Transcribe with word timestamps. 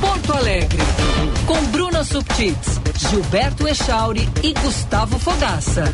Porto 0.00 0.32
Alegre. 0.32 0.82
Com 1.46 1.64
Bruna 1.66 2.04
Subtits, 2.04 2.80
Gilberto 2.96 3.68
Echauri 3.68 4.28
e 4.42 4.52
Gustavo 4.52 5.18
Fogaça. 5.18 5.84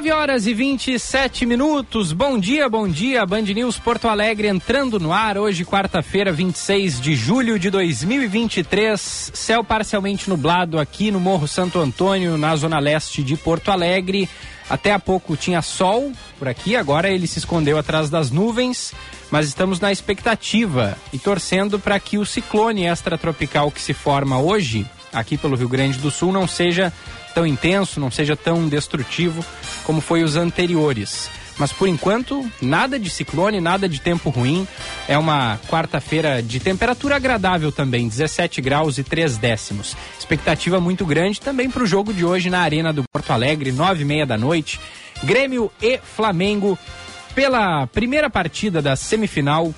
9 0.00 0.12
horas 0.12 0.46
e 0.46 0.54
27 0.54 1.44
minutos. 1.44 2.14
Bom 2.14 2.38
dia, 2.38 2.70
bom 2.70 2.88
dia. 2.88 3.26
Band 3.26 3.42
News 3.42 3.78
Porto 3.78 4.08
Alegre 4.08 4.48
entrando 4.48 4.98
no 4.98 5.12
ar 5.12 5.36
hoje, 5.36 5.62
quarta-feira, 5.62 6.32
26 6.32 6.98
de 7.02 7.14
julho 7.14 7.58
de 7.58 7.68
2023. 7.68 8.98
Céu 9.34 9.62
parcialmente 9.62 10.30
nublado 10.30 10.78
aqui 10.78 11.10
no 11.10 11.20
Morro 11.20 11.46
Santo 11.46 11.78
Antônio, 11.78 12.38
na 12.38 12.56
zona 12.56 12.78
leste 12.78 13.22
de 13.22 13.36
Porto 13.36 13.70
Alegre. 13.70 14.26
Até 14.70 14.90
há 14.90 14.98
pouco 14.98 15.36
tinha 15.36 15.60
sol 15.60 16.10
por 16.38 16.48
aqui, 16.48 16.76
agora 16.76 17.10
ele 17.10 17.26
se 17.26 17.38
escondeu 17.38 17.76
atrás 17.76 18.08
das 18.08 18.30
nuvens, 18.30 18.94
mas 19.30 19.48
estamos 19.48 19.80
na 19.80 19.92
expectativa 19.92 20.96
e 21.12 21.18
torcendo 21.18 21.78
para 21.78 22.00
que 22.00 22.16
o 22.16 22.24
ciclone 22.24 22.86
extratropical 22.86 23.70
que 23.70 23.82
se 23.82 23.92
forma 23.92 24.40
hoje 24.40 24.86
aqui 25.12 25.36
pelo 25.36 25.56
Rio 25.56 25.68
Grande 25.68 25.98
do 25.98 26.10
Sul 26.10 26.32
não 26.32 26.46
seja 26.46 26.92
tão 27.34 27.46
intenso, 27.46 28.00
não 28.00 28.10
seja 28.10 28.36
tão 28.36 28.68
destrutivo 28.68 29.44
como 29.84 30.00
foi 30.00 30.22
os 30.22 30.36
anteriores. 30.36 31.30
Mas 31.60 31.72
por 31.72 31.86
enquanto, 31.88 32.50
nada 32.62 32.98
de 32.98 33.10
ciclone, 33.10 33.60
nada 33.60 33.86
de 33.86 34.00
tempo 34.00 34.30
ruim. 34.30 34.66
É 35.06 35.18
uma 35.18 35.58
quarta-feira 35.68 36.42
de 36.42 36.58
temperatura 36.58 37.16
agradável 37.16 37.70
também, 37.70 38.08
17 38.08 38.62
graus 38.62 38.96
e 38.96 39.04
3 39.04 39.36
décimos. 39.36 39.94
Expectativa 40.18 40.80
muito 40.80 41.04
grande 41.04 41.38
também 41.38 41.68
para 41.68 41.82
o 41.82 41.86
jogo 41.86 42.14
de 42.14 42.24
hoje 42.24 42.48
na 42.48 42.60
Arena 42.60 42.94
do 42.94 43.04
Porto 43.12 43.30
Alegre, 43.30 43.72
9 43.72 44.00
e 44.00 44.04
meia 44.06 44.24
da 44.24 44.38
noite. 44.38 44.80
Grêmio 45.22 45.70
e 45.82 45.98
Flamengo 45.98 46.78
pela 47.34 47.86
primeira 47.88 48.30
partida 48.30 48.80
da 48.80 48.96
semifinal 48.96 49.74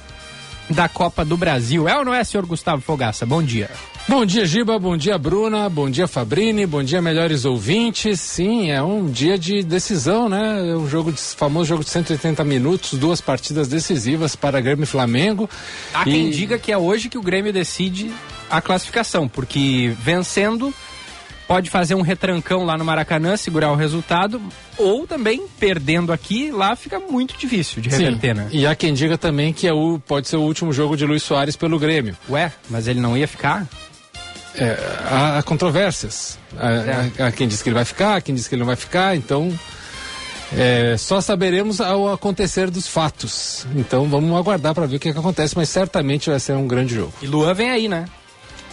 da 0.70 0.88
Copa 0.88 1.24
do 1.24 1.36
Brasil. 1.36 1.88
É 1.88 1.98
ou 1.98 2.04
não 2.04 2.14
é, 2.14 2.22
senhor 2.22 2.46
Gustavo 2.46 2.80
Fogaça? 2.80 3.26
Bom 3.26 3.42
dia. 3.42 3.68
Bom 4.08 4.26
dia, 4.26 4.44
Giba. 4.44 4.78
Bom 4.78 4.96
dia, 4.96 5.16
Bruna. 5.16 5.68
Bom 5.68 5.88
dia, 5.88 6.08
Fabrini. 6.08 6.66
Bom 6.66 6.82
dia, 6.82 7.00
melhores 7.00 7.44
ouvintes. 7.44 8.20
Sim, 8.20 8.70
é 8.70 8.82
um 8.82 9.06
dia 9.06 9.38
de 9.38 9.62
decisão, 9.62 10.28
né? 10.28 10.70
É 10.70 10.76
um 10.76 10.88
jogo 10.88 11.12
de, 11.12 11.20
famoso 11.20 11.66
jogo 11.66 11.84
de 11.84 11.90
180 11.90 12.42
minutos, 12.44 12.94
duas 12.94 13.20
partidas 13.20 13.68
decisivas 13.68 14.34
para 14.34 14.60
Grêmio 14.60 14.82
e 14.82 14.86
Flamengo. 14.86 15.48
Há 15.94 16.02
e... 16.02 16.12
quem 16.12 16.30
diga 16.30 16.58
que 16.58 16.72
é 16.72 16.76
hoje 16.76 17.08
que 17.08 17.16
o 17.16 17.22
Grêmio 17.22 17.52
decide 17.52 18.12
a 18.50 18.60
classificação, 18.60 19.28
porque 19.28 19.94
vencendo 20.00 20.74
pode 21.46 21.70
fazer 21.70 21.94
um 21.94 22.02
retrancão 22.02 22.64
lá 22.64 22.76
no 22.76 22.84
Maracanã, 22.84 23.36
segurar 23.36 23.70
o 23.70 23.76
resultado, 23.76 24.40
ou 24.78 25.06
também 25.06 25.46
perdendo 25.60 26.12
aqui, 26.12 26.50
lá 26.50 26.74
fica 26.74 26.98
muito 26.98 27.36
difícil 27.36 27.80
de 27.80 27.88
reverter, 27.88 28.34
Sim. 28.34 28.40
né? 28.40 28.48
E 28.50 28.66
há 28.66 28.74
quem 28.74 28.92
diga 28.92 29.16
também 29.16 29.52
que 29.52 29.66
é 29.66 29.72
o, 29.72 30.00
pode 30.06 30.28
ser 30.28 30.36
o 30.36 30.42
último 30.42 30.72
jogo 30.72 30.96
de 30.96 31.06
Luiz 31.06 31.22
Soares 31.22 31.54
pelo 31.54 31.78
Grêmio. 31.78 32.16
Ué, 32.28 32.50
mas 32.68 32.88
ele 32.88 33.00
não 33.00 33.16
ia 33.16 33.28
ficar? 33.28 33.66
É, 34.56 34.76
há, 35.10 35.38
há, 35.38 35.42
controvérsias. 35.42 36.38
Há, 36.58 36.70
é. 36.70 37.12
há, 37.18 37.26
há, 37.26 37.32
quem 37.32 37.48
diz 37.48 37.62
que 37.62 37.68
ele 37.68 37.74
vai 37.74 37.84
ficar, 37.84 38.16
há 38.16 38.20
quem 38.20 38.34
diz 38.34 38.48
que 38.48 38.54
ele 38.54 38.60
não 38.60 38.66
vai 38.66 38.76
ficar, 38.76 39.16
então 39.16 39.52
é, 40.56 40.96
só 40.98 41.20
saberemos 41.20 41.80
ao 41.80 42.12
acontecer 42.12 42.70
dos 42.70 42.86
fatos. 42.86 43.66
Então 43.74 44.08
vamos 44.08 44.36
aguardar 44.36 44.74
para 44.74 44.86
ver 44.86 44.96
o 44.96 45.00
que, 45.00 45.12
que 45.12 45.18
acontece, 45.18 45.56
mas 45.56 45.68
certamente 45.68 46.28
vai 46.28 46.38
ser 46.38 46.52
um 46.52 46.66
grande 46.66 46.94
jogo. 46.94 47.12
E 47.22 47.26
Luan 47.26 47.54
vem 47.54 47.70
aí, 47.70 47.88
né? 47.88 48.06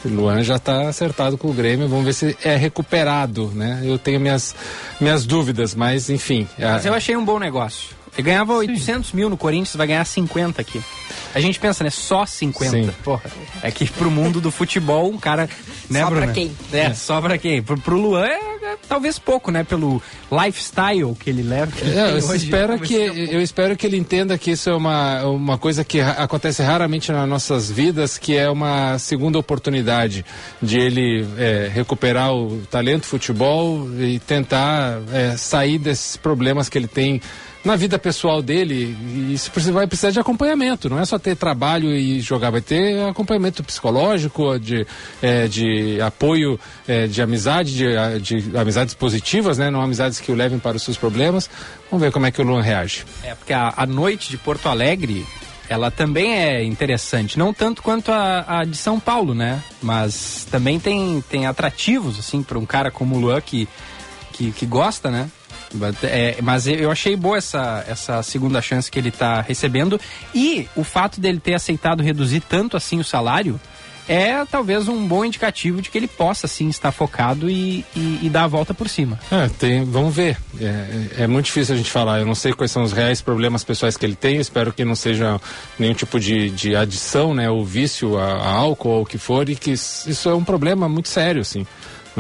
Luan 0.05 0.41
já 0.43 0.55
está 0.55 0.87
acertado 0.87 1.37
com 1.37 1.49
o 1.49 1.53
Grêmio, 1.53 1.87
vamos 1.87 2.05
ver 2.05 2.13
se 2.13 2.37
é 2.43 2.55
recuperado, 2.55 3.51
né? 3.53 3.81
Eu 3.83 3.97
tenho 3.97 4.19
minhas, 4.19 4.55
minhas 4.99 5.25
dúvidas, 5.25 5.75
mas 5.75 6.09
enfim. 6.09 6.47
Mas 6.57 6.85
eu 6.85 6.93
achei 6.93 7.17
um 7.17 7.25
bom 7.25 7.37
negócio. 7.37 7.98
Ele 8.17 8.25
ganhava 8.25 8.53
Sim. 8.53 8.59
800 8.59 9.11
mil 9.13 9.29
no 9.29 9.37
Corinthians, 9.37 9.75
vai 9.75 9.87
ganhar 9.87 10.05
50 10.05 10.61
aqui. 10.61 10.81
A 11.33 11.39
gente 11.39 11.59
pensa, 11.59 11.83
né? 11.83 11.89
Só 11.89 12.25
50. 12.25 12.71
Sim. 12.71 12.89
Porra. 13.03 13.23
É 13.61 13.71
que 13.71 13.85
pro 13.89 14.09
mundo 14.09 14.41
do 14.41 14.51
futebol, 14.51 15.09
um 15.09 15.17
cara. 15.17 15.49
Né, 15.89 16.01
só 16.01 16.09
Bruna? 16.09 16.25
pra 16.25 16.33
quem? 16.33 16.51
É, 16.71 16.79
é, 16.79 16.93
só 16.93 17.21
pra 17.21 17.37
quem? 17.37 17.61
Pro, 17.61 17.79
pro 17.79 17.97
Luan 17.97 18.25
é, 18.25 18.39
é, 18.63 18.77
talvez 18.87 19.17
pouco, 19.17 19.51
né? 19.51 19.63
Pelo 19.63 20.01
lifestyle 20.31 21.15
que 21.15 21.29
ele 21.29 21.43
leva. 21.43 21.71
Que 21.71 21.85
é, 21.85 22.11
eu, 22.11 22.35
espero 22.35 22.79
que, 22.79 22.93
eu 22.93 23.41
espero 23.41 23.75
que 23.75 23.85
ele 23.85 23.97
entenda 23.97 24.37
que 24.37 24.51
isso 24.51 24.69
é 24.69 24.75
uma, 24.75 25.23
uma 25.25 25.57
coisa 25.57 25.83
que 25.83 25.99
acontece 26.01 26.61
raramente 26.61 27.11
nas 27.11 27.27
nossas 27.27 27.69
vidas, 27.69 28.17
que 28.17 28.35
é 28.35 28.49
uma 28.49 28.97
segunda 28.99 29.37
oportunidade 29.37 30.25
de 30.61 30.79
ele 30.79 31.27
é, 31.37 31.69
recuperar 31.73 32.33
o 32.33 32.61
talento 32.69 33.05
futebol 33.05 33.87
e 33.99 34.19
tentar 34.19 34.99
é, 35.11 35.37
sair 35.37 35.77
desses 35.77 36.17
problemas 36.17 36.69
que 36.69 36.77
ele 36.77 36.87
tem 36.87 37.21
na 37.63 37.75
vida 37.75 37.99
pessoal 37.99 38.41
dele, 38.41 38.95
isso 39.33 39.51
vai 39.71 39.85
precisar 39.85 40.11
de 40.11 40.19
acompanhamento, 40.19 40.89
não 40.89 40.99
é 40.99 41.05
só 41.05 41.19
ter 41.19 41.35
trabalho 41.35 41.93
e 41.93 42.21
jogar, 42.21 42.49
vai 42.51 42.61
ter 42.61 43.03
acompanhamento 43.03 43.63
psicológico, 43.63 44.57
de, 44.57 44.87
é, 45.21 45.47
de 45.47 45.99
apoio 46.01 46.59
é, 46.87 47.05
de 47.05 47.21
amizade, 47.21 47.75
de, 47.75 48.19
de, 48.21 48.57
amizades 48.57 48.93
positivas, 48.93 49.57
né? 49.57 49.69
Não 49.69 49.81
amizades 49.81 50.19
que 50.19 50.31
o 50.31 50.35
levem 50.35 50.57
para 50.57 50.77
os 50.77 50.83
seus 50.83 50.97
problemas. 50.97 51.49
Vamos 51.91 52.03
ver 52.05 52.11
como 52.11 52.25
é 52.25 52.31
que 52.31 52.41
o 52.41 52.45
Luan 52.45 52.61
reage. 52.61 53.05
É, 53.23 53.35
porque 53.35 53.53
a, 53.53 53.73
a 53.75 53.85
noite 53.85 54.29
de 54.29 54.37
Porto 54.37 54.69
Alegre, 54.69 55.25
ela 55.67 55.91
também 55.91 56.35
é 56.35 56.63
interessante, 56.63 57.37
não 57.37 57.53
tanto 57.53 57.83
quanto 57.83 58.11
a, 58.11 58.59
a, 58.59 58.63
de 58.63 58.77
São 58.77 58.99
Paulo, 58.99 59.35
né? 59.35 59.61
Mas 59.81 60.47
também 60.49 60.79
tem, 60.79 61.21
tem 61.29 61.45
atrativos, 61.45 62.17
assim, 62.17 62.41
para 62.41 62.57
um 62.57 62.65
cara 62.65 62.89
como 62.89 63.17
o 63.17 63.19
Luan 63.19 63.41
que, 63.41 63.67
que, 64.31 64.51
que 64.51 64.65
gosta, 64.65 65.11
né? 65.11 65.29
É, 66.03 66.37
mas 66.41 66.67
eu 66.67 66.91
achei 66.91 67.15
boa 67.15 67.37
essa, 67.37 67.85
essa 67.87 68.23
segunda 68.23 68.61
chance 68.61 68.89
que 68.89 68.97
ele 68.97 69.09
está 69.09 69.41
recebendo. 69.41 69.99
E 70.33 70.67
o 70.75 70.83
fato 70.83 71.19
dele 71.19 71.39
ter 71.39 71.53
aceitado 71.53 72.03
reduzir 72.03 72.41
tanto 72.41 72.75
assim 72.75 72.99
o 72.99 73.03
salário 73.03 73.59
é 74.09 74.43
talvez 74.43 74.87
um 74.87 75.07
bom 75.07 75.23
indicativo 75.23 75.83
de 75.83 75.91
que 75.91 75.97
ele 75.97 76.07
possa 76.07 76.47
sim 76.47 76.67
estar 76.67 76.91
focado 76.91 77.47
e, 77.47 77.85
e, 77.95 78.21
e 78.23 78.29
dar 78.29 78.45
a 78.45 78.47
volta 78.47 78.73
por 78.73 78.89
cima. 78.89 79.19
É, 79.31 79.47
tem, 79.47 79.85
vamos 79.85 80.15
ver. 80.15 80.35
É, 80.59 81.23
é, 81.23 81.27
muito 81.27 81.45
difícil 81.45 81.75
a 81.75 81.77
gente 81.77 81.91
falar. 81.91 82.19
Eu 82.19 82.25
não 82.25 82.33
sei 82.33 82.51
quais 82.51 82.71
são 82.71 82.81
os 82.81 82.91
reais 82.91 83.21
problemas 83.21 83.63
pessoais 83.63 83.95
que 83.95 84.03
ele 84.03 84.15
tem. 84.15 84.37
espero 84.37 84.73
que 84.73 84.83
não 84.83 84.95
seja 84.95 85.39
nenhum 85.77 85.93
tipo 85.93 86.19
de, 86.19 86.49
de 86.49 86.75
adição, 86.75 87.35
né, 87.35 87.51
ou 87.51 87.63
vício 87.63 88.17
a, 88.17 88.33
a 88.33 88.49
álcool 88.49 88.89
ou 88.89 89.01
o 89.03 89.05
que 89.05 89.19
for, 89.19 89.47
e 89.47 89.55
que 89.55 89.71
isso 89.71 90.27
é 90.27 90.33
um 90.33 90.43
problema 90.43 90.89
muito 90.89 91.07
sério, 91.07 91.41
assim. 91.41 91.67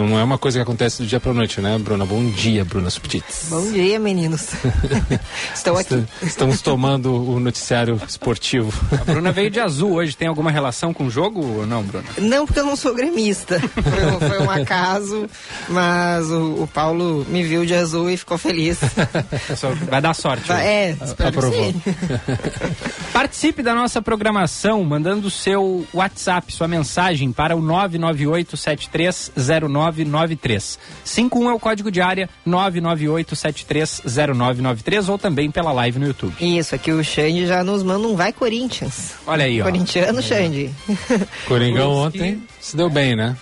Não 0.07 0.17
é 0.17 0.23
uma 0.23 0.37
coisa 0.37 0.57
que 0.59 0.63
acontece 0.63 1.01
do 1.01 1.07
dia 1.07 1.19
para 1.19 1.33
noite, 1.33 1.59
né, 1.59 1.77
Bruna? 1.77 2.05
Bom 2.05 2.25
dia, 2.31 2.63
Bruna 2.63 2.89
Subtits. 2.89 3.47
Bom 3.49 3.69
dia, 3.69 3.99
meninos. 3.99 4.51
Estou 5.53 5.77
aqui. 5.77 6.05
Estamos 6.21 6.61
tomando 6.61 7.13
o 7.13 7.37
noticiário 7.37 7.99
esportivo. 8.07 8.71
A 8.93 9.03
Bruna 9.03 9.31
veio 9.33 9.49
de 9.49 9.59
azul 9.59 9.95
hoje. 9.95 10.15
Tem 10.15 10.29
alguma 10.29 10.51
relação 10.51 10.93
com 10.93 11.05
o 11.05 11.09
jogo 11.09 11.45
ou 11.45 11.67
não, 11.67 11.83
Bruna? 11.83 12.05
Não, 12.17 12.45
porque 12.45 12.61
eu 12.61 12.65
não 12.65 12.77
sou 12.77 12.95
gremista. 12.95 13.59
Foi, 13.59 14.29
foi 14.29 14.41
um 14.41 14.49
acaso, 14.49 15.27
mas 15.67 16.31
o, 16.31 16.63
o, 16.63 16.67
Paulo 16.67 17.25
me 17.27 17.43
viu 17.43 17.65
de 17.65 17.75
azul 17.75 18.09
e 18.09 18.15
ficou 18.15 18.37
feliz. 18.37 18.79
Vai 19.89 20.01
dar 20.01 20.13
sorte. 20.13 20.47
Vai, 20.47 20.65
é, 20.65 20.97
espero 21.03 21.29
Aprovou. 21.29 21.73
que 21.73 21.73
sim. 21.73 21.83
Participe 23.11 23.61
da 23.61 23.75
nossa 23.75 24.01
programação 24.01 24.81
mandando 24.83 25.27
o 25.27 25.31
seu 25.31 25.85
WhatsApp, 25.93 26.53
sua 26.53 26.67
mensagem 26.67 27.31
para 27.33 27.55
o 27.55 27.61
998 27.61 28.55
7309 29.89 30.05
9993. 30.05 30.79
51 31.03 31.49
é 31.49 31.53
o 31.53 31.59
código 31.59 31.91
de 31.91 31.99
área 32.01 32.29
998730993 32.47 35.09
ou 35.09 35.17
também 35.17 35.51
pela 35.51 35.71
live 35.71 35.97
no 35.99 36.07
YouTube. 36.07 36.35
Isso, 36.39 36.73
aqui 36.75 36.91
o 36.91 37.03
Xande 37.03 37.47
já 37.47 37.63
nos 37.63 37.81
manda 37.83 38.07
um 38.07 38.15
vai 38.15 38.31
Corinthians. 38.33 39.13
Olha 39.25 39.45
aí, 39.45 39.59
ó. 39.61 39.65
Corintiano, 39.65 40.19
é. 40.19 40.21
Xande. 40.21 40.69
Coringão 41.47 41.93
ontem 41.93 42.43
se 42.59 42.77
deu 42.77 42.89
bem, 42.89 43.15
né? 43.15 43.37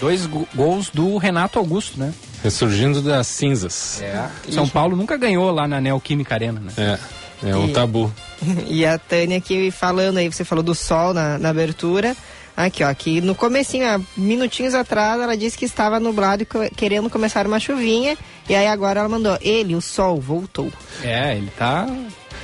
Dois 0.00 0.26
gols 0.54 0.90
do 0.90 1.16
Renato 1.16 1.58
Augusto, 1.58 1.98
né? 1.98 2.12
Ressurgindo 2.42 3.00
das 3.02 3.26
cinzas. 3.26 4.02
É. 4.02 4.28
São 4.50 4.68
Paulo 4.68 4.96
nunca 4.96 5.16
ganhou 5.16 5.50
lá 5.50 5.66
na 5.68 5.80
Neoquímica 5.80 6.34
Arena, 6.34 6.60
né? 6.60 6.72
É. 6.76 6.98
É 7.40 7.54
um 7.54 7.68
e, 7.68 7.72
tabu. 7.72 8.12
E 8.68 8.84
a 8.86 8.98
Tânia 8.98 9.38
aqui 9.38 9.70
falando 9.70 10.18
aí, 10.18 10.28
você 10.28 10.44
falou 10.44 10.62
do 10.62 10.74
sol 10.74 11.12
na, 11.12 11.38
na 11.38 11.50
abertura. 11.50 12.16
Aqui, 12.58 12.82
ó, 12.82 12.88
aqui 12.88 13.20
no 13.20 13.36
comecinho, 13.36 13.86
há 13.86 14.00
minutinhos 14.16 14.74
atrás, 14.74 15.20
ela 15.20 15.36
disse 15.36 15.56
que 15.56 15.64
estava 15.64 16.00
nublado 16.00 16.42
e 16.42 16.70
querendo 16.74 17.08
começar 17.08 17.46
uma 17.46 17.60
chuvinha. 17.60 18.18
E 18.48 18.54
aí 18.54 18.66
agora 18.66 18.98
ela 18.98 19.08
mandou, 19.08 19.38
ele, 19.40 19.76
o 19.76 19.80
sol, 19.80 20.20
voltou. 20.20 20.68
É, 21.04 21.36
ele 21.36 21.52
tá 21.56 21.86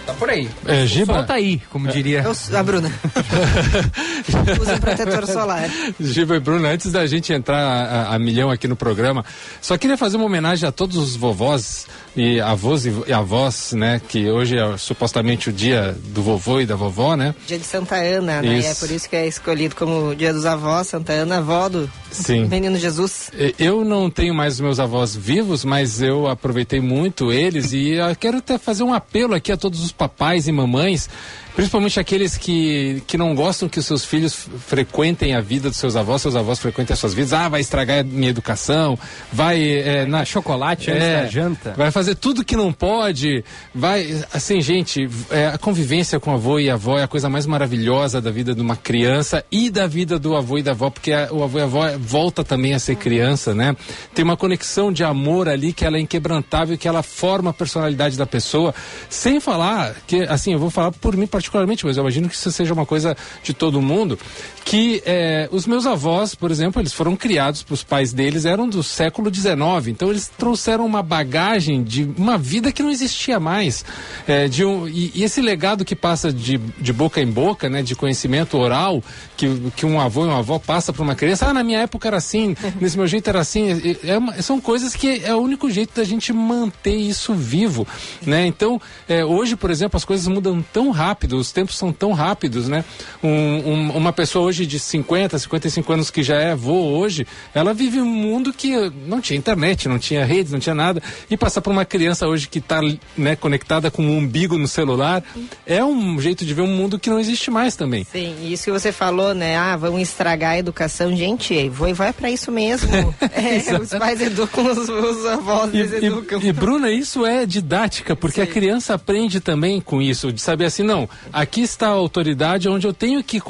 Tá 0.06 0.12
por 0.12 0.28
aí. 0.28 0.48
É, 0.66 0.84
Giba? 0.86 1.14
Solta 1.14 1.34
aí, 1.34 1.60
como 1.70 1.88
diria. 1.88 2.22
Eu, 2.22 2.58
a 2.58 2.62
Bruna. 2.62 2.92
Usa 4.60 4.74
um 4.74 4.78
protetor 4.78 5.26
solar. 5.26 5.70
Giba 5.98 6.36
e 6.36 6.40
Bruna, 6.40 6.68
antes 6.68 6.92
da 6.92 7.06
gente 7.06 7.32
entrar 7.32 7.58
a, 7.58 8.14
a, 8.14 8.18
milhão 8.18 8.50
aqui 8.50 8.68
no 8.68 8.76
programa, 8.76 9.24
só 9.62 9.78
queria 9.78 9.96
fazer 9.96 10.16
uma 10.16 10.26
homenagem 10.26 10.68
a 10.68 10.72
todos 10.72 10.96
os 10.96 11.16
vovós 11.16 11.86
e 12.16 12.40
avós 12.40 12.86
e, 12.86 12.92
e 13.06 13.12
avós, 13.12 13.72
né? 13.72 14.00
Que 14.08 14.30
hoje 14.30 14.56
é 14.56 14.76
supostamente 14.76 15.50
o 15.50 15.52
dia 15.52 15.96
do 16.06 16.22
vovô 16.22 16.60
e 16.60 16.66
da 16.66 16.76
vovó, 16.76 17.16
né? 17.16 17.34
Dia 17.46 17.58
de 17.58 17.64
Santa 17.64 17.96
Ana, 17.96 18.42
né? 18.42 18.58
Isso. 18.58 18.68
É 18.68 18.74
por 18.74 18.94
isso 18.94 19.08
que 19.08 19.16
é 19.16 19.26
escolhido 19.26 19.74
como 19.74 20.14
dia 20.14 20.32
dos 20.32 20.46
avós, 20.46 20.88
Santa 20.88 21.12
Ana, 21.12 21.38
avó 21.38 21.68
do 21.68 21.90
Sim. 22.10 22.46
menino 22.46 22.78
Jesus. 22.78 23.30
Eu 23.58 23.84
não 23.84 24.08
tenho 24.10 24.34
mais 24.34 24.60
meus 24.60 24.78
avós 24.78 25.14
vivos, 25.16 25.64
mas 25.64 26.00
eu 26.00 26.26
aproveitei 26.26 26.80
muito 26.80 27.32
eles 27.32 27.72
e 27.72 27.96
quero 28.20 28.38
até 28.38 28.58
fazer 28.58 28.82
um 28.82 28.94
apelo 28.94 29.34
aqui 29.34 29.50
a 29.50 29.56
todos 29.56 29.82
os 29.84 29.92
papais 29.92 30.46
e 30.46 30.52
mamães 30.52 31.08
Principalmente 31.54 32.00
aqueles 32.00 32.36
que, 32.36 33.00
que 33.06 33.16
não 33.16 33.32
gostam 33.32 33.68
que 33.68 33.78
os 33.78 33.86
seus 33.86 34.04
filhos 34.04 34.48
frequentem 34.66 35.36
a 35.36 35.40
vida 35.40 35.68
dos 35.68 35.78
seus 35.78 35.94
avós, 35.94 36.20
seus 36.20 36.34
avós 36.34 36.58
frequentem 36.58 36.92
as 36.92 36.98
suas 36.98 37.14
vidas. 37.14 37.32
Ah, 37.32 37.48
vai 37.48 37.60
estragar 37.60 38.00
a 38.00 38.02
minha 38.02 38.30
educação, 38.30 38.98
vai. 39.32 39.62
É, 39.64 40.04
na 40.04 40.24
chocolate 40.24 40.90
antes 40.90 41.02
é, 41.02 41.22
da 41.22 41.26
janta. 41.28 41.74
Vai 41.76 41.92
fazer 41.92 42.16
tudo 42.16 42.44
que 42.44 42.56
não 42.56 42.72
pode. 42.72 43.44
Vai. 43.72 44.24
Assim, 44.32 44.60
gente, 44.60 45.08
é, 45.30 45.46
a 45.46 45.56
convivência 45.58 46.18
com 46.18 46.32
o 46.32 46.34
avô 46.34 46.58
e 46.58 46.68
a 46.68 46.74
avó 46.74 46.98
é 46.98 47.04
a 47.04 47.08
coisa 47.08 47.28
mais 47.28 47.46
maravilhosa 47.46 48.20
da 48.20 48.32
vida 48.32 48.52
de 48.52 48.60
uma 48.60 48.76
criança 48.76 49.44
e 49.50 49.70
da 49.70 49.86
vida 49.86 50.18
do 50.18 50.34
avô 50.34 50.58
e 50.58 50.62
da 50.62 50.72
avó, 50.72 50.90
porque 50.90 51.12
a, 51.12 51.28
o 51.30 51.44
avô 51.44 51.58
e 51.58 51.62
a 51.62 51.64
avó 51.64 51.84
volta 51.98 52.42
também 52.42 52.74
a 52.74 52.80
ser 52.80 52.96
criança, 52.96 53.54
né? 53.54 53.76
Tem 54.12 54.24
uma 54.24 54.36
conexão 54.36 54.92
de 54.92 55.04
amor 55.04 55.48
ali 55.48 55.72
que 55.72 55.84
ela 55.84 55.98
é 55.98 56.00
inquebrantável, 56.00 56.76
que 56.76 56.88
ela 56.88 57.02
forma 57.02 57.50
a 57.50 57.52
personalidade 57.52 58.18
da 58.18 58.26
pessoa. 58.26 58.74
Sem 59.08 59.38
falar 59.38 59.94
que, 60.04 60.22
assim, 60.22 60.52
eu 60.52 60.58
vou 60.58 60.70
falar 60.70 60.90
por 60.90 61.16
mim, 61.16 61.28
particularmente 61.28 61.43
particularmente, 61.44 61.84
mas 61.84 61.96
eu 61.96 62.02
imagino 62.02 62.28
que 62.28 62.34
isso 62.34 62.50
seja 62.50 62.72
uma 62.72 62.86
coisa 62.86 63.16
de 63.42 63.52
todo 63.52 63.80
mundo, 63.82 64.18
que 64.64 65.02
é, 65.04 65.46
os 65.52 65.66
meus 65.66 65.84
avós, 65.84 66.34
por 66.34 66.50
exemplo, 66.50 66.80
eles 66.80 66.92
foram 66.92 67.14
criados 67.14 67.62
para 67.62 67.74
os 67.74 67.82
pais 67.82 68.12
deles, 68.12 68.46
eram 68.46 68.68
do 68.68 68.82
século 68.82 69.32
XIX, 69.32 69.88
então 69.88 70.08
eles 70.08 70.30
trouxeram 70.38 70.86
uma 70.86 71.02
bagagem 71.02 71.82
de 71.82 72.10
uma 72.16 72.38
vida 72.38 72.72
que 72.72 72.82
não 72.82 72.90
existia 72.90 73.38
mais. 73.38 73.84
É, 74.26 74.48
de 74.48 74.64
um, 74.64 74.88
e, 74.88 75.12
e, 75.14 75.22
esse 75.22 75.42
legado 75.42 75.84
que 75.84 75.94
passa 75.94 76.32
de, 76.32 76.56
de 76.56 76.92
boca 76.92 77.20
em 77.20 77.26
boca, 77.26 77.68
né, 77.68 77.82
de 77.82 77.94
conhecimento 77.94 78.56
oral, 78.56 79.02
que, 79.36 79.46
que 79.76 79.84
um 79.84 80.00
avô 80.00 80.24
e 80.24 80.28
uma 80.28 80.38
avó 80.38 80.58
passa 80.58 80.92
para 80.92 81.02
uma 81.02 81.14
criança, 81.14 81.46
ah, 81.46 81.52
na 81.52 81.62
minha 81.62 81.80
época 81.80 82.08
era 82.08 82.16
assim, 82.16 82.56
nesse 82.80 82.96
meu 82.96 83.06
jeito 83.06 83.28
era 83.28 83.40
assim, 83.40 83.70
é, 84.02 84.42
são 84.42 84.60
coisas 84.60 84.96
que 84.96 85.22
é 85.24 85.34
o 85.34 85.38
único 85.38 85.70
jeito 85.70 85.94
da 85.94 86.04
gente 86.04 86.32
manter 86.32 86.96
isso 86.96 87.34
vivo, 87.34 87.86
né? 88.24 88.46
Então, 88.46 88.80
é, 89.08 89.24
hoje, 89.24 89.56
por 89.56 89.70
exemplo, 89.70 89.96
as 89.96 90.04
coisas 90.04 90.26
mudam 90.26 90.64
tão 90.72 90.90
rápido, 90.90 91.33
os 91.34 91.52
tempos 91.52 91.76
são 91.76 91.92
tão 91.92 92.12
rápidos, 92.12 92.68
né? 92.68 92.84
Um, 93.22 93.28
um, 93.28 93.90
uma 93.96 94.12
pessoa 94.12 94.46
hoje 94.46 94.66
de 94.66 94.78
50, 94.78 95.38
55 95.38 95.92
anos 95.92 96.10
que 96.10 96.22
já 96.22 96.36
é 96.36 96.52
avô 96.52 96.96
hoje, 96.96 97.26
ela 97.54 97.74
vive 97.74 98.00
um 98.00 98.06
mundo 98.06 98.52
que 98.52 98.74
não 99.06 99.20
tinha 99.20 99.38
internet, 99.38 99.88
não 99.88 99.98
tinha 99.98 100.24
redes, 100.24 100.52
não 100.52 100.58
tinha 100.58 100.74
nada. 100.74 101.02
E 101.30 101.36
passar 101.36 101.60
por 101.60 101.70
uma 101.70 101.84
criança 101.84 102.26
hoje 102.26 102.48
que 102.48 102.58
está 102.58 102.80
né, 103.16 103.36
conectada 103.36 103.90
com 103.90 104.02
um 104.02 104.18
umbigo 104.18 104.56
no 104.58 104.68
celular 104.68 105.22
é 105.66 105.84
um 105.84 106.20
jeito 106.20 106.44
de 106.44 106.54
ver 106.54 106.62
um 106.62 106.66
mundo 106.66 106.98
que 106.98 107.10
não 107.10 107.18
existe 107.18 107.50
mais 107.50 107.76
também. 107.76 108.04
Sim, 108.04 108.34
isso 108.52 108.64
que 108.64 108.72
você 108.72 108.92
falou, 108.92 109.34
né? 109.34 109.56
Ah, 109.56 109.76
vão 109.76 109.98
estragar 109.98 110.52
a 110.52 110.58
educação. 110.58 111.14
Gente, 111.14 111.68
vou 111.68 111.88
e 111.88 111.92
vai 111.92 112.12
para 112.12 112.30
isso 112.30 112.50
mesmo. 112.50 112.90
é, 113.32 113.78
os 113.78 113.90
pais 113.90 114.20
educam, 114.20 114.66
os, 114.66 114.88
os 114.88 115.26
avós 115.26 115.72
e, 115.74 115.80
educam. 115.80 116.40
E, 116.42 116.48
e, 116.48 116.52
Bruna, 116.52 116.90
isso 116.90 117.24
é 117.26 117.46
didática, 117.46 118.14
porque 118.16 118.44
Sim. 118.44 118.50
a 118.50 118.52
criança 118.52 118.94
aprende 118.94 119.40
também 119.40 119.80
com 119.80 120.00
isso, 120.00 120.32
de 120.32 120.40
saber 120.40 120.66
assim, 120.66 120.82
não, 120.82 121.08
aqui 121.32 121.62
está 121.62 121.88
a 121.88 121.90
autoridade 121.90 122.68
onde 122.68 122.86
eu 122.86 122.92
tenho 122.92 123.22
que 123.22 123.40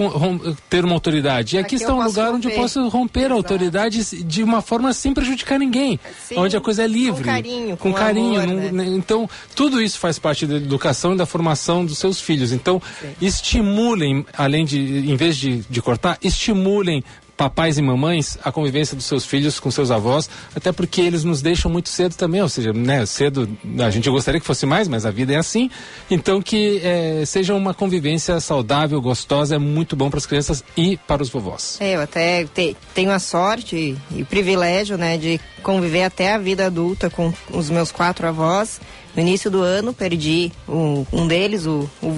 ter 0.69 0.85
uma 0.85 0.95
autoridade. 0.95 1.57
E 1.57 1.59
aqui, 1.59 1.75
aqui 1.75 1.83
está 1.83 1.95
um 1.95 2.03
lugar 2.03 2.27
romper. 2.27 2.37
onde 2.37 2.49
eu 2.49 2.55
posso 2.55 2.89
romper 2.89 3.21
Exato. 3.21 3.33
a 3.33 3.37
autoridade 3.37 4.25
de 4.25 4.43
uma 4.43 4.63
forma 4.63 4.93
sem 4.93 5.15
prejudicar 5.15 5.59
ninguém. 5.59 5.99
Sim, 6.29 6.37
onde 6.39 6.57
a 6.57 6.61
coisa 6.61 6.85
é 6.85 6.87
livre. 6.87 7.23
Com 7.23 7.31
carinho. 7.31 7.77
Com, 7.77 7.93
com 7.93 7.99
carinho. 7.99 8.41
Amor, 8.41 8.55
né? 8.55 8.73
Né? 8.73 8.87
Então, 8.87 9.29
tudo 9.55 9.81
isso 9.81 9.99
faz 9.99 10.19
parte 10.19 10.47
da 10.47 10.57
educação 10.57 11.15
e 11.15 11.17
da 11.17 11.27
formação 11.27 11.85
dos 11.85 11.99
seus 11.99 12.21
filhos. 12.21 12.53
Então, 12.53 12.81
Sim. 13.01 13.09
estimulem, 13.21 14.27
além 14.37 14.65
de, 14.65 14.79
em 14.79 15.17
vez 15.17 15.37
de, 15.37 15.65
de 15.69 15.83
cortar, 15.83 16.19
estimulem 16.23 17.05
papais 17.37 17.79
e 17.79 17.83
mamães 17.83 18.39
a 18.43 18.53
convivência 18.53 18.97
dos 18.97 19.07
seus 19.07 19.25
filhos 19.25 19.59
com 19.59 19.71
seus 19.71 19.91
avós, 19.91 20.29
até 20.55 20.73
porque 20.73 21.01
eles 21.01 21.25
nos 21.25 21.43
deixam 21.43 21.71
muito 21.71 21.89
cedo 21.89 22.15
também, 22.15 22.43
ou 22.43 22.49
seja, 22.49 22.73
né, 22.73 23.05
cedo 23.07 23.49
a 23.81 23.91
gente 23.91 24.09
gostaria 24.09 24.41
que 24.41 24.47
fosse 24.47 24.67
mais, 24.67 24.89
mas 24.89 25.05
a 25.05 25.11
vida 25.11 25.33
é 25.33 25.37
assim. 25.37 25.71
Então 26.11 26.41
que 26.41 26.81
é, 26.83 27.25
seja 27.25 27.55
uma 27.55 27.75
convivência 27.75 28.39
saudável, 28.41 29.01
gostosa, 29.01 29.57
é 29.57 29.59
muito 29.59 29.97
bom 29.97 30.11
para 30.11 30.19
as 30.19 30.27
crianças 30.27 30.65
e 30.77 30.97
para 30.97 31.23
os 31.23 31.29
vovós. 31.29 31.79
É, 31.81 31.97
eu 31.97 32.01
até 32.01 32.45
te, 32.45 32.77
tenho 32.95 33.11
a 33.11 33.19
sorte 33.19 33.97
e 34.11 34.25
privilégio, 34.25 34.97
né, 34.97 35.17
de 35.17 35.41
conviver 35.63 36.05
até 36.05 36.33
a 36.33 36.39
vida 36.39 36.67
adulta 36.67 37.11
com 37.11 37.33
os 37.51 37.71
meus 37.71 37.91
quatro 37.91 38.27
avós. 38.27 38.81
No 39.15 39.23
início 39.23 39.51
do 39.51 39.63
ano 39.63 39.93
perdi 39.93 40.51
um, 40.69 41.07
um 41.13 41.27
deles, 41.27 41.67
o, 41.67 41.89
o 42.03 42.11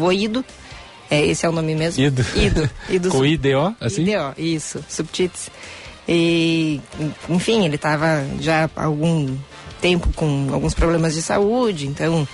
é, 1.10 1.24
esse 1.24 1.46
é 1.46 1.48
o 1.48 1.52
nome 1.52 1.74
mesmo? 1.74 2.02
Ido. 2.02 2.24
Ido. 2.34 2.70
Ido 2.88 3.08
Com 3.10 3.24
IDO, 3.24 3.74
assim? 3.80 4.02
IDO, 4.02 4.34
isso, 4.36 4.84
subtits. 4.88 5.50
E, 6.08 6.80
enfim, 7.28 7.64
ele 7.64 7.76
estava 7.76 8.24
já 8.40 8.70
há 8.76 8.84
algum 8.84 9.36
tempo 9.80 10.12
com 10.14 10.48
alguns 10.52 10.74
problemas 10.74 11.14
de 11.14 11.22
saúde, 11.22 11.86
então 11.86 12.26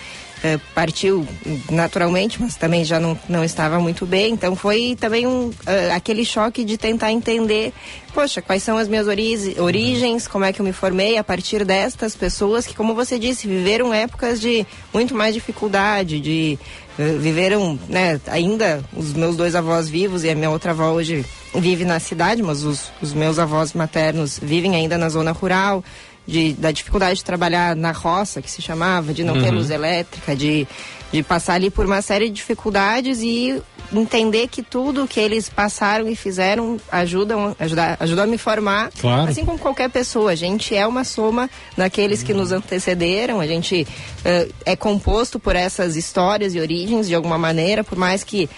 é, 0.43 0.59
partiu 0.75 1.27
naturalmente, 1.71 2.41
mas 2.43 2.57
também 2.57 2.85
já 2.85 2.99
não, 2.99 3.19
não 3.29 3.45
estava 3.45 3.79
muito 3.79 4.05
bem. 4.05 4.33
Então 4.33 4.57
foi 4.57 4.97
também 4.99 5.27
um, 5.27 5.49
uh, 5.49 5.53
aquele 5.95 6.25
choque 6.25 6.65
de 6.65 6.77
tentar 6.77 7.13
entender, 7.13 7.73
poxa, 8.13 8.43
quais 8.43 8.63
são 8.63 8.77
as 8.77 8.89
minhas 8.89 9.07
origens, 9.07 10.27
como 10.27 10.45
é 10.45 10.53
que 10.53 10.61
eu 10.61 10.65
me 10.65 10.73
formei 10.73 11.17
a 11.17 11.25
partir 11.25 11.65
destas 11.65 12.17
pessoas 12.17 12.67
que, 12.67 12.75
como 12.75 12.95
você 12.95 13.19
disse, 13.19 13.47
viveram 13.47 13.95
épocas 13.95 14.41
de 14.41 14.67
muito 14.93 15.15
mais 15.15 15.33
dificuldade, 15.33 16.21
de 16.21 16.59
viveram, 16.99 17.79
né, 17.89 18.21
ainda 18.27 18.83
os 18.95 19.13
meus 19.13 19.37
dois 19.37 19.55
avós 19.55 19.89
vivos 19.89 20.25
e 20.25 20.31
a 20.31 20.35
minha 20.35 20.51
outra 20.51 20.73
avó 20.73 20.91
hoje 20.91 21.25
vive 21.55 21.85
na 21.85 21.99
cidade, 21.99 22.43
mas 22.43 22.65
os, 22.65 22.93
os 23.01 23.13
meus 23.15 23.39
avós 23.39 23.73
maternos 23.73 24.39
vivem 24.43 24.77
ainda 24.77 24.99
na 24.99 25.09
zona 25.09 25.33
rural 25.33 25.83
de, 26.27 26.53
da 26.55 26.71
dificuldade 26.71 27.17
de 27.17 27.25
trabalhar 27.25 27.75
na 27.75 27.93
roça, 27.93 28.41
que 28.41 28.51
se 28.51 28.63
chamava, 28.63 29.13
de 29.13 29.25
não 29.25 29.35
uhum. 29.35 29.43
ter 29.43 29.51
luz 29.51 29.71
elétrica, 29.71 30.37
de, 30.37 30.67
de 31.13 31.23
passar 31.23 31.55
ali 31.55 31.71
por 31.71 31.85
uma 31.85 32.01
série 32.01 32.29
de 32.29 32.35
dificuldades 32.35 33.21
e 33.21 33.63
entender 33.93 34.49
que 34.49 34.63
tudo 34.63 35.07
que 35.07 35.21
eles 35.21 35.49
passaram 35.49 36.09
e 36.09 36.17
fizeram 36.17 36.81
ajudam, 36.91 37.55
ajuda, 37.59 37.97
ajudou 38.01 38.25
a 38.25 38.27
me 38.27 38.39
formar, 38.39 38.91
claro. 38.99 39.31
assim 39.31 39.45
como 39.45 39.59
qualquer 39.59 39.91
pessoa. 39.91 40.33
A 40.33 40.35
gente 40.35 40.75
é 40.75 40.87
uma 40.87 41.05
soma 41.05 41.51
daqueles 41.77 42.23
que 42.23 42.33
nos 42.33 42.53
antecederam, 42.53 43.41
a 43.41 43.47
gente 43.47 43.87
uh, 43.87 44.53
é 44.65 44.75
composto 44.75 45.39
por 45.39 45.55
essas 45.55 45.97
histórias 45.97 46.55
e 46.55 46.61
origens 46.61 47.07
de 47.07 47.15
alguma 47.15 47.37
maneira, 47.37 47.85
por 47.85 47.99
mais 47.99 48.25
que 48.25 48.49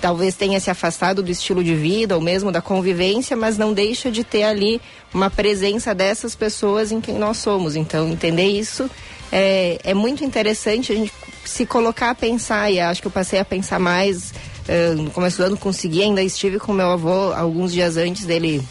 talvez 0.00 0.34
tenha 0.34 0.58
se 0.58 0.70
afastado 0.70 1.22
do 1.22 1.30
estilo 1.30 1.62
de 1.62 1.74
vida 1.74 2.14
ou 2.14 2.20
mesmo 2.20 2.50
da 2.50 2.60
convivência, 2.60 3.36
mas 3.36 3.58
não 3.58 3.72
deixa 3.72 4.10
de 4.10 4.24
ter 4.24 4.44
ali 4.44 4.80
uma 5.12 5.30
presença 5.30 5.94
dessas 5.94 6.34
pessoas 6.34 6.90
em 6.90 7.00
quem 7.00 7.18
nós 7.18 7.36
somos. 7.36 7.76
Então, 7.76 8.08
entender 8.08 8.46
isso 8.46 8.90
é, 9.30 9.78
é 9.84 9.94
muito 9.94 10.24
interessante 10.24 10.92
a 10.92 10.96
gente 10.96 11.12
se 11.44 11.64
colocar 11.66 12.10
a 12.10 12.14
pensar, 12.14 12.70
e 12.70 12.80
acho 12.80 13.00
que 13.00 13.06
eu 13.06 13.12
passei 13.12 13.38
a 13.38 13.44
pensar 13.44 13.78
mais 13.78 14.32
uh, 14.68 14.94
no 14.94 15.10
começo 15.10 15.38
do 15.38 15.44
ano, 15.44 15.56
consegui, 15.56 16.02
ainda 16.02 16.22
estive 16.22 16.58
com 16.58 16.72
meu 16.72 16.90
avô 16.90 17.32
alguns 17.32 17.72
dias 17.72 17.96
antes 17.96 18.24
dele 18.24 18.62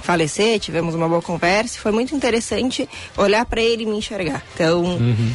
falecer, 0.00 0.58
tivemos 0.60 0.94
uma 0.94 1.08
boa 1.08 1.20
conversa, 1.20 1.78
foi 1.78 1.92
muito 1.92 2.14
interessante 2.14 2.88
olhar 3.16 3.44
para 3.44 3.60
ele 3.60 3.82
e 3.82 3.86
me 3.86 3.96
enxergar. 3.96 4.42
Então, 4.54 4.82
uhum. 4.82 5.32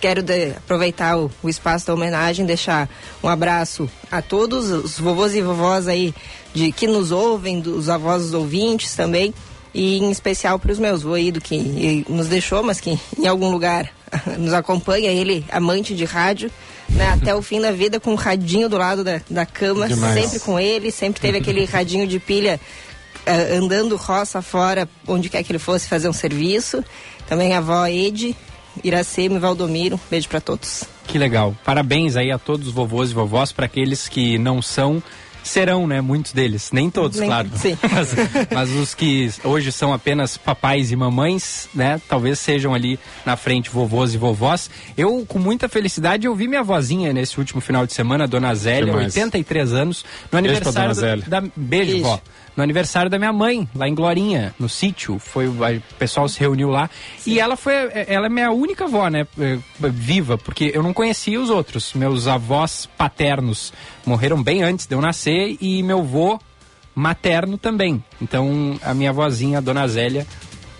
quero 0.00 0.22
de, 0.22 0.50
aproveitar 0.50 1.18
o, 1.18 1.30
o, 1.42 1.48
espaço 1.48 1.86
da 1.86 1.94
homenagem, 1.94 2.46
deixar 2.46 2.88
um 3.22 3.28
abraço 3.28 3.88
a 4.10 4.22
todos 4.22 4.70
os 4.70 4.98
vovôs 4.98 5.34
e 5.34 5.42
vovós 5.42 5.86
aí 5.86 6.14
de 6.54 6.72
que 6.72 6.86
nos 6.86 7.10
ouvem, 7.10 7.60
dos 7.60 7.88
avós 7.88 8.22
dos 8.22 8.34
ouvintes 8.34 8.94
também, 8.94 9.32
e 9.74 9.98
em 9.98 10.10
especial 10.10 10.58
para 10.58 10.72
os 10.72 10.78
meus 10.78 11.02
voído 11.02 11.40
que 11.40 12.04
nos 12.08 12.26
deixou, 12.26 12.62
mas 12.62 12.80
que 12.80 12.98
em 13.18 13.26
algum 13.26 13.50
lugar 13.50 13.90
nos 14.38 14.52
acompanha, 14.52 15.10
ele 15.10 15.44
amante 15.50 15.94
de 15.94 16.04
rádio. 16.04 16.50
Né, 16.88 17.06
até 17.06 17.34
o 17.34 17.42
fim 17.42 17.60
da 17.60 17.70
vida 17.70 18.00
com 18.00 18.12
um 18.12 18.14
radinho 18.14 18.66
do 18.66 18.78
lado 18.78 19.04
da, 19.04 19.20
da 19.28 19.44
cama, 19.44 19.86
Demais. 19.86 20.24
sempre 20.24 20.40
com 20.40 20.58
ele, 20.58 20.90
sempre 20.90 21.20
teve 21.20 21.36
aquele 21.36 21.66
radinho 21.66 22.06
de 22.06 22.18
pilha 22.18 22.58
andando 23.26 23.96
roça 23.96 24.40
fora, 24.42 24.88
onde 25.06 25.28
quer 25.28 25.42
que 25.42 25.52
ele 25.52 25.58
fosse 25.58 25.88
fazer 25.88 26.08
um 26.08 26.12
serviço. 26.12 26.84
Também 27.28 27.54
a 27.54 27.58
avó 27.58 27.86
Ede, 27.86 28.34
Iracema 28.82 29.36
e 29.36 29.38
Valdomiro. 29.38 30.00
Beijo 30.10 30.28
para 30.28 30.40
todos. 30.40 30.84
Que 31.06 31.18
legal. 31.18 31.54
Parabéns 31.64 32.16
aí 32.16 32.30
a 32.30 32.38
todos 32.38 32.68
os 32.68 32.72
vovôs 32.74 33.10
e 33.10 33.14
vovós, 33.14 33.52
para 33.52 33.66
aqueles 33.66 34.08
que 34.08 34.38
não 34.38 34.60
são 34.62 35.02
serão, 35.42 35.86
né? 35.86 36.02
Muitos 36.02 36.32
deles. 36.32 36.70
Nem 36.72 36.90
todos, 36.90 37.18
Nem- 37.18 37.28
claro. 37.28 37.48
sim. 37.56 37.78
Mas, 37.90 38.14
mas 38.52 38.70
os 38.70 38.94
que 38.94 39.30
hoje 39.42 39.72
são 39.72 39.94
apenas 39.94 40.36
papais 40.36 40.92
e 40.92 40.96
mamães, 40.96 41.70
né? 41.74 41.98
Talvez 42.06 42.38
sejam 42.38 42.74
ali 42.74 42.98
na 43.24 43.34
frente 43.34 43.70
vovôs 43.70 44.12
e 44.12 44.18
vovós. 44.18 44.68
Eu, 44.96 45.24
com 45.26 45.38
muita 45.38 45.66
felicidade, 45.66 46.26
eu 46.26 46.34
vi 46.34 46.46
minha 46.46 46.62
vozinha 46.62 47.14
nesse 47.14 47.38
último 47.38 47.62
final 47.62 47.86
de 47.86 47.94
semana, 47.94 48.26
Dona 48.28 48.54
Zélia, 48.54 48.86
Demais. 48.92 49.06
83 49.16 49.72
anos, 49.72 50.04
no 50.04 50.06
Beijo 50.06 50.28
pra 50.30 50.38
aniversário 50.38 50.74
Dona 50.94 50.94
Zélia. 50.94 51.24
da, 51.26 51.40
da- 51.40 51.48
Beijo, 51.56 51.90
Beijo. 51.92 52.04
vó. 52.04 52.20
No 52.58 52.64
aniversário 52.64 53.08
da 53.08 53.18
minha 53.20 53.32
mãe, 53.32 53.68
lá 53.72 53.88
em 53.88 53.94
Glorinha, 53.94 54.52
no 54.58 54.68
sítio. 54.68 55.16
Foi, 55.20 55.46
o 55.46 55.54
pessoal 55.96 56.28
se 56.28 56.40
reuniu 56.40 56.68
lá. 56.70 56.90
E 57.24 57.38
ela 57.38 57.56
foi. 57.56 57.72
Ela 58.08 58.26
é 58.26 58.28
minha 58.28 58.50
única 58.50 58.82
avó, 58.86 59.06
né? 59.08 59.28
eh, 59.38 59.58
Viva, 59.78 60.36
porque 60.36 60.72
eu 60.74 60.82
não 60.82 60.92
conhecia 60.92 61.40
os 61.40 61.50
outros. 61.50 61.92
Meus 61.94 62.26
avós 62.26 62.88
paternos 62.98 63.72
morreram 64.04 64.42
bem 64.42 64.64
antes 64.64 64.86
de 64.88 64.94
eu 64.96 65.00
nascer 65.00 65.56
e 65.60 65.84
meu 65.84 66.00
avô 66.00 66.40
materno 66.96 67.56
também. 67.56 68.02
Então, 68.20 68.76
a 68.82 68.92
minha 68.92 69.10
avózinha, 69.10 69.58
a 69.58 69.60
dona 69.60 69.86
Zélia, 69.86 70.26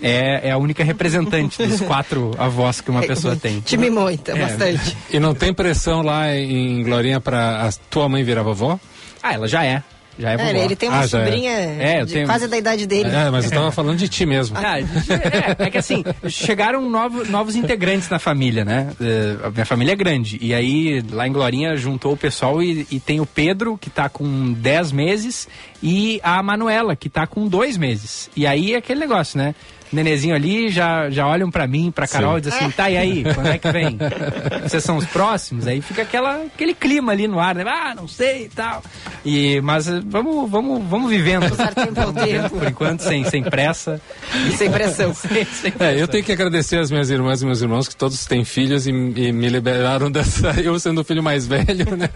é, 0.01 0.49
é 0.49 0.51
a 0.51 0.57
única 0.57 0.83
representante 0.83 1.63
dos 1.65 1.79
quatro 1.79 2.31
avós 2.37 2.81
que 2.81 2.91
uma 2.91 3.03
pessoa 3.03 3.37
tem. 3.37 3.61
Te 3.61 3.77
mimou, 3.77 4.11
então, 4.11 4.35
É. 4.35 4.41
bastante. 4.41 4.97
E 5.09 5.17
não 5.17 5.33
tem 5.33 5.53
pressão 5.53 6.01
lá 6.01 6.35
em 6.35 6.83
Glorinha 6.83 7.21
pra 7.21 7.69
a 7.69 7.71
tua 7.89 8.09
mãe 8.09 8.21
virar 8.21 8.43
vovó? 8.43 8.77
Ah, 9.23 9.33
ela 9.33 9.47
já 9.47 9.63
é. 9.63 9.81
Já 10.19 10.31
é 10.31 10.37
vovó. 10.37 10.49
É, 10.49 10.65
ele 10.65 10.75
tem 10.75 10.89
uma 10.89 10.99
Ah, 10.99 11.03
é. 11.05 11.07
sobrinha 11.07 11.51
É, 11.51 12.03
de 12.05 12.11
tenho- 12.13 12.25
quase 12.27 12.45
da 12.47 12.57
idade 12.57 12.85
dele. 12.85 13.09
É, 13.09 13.29
mas 13.29 13.45
eu 13.45 13.51
tava 13.51 13.71
falando 13.71 13.97
de 13.97 14.09
ti 14.09 14.25
mesmo. 14.25 14.57
Ah, 14.57 14.79
é, 14.79 14.83
é 15.65 15.69
que 15.69 15.77
assim, 15.77 16.03
chegaram 16.27 16.89
novo- 16.89 17.23
novos 17.25 17.55
integrantes 17.55 18.09
na 18.09 18.19
família, 18.19 18.65
né? 18.65 18.89
Eh, 18.99 19.37
a 19.45 19.49
minha 19.49 19.65
família 19.65 19.93
é 19.93 19.95
grande. 19.95 20.37
E 20.41 20.53
aí, 20.53 21.01
lá 21.11 21.25
em 21.27 21.31
Glorinha, 21.31 21.75
juntou 21.77 22.11
o 22.13 22.17
pessoal 22.17 22.61
e, 22.61 22.85
e 22.91 22.99
tem 22.99 23.21
o 23.21 23.25
Pedro, 23.25 23.77
que 23.77 23.89
tá 23.89 24.09
com 24.09 24.51
10 24.51 24.91
meses, 24.91 25.47
e 25.81 26.19
a 26.21 26.43
Manuela, 26.43 26.95
que 26.97 27.09
tá 27.09 27.25
com 27.25 27.47
2 27.47 27.77
meses. 27.77 28.29
E 28.35 28.45
aí 28.45 28.73
é 28.73 28.77
aquele 28.77 28.99
negócio, 28.99 29.37
né? 29.37 29.55
Nenezinho 29.91 30.35
ali 30.35 30.69
já, 30.69 31.09
já 31.09 31.25
olham 31.27 31.49
pra 31.49 31.65
mim, 31.67 31.91
pra 31.91 32.07
Carol 32.07 32.37
e 32.37 32.41
dizem 32.41 32.59
assim, 32.59 32.71
tá, 32.71 32.89
e 32.89 32.97
aí, 32.97 33.23
quando 33.33 33.47
é 33.47 33.57
que 33.57 33.71
vem? 33.71 33.97
Vocês 34.63 34.83
são 34.83 34.97
os 34.97 35.05
próximos? 35.05 35.65
Aí 35.67 35.81
fica 35.81 36.01
aquela, 36.03 36.43
aquele 36.43 36.73
clima 36.73 37.11
ali 37.11 37.27
no 37.27 37.39
ar, 37.39 37.55
né? 37.55 37.63
Ah, 37.67 37.93
não 37.95 38.07
sei 38.07 38.45
e 38.45 38.49
tal. 38.49 38.83
E, 39.25 39.59
mas 39.61 39.87
eh, 39.87 39.99
vamos, 40.05 40.49
vamos, 40.49 40.83
vamos 40.87 41.09
vivendo. 41.09 41.43
Ao 41.99 42.13
tempo. 42.13 42.49
Por 42.57 42.67
enquanto, 42.67 43.01
sem, 43.01 43.23
sem 43.25 43.43
pressa. 43.43 43.99
Sem 44.57 44.71
pressão. 44.71 45.13
Sem- 45.15 45.45
sem 45.45 45.69
É, 45.71 45.71
pressa. 45.71 45.97
eu 45.99 46.07
tenho 46.07 46.23
que 46.23 46.31
agradecer 46.31 46.77
às 46.79 46.89
minhas 46.91 47.09
irmãs 47.09 47.41
e 47.41 47.45
meus 47.45 47.61
irmãos 47.61 47.87
que 47.87 47.95
todos 47.95 48.25
têm 48.25 48.43
filhos 48.45 48.87
e, 48.87 48.91
e 48.91 49.31
me 49.31 49.49
liberaram 49.49 50.09
dessa. 50.11 50.51
Eu 50.61 50.79
sendo 50.79 51.01
o 51.01 51.03
filho 51.03 51.21
mais 51.23 51.47
velho, 51.47 51.95
né? 51.97 52.09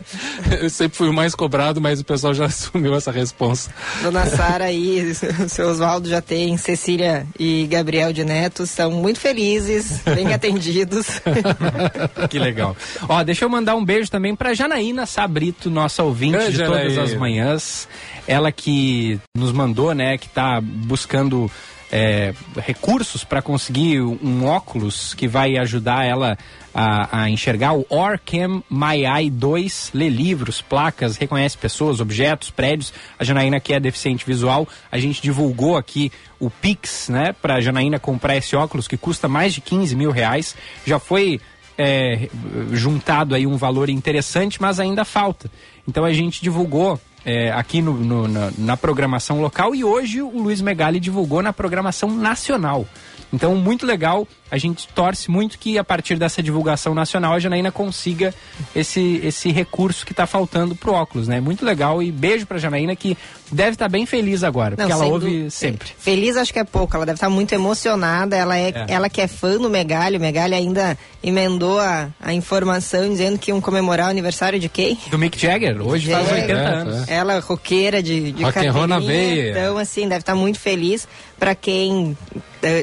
Eu 0.61 0.69
sempre 0.69 0.97
fui 0.97 1.09
o 1.09 1.13
mais 1.13 1.35
cobrado, 1.35 1.81
mas 1.81 1.99
o 1.99 2.05
pessoal 2.05 2.33
já 2.33 2.45
assumiu 2.45 2.95
essa 2.95 3.11
responsa. 3.11 3.69
Dona 4.01 4.25
Sara 4.25 4.65
aí, 4.65 5.11
o 5.43 5.49
seu 5.49 5.69
Oswaldo 5.69 6.07
já 6.09 6.21
tem, 6.21 6.55
Cecília 6.57 7.25
e 7.39 7.62
Gabriel 7.67 8.11
de 8.13 8.23
Neto, 8.23 8.65
são 8.65 8.91
muito 8.91 9.19
felizes, 9.19 10.01
bem 10.03 10.31
atendidos. 10.33 11.07
Que 12.29 12.39
legal. 12.39 12.75
Ó, 13.07 13.23
deixa 13.23 13.45
eu 13.45 13.49
mandar 13.49 13.75
um 13.75 13.83
beijo 13.83 14.09
também 14.09 14.35
pra 14.35 14.53
Janaína 14.53 15.05
Sabrito, 15.05 15.69
nossa 15.69 16.03
ouvinte 16.03 16.31
Grande 16.33 16.51
de 16.51 16.63
todas 16.63 16.79
Janaína. 16.93 17.03
as 17.03 17.13
manhãs. 17.15 17.87
Ela 18.27 18.51
que 18.51 19.19
nos 19.35 19.51
mandou, 19.51 19.93
né, 19.93 20.17
que 20.17 20.29
tá 20.29 20.61
buscando 20.61 21.51
é, 21.95 22.33
recursos 22.57 23.23
para 23.23 23.39
conseguir 23.39 24.01
um 24.01 24.47
óculos 24.47 25.13
que 25.13 25.27
vai 25.27 25.57
ajudar 25.57 26.03
ela 26.03 26.35
a, 26.73 27.21
a 27.21 27.29
enxergar 27.29 27.73
o 27.73 27.85
Orcam 27.87 28.63
My 28.67 29.05
Eye 29.05 29.29
2, 29.29 29.91
lê 29.93 30.09
livros, 30.09 30.59
placas, 30.59 31.17
reconhece 31.17 31.55
pessoas, 31.55 31.99
objetos, 31.99 32.49
prédios. 32.49 32.91
A 33.19 33.23
Janaína 33.23 33.59
que 33.59 33.75
é 33.75 33.79
deficiente 33.79 34.25
visual, 34.25 34.67
a 34.91 34.97
gente 34.97 35.21
divulgou 35.21 35.77
aqui 35.77 36.11
o 36.39 36.49
Pix, 36.49 37.09
né, 37.09 37.31
pra 37.39 37.61
Janaína 37.61 37.99
comprar 37.99 38.35
esse 38.35 38.55
óculos 38.55 38.87
que 38.87 38.97
custa 38.97 39.27
mais 39.27 39.53
de 39.53 39.61
15 39.61 39.95
mil 39.95 40.09
reais. 40.09 40.55
Já 40.87 40.97
foi 40.97 41.39
é, 41.77 42.27
juntado 42.71 43.35
aí 43.35 43.45
um 43.45 43.55
valor 43.55 43.87
interessante, 43.87 44.59
mas 44.59 44.79
ainda 44.79 45.05
falta. 45.05 45.47
Então 45.87 46.03
a 46.03 46.11
gente 46.11 46.41
divulgou 46.41 46.99
é, 47.25 47.51
aqui 47.51 47.81
no- 47.81 47.93
no- 47.93 48.27
na, 48.27 48.51
na 48.57 48.77
programação 48.77 49.41
local 49.41 49.73
e 49.75 49.83
hoje 49.83 50.21
o 50.21 50.29
Luiz 50.41 50.61
Megali 50.61 50.99
divulgou 50.99 51.41
na 51.41 51.53
programação 51.53 52.09
nacional. 52.11 52.85
Então, 53.31 53.55
muito 53.55 53.83
legal. 53.83 54.27
A 54.51 54.59
gente 54.59 54.87
torce 54.89 55.31
muito 55.31 55.57
que 55.57 55.79
a 55.79 55.83
partir 55.83 56.17
dessa 56.17 56.43
divulgação 56.43 56.93
nacional 56.93 57.33
a 57.33 57.39
Janaína 57.39 57.71
consiga 57.71 58.31
esse, 58.75 59.19
esse 59.23 59.51
recurso 59.51 60.05
que 60.05 60.11
está 60.13 60.27
faltando 60.27 60.75
pro 60.75 60.93
óculos, 60.93 61.27
né? 61.27 61.41
Muito 61.41 61.65
legal 61.65 62.03
e 62.03 62.11
beijo 62.11 62.45
pra 62.45 62.59
Janaína 62.59 62.95
que 62.95 63.17
deve 63.51 63.71
estar 63.71 63.89
bem 63.89 64.05
feliz 64.05 64.43
agora, 64.43 64.75
porque 64.75 64.91
ela 64.91 65.05
ouve 65.05 65.25
dúvida. 65.25 65.49
sempre. 65.49 65.89
Feliz 65.97 66.37
acho 66.37 66.53
que 66.53 66.59
é 66.59 66.63
pouco, 66.63 66.95
ela 66.95 67.07
deve 67.07 67.15
estar 67.15 67.29
muito 67.29 67.51
emocionada. 67.53 68.35
Ela, 68.35 68.55
é, 68.55 68.69
É. 68.69 68.85
ela 68.89 69.09
que 69.09 69.19
é 69.21 69.27
fã 69.27 69.57
do 69.57 69.67
Megali, 69.67 70.17
o 70.17 70.19
Megali 70.21 70.53
ainda 70.53 70.95
emendou 71.23 71.79
a, 71.79 72.09
a 72.21 72.31
informação 72.31 73.09
dizendo 73.09 73.39
que 73.39 73.49
iam 73.49 73.59
comemorar 73.59 74.05
o 74.07 74.11
aniversário 74.11 74.59
de 74.59 74.69
quem? 74.69 74.99
Do 75.09 75.17
Mick 75.17 75.39
Jagger, 75.39 75.81
hoje 75.81 76.11
faz 76.11 76.27
Jagger. 76.29 76.41
80 76.43 76.59
É, 76.61 76.65
anos. 76.75 77.09
Ela, 77.13 77.39
roqueira 77.39 78.01
de, 78.01 78.31
de 78.31 78.43
Rock 78.43 78.87
na 78.87 78.99
veia. 78.99 79.51
Então, 79.51 79.77
assim, 79.77 80.07
deve 80.07 80.21
estar 80.21 80.35
muito 80.35 80.59
feliz. 80.59 81.07
Pra 81.39 81.53
quem 81.55 82.17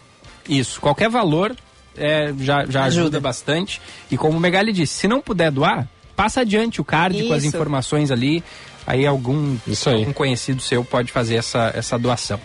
Isso, 0.48 0.80
qualquer 0.80 1.10
valor 1.10 1.56
é, 1.98 2.32
já, 2.40 2.66
já 2.66 2.84
ajuda. 2.84 3.02
Ajuda. 3.02 3.20
bastante. 3.20 3.82
E 4.12 4.18
como 4.18 4.38
o 4.38 4.40
Megali 4.40 4.72
disse, 4.72 4.94
se 4.94 5.08
não 5.08 5.20
puder 5.22 5.50
doar, 5.52 5.88
passa 6.16 6.42
adiante 6.42 6.80
o 6.80 6.86
card 6.86 7.24
com 7.28 7.34
as 7.34 7.44
Isso. 7.44 7.56
informações 7.56 8.12
ali. 8.12 8.44
Aí 8.88 9.06
algum, 9.06 9.58
aí. 9.68 9.94
algum 9.94 10.14
conhecido 10.14 10.62
seu 10.62 10.84
pode 10.84 11.12
fazer 11.12 11.36
essa, 11.36 11.72
essa 11.76 11.98
doação. 11.98 12.40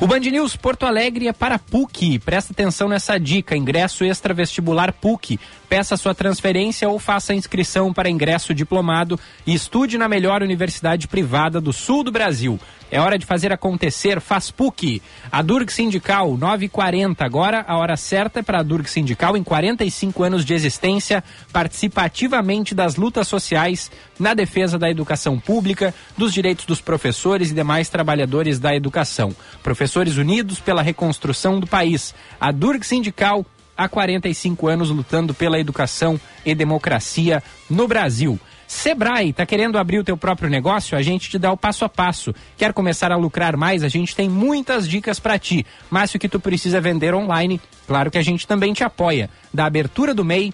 O 0.00 0.06
Band 0.06 0.20
News 0.20 0.56
Porto 0.56 0.86
Alegre 0.86 1.28
é 1.28 1.32
para 1.32 1.58
PUC. 1.58 2.18
Presta 2.18 2.52
atenção 2.52 2.88
nessa 2.88 3.18
dica. 3.18 3.56
Ingresso 3.56 4.04
extra 4.04 4.32
vestibular 4.32 4.92
PUC. 4.92 5.38
Peça 5.68 5.96
sua 5.96 6.14
transferência 6.14 6.88
ou 6.88 6.98
faça 6.98 7.32
a 7.32 7.36
inscrição 7.36 7.92
para 7.92 8.10
ingresso 8.10 8.54
diplomado 8.54 9.18
e 9.46 9.54
estude 9.54 9.98
na 9.98 10.08
melhor 10.08 10.42
universidade 10.42 11.06
privada 11.08 11.60
do 11.60 11.72
sul 11.72 12.02
do 12.02 12.12
Brasil. 12.12 12.58
É 12.92 13.00
hora 13.00 13.16
de 13.16 13.24
fazer 13.24 13.50
acontecer, 13.54 14.20
faz 14.20 14.50
PUC. 14.50 15.00
A 15.32 15.40
Durg 15.40 15.72
Sindical, 15.72 16.36
9h40. 16.36 17.22
Agora 17.22 17.64
a 17.66 17.78
hora 17.78 17.96
certa 17.96 18.40
é 18.40 18.42
para 18.42 18.58
a 18.58 18.62
Durg 18.62 18.86
Sindical, 18.86 19.34
em 19.34 19.42
45 19.42 20.22
anos 20.22 20.44
de 20.44 20.52
existência, 20.52 21.24
participa 21.50 22.02
ativamente 22.02 22.74
das 22.74 22.96
lutas 22.96 23.26
sociais 23.26 23.90
na 24.18 24.34
defesa 24.34 24.78
da 24.78 24.90
educação 24.90 25.40
pública, 25.40 25.94
dos 26.18 26.34
direitos 26.34 26.66
dos 26.66 26.82
professores 26.82 27.50
e 27.50 27.54
demais 27.54 27.88
trabalhadores 27.88 28.58
da 28.58 28.76
educação. 28.76 29.34
Professores 29.62 30.18
unidos 30.18 30.60
pela 30.60 30.82
reconstrução 30.82 31.58
do 31.58 31.66
país. 31.66 32.14
A 32.38 32.52
Durg 32.52 32.84
Sindical, 32.84 33.46
há 33.74 33.88
45 33.88 34.68
anos 34.68 34.90
lutando 34.90 35.32
pela 35.32 35.58
educação 35.58 36.20
e 36.44 36.54
democracia 36.54 37.42
no 37.70 37.88
Brasil. 37.88 38.38
Sebrae, 38.72 39.30
está 39.30 39.46
querendo 39.46 39.78
abrir 39.78 39.98
o 39.98 40.04
teu 40.04 40.16
próprio 40.16 40.48
negócio? 40.48 40.96
A 40.96 41.02
gente 41.02 41.28
te 41.28 41.38
dá 41.38 41.52
o 41.52 41.56
passo 41.56 41.84
a 41.84 41.90
passo. 41.90 42.34
Quer 42.56 42.72
começar 42.72 43.12
a 43.12 43.16
lucrar 43.16 43.56
mais? 43.56 43.84
A 43.84 43.88
gente 43.88 44.16
tem 44.16 44.28
muitas 44.28 44.88
dicas 44.88 45.20
para 45.20 45.38
ti. 45.38 45.64
Mas 45.90 46.10
se 46.10 46.16
o 46.16 46.18
que 46.18 46.28
tu 46.28 46.40
precisa 46.40 46.78
é 46.78 46.80
vender 46.80 47.14
online, 47.14 47.60
claro 47.86 48.10
que 48.10 48.18
a 48.18 48.22
gente 48.22 48.46
também 48.46 48.72
te 48.72 48.82
apoia. 48.82 49.28
Da 49.52 49.66
abertura 49.66 50.14
do 50.14 50.24
MEI 50.24 50.52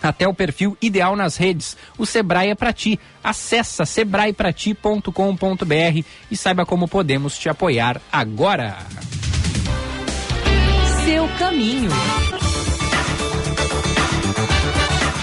até 0.00 0.26
o 0.26 0.32
perfil 0.32 0.78
ideal 0.80 1.16
nas 1.16 1.36
redes. 1.36 1.76
O 1.98 2.06
Sebrae 2.06 2.50
é 2.50 2.54
para 2.54 2.72
ti. 2.72 2.98
Acesse 3.22 3.84
sebraeprati.com.br 3.84 6.04
e 6.30 6.36
saiba 6.36 6.64
como 6.64 6.88
podemos 6.88 7.36
te 7.36 7.48
apoiar 7.48 8.00
agora. 8.10 8.78
Seu 11.04 11.28
caminho. 11.38 11.90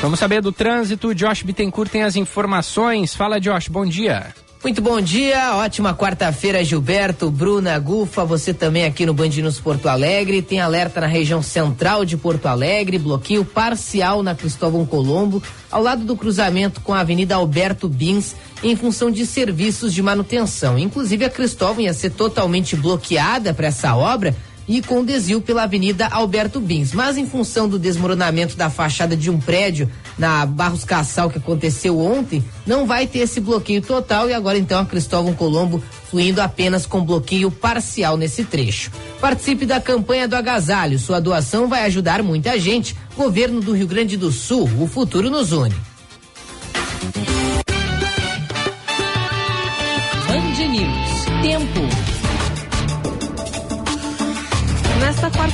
Vamos 0.05 0.19
saber 0.19 0.39
do 0.39 0.51
trânsito. 0.51 1.15
Josh 1.15 1.41
Bittencourt 1.41 1.89
tem 1.89 2.03
as 2.03 2.15
informações. 2.15 3.15
Fala, 3.15 3.41
Josh, 3.41 3.69
bom 3.69 3.83
dia. 3.83 4.35
Muito 4.63 4.79
bom 4.79 5.01
dia, 5.01 5.55
ótima 5.55 5.95
quarta-feira, 5.95 6.63
Gilberto, 6.63 7.31
Bruna, 7.31 7.77
Gufa, 7.79 8.23
você 8.23 8.53
também 8.53 8.85
aqui 8.85 9.03
no 9.03 9.15
Band 9.15 9.29
News 9.29 9.59
Porto 9.59 9.87
Alegre. 9.87 10.43
Tem 10.43 10.59
alerta 10.59 11.01
na 11.01 11.07
região 11.07 11.41
central 11.41 12.05
de 12.05 12.17
Porto 12.17 12.45
Alegre, 12.45 12.99
bloqueio 12.99 13.43
parcial 13.43 14.21
na 14.21 14.35
Cristóvão 14.35 14.85
Colombo, 14.85 15.41
ao 15.71 15.81
lado 15.81 16.03
do 16.03 16.15
cruzamento 16.15 16.81
com 16.81 16.93
a 16.93 16.99
Avenida 16.99 17.33
Alberto 17.33 17.89
Bins, 17.89 18.35
em 18.63 18.75
função 18.75 19.09
de 19.09 19.25
serviços 19.25 19.91
de 19.91 20.03
manutenção. 20.03 20.77
Inclusive, 20.77 21.25
a 21.25 21.29
Cristóvão 21.31 21.81
ia 21.81 21.93
ser 21.95 22.11
totalmente 22.11 22.75
bloqueada 22.75 23.55
para 23.55 23.67
essa 23.67 23.95
obra 23.95 24.35
e 24.67 24.81
com 24.81 25.03
desvio 25.03 25.41
pela 25.41 25.63
Avenida 25.63 26.07
Alberto 26.07 26.59
Bins. 26.59 26.93
Mas 26.93 27.17
em 27.17 27.25
função 27.25 27.67
do 27.67 27.77
desmoronamento 27.77 28.55
da 28.55 28.69
fachada 28.69 29.15
de 29.15 29.29
um 29.29 29.39
prédio 29.39 29.89
na 30.17 30.45
Barros 30.45 30.83
Cassal 30.83 31.29
que 31.29 31.37
aconteceu 31.37 31.99
ontem, 31.99 32.43
não 32.65 32.85
vai 32.85 33.07
ter 33.07 33.19
esse 33.19 33.39
bloqueio 33.39 33.81
total 33.81 34.29
e 34.29 34.33
agora 34.33 34.57
então 34.57 34.79
a 34.79 34.85
Cristóvão 34.85 35.33
Colombo 35.33 35.83
fluindo 36.09 36.41
apenas 36.41 36.85
com 36.85 37.03
bloqueio 37.03 37.51
parcial 37.51 38.17
nesse 38.17 38.43
trecho. 38.43 38.91
Participe 39.19 39.65
da 39.65 39.81
campanha 39.81 40.27
do 40.27 40.35
agasalho. 40.35 40.97
Sua 40.97 41.19
doação 41.19 41.67
vai 41.67 41.83
ajudar 41.85 42.23
muita 42.23 42.57
gente. 42.59 42.95
Governo 43.15 43.61
do 43.61 43.73
Rio 43.73 43.87
Grande 43.87 44.17
do 44.17 44.31
Sul, 44.31 44.69
o 44.79 44.87
futuro 44.87 45.29
nos 45.29 45.51
une. 45.51 45.75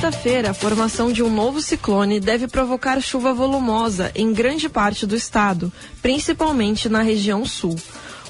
Quarta-feira, 0.01 0.49
a 0.49 0.53
formação 0.55 1.11
de 1.11 1.21
um 1.21 1.29
novo 1.29 1.61
ciclone 1.61 2.19
deve 2.19 2.47
provocar 2.47 2.99
chuva 2.99 3.35
volumosa 3.35 4.11
em 4.15 4.33
grande 4.33 4.67
parte 4.67 5.05
do 5.05 5.15
estado, 5.15 5.71
principalmente 6.01 6.89
na 6.89 7.03
região 7.03 7.45
sul. 7.45 7.75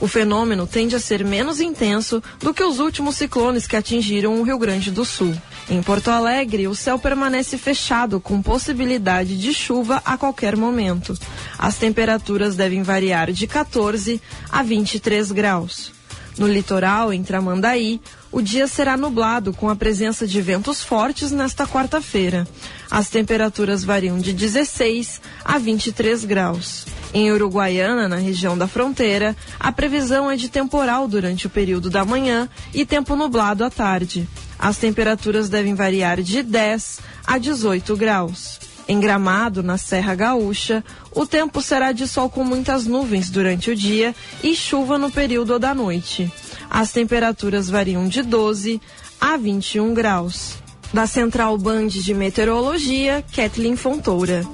O 0.02 0.06
fenômeno 0.06 0.68
tende 0.68 0.98
a 0.98 1.00
ser 1.00 1.24
menos 1.24 1.62
intenso 1.62 2.22
do 2.42 2.54
que 2.54 2.62
os 2.62 2.80
últimos 2.80 3.16
ciclones 3.16 3.68
que 3.68 3.78
atingiram 3.78 4.38
o 4.38 4.44
Rio 4.44 4.60
Grande 4.60 4.92
do 4.92 5.06
Sul. 5.06 5.34
Em 5.70 5.82
Porto 5.82 6.10
Alegre, 6.10 6.68
o 6.68 6.76
céu 6.76 7.00
permanece 7.00 7.58
fechado 7.58 8.20
com 8.20 8.42
possibilidade 8.42 9.40
de 9.40 9.54
chuva 9.54 10.02
a 10.04 10.18
qualquer 10.18 10.58
momento. 10.58 11.18
As 11.58 11.78
temperaturas 11.78 12.58
devem 12.58 12.84
variar 12.84 13.32
de 13.32 13.48
14 13.48 14.22
a 14.52 14.62
23 14.62 15.32
graus. 15.32 15.94
No 16.38 16.48
litoral, 16.48 17.14
em 17.14 17.24
Tramandaí, 17.24 18.02
o 18.32 18.42
dia 18.42 18.68
será 18.68 18.96
nublado 18.96 19.54
com 19.54 19.70
a 19.70 19.76
presença 19.76 20.26
de 20.26 20.42
ventos 20.42 20.82
fortes 20.82 21.32
nesta 21.32 21.68
quarta-feira. 21.68 22.48
As 22.90 23.10
temperaturas 23.10 23.84
variam 23.84 24.18
de 24.18 24.34
16 24.34 25.22
a 25.44 25.58
23 25.58 26.24
graus. 26.26 26.86
Em 27.14 27.32
Uruguaiana, 27.32 28.08
na 28.08 28.16
região 28.16 28.58
da 28.58 28.68
fronteira, 28.68 29.36
a 29.60 29.72
previsão 29.72 30.32
é 30.32 30.38
de 30.38 30.48
temporal 30.48 31.08
durante 31.08 31.48
o 31.48 31.50
período 31.50 31.90
da 31.90 32.06
manhã 32.06 32.48
e 32.74 32.86
tempo 32.86 33.16
nublado 33.16 33.66
à 33.66 33.70
tarde. 33.70 34.28
As 34.58 34.78
temperaturas 34.78 35.50
devem 35.50 35.76
variar 35.76 36.22
de 36.22 36.42
10 36.42 37.00
a 37.26 37.38
18 37.38 37.98
graus. 37.98 38.60
Em 38.88 39.00
Gramado, 39.00 39.62
na 39.64 39.78
Serra 39.78 40.16
Gaúcha, 40.16 40.84
o 41.12 41.26
tempo 41.26 41.62
será 41.62 41.92
de 41.92 42.08
sol 42.08 42.30
com 42.30 42.44
muitas 42.44 42.86
nuvens 42.86 43.30
durante 43.30 43.72
o 43.72 43.76
dia 43.76 44.16
e 44.44 44.56
chuva 44.56 44.98
no 44.98 45.12
período 45.12 45.58
da 45.60 45.74
noite. 45.74 46.32
As 46.74 46.94
temperaturas 46.94 47.70
variam 47.70 48.08
de 48.08 48.22
12 48.22 48.80
a 49.20 49.36
21 49.36 49.94
graus. 49.94 50.58
Da 50.94 51.06
Central 51.06 51.58
Band 51.58 51.88
de 51.88 52.14
Meteorologia, 52.14 53.22
Kathleen 53.36 53.76
Fontoura. 53.76 54.46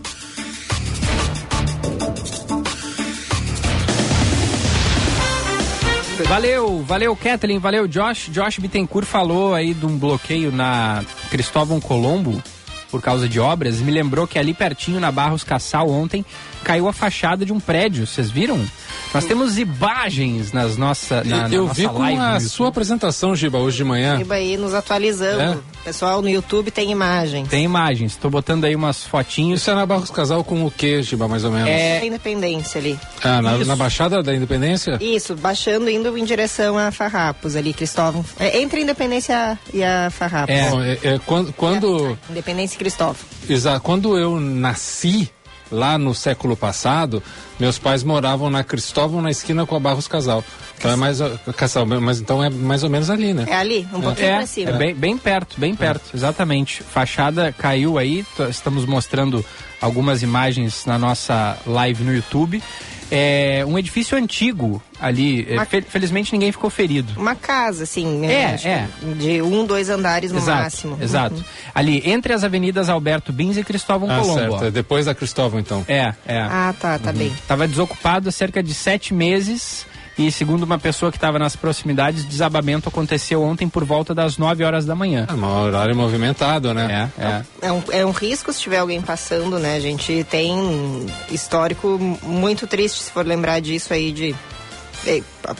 Valeu, 6.28 6.84
valeu 6.84 7.16
Kathleen, 7.16 7.60
valeu 7.60 7.88
Josh. 7.88 8.30
Josh 8.30 8.58
Bittencourt 8.58 9.06
falou 9.06 9.54
aí 9.54 9.76
de 9.76 9.86
um 9.86 9.96
bloqueio 9.96 10.52
na 10.52 11.06
Cristóvão 11.30 11.80
Colombo 11.80 12.42
por 12.90 13.02
causa 13.02 13.30
de 13.30 13.40
obras. 13.40 13.80
Me 13.80 13.92
lembrou 13.92 14.28
que 14.28 14.40
ali 14.40 14.56
pertinho 14.56 15.00
na 15.00 15.12
Barros 15.12 15.44
Cassal 15.44 15.88
ontem 15.90 16.26
caiu 16.64 16.88
a 16.88 16.94
fachada 16.94 17.46
de 17.46 17.54
um 17.54 17.60
prédio. 17.60 18.06
Vocês 18.08 18.30
viram? 18.30 18.60
Nós 19.14 19.26
temos 19.26 19.58
imagens 19.58 20.52
nas 20.52 20.76
nossa, 20.78 21.24
na, 21.24 21.48
eu 21.50 21.66
na 21.68 21.74
vi 21.74 21.84
nossa 21.84 21.94
com 21.96 22.00
live. 22.02 22.20
a 22.22 22.40
sua 22.42 22.68
apresentação, 22.68 23.36
Giba, 23.36 23.58
hoje 23.58 23.78
de 23.78 23.84
manhã. 23.84 24.18
Giba 24.18 24.36
aí 24.36 24.58
nos 24.58 24.74
atualizando. 24.74 25.42
É. 25.42 25.58
Pessoal, 25.86 26.22
no 26.22 26.28
YouTube 26.30 26.70
tem 26.72 26.92
imagens. 26.92 27.48
Tem 27.48 27.64
imagens. 27.64 28.12
Estou 28.14 28.30
botando 28.30 28.66
aí 28.66 28.76
umas 28.76 29.06
fotinhos. 29.06 29.62
Isso 29.62 29.72
é 29.72 29.76
na 29.76 29.86
Barros 29.86 30.10
Casal 30.12 30.44
com 30.44 30.66
o 30.66 30.70
que, 30.72 31.02
Giba, 31.02 31.28
mais 31.28 31.46
ou 31.46 31.52
menos? 31.52 31.70
É, 31.70 32.06
Independência 32.06 32.80
ali. 32.80 33.00
Ah, 33.24 33.42
na, 33.42 33.58
na 33.60 33.76
Baixada 33.76 34.22
da 34.22 34.36
Independência? 34.36 34.98
Isso, 35.02 35.36
baixando, 35.36 35.90
indo 35.90 36.18
em 36.18 36.26
direção 36.26 36.78
a 36.78 36.92
Farrapos 36.92 37.56
ali, 37.56 37.74
Cristóvão. 37.74 38.26
É, 38.38 38.60
entre 38.62 38.80
a 38.80 38.84
Independência 38.84 39.60
e 39.74 39.84
a 39.84 40.10
Farrapos. 40.10 40.54
É. 40.54 40.70
Bom, 40.70 40.82
é- 40.84 40.98
é 41.04 41.20
quando, 41.26 41.54
quando, 41.54 42.18
Independência 42.30 42.76
e 42.76 42.80
Cristóvão. 42.80 43.16
exa- 43.50 43.80
quando 43.80 44.18
eu 44.18 44.40
nasci, 44.40 45.30
lá 45.72 45.98
no 45.98 46.14
século 46.14 46.56
passado, 46.56 47.22
meus 47.60 47.78
pais 47.78 48.04
moravam 48.04 48.50
na 48.50 48.64
Cristóvão, 48.64 49.22
na 49.22 49.32
esquina 49.32 49.66
com 49.66 49.76
a 49.76 49.80
Barros 49.80 50.08
Casal. 50.08 50.44
Então 50.78 50.92
é 50.92 50.96
mais, 50.96 51.20
Casal, 51.56 51.86
mas 51.86 52.20
então 52.20 52.44
é 52.44 52.50
mais 52.50 52.84
ou 52.84 52.90
menos 52.90 53.10
ali, 53.10 53.34
né? 53.34 53.46
É 53.50 53.56
ali, 53.56 53.88
um 53.94 54.00
pouquinho 54.02 54.28
É, 54.28 54.38
pra 54.38 54.46
cima. 54.46 54.70
é 54.72 54.74
bem, 54.78 54.94
bem 54.96 55.18
perto, 55.18 55.60
bem 55.60 55.76
perto, 55.76 56.12
exatamente. 56.14 56.84
Fachada 56.84 57.52
caiu 57.58 57.98
aí, 57.98 58.24
estamos 58.50 58.86
mostrando 58.86 59.44
algumas 59.82 60.22
imagens 60.22 60.86
na 60.86 60.98
nossa 61.00 61.58
live 61.66 62.04
no 62.04 62.14
YouTube. 62.14 62.62
É 63.10 63.64
um 63.66 63.78
edifício 63.80 64.18
antigo 64.18 64.82
ali, 65.00 65.48
é, 65.50 65.64
fel- 65.66 65.84
felizmente 65.84 66.34
ninguém 66.34 66.52
ficou 66.52 66.70
ferido. 66.70 67.14
Uma 67.20 67.36
casa, 67.36 67.84
assim, 67.84 68.26
É, 68.26 68.28
né? 68.28 68.60
É. 68.64 68.88
que 69.00 69.14
De 69.16 69.42
um, 69.42 69.66
dois 69.66 69.90
andares 69.90 70.32
no 70.32 70.40
exato, 70.40 70.62
máximo. 70.64 70.98
exato. 71.02 71.36
Uhum. 71.36 71.44
Ali, 71.74 72.02
entre 72.10 72.34
as 72.34 72.44
avenidas 72.44 72.90
Alberto 72.90 73.32
Bins 73.32 73.56
e 73.58 73.64
Cristóvão 73.64 74.10
Ah, 74.12 74.20
Colombo. 74.20 74.40
certo. 74.40 74.54
ó. 74.56 74.66
É 74.66 74.72
depois 74.72 75.06
da 75.06 75.16
Cristóvão, 75.16 75.60
então. 75.60 75.86
É, 75.88 76.14
é. 76.26 76.40
Ah, 76.42 76.74
tá, 76.80 77.00
tá 77.00 77.12
bem. 77.14 77.28
Estava 77.28 77.68
desocupado 77.68 78.30
há 78.30 78.32
cerca 78.32 78.62
de 78.62 78.74
sete 78.74 79.14
meses 79.14 79.86
e, 80.18 80.32
segundo 80.32 80.64
uma 80.64 80.80
pessoa 80.80 81.12
que 81.12 81.18
estava 81.18 81.38
nas 81.38 81.56
proximidades, 81.56 82.26
desabamento 82.26 82.90
aconteceu 82.90 83.44
ontem 83.44 83.70
por 83.70 83.86
volta 83.86 84.16
das 84.16 84.38
9 84.38 84.64
horas 84.64 84.86
da 84.86 84.96
manhã. 84.96 85.28
É 85.30 85.34
um 85.34 85.64
horário 85.64 85.96
movimentado, 85.96 86.74
né? 86.74 87.12
É, 87.18 87.24
é. 87.24 87.46
É 87.62 87.72
um, 87.72 87.84
é 87.92 88.06
um 88.06 88.12
risco 88.12 88.52
se 88.52 88.60
tiver 88.62 88.80
alguém 88.80 89.02
passando, 89.02 89.60
né? 89.60 89.76
A 89.76 89.80
gente 89.80 90.26
tem 90.30 91.06
histórico 91.30 92.00
muito 92.24 92.66
triste 92.66 93.04
se 93.04 93.12
for 93.12 93.26
lembrar 93.26 93.60
disso 93.60 93.94
aí 93.94 94.12
de. 94.12 94.36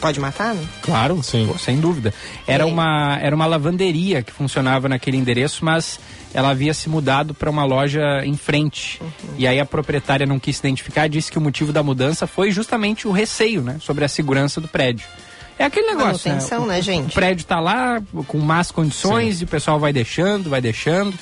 Pode 0.00 0.20
matar, 0.20 0.54
né? 0.54 0.64
Claro, 0.82 1.22
Sim. 1.22 1.46
pô, 1.50 1.58
sem 1.58 1.78
dúvida. 1.80 2.12
Era 2.46 2.64
É. 2.64 2.66
uma, 2.66 3.18
era 3.20 3.34
uma 3.34 3.46
lavanderia 3.46 4.22
que 4.22 4.32
funcionava 4.32 4.88
naquele 4.88 5.16
endereço, 5.16 5.64
mas 5.64 5.98
ela 6.34 6.50
havia 6.50 6.74
se 6.74 6.88
mudado 6.88 7.32
para 7.34 7.48
uma 7.50 7.64
loja 7.64 8.00
em 8.24 8.36
frente. 8.36 9.00
Uhum. 9.00 9.08
E 9.38 9.46
aí 9.46 9.58
a 9.58 9.64
proprietária 9.66 10.26
não 10.26 10.38
quis 10.38 10.56
se 10.56 10.60
identificar, 10.60 11.08
disse 11.08 11.30
que 11.32 11.38
o 11.38 11.40
motivo 11.40 11.72
da 11.72 11.82
mudança 11.82 12.26
foi 12.26 12.50
justamente 12.50 13.08
o 13.08 13.10
receio, 13.12 13.62
né, 13.62 13.76
sobre 13.80 14.04
a 14.04 14.08
segurança 14.08 14.60
do 14.60 14.68
prédio. 14.68 15.06
É 15.58 15.64
aquele 15.64 15.86
negócio, 15.88 16.28
Manutenção, 16.30 16.62
O- 16.62 16.66
né, 16.66 16.78
o- 16.78 16.82
gente? 16.82 17.10
O 17.10 17.14
prédio 17.14 17.44
tá 17.44 17.58
lá 17.58 18.00
com 18.28 18.38
más 18.38 18.70
condições 18.70 19.40
e 19.40 19.44
o 19.44 19.46
pessoal 19.48 19.78
vai 19.80 19.92
deixando, 19.92 20.48
vai 20.50 20.60
deixando 20.60 21.12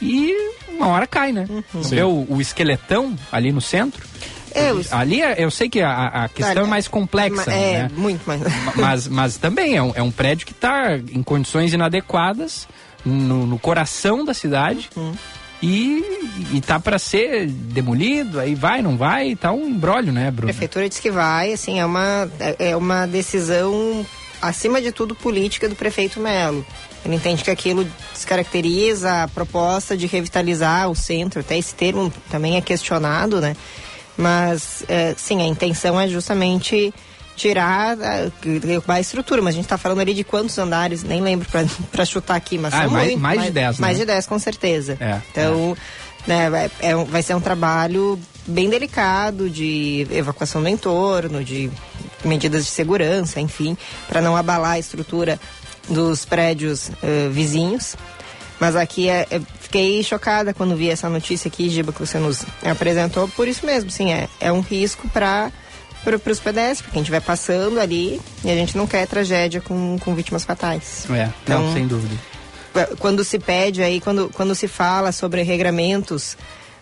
e 0.00 0.32
uma 0.68 0.86
hora 0.86 1.06
cai, 1.06 1.30
né? 1.32 1.44
Uhum. 1.48 1.82
Vê 1.82 2.02
o, 2.02 2.26
o 2.28 2.40
esqueletão 2.40 3.14
ali 3.30 3.52
no 3.52 3.60
centro? 3.60 4.06
É, 4.54 4.72
o- 4.72 4.82
Ali 4.92 5.20
é- 5.22 5.36
eu 5.38 5.50
sei 5.50 5.68
que 5.68 5.80
a, 5.80 6.06
a 6.24 6.28
questão 6.28 6.54
é 6.56 6.60
Olha, 6.60 6.66
mais 6.70 6.88
complexa, 6.88 7.50
É, 7.52 7.82
né? 7.84 7.90
muito 7.96 8.22
mais. 8.26 8.40
mas, 8.76 9.08
mas 9.08 9.36
também 9.36 9.76
é 9.76 9.82
um, 9.82 9.92
é 9.94 10.02
um 10.02 10.10
prédio 10.10 10.46
que 10.46 10.52
está 10.52 10.96
em 10.96 11.22
condições 11.22 11.72
inadequadas 11.72 12.66
no, 13.04 13.46
no 13.46 13.58
coração 13.58 14.24
da 14.24 14.32
cidade 14.34 14.88
Uhum. 14.96 15.12
e, 15.62 16.02
e 16.52 16.60
tá 16.60 16.78
para 16.80 16.98
ser 16.98 17.46
demolido, 17.46 18.38
aí 18.40 18.54
vai, 18.54 18.82
não 18.82 18.96
vai, 18.96 19.34
tá 19.36 19.52
um 19.52 19.68
embrólio, 19.68 20.12
né, 20.12 20.28
A 20.28 20.30
Bruno? 20.30 20.52
prefeitura 20.52 20.88
diz 20.88 20.98
que 21.00 21.10
vai, 21.10 21.52
assim, 21.52 21.78
é 21.80 21.86
uma, 21.86 22.30
é 22.40 22.70
é 22.70 22.76
uma 22.76 23.06
decisão, 23.06 24.04
acima 24.40 24.80
de 24.82 24.90
tudo, 24.92 25.14
política 25.14 25.68
do 25.68 25.74
prefeito 25.74 26.18
Melo. 26.20 26.64
Ele 27.04 27.16
entende 27.16 27.42
que 27.42 27.50
aquilo 27.50 27.84
descaracteriza 28.12 29.24
a 29.24 29.28
proposta 29.28 29.96
de 29.96 30.06
revitalizar 30.06 30.88
o 30.88 30.94
centro, 30.94 31.40
até 31.40 31.58
esse 31.58 31.74
termo 31.74 32.12
também 32.30 32.56
é 32.56 32.60
questionado, 32.60 33.40
né? 33.40 33.56
Mas, 34.16 34.84
é, 34.88 35.14
sim, 35.16 35.40
a 35.40 35.46
intenção 35.46 36.00
é 36.00 36.06
justamente 36.08 36.92
tirar, 37.34 37.96
a- 37.98 38.92
a 38.92 39.00
estrutura, 39.00 39.40
mas 39.40 39.54
a 39.54 39.56
gente 39.56 39.64
está 39.64 39.78
falando 39.78 40.00
ali 40.00 40.12
de 40.14 40.22
quantos 40.22 40.56
andares, 40.58 41.02
nem 41.02 41.20
lembro 41.20 41.48
para 41.90 42.04
chutar 42.04 42.36
aqui, 42.36 42.58
mas 42.58 42.74
Ah, 42.74 42.82
são 42.82 42.90
mais- 42.90 43.04
muitos, 43.06 43.22
mais 43.22 43.42
de 43.42 43.50
10, 43.50 43.78
Mais 43.78 43.94
né? 43.98 44.00
de 44.00 44.06
10, 44.06 44.26
com 44.26 44.38
certeza. 44.38 44.96
É, 45.00 45.20
então, 45.30 45.76
né, 46.26 46.50
vai- 46.50 46.70
é 46.80 46.94
vai 46.94 47.22
ser 47.22 47.34
um 47.34 47.40
trabalho 47.40 48.20
bem 48.46 48.68
delicado 48.68 49.48
de 49.48 50.06
evacuação 50.10 50.62
do 50.62 50.68
entorno, 50.68 51.42
de 51.42 51.70
medidas 52.24 52.64
de 52.66 52.70
segurança, 52.70 53.40
enfim, 53.40 53.76
para 54.08 54.20
não 54.20 54.36
abalar 54.36 54.72
a 54.72 54.78
estrutura 54.78 55.40
dos 55.88 56.24
prédios 56.24 56.90
eh, 57.02 57.28
vizinhos. 57.32 57.96
Mas 58.60 58.76
aqui 58.76 59.08
é, 59.08 59.26
é- 59.30 59.40
fiquei 59.72 60.02
chocada 60.02 60.52
quando 60.52 60.76
vi 60.76 60.90
essa 60.90 61.08
notícia 61.08 61.48
aqui, 61.48 61.70
Giba, 61.70 61.94
que 61.94 62.00
você 62.00 62.18
nos 62.18 62.44
apresentou, 62.62 63.26
por 63.28 63.48
isso 63.48 63.64
mesmo, 63.64 63.90
sim, 63.90 64.12
é, 64.12 64.28
é 64.38 64.52
um 64.52 64.60
risco 64.60 65.08
para 65.08 65.50
para 66.04 66.32
os 66.32 66.40
pedestres, 66.40 66.82
para 66.82 66.90
quem 66.90 67.00
estiver 67.02 67.20
passando 67.20 67.78
ali, 67.78 68.20
e 68.44 68.50
a 68.50 68.54
gente 68.56 68.76
não 68.76 68.88
quer 68.88 69.06
tragédia 69.06 69.60
com, 69.60 69.96
com 70.00 70.16
vítimas 70.16 70.44
fatais. 70.44 71.06
É, 71.08 71.30
Então- 71.44 71.62
não, 71.62 71.72
sem 71.72 71.86
dúvida. 71.86 72.12
Quando 72.98 73.22
se 73.22 73.38
pede 73.38 73.82
aí, 73.84 74.00
quando, 74.00 74.28
quando 74.34 74.52
se 74.52 74.66
fala 74.66 75.12
sobre 75.12 75.42
regramentos 75.42 76.36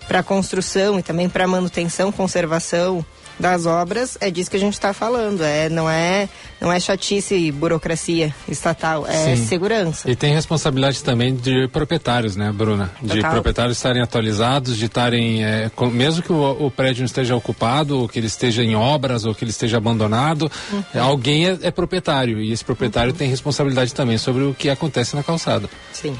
para 0.08 0.22
construção 0.22 0.98
e 0.98 1.02
também 1.02 1.28
para 1.28 1.46
manutenção, 1.46 2.10
conservação 2.10 3.04
das 3.40 3.64
obras, 3.66 4.16
é 4.20 4.30
disso 4.30 4.50
que 4.50 4.56
a 4.56 4.60
gente 4.60 4.74
está 4.74 4.92
falando. 4.92 5.42
É, 5.42 5.68
não, 5.68 5.88
é, 5.88 6.28
não 6.60 6.70
é 6.70 6.78
chatice 6.78 7.34
e 7.34 7.50
burocracia 7.50 8.34
estatal, 8.46 9.06
é 9.06 9.34
Sim. 9.34 9.46
segurança. 9.46 10.10
E 10.10 10.14
tem 10.14 10.34
responsabilidade 10.34 11.02
também 11.02 11.34
de 11.34 11.66
proprietários, 11.68 12.36
né, 12.36 12.52
Bruna? 12.52 12.90
De 13.02 13.16
Total. 13.16 13.30
proprietários 13.32 13.76
estarem 13.78 14.02
atualizados, 14.02 14.76
de 14.76 14.84
estarem, 14.84 15.44
é, 15.44 15.70
com- 15.74 15.86
mesmo 15.88 16.22
que 16.22 16.32
o, 16.32 16.66
o 16.66 16.70
prédio 16.70 17.00
não 17.00 17.06
esteja 17.06 17.34
ocupado, 17.34 17.98
ou 17.98 18.08
que 18.08 18.18
ele 18.18 18.26
esteja 18.26 18.62
em 18.62 18.76
obras, 18.76 19.24
ou 19.24 19.34
que 19.34 19.42
ele 19.42 19.50
esteja 19.50 19.78
abandonado, 19.78 20.50
Uhum. 20.72 20.82
alguém 21.02 21.46
é, 21.48 21.58
é 21.62 21.70
proprietário. 21.70 22.40
E 22.40 22.52
esse 22.52 22.64
proprietário 22.64 23.12
tem 23.12 23.28
responsabilidade 23.30 23.94
também 23.94 24.18
sobre 24.18 24.44
o 24.44 24.52
que 24.54 24.68
acontece 24.68 25.16
na 25.16 25.22
calçada. 25.22 25.68
Sim. 25.92 26.14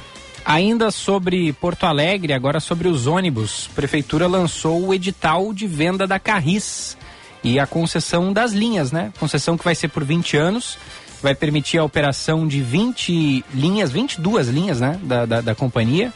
Ainda 0.44 0.90
sobre 0.90 1.52
Porto 1.52 1.84
Alegre, 1.84 2.32
agora 2.32 2.60
sobre 2.60 2.88
os 2.88 3.06
ônibus, 3.06 3.68
a 3.70 3.74
prefeitura 3.74 4.26
lançou 4.26 4.86
o 4.86 4.94
edital 4.94 5.52
de 5.52 5.66
venda 5.66 6.06
da 6.06 6.18
Carris 6.18 6.96
e 7.42 7.58
a 7.58 7.66
concessão 7.66 8.32
das 8.32 8.52
linhas, 8.52 8.92
né? 8.92 9.12
Concessão 9.18 9.56
que 9.56 9.64
vai 9.64 9.74
ser 9.74 9.88
por 9.88 10.04
20 10.04 10.36
anos, 10.36 10.78
vai 11.22 11.34
permitir 11.34 11.78
a 11.78 11.84
operação 11.84 12.46
de 12.46 12.62
20 12.62 13.44
linhas, 13.54 13.90
22 13.90 14.48
linhas, 14.48 14.80
né? 14.80 14.98
Da, 15.02 15.26
da, 15.26 15.40
da 15.40 15.54
companhia. 15.54 16.12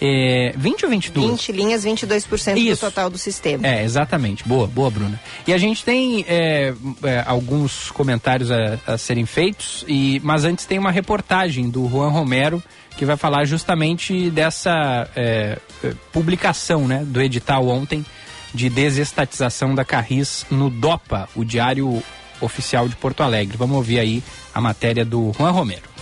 É, 0.00 0.52
20 0.56 0.84
ou 0.84 0.90
22? 0.90 1.30
20 1.30 1.52
linhas, 1.52 1.84
22% 1.84 2.56
Isso. 2.58 2.76
do 2.76 2.90
total 2.90 3.08
do 3.08 3.16
sistema. 3.16 3.66
É, 3.66 3.84
exatamente. 3.84 4.46
Boa, 4.46 4.66
boa, 4.66 4.90
Bruna. 4.90 5.20
E 5.46 5.52
a 5.52 5.58
gente 5.58 5.84
tem 5.84 6.24
é, 6.28 6.74
é, 7.04 7.22
alguns 7.24 7.90
comentários 7.90 8.50
a, 8.50 8.78
a 8.86 8.98
serem 8.98 9.24
feitos, 9.24 9.84
e, 9.88 10.20
mas 10.24 10.44
antes 10.44 10.66
tem 10.66 10.78
uma 10.78 10.90
reportagem 10.90 11.70
do 11.70 11.88
Juan 11.88 12.08
Romero 12.08 12.62
que 12.96 13.04
vai 13.04 13.16
falar 13.16 13.44
justamente 13.44 14.30
dessa 14.30 15.08
é, 15.16 15.58
é, 15.82 15.92
publicação 16.12 16.86
né, 16.86 17.02
do 17.04 17.20
edital 17.20 17.66
ontem 17.68 18.04
de 18.54 18.70
desestatização 18.70 19.74
da 19.74 19.84
Carris 19.84 20.46
no 20.50 20.70
DOPA, 20.70 21.28
o 21.34 21.44
Diário 21.44 22.02
Oficial 22.40 22.88
de 22.88 22.96
Porto 22.96 23.22
Alegre. 23.22 23.56
Vamos 23.56 23.76
ouvir 23.76 23.98
aí 23.98 24.22
a 24.54 24.60
matéria 24.60 25.04
do 25.04 25.32
Juan 25.36 25.50
Romero. 25.50 25.93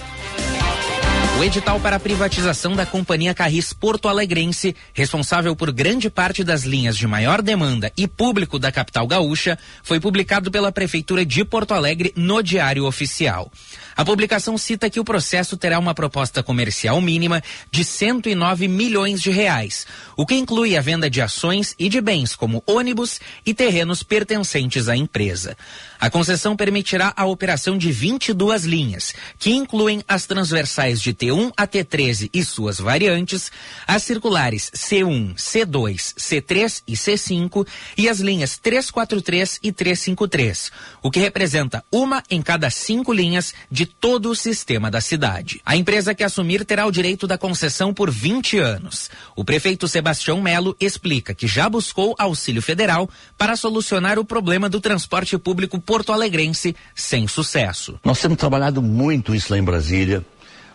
O 1.39 1.43
edital 1.43 1.81
para 1.81 1.97
a 1.97 2.01
privatização 2.01 2.77
da 2.77 2.85
Companhia 2.85 3.35
Carris 3.35 3.73
Porto 3.73 4.07
Alegrense, 4.07 4.77
responsável 4.93 5.57
por 5.57 5.73
grande 5.73 6.11
parte 6.11 6.45
das 6.45 6.63
linhas 6.63 6.97
de 6.97 7.07
maior 7.07 7.41
demanda 7.41 7.91
e 7.97 8.07
público 8.07 8.59
da 8.59 8.71
capital 8.71 9.07
gaúcha, 9.07 9.59
foi 9.83 9.99
publicado 9.99 10.51
pela 10.51 10.71
Prefeitura 10.71 11.25
de 11.25 11.43
Porto 11.43 11.73
Alegre 11.73 12.13
no 12.15 12.43
Diário 12.43 12.85
Oficial. 12.85 13.51
A 13.97 14.05
publicação 14.05 14.57
cita 14.57 14.89
que 14.89 15.01
o 15.01 15.05
processo 15.05 15.57
terá 15.57 15.79
uma 15.79 15.95
proposta 15.95 16.43
comercial 16.43 17.01
mínima 17.01 17.43
de 17.71 17.83
109 17.83 18.69
milhões 18.69 19.21
de 19.21 19.31
reais, 19.31 19.87
o 20.17 20.27
que 20.27 20.35
inclui 20.35 20.77
a 20.77 20.81
venda 20.81 21.11
de 21.11 21.21
ações 21.21 21.75
e 21.79 21.89
de 21.89 22.01
bens 22.01 22.37
como 22.37 22.63
ônibus 22.67 23.21
e 23.45 23.53
terrenos 23.53 24.03
pertencentes 24.03 24.89
à 24.89 24.97
empresa. 24.97 25.57
A 25.99 26.11
concessão 26.11 26.57
permitirá 26.57 27.13
a 27.17 27.25
operação 27.27 27.79
de 27.79 27.91
22 27.91 28.65
linhas, 28.65 29.15
que 29.39 29.53
incluem 29.53 30.03
as 30.07 30.27
transversais 30.27 31.01
de 31.01 31.13
T1 31.23 31.53
a 31.57 31.69
T13 31.69 32.31
e 32.35 32.45
suas 32.45 32.81
variantes, 32.81 33.53
as 33.87 34.03
circulares 34.03 34.73
C1, 34.75 35.37
C2, 35.37 36.15
C3 36.19 36.83
e 36.85 36.95
C5 36.95 37.65
e 37.97 38.09
as 38.09 38.19
linhas 38.19 38.59
343 38.59 39.61
e 39.63 39.71
353, 39.71 40.73
o 41.01 41.13
que 41.13 41.21
representa 41.21 41.85
uma 41.93 42.25
em 42.29 42.43
cada 42.43 42.69
cinco 42.71 43.13
linhas 43.13 43.55
de 43.71 43.87
todo 43.87 44.31
o 44.31 44.35
sistema 44.35 44.91
da 44.91 45.01
cidade. 45.01 45.61
A 45.65 45.77
empresa 45.77 46.13
que 46.13 46.25
assumir 46.25 46.65
terá 46.65 46.87
o 46.87 46.91
direito 46.91 47.29
da 47.29 47.39
concessão 47.39 47.95
por 47.95 48.11
20 48.11 48.59
anos. 48.59 49.09
O 49.37 49.45
prefeito 49.45 49.87
Sebastião 49.87 50.43
Melo 50.43 50.77
explica 50.81 51.33
que 51.33 51.47
já 51.47 51.69
buscou 51.69 52.17
auxílio 52.19 52.61
federal 52.61 53.09
para 53.39 53.55
solucionar 53.55 54.19
o 54.19 54.25
problema 54.25 54.69
do 54.69 54.81
transporte 54.81 55.39
público 55.39 55.79
porto-alegrense 55.79 56.75
sem 56.97 57.29
sucesso. 57.29 58.01
Nós 58.05 58.21
temos 58.21 58.39
trabalhado 58.39 58.83
muito 58.83 59.33
isso 59.37 59.53
lá 59.53 59.59
em 59.59 59.63
Brasília 59.63 60.27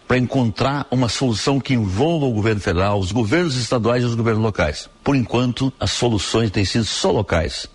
para 0.08 0.17
encontrar 0.17 0.88
uma 0.89 1.10
solução 1.10 1.60
que 1.60 1.74
envolva 1.74 2.26
o 2.26 2.32
governo 2.32 2.62
federal, 2.62 3.00
os 3.00 3.12
governos 3.12 3.56
estaduais 3.58 4.04
e 4.04 4.06
os 4.06 4.15
governos 4.15 4.41
locais. 4.41 4.89
Por 5.04 5.15
enquanto, 5.15 5.72
as 5.80 5.91
soluções 5.91 6.50
têm 6.50 6.63
sido 6.63 6.86
só 6.86 7.12
locais. 7.12 7.67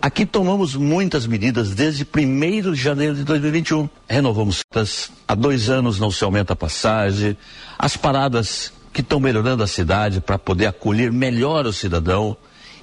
Aqui 0.00 0.26
tomamos 0.26 0.74
muitas 0.74 1.26
medidas 1.26 1.74
desde 1.74 2.04
1 2.04 2.72
de 2.72 2.80
janeiro 2.80 3.14
de 3.14 3.24
2021. 3.24 3.88
Renovamos 4.08 4.60
tas, 4.70 5.10
há 5.26 5.34
dois 5.34 5.68
anos 5.70 5.98
não 5.98 6.10
se 6.10 6.24
aumenta 6.24 6.52
a 6.52 6.56
passagem, 6.56 7.36
as 7.78 7.96
paradas 7.96 8.72
que 8.92 9.00
estão 9.00 9.18
melhorando 9.18 9.62
a 9.62 9.66
cidade 9.66 10.20
para 10.20 10.38
poder 10.38 10.66
acolher 10.66 11.10
melhor 11.10 11.66
o 11.66 11.72
cidadão, 11.72 12.36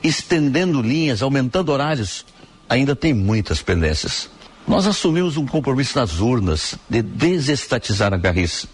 estendendo 0.04 0.82
linhas, 0.82 1.22
aumentando 1.22 1.72
horários. 1.72 2.26
Ainda 2.70 2.96
tem 2.96 3.14
muitas 3.14 3.62
pendências. 3.62 4.30
Nós 4.68 4.88
assumimos 4.88 5.36
um 5.36 5.46
compromisso 5.46 5.98
nas 5.98 6.20
urnas 6.20 6.76
de 6.90 7.02
desestatizar 7.02 8.14
a 8.14 8.20
Carris, 8.20 8.66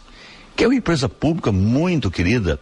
que 0.56 0.64
é 0.64 0.68
uma 0.68 0.76
empresa 0.76 1.10
pública 1.10 1.52
muito 1.52 2.10
querida, 2.10 2.60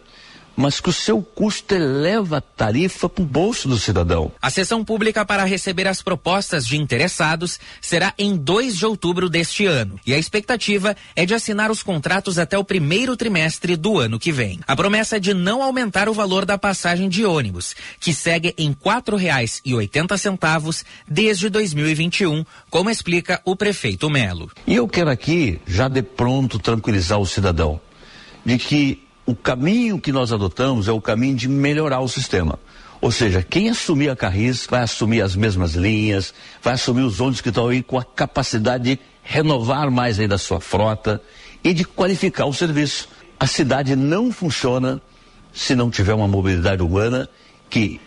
mas 0.56 0.80
que 0.80 0.88
o 0.88 0.92
seu 0.92 1.22
custo 1.22 1.74
eleva 1.74 2.38
a 2.38 2.40
tarifa 2.40 3.08
para 3.08 3.22
o 3.22 3.26
bolso 3.26 3.68
do 3.68 3.78
cidadão. 3.78 4.32
A 4.40 4.50
sessão 4.50 4.84
pública 4.84 5.24
para 5.24 5.44
receber 5.44 5.88
as 5.88 6.02
propostas 6.02 6.66
de 6.66 6.76
interessados 6.76 7.58
será 7.80 8.12
em 8.18 8.36
2 8.36 8.76
de 8.76 8.86
outubro 8.86 9.28
deste 9.28 9.66
ano. 9.66 9.98
E 10.06 10.14
a 10.14 10.18
expectativa 10.18 10.96
é 11.14 11.26
de 11.26 11.34
assinar 11.34 11.70
os 11.70 11.82
contratos 11.82 12.38
até 12.38 12.58
o 12.58 12.64
primeiro 12.64 13.16
trimestre 13.16 13.76
do 13.76 13.98
ano 13.98 14.18
que 14.18 14.32
vem. 14.32 14.60
A 14.66 14.76
promessa 14.76 15.16
é 15.16 15.20
de 15.20 15.34
não 15.34 15.62
aumentar 15.62 16.08
o 16.08 16.14
valor 16.14 16.44
da 16.44 16.58
passagem 16.58 17.08
de 17.08 17.24
ônibus, 17.24 17.74
que 17.98 18.12
segue 18.12 18.54
em 18.56 18.70
R$ 18.70 18.76
4,80 18.84 20.84
desde 21.08 21.48
2021, 21.48 22.44
como 22.70 22.90
explica 22.90 23.40
o 23.44 23.56
prefeito 23.56 24.10
Melo. 24.10 24.50
E 24.66 24.74
eu 24.74 24.88
quero 24.88 25.10
aqui, 25.10 25.60
já 25.66 25.88
de 25.88 26.02
pronto, 26.02 26.58
tranquilizar 26.58 27.18
o 27.18 27.26
cidadão 27.26 27.80
de 28.44 28.58
que 28.58 29.03
o 29.26 29.34
caminho 29.34 29.98
que 29.98 30.12
nós 30.12 30.32
adotamos 30.32 30.88
é 30.88 30.92
o 30.92 31.00
caminho 31.00 31.36
de 31.36 31.48
melhorar 31.48 32.00
o 32.00 32.08
sistema. 32.08 32.58
Ou 33.00 33.10
seja, 33.10 33.42
quem 33.42 33.68
assumir 33.68 34.08
a 34.08 34.16
Carris 34.16 34.66
vai 34.68 34.82
assumir 34.82 35.20
as 35.20 35.36
mesmas 35.36 35.74
linhas, 35.74 36.32
vai 36.62 36.74
assumir 36.74 37.02
os 37.02 37.20
ônibus 37.20 37.40
que 37.40 37.50
estão 37.50 37.68
aí 37.68 37.82
com 37.82 37.98
a 37.98 38.04
capacidade 38.04 38.84
de 38.84 38.98
renovar 39.22 39.90
mais 39.90 40.18
ainda 40.18 40.36
a 40.36 40.38
sua 40.38 40.60
frota 40.60 41.20
e 41.62 41.74
de 41.74 41.84
qualificar 41.84 42.46
o 42.46 42.52
serviço. 42.52 43.08
A 43.38 43.46
cidade 43.46 43.96
não 43.96 44.32
funciona 44.32 45.02
se 45.52 45.74
não 45.74 45.90
tiver 45.90 46.14
uma 46.14 46.28
mobilidade 46.28 46.82
urbana 46.82 47.28
que 47.68 48.00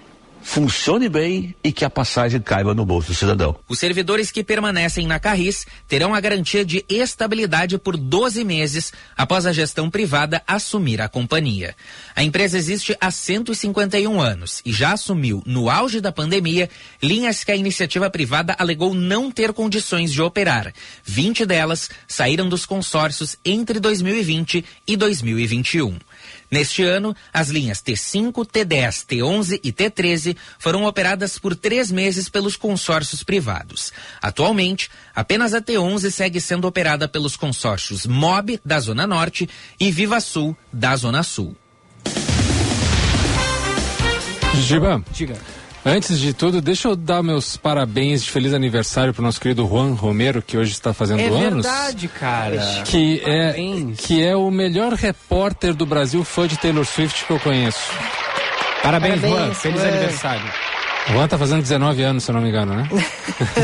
funcione 0.48 1.10
bem 1.10 1.54
e 1.62 1.74
que 1.74 1.84
a 1.84 1.90
passagem 1.90 2.40
caiba 2.40 2.74
no 2.74 2.86
bolso 2.86 3.10
do 3.10 3.14
cidadão. 3.14 3.60
Os 3.68 3.78
servidores 3.78 4.32
que 4.32 4.46
permanecem 4.46 5.06
na 5.06 5.20
Carris 5.20 5.68
terão 5.90 6.16
a 6.16 6.22
garantia 6.22 6.64
de 6.64 6.86
estabilidade 6.88 7.78
por 7.78 7.98
12 7.98 8.46
meses 8.46 8.94
após 9.16 9.46
a 9.46 9.52
gestão 9.52 9.90
privada 9.90 10.42
assumir 10.48 11.02
a 11.02 11.10
companhia. 11.10 11.76
A 12.16 12.24
empresa 12.24 12.58
existe 12.58 12.96
há 13.00 13.12
151 13.12 14.22
anos 14.22 14.62
e 14.66 14.72
já 14.72 14.94
assumiu, 14.94 15.44
no 15.46 15.70
auge 15.70 16.00
da 16.00 16.14
pandemia, 16.14 16.70
linhas 17.04 17.44
que 17.44 17.52
a 17.52 17.56
iniciativa 17.56 18.10
privada 18.10 18.56
alegou 18.58 18.96
não 18.96 19.30
ter 19.30 19.52
condições 19.52 20.14
de 20.14 20.22
operar. 20.22 20.74
20 21.04 21.46
delas 21.46 21.90
saíram 22.08 22.48
dos 22.48 22.66
consórcios 22.66 23.38
entre 23.44 23.82
2020 23.82 24.64
e 24.88 24.96
2021. 24.96 25.98
Neste 26.50 26.84
ano, 26.84 27.16
as 27.34 27.50
linhas 27.50 27.82
T5, 27.82 28.32
T10, 28.46 29.06
T11 29.06 29.60
e 29.64 29.72
T13 29.72 30.38
foram 30.58 30.86
operadas 30.86 31.38
por 31.38 31.56
três 31.56 31.92
meses 31.92 32.30
pelos 32.30 32.56
consórcios 32.56 33.22
privados. 33.24 33.92
Atualmente, 34.22 34.90
apenas 35.14 35.54
a 35.54 35.62
T11 35.62 36.10
segue 36.10 36.40
sendo 36.40 36.66
operada 36.66 37.08
pelos 37.08 37.36
consórcios 37.36 38.06
MOB, 38.06 38.60
da 38.64 38.80
Zona 38.80 39.06
Norte, 39.06 39.50
e 39.80 39.92
Viva 39.92 40.22
Sul, 40.22 40.56
da 40.72 40.96
Zona 40.96 41.22
Sul. 41.22 41.56
Giba, 44.64 45.04
Diga. 45.12 45.38
Antes 45.86 46.20
de 46.20 46.34
tudo, 46.34 46.62
deixa 46.62 46.88
eu 46.90 46.96
dar 46.96 47.24
meus 47.24 47.56
parabéns 47.58 48.24
de 48.24 48.32
feliz 48.32 48.54
aniversário 48.54 49.14
para 49.14 49.22
o 49.22 49.26
nosso 49.26 49.40
querido 49.40 49.66
Juan 49.68 49.94
Romero, 49.94 50.42
que 50.42 50.58
hoje 50.58 50.72
está 50.72 50.94
fazendo 50.94 51.20
É 51.22 51.28
anos. 51.28 51.66
verdade, 51.66 52.08
cara. 52.08 52.58
Que 52.86 53.22
é, 53.26 53.56
que 53.98 54.24
é 54.24 54.36
o 54.36 54.50
melhor 54.52 54.94
repórter 54.94 55.74
do 55.74 55.86
Brasil 55.86 56.24
fã 56.24 56.48
de 56.48 56.58
Taylor 56.58 56.86
Swift 56.86 57.26
que 57.26 57.32
eu 57.32 57.40
conheço. 57.40 57.80
Parabéns, 58.84 59.20
Parabéns, 59.22 59.34
Juan. 59.46 59.54
Feliz 59.54 59.80
Juan. 59.82 59.90
aniversário. 59.90 60.54
Juan 61.12 61.28
tá 61.28 61.38
fazendo 61.38 61.62
19 61.62 62.04
anos, 62.04 62.24
se 62.24 62.32
eu 62.32 62.36
não 62.36 62.42
me 62.42 62.50
engano, 62.50 62.76
né? 62.76 62.90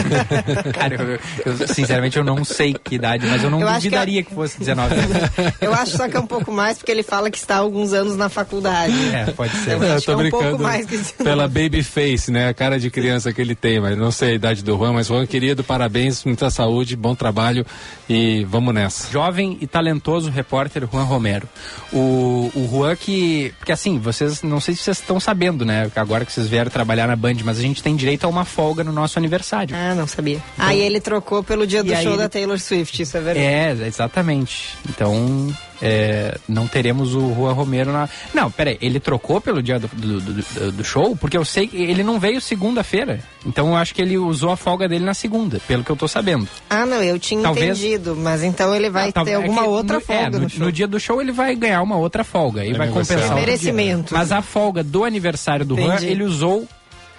Cara, 0.74 0.96
eu, 0.96 1.20
eu, 1.46 1.68
sinceramente 1.68 2.18
eu 2.18 2.24
não 2.24 2.44
sei 2.46 2.74
que 2.74 2.96
idade, 2.96 3.28
mas 3.28 3.44
eu 3.44 3.50
não 3.50 3.60
Eu 3.60 3.68
acho 3.68 3.82
que 3.82 3.90
duvidaria 3.90 4.24
que, 4.24 4.34
fosse 4.34 4.60
19 4.60 4.96
anos. 4.96 5.18
Eu 5.60 5.74
acho 5.74 5.98
só 5.98 6.08
que 6.08 6.16
é 6.16 6.20
um 6.20 6.28
pouco 6.28 6.52
mais, 6.52 6.78
porque 6.78 6.92
ele 6.92 7.04
fala 7.04 7.30
que 7.30 7.38
está 7.38 7.56
há 7.56 7.60
alguns 7.60 7.94
anos 7.94 8.16
na 8.16 8.30
faculdade. 8.30 8.94
É, 9.14 9.32
pode 9.32 9.54
ser. 9.58 9.74
Eu 9.74 9.84
Eu 9.84 9.94
acho 9.94 10.00
que 10.02 10.06
tô 10.06 10.12
é 10.12 10.16
um 10.16 10.18
brincando 10.20 10.44
pouco 10.50 10.64
mais 10.64 10.86
que 10.86 10.96
isso. 10.96 11.14
pela 11.16 11.48
baby 11.48 11.84
face, 11.84 12.32
né? 12.32 12.50
A 12.50 12.54
cara 12.54 12.80
de 12.80 12.90
criança 12.90 13.34
que 13.34 13.42
ele 13.42 13.56
tem, 13.56 13.80
mas 13.80 13.98
não 13.98 14.12
sei 14.12 14.32
a 14.32 14.34
idade 14.34 14.64
do 14.64 14.78
Juan, 14.78 14.94
mas 14.94 15.08
Juan, 15.08 15.26
querido, 15.26 15.64
parabéns, 15.64 16.24
muita 16.24 16.50
saúde, 16.50 16.96
bom 16.96 17.16
trabalho 17.16 17.66
e 18.10 18.46
vamos 18.46 18.74
nessa. 18.74 19.12
Jovem 19.12 19.58
e 19.60 19.68
talentoso 19.68 20.30
repórter 20.30 20.88
Juan 20.92 21.04
Romero. 21.04 21.48
O, 21.92 22.52
o 22.56 22.70
Juan 22.72 22.96
que. 22.96 23.54
Porque 23.60 23.72
assim, 23.72 24.00
vocês. 24.00 24.42
Não 24.44 24.60
sei 24.60 24.76
se 24.76 24.84
vocês 24.84 25.00
estão 25.00 25.20
sabendo, 25.20 25.66
né? 25.66 25.90
Agora 25.96 26.26
que 26.26 26.32
vocês 26.32 26.48
vieram 26.48 26.72
trabalhar 26.72 27.08
na 27.08 27.16
Band 27.16 27.33
Band, 27.34 27.42
mas 27.44 27.58
a 27.58 27.62
gente 27.62 27.82
tem 27.82 27.96
direito 27.96 28.26
a 28.26 28.28
uma 28.28 28.46
folga 28.46 28.84
no 28.84 28.92
nosso 28.92 29.18
aniversário. 29.18 29.76
Ah, 29.76 29.96
não 29.96 30.08
sabia. 30.08 30.40
Aí 30.58 30.80
ele 30.80 31.00
trocou 31.00 31.44
pelo 31.44 31.66
dia 31.66 31.84
do 31.84 31.94
show 31.96 32.14
ele- 32.14 32.18
da 32.18 32.30
Taylor 32.30 32.60
Swift, 32.60 33.02
isso 33.02 33.18
é 33.18 33.22
verdade. 33.22 33.46
É, 33.46 33.88
exatamente. 33.88 34.70
Então, 34.90 35.54
é, 35.82 36.38
não 36.48 36.68
teremos 36.68 37.16
o 37.16 37.34
Juan 37.34 37.54
Romero 37.54 37.92
na. 37.92 38.08
Não, 38.34 38.50
peraí, 38.52 38.78
ele 38.82 39.00
trocou 39.00 39.42
pelo 39.42 39.62
dia 39.62 39.80
do, 39.80 39.88
do, 39.88 40.22
do- 40.22 40.72
do 40.72 40.84
show? 40.84 41.16
Porque 41.16 41.38
eu 41.38 41.44
sei 41.46 41.68
que 41.68 41.78
ele 41.78 42.04
não 42.04 42.20
veio 42.20 42.40
segunda-feira. 42.40 43.20
Então 43.46 43.70
eu 43.70 43.76
acho 43.76 43.94
que 43.94 44.02
ele 44.02 44.18
usou 44.18 44.52
a 44.52 44.58
folga 44.58 44.88
dele 44.88 45.04
na 45.04 45.14
segunda, 45.14 45.60
pelo 45.68 45.84
que 45.84 45.90
eu 45.92 45.96
tô 45.96 46.08
sabendo. 46.08 46.48
Ah, 46.70 46.86
não, 46.86 47.02
eu 47.04 47.20
tinha 47.20 47.42
Talvez- 47.42 47.78
entendido, 47.78 48.16
mas 48.16 48.44
então 48.44 48.74
ele 48.74 48.90
vai 48.90 49.12
Não, 49.16 49.26
ter 49.26 49.32
é 49.32 49.36
alguma 49.36 49.64
que 49.64 49.68
outra 49.68 49.96
no, 49.96 50.02
folga 50.02 50.22
é, 50.24 50.30
no, 50.30 50.40
no 50.40 50.50
show. 50.50 50.60
no 50.66 50.72
dia 50.72 50.88
do 50.88 51.00
show 51.00 51.22
ele 51.22 51.32
vai 51.32 51.56
ganhar 51.56 51.82
uma 51.82 51.98
outra 51.98 52.24
folga 52.24 52.64
e 52.64 52.70
Ele 52.70 52.78
vai 52.78 52.88
compensar. 52.88 53.18
dia. 53.20 53.36
Merecimento. 53.36 54.14
Mas 54.14 54.32
a 54.32 54.42
folga 54.42 54.84
do 54.84 55.04
aniversário 55.04 55.66
do 55.66 55.76
Juan, 55.76 55.96
Entendi. 55.96 56.08
ele 56.08 56.24
usou 56.24 56.66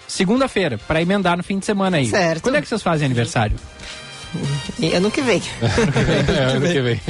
segunda-feira, 0.06 0.78
pra 0.86 1.00
emendar 1.00 1.36
no 1.36 1.42
fim 1.42 1.58
de 1.58 1.66
semana 1.66 1.96
aí. 1.98 2.06
Certo. 2.06 2.42
Quando 2.42 2.56
é 2.56 2.62
que 2.62 2.68
vocês 2.68 2.82
fazem 2.82 3.06
aniversário? 3.06 3.56
Ano 4.94 5.10
que 5.10 5.22
vem. 5.22 5.40
É, 6.36 6.44
ano 6.56 6.66
que 6.66 6.80
vem. 6.80 7.00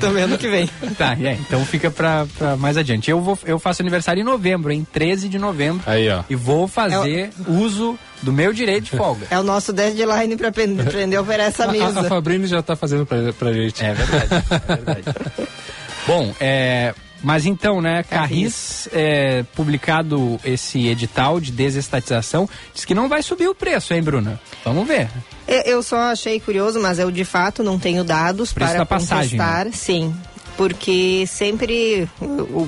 Também 0.00 0.22
ano 0.22 0.38
que 0.38 0.48
vem. 0.48 0.70
Tá, 0.96 1.16
é, 1.20 1.32
então 1.32 1.64
fica 1.64 1.90
pra, 1.90 2.26
pra 2.38 2.56
mais 2.56 2.76
adiante. 2.76 3.10
Eu, 3.10 3.20
vou, 3.20 3.38
eu 3.44 3.58
faço 3.58 3.82
aniversário 3.82 4.20
em 4.20 4.24
novembro, 4.24 4.70
em 4.70 4.84
13 4.84 5.28
de 5.28 5.38
novembro. 5.38 5.82
Aí, 5.86 6.08
ó. 6.08 6.22
E 6.30 6.36
vou 6.36 6.68
fazer 6.68 7.30
uso 7.48 7.98
do 8.22 8.32
meu 8.32 8.52
direito 8.52 8.84
de 8.84 8.96
folga. 8.96 9.26
É 9.30 9.38
o 9.38 9.42
nosso 9.42 9.72
deadline 9.72 10.36
pra 10.36 10.48
a 10.48 11.20
operar 11.20 11.46
essa 11.46 11.64
A, 11.64 11.68
a 11.68 11.72
mesa. 11.72 12.04
Fabrini 12.04 12.46
já 12.46 12.62
tá 12.62 12.76
fazendo 12.76 13.04
pra, 13.04 13.32
pra 13.32 13.52
gente. 13.52 13.84
É 13.84 13.92
verdade, 13.92 14.44
é 14.50 14.76
verdade. 14.76 15.02
Bom, 16.06 16.34
é, 16.40 16.94
mas 17.22 17.46
então, 17.46 17.80
né, 17.80 18.02
Carris, 18.02 18.88
é, 18.92 19.44
publicado 19.54 20.40
esse 20.44 20.86
edital 20.88 21.40
de 21.40 21.52
desestatização, 21.52 22.48
diz 22.74 22.84
que 22.84 22.94
não 22.94 23.08
vai 23.08 23.22
subir 23.22 23.48
o 23.48 23.54
preço, 23.54 23.92
hein, 23.92 24.02
Bruna? 24.02 24.40
Vamos 24.64 24.86
ver. 24.86 25.08
Eu, 25.46 25.60
eu 25.62 25.82
só 25.82 25.98
achei 26.12 26.40
curioso, 26.40 26.80
mas 26.80 26.98
eu 26.98 27.10
de 27.10 27.24
fato 27.24 27.62
não 27.62 27.78
tenho 27.78 28.04
dados 28.04 28.52
Preço 28.52 28.70
para 28.70 28.78
da 28.78 28.86
passagem, 28.86 29.38
né? 29.38 29.44
contestar. 29.44 29.72
Sim, 29.72 30.14
porque 30.56 31.24
sempre 31.26 32.08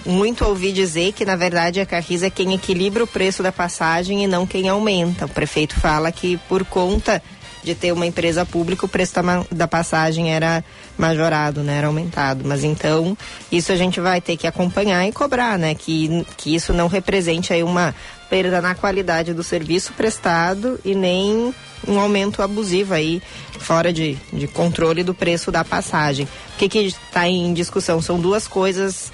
muito 0.06 0.44
ouvi 0.44 0.72
dizer 0.72 1.12
que 1.12 1.24
na 1.24 1.36
verdade 1.36 1.80
a 1.80 1.86
Carris 1.86 2.22
é 2.22 2.30
quem 2.30 2.54
equilibra 2.54 3.04
o 3.04 3.06
preço 3.06 3.42
da 3.42 3.52
passagem 3.52 4.24
e 4.24 4.26
não 4.26 4.46
quem 4.46 4.68
aumenta. 4.68 5.26
O 5.26 5.28
prefeito 5.28 5.78
fala 5.78 6.10
que 6.10 6.38
por 6.48 6.64
conta 6.64 7.22
de 7.62 7.74
ter 7.74 7.92
uma 7.92 8.06
empresa 8.06 8.44
pública 8.44 8.86
o 8.86 8.88
preço 8.88 9.14
da, 9.50 9.68
passagem 9.68 10.34
era 10.34 10.64
majorado, 10.98 11.62
né, 11.62 11.78
era 11.78 11.86
aumentado. 11.86 12.42
Mas 12.44 12.64
então 12.64 13.16
isso 13.50 13.72
a 13.72 13.76
gente 13.76 14.00
vai 14.00 14.20
ter 14.20 14.36
que 14.36 14.46
acompanhar 14.46 15.06
e 15.06 15.12
cobrar, 15.12 15.58
né, 15.58 15.74
que 15.74 16.26
que 16.36 16.54
isso 16.54 16.72
não 16.72 16.88
represente 16.88 17.52
aí 17.52 17.62
uma 17.62 17.94
perda 18.28 18.62
na 18.62 18.74
qualidade 18.74 19.34
do 19.34 19.42
serviço 19.42 19.92
prestado 19.92 20.80
e 20.84 20.94
nem 20.94 21.54
um 21.86 21.98
aumento 21.98 22.40
abusivo 22.42 22.94
aí, 22.94 23.20
fora 23.58 23.92
de, 23.92 24.16
de 24.32 24.46
controle 24.46 25.02
do 25.02 25.12
preço 25.12 25.50
da 25.52 25.64
passagem. 25.64 26.26
O 26.54 26.56
que 26.56 26.78
está 26.78 27.28
em 27.28 27.52
discussão? 27.52 28.00
São 28.00 28.18
duas 28.18 28.46
coisas 28.46 29.12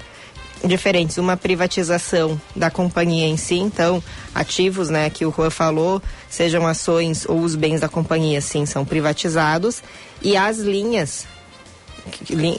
diferentes. 0.65 1.17
Uma 1.17 1.37
privatização 1.37 2.39
da 2.55 2.69
companhia 2.69 3.27
em 3.27 3.37
si, 3.37 3.55
então, 3.55 4.03
ativos, 4.33 4.89
né, 4.89 5.09
que 5.09 5.25
o 5.25 5.31
Juan 5.31 5.49
falou, 5.49 6.01
sejam 6.29 6.65
ações 6.67 7.25
ou 7.27 7.39
os 7.39 7.55
bens 7.55 7.79
da 7.81 7.89
companhia, 7.89 8.41
sim, 8.41 8.65
são 8.65 8.83
privatizados. 8.85 9.81
E 10.21 10.35
as 10.35 10.57
linhas 10.59 11.25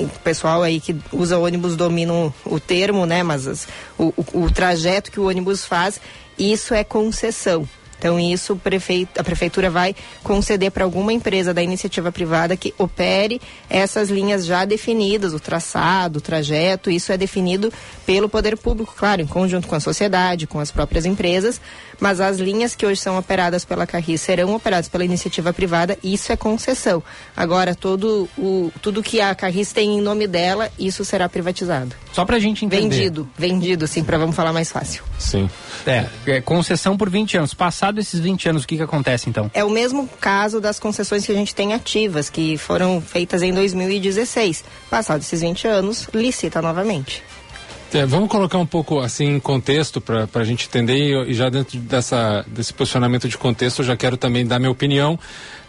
o 0.06 0.18
pessoal 0.22 0.62
aí 0.62 0.78
que 0.80 0.94
usa 1.12 1.36
ônibus 1.38 1.74
domina 1.74 2.12
o, 2.12 2.32
o 2.44 2.60
termo, 2.60 3.04
né? 3.04 3.22
Mas 3.22 3.48
as- 3.48 3.66
o, 3.98 4.12
o- 4.16 4.44
o 4.44 4.50
trajeto 4.50 5.10
que 5.10 5.18
o 5.18 5.28
ônibus 5.28 5.64
faz, 5.64 6.00
isso 6.38 6.72
é 6.72 6.84
concessão. 6.84 7.68
Então, 8.00 8.18
isso 8.18 8.56
prefeito, 8.56 9.20
a 9.20 9.22
prefeitura 9.22 9.68
vai 9.68 9.94
conceder 10.24 10.70
para 10.70 10.84
alguma 10.84 11.12
empresa 11.12 11.52
da 11.52 11.62
iniciativa 11.62 12.10
privada 12.10 12.56
que 12.56 12.72
opere 12.78 13.38
essas 13.68 14.08
linhas 14.08 14.46
já 14.46 14.64
definidas, 14.64 15.34
o 15.34 15.38
traçado, 15.38 16.18
o 16.18 16.22
trajeto, 16.22 16.90
isso 16.90 17.12
é 17.12 17.18
definido 17.18 17.70
pelo 18.06 18.26
poder 18.26 18.56
público, 18.56 18.94
claro, 18.96 19.20
em 19.20 19.26
conjunto 19.26 19.68
com 19.68 19.74
a 19.74 19.80
sociedade, 19.80 20.46
com 20.46 20.58
as 20.58 20.70
próprias 20.70 21.04
empresas, 21.04 21.60
mas 22.00 22.22
as 22.22 22.38
linhas 22.38 22.74
que 22.74 22.86
hoje 22.86 23.02
são 23.02 23.18
operadas 23.18 23.66
pela 23.66 23.86
Carris 23.86 24.22
serão 24.22 24.54
operadas 24.54 24.88
pela 24.88 25.04
iniciativa 25.04 25.52
privada, 25.52 25.98
isso 26.02 26.32
é 26.32 26.36
concessão. 26.36 27.02
Agora, 27.36 27.74
todo 27.74 28.26
o, 28.38 28.72
tudo 28.80 29.02
que 29.02 29.20
a 29.20 29.34
Carris 29.34 29.74
tem 29.74 29.98
em 29.98 30.00
nome 30.00 30.26
dela, 30.26 30.70
isso 30.78 31.04
será 31.04 31.28
privatizado. 31.28 31.94
Só 32.12 32.24
pra 32.24 32.38
gente 32.38 32.64
entender. 32.64 32.88
Vendido, 32.88 33.28
vendido, 33.36 33.86
sim, 33.86 34.02
para 34.02 34.18
vamos 34.18 34.34
falar 34.34 34.52
mais 34.52 34.70
fácil. 34.70 35.04
Sim. 35.18 35.48
É, 35.86 36.06
é, 36.26 36.40
concessão 36.40 36.96
por 36.96 37.08
20 37.08 37.38
anos. 37.38 37.54
Passado 37.54 38.00
esses 38.00 38.18
20 38.18 38.48
anos, 38.48 38.64
o 38.64 38.66
que 38.66 38.76
que 38.76 38.82
acontece 38.82 39.30
então? 39.30 39.50
É 39.54 39.64
o 39.64 39.70
mesmo 39.70 40.08
caso 40.20 40.60
das 40.60 40.78
concessões 40.78 41.24
que 41.24 41.32
a 41.32 41.34
gente 41.34 41.54
tem 41.54 41.72
ativas, 41.72 42.28
que 42.28 42.56
foram 42.56 43.00
feitas 43.00 43.42
em 43.42 43.52
2016. 43.52 44.64
Passados 44.90 45.26
esses 45.26 45.40
20 45.40 45.68
anos, 45.68 46.08
licita 46.12 46.60
novamente. 46.60 47.22
É, 47.92 48.06
vamos 48.06 48.28
colocar 48.28 48.58
um 48.58 48.66
pouco 48.66 49.00
assim 49.00 49.34
em 49.34 49.40
contexto 49.40 50.00
para 50.00 50.28
a 50.32 50.44
gente 50.44 50.68
entender 50.68 50.96
e, 50.96 51.30
e 51.30 51.34
já 51.34 51.48
dentro 51.48 51.76
dessa, 51.78 52.44
desse 52.46 52.72
posicionamento 52.72 53.28
de 53.28 53.36
contexto 53.36 53.80
eu 53.80 53.84
já 53.84 53.96
quero 53.96 54.16
também 54.16 54.46
dar 54.46 54.60
minha 54.60 54.70
opinião. 54.70 55.18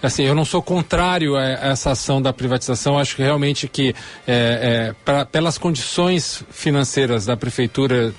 Assim, 0.03 0.23
eu 0.23 0.33
não 0.33 0.43
sou 0.45 0.61
contrário 0.61 1.35
a, 1.35 1.41
a 1.41 1.67
essa 1.71 1.91
ação 1.91 2.21
da 2.21 2.33
privatização. 2.33 2.97
Acho 2.97 3.15
que 3.15 3.21
realmente 3.21 3.67
que 3.67 3.93
é, 4.27 4.89
é, 4.91 4.95
pra- 5.05 5.25
pelas 5.25 5.57
condições 5.57 6.43
financeiras 6.49 7.25
da 7.25 7.37
prefeitura 7.37 8.13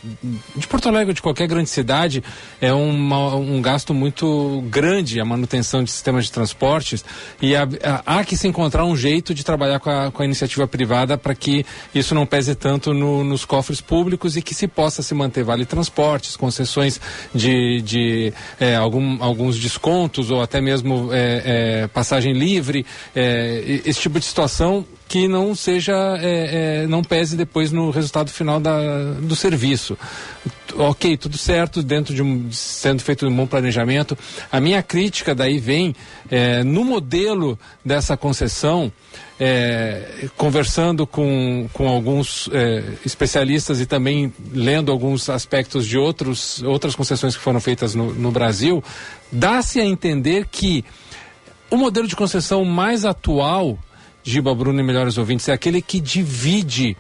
de 0.55 0.67
Porto 0.69 0.89
Alegre 0.89 1.13
de 1.15 1.21
qualquer 1.23 1.47
grande 1.49 1.69
cidade 1.71 2.23
é 2.61 2.73
uma- 2.73 3.35
um 3.35 3.61
gasto 3.61 3.93
muito 3.93 4.63
grande 4.71 5.21
a 5.21 5.25
manutenção 5.25 5.83
de 5.83 5.91
sistemas 5.91 6.25
de 6.27 6.33
transportes 6.33 7.05
e 7.41 7.57
há, 7.57 7.63
há- 7.83 8.19
há 8.21 8.25
que 8.25 8.37
se 8.37 8.47
encontrar 8.47 8.85
um 8.85 8.97
jeito 8.97 9.35
de 9.35 9.45
trabalhar 9.45 9.81
com 9.81 9.91
a, 9.91 10.11
com 10.13 10.23
a 10.23 10.25
iniciativa 10.25 10.67
privada 10.67 11.19
para 11.19 11.35
que 11.35 11.67
isso 11.95 12.15
não 12.15 12.25
pese 12.27 12.55
tanto 12.55 12.95
no- 12.95 13.25
nos 13.25 13.45
cofres 13.45 13.81
públicos 13.81 14.37
e 14.37 14.43
que 14.43 14.55
se 14.55 14.69
possa 14.69 15.03
se 15.03 15.15
manter 15.15 15.43
vale 15.45 15.67
transportes, 15.67 16.37
concessões 16.37 17.01
de, 17.35 17.81
de 17.83 18.33
é, 18.61 18.77
algum- 18.77 19.23
alguns 19.23 19.59
descontos 19.59 20.31
ou 20.31 20.41
até 20.41 20.61
mesmo 20.61 21.09
é, 21.13 21.43
é, 21.73 21.87
passagem 21.87 22.33
livre, 22.33 22.85
é, 23.15 23.81
esse 23.85 24.01
tipo 24.01 24.19
de 24.19 24.27
situação 24.27 24.85
que 25.09 25.29
não 25.29 25.55
seja, 25.55 25.95
é, 26.21 26.83
é, 26.83 26.87
não 26.87 27.03
pese 27.03 27.37
depois 27.37 27.71
no 27.71 27.91
resultado 27.91 28.31
final 28.31 28.59
da, 28.59 29.13
do 29.21 29.37
serviço. 29.37 29.97
Ok, 30.75 31.19
tudo 31.19 31.37
certo, 31.37 31.83
dentro 31.83 32.15
de 32.15 32.23
um, 32.23 32.51
sendo 32.51 33.03
feito 33.03 33.27
um 33.27 33.37
bom 33.37 33.47
planejamento. 33.47 34.17
A 34.51 34.59
minha 34.59 34.83
crítica 34.83 35.35
daí 35.35 35.59
vem 35.59 35.95
no 36.65 36.83
modelo 36.83 37.59
dessa 37.85 38.17
concessão, 38.17 38.91
é, 39.45 40.29
conversando 40.37 41.05
com, 41.05 41.69
com 41.73 41.89
alguns 41.89 42.49
é, 42.53 42.85
especialistas 43.05 43.81
e 43.81 43.87
também 43.87 44.33
lendo 44.53 44.93
alguns 44.93 45.29
aspectos 45.29 45.85
de 45.85 45.99
outros, 45.99 46.63
outras 46.63 46.95
concessões 46.95 47.37
que 47.37 47.43
foram 47.43 47.61
feitas 47.61 47.93
no, 47.93 48.15
no 48.15 48.31
Brasil, 48.31 48.85
dá-se 49.33 49.81
a 49.81 49.85
entender 49.85 50.47
que 50.49 50.85
o 51.73 51.77
modelo 51.79 52.07
de 52.07 52.15
concessão 52.15 52.67
mais 52.67 53.07
atual, 53.07 53.79
Giba 54.23 54.55
Bruno 54.55 54.79
e 54.79 54.83
melhores 54.83 55.17
ouvintes, 55.17 55.49
é 55.49 55.53
aquele 55.55 55.81
que 55.81 56.01
divide 56.01 56.95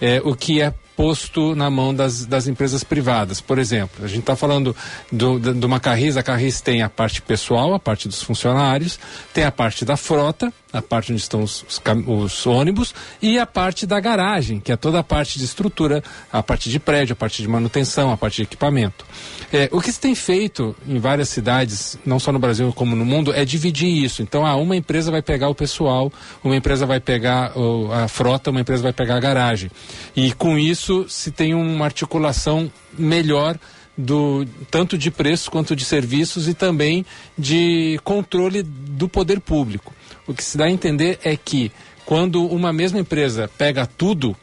eh, 0.00 0.22
o 0.24 0.34
que 0.34 0.62
é 0.62 0.72
posto 0.96 1.54
na 1.54 1.68
mão 1.68 1.94
das, 1.94 2.24
das 2.24 2.46
empresas 2.46 2.82
privadas. 2.82 3.42
Por 3.42 3.58
exemplo, 3.58 4.02
a 4.02 4.08
gente 4.08 4.20
está 4.20 4.34
falando 4.34 4.74
do, 5.12 5.38
de 5.38 5.66
uma 5.66 5.78
Carris, 5.78 6.16
a 6.16 6.22
Carris 6.22 6.62
tem 6.62 6.80
a 6.80 6.88
parte 6.88 7.20
pessoal, 7.20 7.74
a 7.74 7.78
parte 7.78 8.08
dos 8.08 8.22
funcionários, 8.22 8.98
tem 9.34 9.44
a 9.44 9.52
parte 9.52 9.84
da 9.84 9.96
frota, 9.96 10.50
a 10.74 10.82
parte 10.82 11.12
onde 11.12 11.22
estão 11.22 11.42
os, 11.42 11.64
os 11.68 11.80
os 12.06 12.46
ônibus, 12.46 12.94
e 13.22 13.38
a 13.38 13.46
parte 13.46 13.86
da 13.86 14.00
garagem, 14.00 14.58
que 14.58 14.72
é 14.72 14.76
toda 14.76 14.98
a 14.98 15.04
parte 15.04 15.38
de 15.38 15.44
estrutura, 15.44 16.02
a 16.32 16.42
parte 16.42 16.68
de 16.68 16.78
prédio, 16.80 17.12
a 17.12 17.16
parte 17.16 17.40
de 17.40 17.48
manutenção, 17.48 18.10
a 18.10 18.16
parte 18.16 18.36
de 18.36 18.42
equipamento. 18.42 19.06
É, 19.52 19.68
o 19.70 19.80
que 19.80 19.92
se 19.92 20.00
tem 20.00 20.14
feito 20.14 20.74
em 20.86 20.98
várias 20.98 21.28
cidades, 21.28 21.96
não 22.04 22.18
só 22.18 22.32
no 22.32 22.38
Brasil 22.38 22.72
como 22.72 22.96
no 22.96 23.04
mundo, 23.04 23.32
é 23.32 23.44
dividir 23.44 23.88
isso. 23.88 24.20
Então, 24.20 24.44
ah, 24.44 24.56
uma 24.56 24.74
empresa 24.74 25.10
vai 25.10 25.22
pegar 25.22 25.48
o 25.48 25.54
pessoal, 25.54 26.12
uma 26.42 26.56
empresa 26.56 26.84
vai 26.84 26.98
pegar 26.98 27.52
a 27.92 28.08
frota, 28.08 28.50
uma 28.50 28.60
empresa 28.60 28.82
vai 28.82 28.92
pegar 28.92 29.16
a 29.16 29.20
garagem. 29.20 29.70
E 30.16 30.32
com 30.32 30.58
isso 30.58 31.06
se 31.08 31.30
tem 31.30 31.54
uma 31.54 31.84
articulação 31.84 32.70
melhor 32.98 33.56
do 33.96 34.44
tanto 34.70 34.98
de 34.98 35.10
preços 35.10 35.48
quanto 35.48 35.76
de 35.76 35.84
serviços 35.84 36.48
e 36.48 36.54
também 36.54 37.06
de 37.38 38.00
controle 38.02 38.62
do 38.62 39.08
poder 39.08 39.40
público. 39.40 39.94
O 40.26 40.34
que 40.34 40.42
se 40.42 40.56
dá 40.56 40.64
a 40.64 40.70
entender 40.70 41.18
é 41.24 41.36
que 41.36 41.70
quando 42.04 42.44
uma 42.46 42.72
mesma 42.72 42.98
empresa 42.98 43.50
pega 43.56 43.86
tudo 43.86 44.36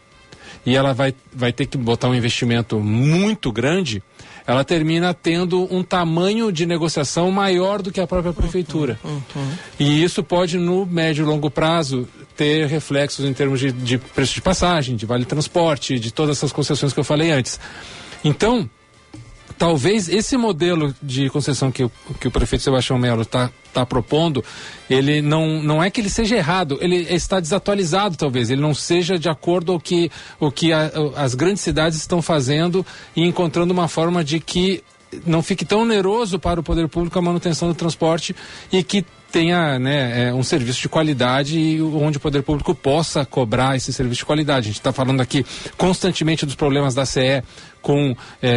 e 0.65 0.76
ela 0.76 0.94
vai, 0.94 1.13
vai 1.34 1.52
ter 1.52 1.65
que 1.65 1.78
botar 1.78 2.08
um 2.08 2.15
investimento 2.15 2.80
muito 2.80 3.52
grande, 3.52 4.04
ela 4.46 4.63
termina 4.63 5.13
tendo 5.13 5.67
um 5.74 5.84
tamanho 5.84 6.52
de 6.52 6.65
negociação 6.65 7.32
maior 7.32 7.82
do 7.82 7.91
que 7.91 8.00
a 8.00 8.08
própria 8.08 8.34
prefeitura. 8.34 9.00
E 9.80 10.04
isso 10.04 10.24
pode, 10.24 10.58
no 10.58 10.86
médio 10.86 11.24
e 11.24 11.26
longo 11.26 11.50
prazo, 11.50 12.08
ter 12.36 12.67
reflexos 12.67 13.26
em 13.26 13.34
termos 13.34 13.60
de, 13.60 13.72
de 13.72 13.98
preço 13.98 14.34
de 14.34 14.41
passagem, 14.41 14.96
de 14.96 15.06
vale 15.06 15.26
transporte, 15.26 16.00
de 16.00 16.12
todas 16.12 16.38
essas 16.38 16.52
concessões 16.52 16.94
que 16.94 17.00
eu 17.00 17.04
falei 17.04 17.32
antes. 17.32 17.60
Então, 18.24 18.70
talvez 19.62 20.10
esse 20.10 20.36
modelo 20.38 20.91
de 21.04 21.30
concessão 21.30 21.71
que, 21.71 21.84
o- 21.84 21.91
que 22.19 22.28
o 22.28 22.32
prefeito 22.32 22.63
Sebastião 22.63 22.97
Melo 22.97 23.21
está 23.21 23.52
tá 23.71 23.86
propondo, 23.86 24.43
ele 24.89 25.21
não, 25.21 25.62
não 25.62 25.84
é 25.84 25.91
que 25.91 26.02
ele 26.02 26.10
seja 26.10 26.36
errado, 26.36 26.80
ele 26.82 26.95
está 27.13 27.39
desatualizado 27.39 28.17
talvez, 28.17 28.50
ele 28.50 28.60
não 28.60 28.74
seja 28.74 29.19
de 29.19 29.30
acordo 29.30 29.74
ao 29.74 29.80
que, 29.80 30.10
o 30.39 30.52
que 30.52 30.74
a- 30.74 30.91
o- 30.95 31.13
as 31.15 31.36
grandes 31.36 31.62
cidades 31.62 32.00
estão 32.00 32.24
fazendo 32.24 32.84
e 33.15 33.21
encontrando 33.24 33.71
uma 33.71 33.88
forma 33.88 34.24
de 34.24 34.39
que 34.39 34.84
não 35.28 35.43
fique 35.43 35.63
tão 35.63 35.82
oneroso 35.84 36.39
para 36.39 36.60
o 36.60 36.63
poder 36.63 36.88
público 36.88 37.19
a 37.19 37.21
manutenção 37.21 37.67
do 37.67 37.76
transporte 37.76 38.36
e 38.71 38.82
que 38.82 39.06
tenha 39.32 39.78
né, 39.80 40.28
é, 40.30 40.34
um 40.34 40.43
serviço 40.43 40.82
de 40.82 40.89
qualidade 40.89 41.58
e 41.58 41.82
onde 41.82 42.17
o 42.17 42.19
poder 42.19 42.43
público 42.43 42.74
possa 42.76 43.24
cobrar 43.26 43.78
esse 43.78 43.93
serviço 43.93 44.19
de 44.19 44.26
qualidade. 44.26 44.60
A 44.65 44.71
gente 44.71 44.80
está 44.80 44.91
falando 44.91 45.21
aqui 45.21 45.45
constantemente 45.78 46.45
dos 46.45 46.56
problemas 46.56 46.93
da 46.93 47.06
CE 47.06 47.41
com 47.82 48.15
é, 48.41 48.50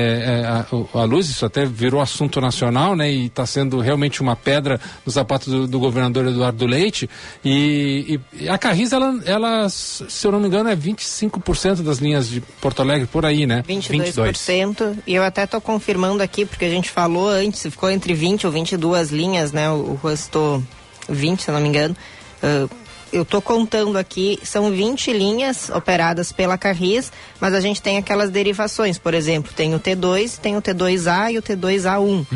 é, 0.42 0.46
a, 0.46 1.00
a 1.00 1.04
luz, 1.04 1.28
isso 1.28 1.46
até 1.46 1.64
virou 1.64 2.00
assunto 2.00 2.40
nacional, 2.40 2.94
né? 2.94 3.10
E 3.10 3.26
está 3.26 3.46
sendo 3.46 3.80
realmente 3.80 4.20
uma 4.20 4.36
pedra 4.36 4.80
no 5.04 5.10
sapato 5.10 5.50
do, 5.50 5.66
do 5.66 5.78
governador 5.78 6.26
Eduardo 6.26 6.66
Leite. 6.66 7.08
E, 7.44 8.20
e 8.32 8.48
a 8.48 8.58
Carris, 8.58 8.92
ela, 8.92 9.20
ela, 9.24 9.68
se 9.68 10.26
eu 10.26 10.32
não 10.32 10.40
me 10.40 10.46
engano, 10.46 10.68
é 10.68 10.76
25% 10.76 11.82
das 11.82 11.98
linhas 11.98 12.28
de 12.28 12.40
Porto 12.40 12.82
Alegre, 12.82 13.06
por 13.06 13.24
aí, 13.24 13.46
né? 13.46 13.62
22%. 13.68 14.98
E 15.06 15.14
eu 15.14 15.22
até 15.22 15.46
tô 15.46 15.60
confirmando 15.60 16.22
aqui, 16.22 16.44
porque 16.44 16.64
a 16.64 16.70
gente 16.70 16.90
falou 16.90 17.28
antes, 17.28 17.62
ficou 17.62 17.90
entre 17.90 18.14
20 18.14 18.46
ou 18.46 18.52
22 18.52 19.10
linhas, 19.10 19.52
né? 19.52 19.70
O, 19.70 19.74
o 19.74 19.94
Ruas 19.94 20.28
tô 20.28 20.62
20, 21.08 21.42
se 21.42 21.50
eu 21.50 21.54
não 21.54 21.60
me 21.60 21.68
engano. 21.68 21.96
Ah, 22.44 22.68
eu 23.14 23.24
tô 23.24 23.40
contando 23.40 23.96
aqui, 23.96 24.38
são 24.42 24.70
20 24.70 25.12
linhas 25.12 25.70
operadas 25.70 26.32
pela 26.32 26.58
Carris, 26.58 27.10
mas 27.40 27.54
a 27.54 27.60
gente 27.60 27.80
tem 27.80 27.96
aquelas 27.96 28.30
derivações. 28.30 28.98
Por 28.98 29.14
exemplo, 29.14 29.52
tem 29.54 29.74
o 29.74 29.80
T2, 29.80 30.38
tem 30.38 30.56
o 30.56 30.62
T2A 30.62 31.32
e 31.32 31.38
o 31.38 31.42
T2A1. 31.42 32.26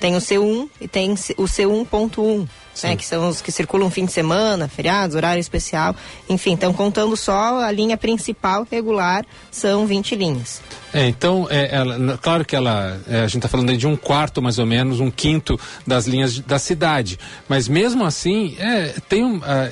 Tem 0.00 0.16
o 0.16 0.18
C1 0.18 0.68
e 0.80 0.88
tem 0.88 1.12
o 1.12 1.44
C1.1. 1.44 2.48
Né, 2.82 2.96
que 2.96 3.04
são 3.04 3.28
os 3.28 3.42
que 3.42 3.52
circulam 3.52 3.90
fim 3.90 4.06
de 4.06 4.12
semana, 4.12 4.66
feriados, 4.66 5.14
horário 5.14 5.38
especial, 5.38 5.94
enfim, 6.26 6.52
então 6.52 6.72
contando 6.72 7.14
só 7.18 7.60
a 7.60 7.70
linha 7.70 7.98
principal 7.98 8.66
regular, 8.70 9.26
são 9.50 9.86
20 9.86 10.16
linhas. 10.16 10.62
É, 10.90 11.06
então, 11.06 11.46
é, 11.50 11.68
ela- 11.70 12.16
claro 12.16 12.46
que 12.46 12.56
ela, 12.56 12.98
é, 13.06 13.18
a 13.20 13.26
gente 13.26 13.36
está 13.36 13.48
falando 13.48 13.76
de 13.76 13.86
um 13.86 13.94
quarto 13.94 14.40
mais 14.40 14.58
ou 14.58 14.64
menos, 14.64 15.00
um 15.00 15.10
quinto 15.10 15.60
das 15.86 16.06
linhas 16.06 16.32
de- 16.32 16.42
da 16.42 16.58
cidade. 16.58 17.18
Mas 17.46 17.68
mesmo 17.68 18.06
assim, 18.06 18.56
é, 18.58 18.94
tem 19.06 19.22
um, 19.22 19.42
a, 19.44 19.68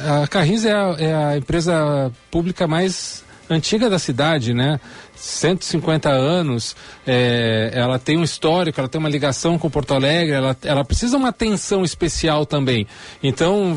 a 0.00 0.26
Carris 0.26 0.64
é 0.64 0.72
a, 0.72 0.96
é 0.98 1.14
a 1.14 1.36
empresa 1.36 2.12
pública 2.30 2.66
mais 2.66 3.24
antiga 3.50 3.88
da 3.88 3.98
cidade, 3.98 4.52
né? 4.52 4.78
150 5.16 6.08
anos, 6.10 6.76
é, 7.10 7.70
ela 7.72 7.98
tem 7.98 8.18
um 8.18 8.22
histórico, 8.22 8.78
ela 8.78 8.88
tem 8.88 8.98
uma 8.98 9.08
ligação 9.08 9.58
com 9.58 9.70
Porto 9.70 9.94
Alegre, 9.94 10.34
ela, 10.34 10.54
ela 10.62 10.84
precisa 10.84 11.16
uma 11.16 11.30
atenção 11.30 11.82
especial 11.82 12.44
também. 12.44 12.86
Então, 13.22 13.74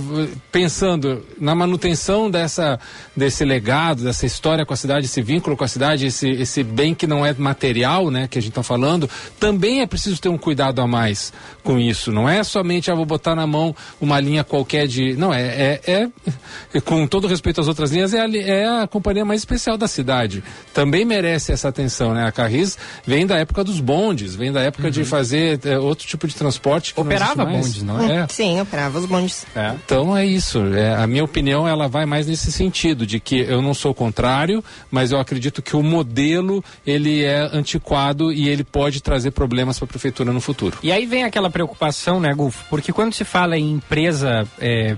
pensando 0.52 1.26
na 1.40 1.56
manutenção 1.56 2.30
dessa, 2.30 2.78
desse 3.16 3.46
legado, 3.46 4.04
dessa 4.04 4.26
história 4.26 4.66
com 4.66 4.74
a 4.74 4.76
cidade, 4.76 5.06
esse 5.06 5.22
vínculo 5.22 5.56
com 5.56 5.64
a 5.64 5.68
cidade, 5.70 6.08
esse, 6.08 6.28
esse 6.28 6.62
bem 6.62 6.94
que 6.94 7.08
não 7.08 7.26
é 7.26 7.34
material, 7.34 8.12
né, 8.12 8.28
que 8.28 8.38
a 8.38 8.42
gente 8.42 8.52
está 8.52 8.64
falando, 8.64 9.10
também 9.40 9.80
é 9.80 9.88
preciso 9.88 10.20
ter 10.20 10.28
um 10.28 10.38
cuidado 10.38 10.82
a 10.82 10.88
mais 10.88 11.32
com 11.64 11.80
isso. 11.80 12.12
Não 12.12 12.28
é 12.28 12.44
somente, 12.44 12.92
ah, 12.92 12.96
vou 12.96 13.06
botar 13.06 13.34
na 13.34 13.48
mão 13.48 13.74
uma 14.02 14.20
linha 14.20 14.44
qualquer 14.44 14.88
de. 14.88 15.14
Não, 15.14 15.34
é, 15.34 15.80
é, 15.86 16.10
é- 16.74 16.82
com 16.82 17.08
todo 17.08 17.28
respeito 17.28 17.62
às 17.62 17.70
outras 17.70 17.92
linhas, 17.92 18.14
é 18.14 18.20
a, 18.20 18.30
é 18.30 18.82
a 18.82 18.88
companhia 18.88 19.24
mais 19.24 19.40
especial 19.40 19.78
da 19.78 19.88
cidade. 19.88 20.44
Também 20.74 21.06
merece 21.06 21.54
essa 21.54 21.70
atenção, 21.70 22.14
né? 22.14 22.28
A 22.28 22.32
Carris 22.32 22.78
vem 23.06 23.21
da 23.26 23.38
época 23.38 23.64
dos 23.64 23.80
bondes, 23.80 24.36
vem 24.36 24.52
da 24.52 24.62
época 24.62 24.92
de 24.92 25.04
fazer 25.04 25.60
é, 25.66 25.78
outro 25.78 26.06
tipo 26.08 26.28
de 26.28 26.36
transporte. 26.36 26.94
Não 26.96 27.04
Operava 27.04 27.44
mais. 27.46 27.58
bondes, 27.58 27.84
não 27.84 28.04
é? 28.04 28.28
Sim, 28.30 28.62
operava 28.62 29.00
os 29.00 29.06
bondes. 29.06 29.46
É. 29.56 29.74
Então 29.86 30.16
é 30.16 30.26
isso. 30.26 30.60
É, 30.74 30.96
a 30.96 31.08
minha 31.08 31.24
opinião 31.24 31.68
ela 31.68 31.88
vai 31.88 32.06
mais 32.06 32.28
nesse 32.28 32.52
sentido 32.52 33.06
de 33.06 33.20
que 33.20 33.40
eu 33.40 33.62
não 33.62 33.74
sou 33.74 33.94
contrário, 33.94 34.64
mas 34.90 35.12
eu 35.12 35.20
acredito 35.20 35.62
que 35.62 35.76
o 35.76 35.84
modelo 35.84 36.64
ele 36.86 37.24
é 37.24 37.50
antiquado 37.54 38.32
e 38.32 38.48
ele 38.50 38.64
pode 38.64 39.02
trazer 39.02 39.32
problemas 39.32 39.78
para 39.78 39.86
a 39.86 39.88
prefeitura 39.88 40.32
no 40.32 40.42
futuro. 40.42 40.78
E 40.84 40.92
aí 40.92 41.06
vem 41.06 41.24
aquela 41.24 41.50
preocupação, 41.50 42.20
né, 42.20 42.34
Gulfo? 42.34 42.64
Porque 42.70 42.92
quando 42.92 43.14
se 43.14 43.24
fala 43.24 43.58
em 43.58 43.72
empresa 43.74 44.48
é, 44.60 44.96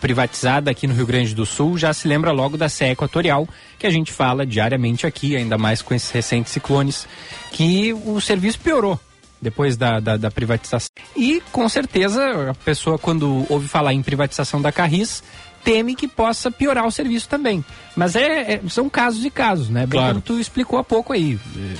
privatizada 0.00 0.70
aqui 0.70 0.86
no 0.86 0.94
Rio 0.94 1.06
Grande 1.06 1.34
do 1.34 1.44
Sul, 1.46 1.78
já 1.78 1.92
se 1.92 2.06
lembra 2.08 2.32
logo 2.32 2.56
da 2.56 2.68
CE 2.68 2.84
Equatorial, 2.84 3.48
que 3.78 3.86
a 3.86 3.90
gente 3.90 4.12
fala 4.12 4.44
diariamente 4.46 5.06
aqui, 5.06 5.36
ainda 5.36 5.56
mais 5.56 5.82
com 5.82 5.94
esses 5.94 6.10
recentes 6.10 6.52
ciclones, 6.52 7.06
que 7.50 7.92
o 7.92 8.20
serviço 8.20 8.58
piorou 8.60 8.98
depois 9.40 9.76
da, 9.76 10.00
da, 10.00 10.16
da 10.16 10.30
privatização. 10.30 10.88
E 11.16 11.42
com 11.50 11.68
certeza 11.68 12.50
a 12.50 12.54
pessoa, 12.54 12.98
quando 12.98 13.46
ouve 13.48 13.66
falar 13.68 13.94
em 13.94 14.02
privatização 14.02 14.60
da 14.60 14.70
Carris, 14.70 15.22
teme 15.64 15.94
que 15.94 16.06
possa 16.06 16.50
piorar 16.50 16.86
o 16.86 16.90
serviço 16.90 17.28
também. 17.28 17.64
Mas 17.96 18.14
é, 18.16 18.54
é- 18.54 18.60
são 18.68 18.88
casos 18.88 19.24
e 19.24 19.30
casos, 19.30 19.68
né? 19.70 19.86
Bem 19.86 19.98
Claro. 19.98 20.14
como 20.14 20.20
tu 20.22 20.38
explicou 20.38 20.78
há 20.78 20.84
pouco 20.84 21.12
aí. 21.12 21.38
É, 21.56 21.74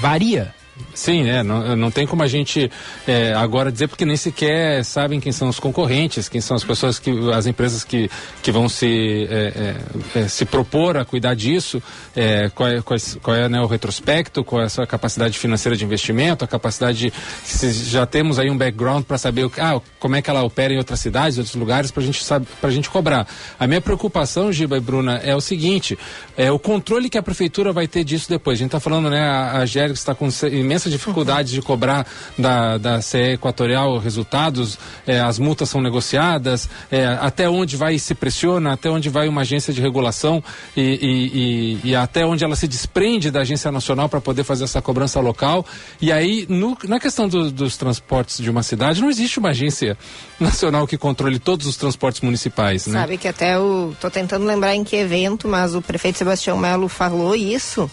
Varia. 0.00 0.54
Sim, 0.94 1.24
né? 1.24 1.42
Não, 1.42 1.74
não 1.76 1.90
tem 1.90 2.06
como 2.06 2.22
a 2.22 2.26
gente 2.26 2.70
é, 3.06 3.32
agora 3.34 3.72
dizer 3.72 3.88
porque 3.88 4.04
nem 4.04 4.16
sequer 4.16 4.84
sabem 4.84 5.18
quem 5.18 5.32
são 5.32 5.48
os 5.48 5.58
concorrentes, 5.58 6.28
quem 6.28 6.40
são 6.40 6.56
as 6.56 6.62
pessoas 6.62 6.98
que, 6.98 7.10
as 7.32 7.46
empresas 7.46 7.82
que, 7.82 8.08
que 8.42 8.52
vão 8.52 8.68
se 8.68 9.26
é, 9.28 9.74
é, 10.14 10.20
é, 10.20 10.28
se 10.28 10.44
propor 10.44 10.96
a 10.96 11.04
cuidar 11.04 11.34
disso, 11.34 11.82
é, 12.14 12.48
qual 12.54 12.68
é, 12.68 12.80
qual 13.20 13.36
é, 13.36 13.48
né, 13.48 13.60
o 13.60 13.66
retrospecto, 13.66 14.44
qual 14.44 14.62
é 14.62 14.66
a 14.66 14.68
sua 14.68 14.86
capacidade 14.86 15.38
financeira 15.38 15.76
de 15.76 15.84
investimento, 15.84 16.44
a 16.44 16.48
capacidade 16.48 17.10
de, 17.10 17.12
se 17.44 17.72
já 17.90 18.06
temos 18.06 18.38
aí 18.38 18.48
um 18.48 18.56
background 18.56 19.04
para 19.04 19.18
saber 19.18 19.50
ah, 19.58 19.80
como 19.98 20.14
é 20.14 20.22
que 20.22 20.30
ela 20.30 20.42
opera 20.44 20.72
em 20.72 20.78
outras 20.78 21.00
cidades, 21.00 21.38
outros 21.38 21.56
lugares 21.56 21.90
para 21.90 22.02
gente 22.02 22.24
para 22.60 22.70
gente 22.70 22.88
cobrar. 22.88 23.26
A 23.58 23.66
minha 23.66 23.80
preocupação, 23.80 24.52
Giba 24.52 24.76
e 24.76 24.80
Bruna, 24.80 25.16
é 25.24 25.34
o 25.34 25.40
seguinte: 25.40 25.98
é 26.36 26.52
o 26.52 26.58
controle 26.58 27.08
que 27.10 27.18
a 27.18 27.22
prefeitura 27.22 27.72
vai 27.72 27.88
ter 27.88 28.04
disso 28.04 28.28
depois. 28.28 28.58
A 28.58 28.60
gente 28.60 28.68
está 28.68 28.80
falando, 28.80 29.10
né? 29.10 29.20
A, 29.20 29.58
a 29.58 29.66
Gérix 29.66 29.98
está 29.98 30.14
com 30.14 30.30
se- 30.30 30.48
imensas 30.84 30.92
dificuldades 30.92 31.52
de 31.52 31.62
cobrar 31.62 32.06
da, 32.38 32.78
da 32.78 33.00
CE 33.02 33.34
Equatorial 33.34 33.98
resultados, 33.98 34.78
é, 35.06 35.20
as 35.20 35.38
multas 35.38 35.68
são 35.68 35.80
negociadas, 35.80 36.68
é, 36.90 37.06
até 37.20 37.48
onde 37.48 37.76
vai 37.76 37.98
se 37.98 38.14
pressiona, 38.14 38.72
até 38.72 38.88
onde 38.90 39.08
vai 39.08 39.28
uma 39.28 39.40
agência 39.42 39.72
de 39.72 39.80
regulação 39.80 40.42
e, 40.76 40.80
e- 40.80 41.84
e- 41.84 41.90
e 41.90 41.96
até 41.96 42.24
onde 42.24 42.44
ela 42.44 42.56
se 42.56 42.68
desprende 42.68 43.30
da 43.30 43.40
agência 43.40 43.70
nacional 43.72 44.08
para 44.08 44.20
poder 44.20 44.44
fazer 44.44 44.64
essa 44.64 44.80
cobrança 44.82 45.20
local. 45.20 45.64
E 46.00 46.12
aí, 46.12 46.46
no- 46.48 46.76
na 46.84 47.00
questão 47.00 47.28
do- 47.28 47.50
dos 47.50 47.76
transportes 47.76 48.38
de 48.38 48.50
uma 48.50 48.62
cidade, 48.62 49.00
não 49.00 49.08
existe 49.10 49.38
uma 49.38 49.50
agência 49.50 49.96
nacional 50.38 50.86
que 50.86 50.96
controle 50.98 51.38
todos 51.38 51.66
os 51.66 51.76
transportes 51.76 52.20
municipais, 52.20 52.86
né? 52.86 53.00
Sabe 53.00 53.18
que 53.18 53.28
até 53.28 53.58
o. 53.58 53.94
tô 54.00 54.10
tentando 54.10 54.44
lembrar 54.44 54.74
em 54.74 54.84
que 54.84 54.96
evento, 54.96 55.48
mas 55.48 55.74
o 55.74 55.82
prefeito 55.82 56.18
Sebastião 56.18 56.56
Melo 56.56 56.88
falou 56.88 57.34
isso 57.34 57.90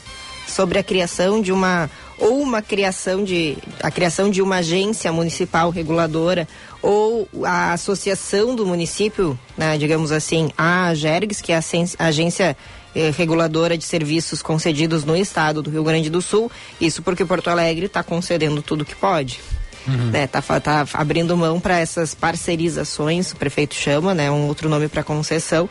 sobre 0.48 0.78
a 0.80 0.84
criação 0.84 1.42
de 1.42 1.52
uma 1.52 1.90
ou 2.22 2.40
uma 2.40 2.62
criação 2.62 3.24
de 3.24 3.58
a 3.82 3.90
criação 3.90 4.30
de 4.30 4.42
uma 4.42 4.58
agência 4.58 5.12
municipal 5.12 5.72
reguladora 5.72 6.48
ou 6.82 7.28
a 7.44 7.74
associação 7.74 8.56
do 8.56 8.66
município, 8.66 9.38
né, 9.58 9.78
digamos 9.78 10.12
assim, 10.12 10.52
a 10.58 10.94
Gergs, 10.94 11.42
que 11.42 11.52
é 11.52 11.58
a 11.58 12.06
agência 12.06 12.56
eh, 12.96 13.12
reguladora 13.18 13.76
de 13.76 13.84
serviços 13.84 14.42
concedidos 14.42 15.04
no 15.04 15.18
estado 15.18 15.62
do 15.64 15.70
Rio 15.72 15.84
Grande 15.84 16.10
do 16.10 16.22
Sul. 16.22 16.52
Isso 16.80 17.02
porque 17.02 17.26
Porto 17.26 17.50
Alegre 17.50 17.88
está 17.88 18.04
concedendo 18.04 18.62
tudo 18.62 18.86
que 18.86 18.96
pode. 18.96 19.40
Né, 20.12 20.28
tá, 20.28 20.42
tá 20.60 20.86
abrindo 20.94 21.36
mão 21.36 21.60
para 21.60 21.80
essas 21.80 22.14
parcerizações, 22.14 23.32
o 23.32 23.36
prefeito 23.36 23.74
chama, 23.74 24.14
né, 24.14 24.30
um 24.30 24.46
outro 24.46 24.70
nome 24.70 24.88
para 24.88 25.02
concessão. 25.02 25.68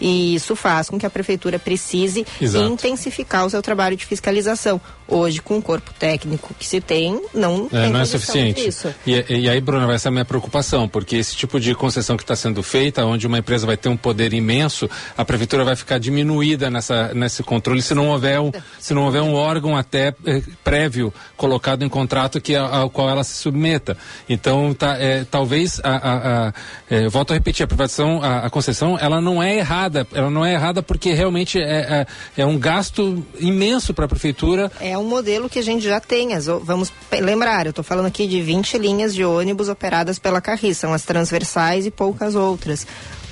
E 0.00 0.34
isso 0.34 0.56
faz 0.56 0.90
com 0.90 0.98
que 0.98 1.06
a 1.06 1.10
prefeitura 1.10 1.60
precise 1.60 2.26
Exato. 2.40 2.64
intensificar 2.64 3.46
o 3.46 3.50
seu 3.50 3.62
trabalho 3.62 3.96
de 3.96 4.04
fiscalização. 4.04 4.80
Hoje, 5.14 5.40
com 5.42 5.58
o 5.58 5.62
corpo 5.62 5.90
técnico 5.98 6.54
que 6.58 6.66
se 6.66 6.80
tem, 6.80 7.20
não 7.34 7.68
É, 7.72 7.82
tem 7.82 7.90
não 7.92 8.00
é 8.00 8.04
suficiente. 8.04 8.64
disso. 8.64 8.88
E, 9.06 9.24
e 9.28 9.48
aí, 9.48 9.60
Bruna, 9.60 9.86
vai 9.86 9.98
ser 9.98 10.08
a 10.08 10.10
minha 10.10 10.24
preocupação, 10.24 10.88
porque 10.88 11.16
esse 11.16 11.36
tipo 11.36 11.60
de 11.60 11.74
concessão 11.74 12.16
que 12.16 12.22
está 12.22 12.34
sendo 12.34 12.62
feita, 12.62 13.04
onde 13.04 13.26
uma 13.26 13.38
empresa 13.38 13.66
vai 13.66 13.76
ter 13.76 13.88
um 13.88 13.96
poder 13.96 14.32
imenso, 14.32 14.88
a 15.16 15.24
prefeitura 15.24 15.64
vai 15.64 15.76
ficar 15.76 15.98
diminuída 15.98 16.70
nessa, 16.70 17.12
nesse 17.14 17.42
controle 17.42 17.82
se 17.82 17.94
não 17.94 18.08
houver 18.08 18.40
um, 18.40 18.50
se 18.78 18.94
não 18.94 19.04
houver 19.04 19.20
um 19.22 19.34
órgão 19.34 19.76
até 19.76 20.14
eh, 20.26 20.42
prévio 20.64 21.12
colocado 21.36 21.84
em 21.84 21.88
contrato 21.88 22.40
que 22.40 22.56
a- 22.56 22.62
ao 22.66 22.88
qual 22.90 23.10
ela 23.10 23.22
se 23.24 23.34
submeta. 23.34 23.96
Então, 24.28 24.72
tá, 24.72 24.96
eh, 24.98 25.26
talvez 25.30 25.80
a, 25.84 25.90
a- 25.90 26.46
a- 26.48 26.52
eh, 26.90 27.08
volto 27.08 27.32
a 27.32 27.34
repetir, 27.34 27.64
a 27.64 27.66
privatização, 27.66 28.22
a, 28.22 28.46
a 28.46 28.50
concessão, 28.50 28.96
ela 28.98 29.20
não 29.20 29.42
é 29.42 29.56
errada, 29.58 30.06
ela 30.14 30.30
não 30.30 30.44
é 30.44 30.54
errada 30.54 30.82
porque 30.82 31.12
realmente 31.12 31.58
é, 31.60 32.06
é, 32.36 32.42
é 32.42 32.46
um 32.46 32.58
gasto 32.58 33.24
imenso 33.38 33.92
para 33.92 34.04
a 34.04 34.08
prefeitura 34.08 34.70
É 34.80 34.96
um 34.96 35.01
modelo 35.04 35.48
que 35.48 35.58
a 35.58 35.62
gente 35.62 35.84
já 35.84 36.00
tem. 36.00 36.34
as 36.34 36.46
vamos 36.46 36.92
lembrar, 37.10 37.66
eu 37.66 37.70
estou 37.70 37.84
falando 37.84 38.06
aqui 38.06 38.26
de 38.26 38.40
20 38.40 38.78
linhas 38.78 39.14
de 39.14 39.24
ônibus 39.24 39.68
operadas 39.68 40.18
pela 40.18 40.40
Carris, 40.40 40.78
são 40.78 40.92
as 40.92 41.02
transversais 41.02 41.86
e 41.86 41.90
poucas 41.90 42.34
outras. 42.34 42.86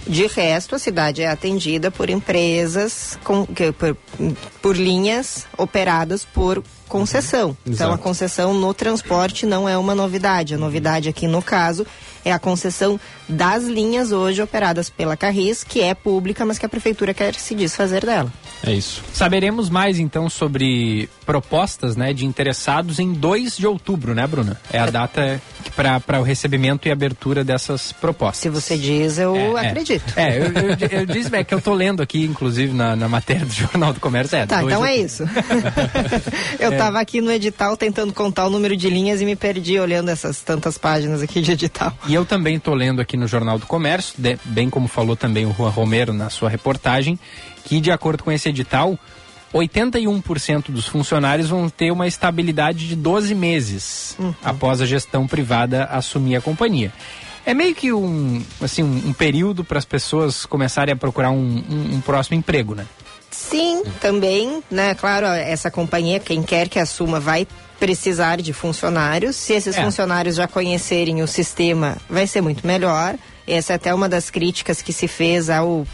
De 0.06 0.26
resto, 0.26 0.74
a 0.74 0.78
cidade 0.78 1.22
é 1.22 1.28
atendida 1.28 1.90
por 1.90 2.08
empresas, 2.08 3.18
com, 3.22 3.46
que, 3.46 3.70
por, 3.70 3.96
por 4.62 4.76
linhas 4.76 5.46
operadas 5.58 6.24
por 6.24 6.62
concessão. 6.88 7.56
Então, 7.64 7.92
a 7.92 7.98
concessão 7.98 8.52
no 8.52 8.74
transporte 8.74 9.46
não 9.46 9.68
é 9.68 9.76
uma 9.76 9.94
novidade. 9.94 10.54
A 10.54 10.58
novidade 10.58 11.08
aqui, 11.08 11.28
no 11.28 11.42
caso, 11.42 11.86
é 12.24 12.32
a 12.32 12.38
concessão 12.38 12.98
das 13.30 13.64
linhas 13.64 14.12
hoje 14.12 14.42
operadas 14.42 14.90
pela 14.90 15.16
Carris, 15.16 15.64
que 15.64 15.80
é 15.80 15.94
pública, 15.94 16.44
mas 16.44 16.58
que 16.58 16.66
a 16.66 16.68
prefeitura 16.68 17.14
quer 17.14 17.34
se 17.34 17.54
desfazer 17.54 18.04
dela. 18.04 18.32
É 18.62 18.72
isso. 18.72 19.02
Saberemos 19.12 19.70
mais 19.70 19.98
então 19.98 20.28
sobre 20.28 21.08
propostas 21.24 21.96
né, 21.96 22.12
de 22.12 22.26
interessados 22.26 22.98
em 22.98 23.12
2 23.12 23.56
de 23.56 23.66
outubro, 23.66 24.14
né, 24.14 24.26
Bruna? 24.26 24.60
É 24.70 24.78
a 24.78 24.90
data 24.90 25.40
para 25.74 26.20
o 26.20 26.22
recebimento 26.22 26.86
e 26.88 26.90
abertura 26.90 27.42
dessas 27.42 27.92
propostas. 27.92 28.38
Se 28.38 28.48
você 28.50 28.76
diz, 28.76 29.18
eu 29.18 29.56
É, 29.56 29.64
é. 29.64 29.68
acredito. 29.68 30.12
É, 30.16 30.38
eu, 30.38 30.44
eu, 30.44 31.00
eu 31.00 31.06
disse 31.06 31.34
é 31.34 31.44
que 31.44 31.54
eu 31.54 31.60
tô 31.60 31.72
lendo 31.72 32.02
aqui, 32.02 32.24
inclusive, 32.24 32.72
na, 32.72 32.96
na 32.96 33.08
matéria 33.08 33.46
do 33.46 33.52
Jornal 33.52 33.92
do 33.92 34.00
Comércio. 34.00 34.36
É, 34.36 34.46
Tá, 34.46 34.62
então 34.62 34.84
é 34.84 34.96
isso. 34.96 35.22
eu 36.58 36.76
tava 36.76 37.00
aqui 37.00 37.20
no 37.20 37.30
edital 37.30 37.76
tentando 37.76 38.12
contar 38.12 38.46
o 38.46 38.50
número 38.50 38.76
de 38.76 38.90
linhas 38.90 39.20
e 39.20 39.24
me 39.24 39.36
perdi 39.36 39.78
olhando 39.78 40.08
essas 40.10 40.40
tantas 40.40 40.76
páginas 40.76 41.22
aqui 41.22 41.40
de 41.40 41.52
edital. 41.52 41.92
E 42.08 42.14
eu 42.14 42.24
também 42.24 42.56
estou 42.56 42.74
lendo 42.74 43.00
aqui 43.00 43.16
no 43.20 43.28
Jornal 43.28 43.58
do 43.58 43.66
Comércio, 43.66 44.14
de- 44.18 44.38
bem 44.44 44.68
como 44.68 44.88
falou 44.88 45.14
também 45.14 45.46
o 45.46 45.52
Juan 45.54 45.70
Romero 45.70 46.12
na 46.12 46.28
sua 46.30 46.48
reportagem, 46.50 47.18
que 47.64 47.80
de 47.80 47.90
acordo 47.92 48.24
com 48.24 48.32
esse 48.32 48.48
edital, 48.48 48.98
81% 49.52 50.70
dos 50.70 50.86
funcionários 50.86 51.48
vão 51.48 51.68
ter 51.68 51.90
uma 51.90 52.06
estabilidade 52.06 52.88
de 52.88 52.96
12 52.96 53.34
meses 53.34 54.16
após 54.44 54.80
a 54.80 54.86
gestão 54.86 55.26
privada 55.26 55.84
assumir 55.84 56.36
a 56.36 56.40
companhia. 56.40 56.92
É 57.44 57.54
meio 57.54 57.74
que 57.74 57.92
um, 57.92 58.42
assim, 58.60 58.82
um, 58.82 59.08
um 59.08 59.12
período 59.12 59.64
para 59.64 59.78
as 59.78 59.84
pessoas 59.84 60.44
começarem 60.44 60.92
a 60.92 60.96
procurar 60.96 61.30
um, 61.30 61.36
um- 61.68 61.94
um 61.96 62.00
próximo 62.00 62.36
emprego, 62.36 62.74
né? 62.74 62.86
Sim, 63.30 63.82
também, 64.00 64.62
né? 64.70 64.94
Claro, 64.94 65.26
essa 65.26 65.70
companhia, 65.70 66.20
quem 66.20 66.42
quer 66.42 66.68
que 66.68 66.78
assuma, 66.78 67.18
vai 67.18 67.46
precisar 67.80 68.36
de 68.40 68.52
funcionários. 68.52 69.34
Se 69.34 69.54
esses 69.54 69.76
É. 69.76 69.82
funcionários 69.82 70.36
já 70.36 70.46
conhecerem 70.46 71.22
o 71.22 71.26
sistema, 71.26 71.96
vai 72.08 72.26
ser 72.26 72.42
muito 72.42 72.64
melhor. 72.66 73.16
Essa 73.46 73.72
é 73.72 73.76
até 73.76 73.92
uma 73.92 74.08
das 74.08 74.30
críticas 74.30 74.80
que 74.82 74.92
se 74.92 75.08
fez 75.08 75.50
ao 75.50 75.84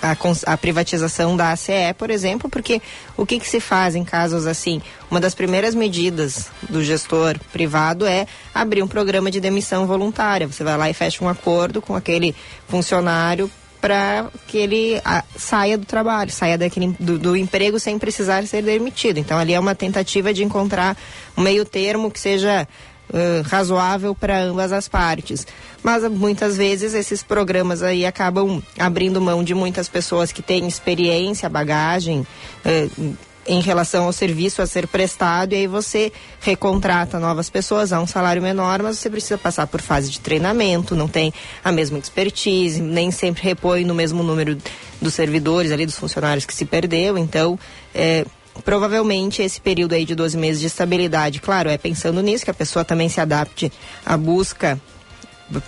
a, 0.00 0.16
a 0.52 0.56
privatização 0.56 1.36
da 1.36 1.52
ACE, 1.52 1.92
por 1.98 2.08
exemplo, 2.10 2.48
porque 2.48 2.80
o 3.18 3.26
que, 3.26 3.38
que 3.38 3.46
se 3.46 3.60
faz 3.60 3.94
em 3.94 4.02
casos 4.02 4.46
assim? 4.46 4.80
Uma 5.10 5.20
das 5.20 5.34
primeiras 5.34 5.74
medidas 5.74 6.46
do 6.70 6.82
gestor 6.82 7.38
privado 7.52 8.06
é 8.06 8.26
abrir 8.54 8.82
um 8.82 8.88
programa 8.88 9.30
de 9.30 9.40
demissão 9.40 9.86
voluntária. 9.86 10.46
Você 10.46 10.64
vai 10.64 10.74
lá 10.78 10.88
e 10.88 10.94
fecha 10.94 11.22
um 11.22 11.28
acordo 11.28 11.82
com 11.82 11.94
aquele 11.94 12.34
funcionário 12.66 13.50
para 13.80 14.28
que 14.46 14.58
ele 14.58 15.00
ah, 15.04 15.24
saia 15.36 15.78
do 15.78 15.86
trabalho, 15.86 16.30
saia 16.30 16.58
daquele, 16.58 16.94
do, 16.98 17.18
do 17.18 17.36
emprego 17.36 17.78
sem 17.78 17.98
precisar 17.98 18.46
ser 18.46 18.62
demitido. 18.62 19.18
Então 19.18 19.38
ali 19.38 19.54
é 19.54 19.60
uma 19.60 19.74
tentativa 19.74 20.32
de 20.32 20.44
encontrar 20.44 20.96
um 21.36 21.42
meio 21.42 21.64
termo 21.64 22.10
que 22.10 22.18
seja 22.18 22.66
ãh, 23.12 23.42
razoável 23.42 24.14
para 24.14 24.40
ambas 24.40 24.72
as 24.72 24.88
partes. 24.88 25.46
Mas 25.82 26.02
muitas 26.10 26.56
vezes 26.56 26.94
esses 26.94 27.22
programas 27.22 27.82
aí 27.82 28.04
acabam 28.04 28.62
abrindo 28.78 29.20
mão 29.20 29.44
de 29.44 29.54
muitas 29.54 29.88
pessoas 29.88 30.32
que 30.32 30.42
têm 30.42 30.66
experiência, 30.66 31.48
bagagem. 31.48 32.26
ãh, 32.64 33.14
em 33.48 33.60
relação 33.60 34.04
ao 34.04 34.12
serviço 34.12 34.60
a 34.62 34.66
ser 34.66 34.86
prestado, 34.86 35.52
e 35.54 35.56
aí 35.56 35.66
você 35.66 36.12
recontrata 36.40 37.18
novas 37.18 37.48
pessoas 37.48 37.92
a 37.92 38.00
um 38.00 38.06
salário 38.06 38.42
menor, 38.42 38.82
mas 38.82 38.98
você 38.98 39.08
precisa 39.08 39.38
passar 39.38 39.66
por 39.66 39.80
fase 39.80 40.10
de 40.10 40.20
treinamento, 40.20 40.94
não 40.94 41.08
tem 41.08 41.32
a 41.64 41.72
mesma 41.72 41.98
expertise, 41.98 42.80
nem 42.80 43.10
sempre 43.10 43.42
repõe 43.42 43.84
no 43.84 43.94
mesmo 43.94 44.22
número 44.22 44.56
dos 45.00 45.14
servidores 45.14 45.72
ali, 45.72 45.86
dos 45.86 45.96
funcionários 45.98 46.44
que 46.44 46.54
se 46.54 46.64
perdeu, 46.64 47.16
então 47.16 47.58
é, 47.94 48.24
provavelmente 48.64 49.40
esse 49.40 49.60
período 49.60 49.94
aí 49.94 50.04
de 50.04 50.14
12 50.14 50.36
meses 50.36 50.60
de 50.60 50.66
estabilidade, 50.66 51.40
claro, 51.40 51.70
é 51.70 51.78
pensando 51.78 52.20
nisso, 52.20 52.44
que 52.44 52.50
a 52.50 52.54
pessoa 52.54 52.84
também 52.84 53.08
se 53.08 53.20
adapte 53.20 53.72
à 54.04 54.16
busca 54.16 54.78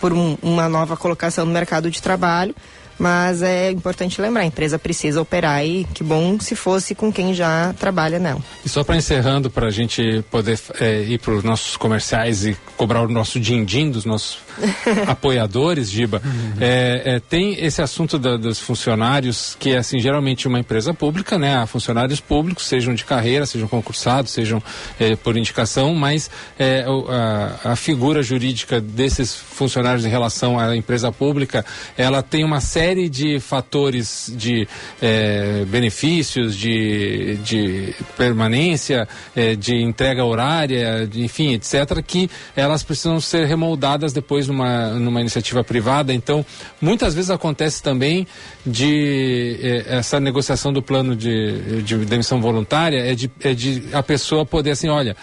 por 0.00 0.12
um- 0.12 0.36
uma 0.42 0.68
nova 0.68 0.96
colocação 0.96 1.46
no 1.46 1.52
mercado 1.52 1.90
de 1.90 2.02
trabalho, 2.02 2.54
mas 3.00 3.42
é 3.42 3.70
importante 3.70 4.20
lembrar, 4.20 4.42
a 4.42 4.46
empresa 4.46 4.78
precisa 4.78 5.20
operar 5.22 5.64
e 5.64 5.84
que 5.94 6.04
bom 6.04 6.38
se 6.38 6.54
fosse 6.54 6.94
com 6.94 7.10
quem 7.10 7.32
já 7.34 7.74
trabalha 7.78 8.18
nela. 8.18 8.40
E 8.64 8.68
só 8.68 8.84
para 8.84 8.96
encerrando, 8.96 9.50
para 9.50 9.66
a 9.68 9.70
gente 9.70 10.22
poder 10.30 10.60
é, 10.78 11.00
ir 11.04 11.18
para 11.18 11.32
os 11.32 11.42
nossos 11.42 11.76
comerciais 11.78 12.44
e 12.44 12.56
cobrar 12.76 13.02
o 13.02 13.08
nosso 13.08 13.40
din-din 13.40 13.90
dos 13.90 14.04
nossos 14.04 14.38
apoiadores, 15.08 15.90
Giba, 15.90 16.20
é, 16.60 17.02
é, 17.16 17.20
tem 17.20 17.54
esse 17.64 17.80
assunto 17.80 18.18
da- 18.18 18.36
dos 18.36 18.58
funcionários, 18.58 19.56
que 19.58 19.70
é 19.70 19.78
assim, 19.78 19.98
geralmente 19.98 20.46
uma 20.46 20.58
empresa 20.60 20.92
pública, 20.92 21.38
né? 21.38 21.56
Há 21.56 21.66
funcionários 21.66 22.20
públicos, 22.20 22.66
sejam 22.66 22.94
de 22.94 23.04
carreira, 23.04 23.46
sejam 23.46 23.66
concursados, 23.66 24.32
sejam 24.32 24.62
é, 24.98 25.16
por 25.16 25.36
indicação, 25.36 25.94
mas 25.94 26.30
é, 26.58 26.84
o- 26.88 27.06
a, 27.08 27.72
a 27.72 27.76
figura 27.76 28.22
jurídica 28.22 28.80
desses 28.80 29.34
funcionários 29.34 30.04
em 30.04 30.08
relação 30.10 30.58
à 30.58 30.76
empresa 30.76 31.10
pública, 31.10 31.64
ela 31.96 32.22
tem 32.22 32.44
uma 32.44 32.60
série 32.60 32.89
de 33.08 33.40
fatores 33.40 34.32
de 34.34 34.66
é, 35.00 35.64
benefícios, 35.66 36.56
de, 36.56 37.36
de 37.44 37.94
permanência, 38.16 39.08
é, 39.34 39.54
de 39.54 39.74
entrega 39.76 40.24
horária, 40.24 41.06
de, 41.06 41.22
enfim, 41.22 41.54
etc., 41.54 42.02
que 42.06 42.30
elas 42.56 42.82
precisam 42.82 43.20
ser 43.20 43.46
remoldadas 43.46 44.12
depois 44.12 44.46
numa, 44.46 44.90
numa 44.90 45.20
iniciativa 45.20 45.62
privada. 45.62 46.12
Então, 46.12 46.44
muitas 46.80 47.14
vezes 47.14 47.30
acontece 47.30 47.82
também 47.82 48.26
de 48.66 49.58
eh, 49.62 49.84
essa 49.98 50.20
negociação 50.20 50.72
do 50.72 50.82
plano 50.82 51.14
de, 51.16 51.82
de 51.82 51.96
demissão 51.98 52.40
voluntária 52.40 52.98
é 52.98 53.14
de, 53.14 53.30
é 53.42 53.54
de 53.54 53.84
a 53.92 54.02
pessoa 54.02 54.44
poder 54.44 54.72
assim, 54.72 54.88
olha, 54.88 55.16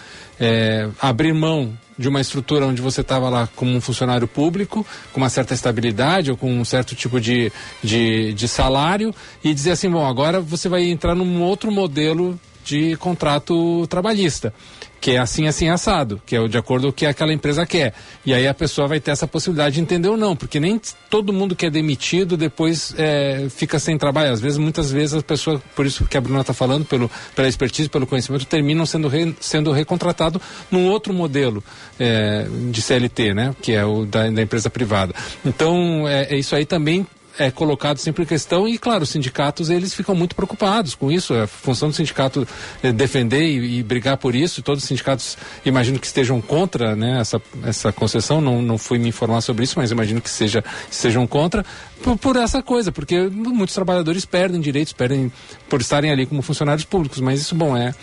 abrir 1.00 1.32
mão 1.32 1.76
de 1.98 2.08
uma 2.08 2.20
estrutura 2.20 2.66
onde 2.66 2.80
você 2.80 3.00
estava 3.00 3.28
lá 3.28 3.48
como 3.56 3.72
um 3.72 3.80
funcionário 3.80 4.28
público, 4.28 4.86
com 5.12 5.20
uma 5.20 5.28
certa 5.28 5.52
estabilidade 5.52 6.30
ou 6.30 6.36
com 6.36 6.52
um 6.52 6.64
certo 6.64 6.94
tipo 6.94 7.20
de, 7.20 7.52
de, 7.82 8.32
de 8.32 8.48
salário, 8.48 9.14
e 9.42 9.52
dizer 9.52 9.72
assim, 9.72 9.90
bom, 9.90 10.06
agora 10.06 10.40
você 10.40 10.68
vai 10.68 10.84
entrar 10.84 11.14
num 11.14 11.42
outro 11.42 11.72
modelo 11.72 12.38
de 12.68 12.96
contrato 12.96 13.86
trabalhista, 13.86 14.52
que 15.00 15.12
é 15.12 15.18
assim, 15.18 15.46
assim, 15.46 15.68
assado, 15.70 16.20
que 16.26 16.36
é 16.36 16.48
de 16.48 16.58
acordo 16.58 16.88
com 16.88 16.90
o 16.90 16.92
que 16.92 17.06
aquela 17.06 17.32
empresa 17.32 17.64
quer. 17.64 17.94
E 18.26 18.34
aí 18.34 18.46
a 18.46 18.52
pessoa 18.52 18.86
vai 18.86 19.00
ter 19.00 19.10
essa 19.10 19.26
possibilidade 19.26 19.76
de 19.76 19.80
entender 19.80 20.08
ou 20.08 20.18
não, 20.18 20.36
porque 20.36 20.60
nem 20.60 20.78
todo 21.08 21.32
mundo 21.32 21.56
que 21.56 21.64
é 21.64 21.70
demitido 21.70 22.36
depois 22.36 22.94
é, 22.98 23.46
fica 23.48 23.78
sem 23.78 23.96
trabalho. 23.96 24.32
Às 24.32 24.40
vezes, 24.40 24.58
muitas 24.58 24.90
vezes, 24.90 25.14
as 25.14 25.22
pessoas, 25.22 25.62
por 25.74 25.86
isso 25.86 26.04
que 26.04 26.16
a 26.16 26.20
Bruna 26.20 26.42
está 26.42 26.52
falando, 26.52 26.84
pelo, 26.84 27.10
pela 27.34 27.48
expertise, 27.48 27.88
pelo 27.88 28.06
conhecimento, 28.06 28.44
terminam 28.44 28.84
sendo, 28.84 29.08
re, 29.08 29.34
sendo 29.40 29.72
recontratado 29.72 30.40
num 30.70 30.88
outro 30.88 31.14
modelo 31.14 31.64
é, 31.98 32.46
de 32.70 32.82
CLT, 32.82 33.32
né? 33.32 33.56
Que 33.62 33.72
é 33.72 33.84
o 33.84 34.04
da, 34.04 34.28
da 34.28 34.42
empresa 34.42 34.68
privada. 34.68 35.14
Então, 35.42 36.06
é, 36.06 36.34
é 36.34 36.36
isso 36.36 36.54
aí 36.54 36.66
também 36.66 37.06
é 37.38 37.50
colocado 37.50 37.98
sempre 37.98 38.24
em 38.24 38.26
questão 38.26 38.68
e, 38.68 38.76
claro, 38.76 39.04
os 39.04 39.10
sindicatos 39.10 39.70
eles 39.70 39.94
ficam 39.94 40.14
muito 40.14 40.34
preocupados 40.34 40.94
com 40.94 41.10
isso. 41.10 41.34
É 41.34 41.42
a 41.42 41.46
função 41.46 41.88
do 41.88 41.94
sindicato 41.94 42.46
é 42.82 42.92
defender 42.92 43.42
e, 43.42 43.78
e 43.78 43.82
brigar 43.82 44.16
por 44.16 44.34
isso. 44.34 44.60
Todos 44.60 44.82
os 44.82 44.88
sindicatos 44.88 45.38
imagino 45.64 45.98
que 45.98 46.06
estejam 46.06 46.40
contra 46.40 46.96
né, 46.96 47.20
essa, 47.20 47.40
essa 47.64 47.92
concessão. 47.92 48.40
Não, 48.40 48.60
não 48.60 48.76
fui 48.76 48.98
me 48.98 49.08
informar 49.08 49.40
sobre 49.40 49.64
isso, 49.64 49.78
mas 49.78 49.90
imagino 49.90 50.20
que 50.20 50.28
seja, 50.28 50.64
sejam 50.90 51.26
contra 51.26 51.64
por, 52.02 52.18
por 52.18 52.36
essa 52.36 52.62
coisa, 52.62 52.90
porque 52.90 53.28
muitos 53.28 53.74
trabalhadores 53.74 54.24
perdem 54.24 54.60
direitos, 54.60 54.92
perdem 54.92 55.32
por 55.68 55.80
estarem 55.80 56.10
ali 56.10 56.26
como 56.26 56.42
funcionários 56.42 56.84
públicos. 56.84 57.20
Mas 57.20 57.40
isso, 57.40 57.54
bom, 57.54 57.76
é 57.76 57.94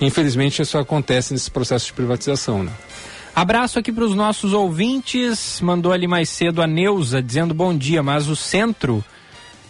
infelizmente 0.00 0.62
isso 0.62 0.78
acontece 0.78 1.32
nesse 1.32 1.50
processo 1.50 1.86
de 1.86 1.92
privatização, 1.92 2.62
né? 2.62 2.72
Abraço 3.34 3.80
aqui 3.80 3.90
para 3.90 4.04
os 4.04 4.14
nossos 4.14 4.52
ouvintes. 4.52 5.60
Mandou 5.60 5.92
ali 5.92 6.06
mais 6.06 6.28
cedo 6.28 6.62
a 6.62 6.66
Neuza 6.68 7.20
dizendo 7.20 7.52
bom 7.52 7.76
dia, 7.76 8.00
mas 8.00 8.28
o 8.28 8.36
centro 8.36 9.04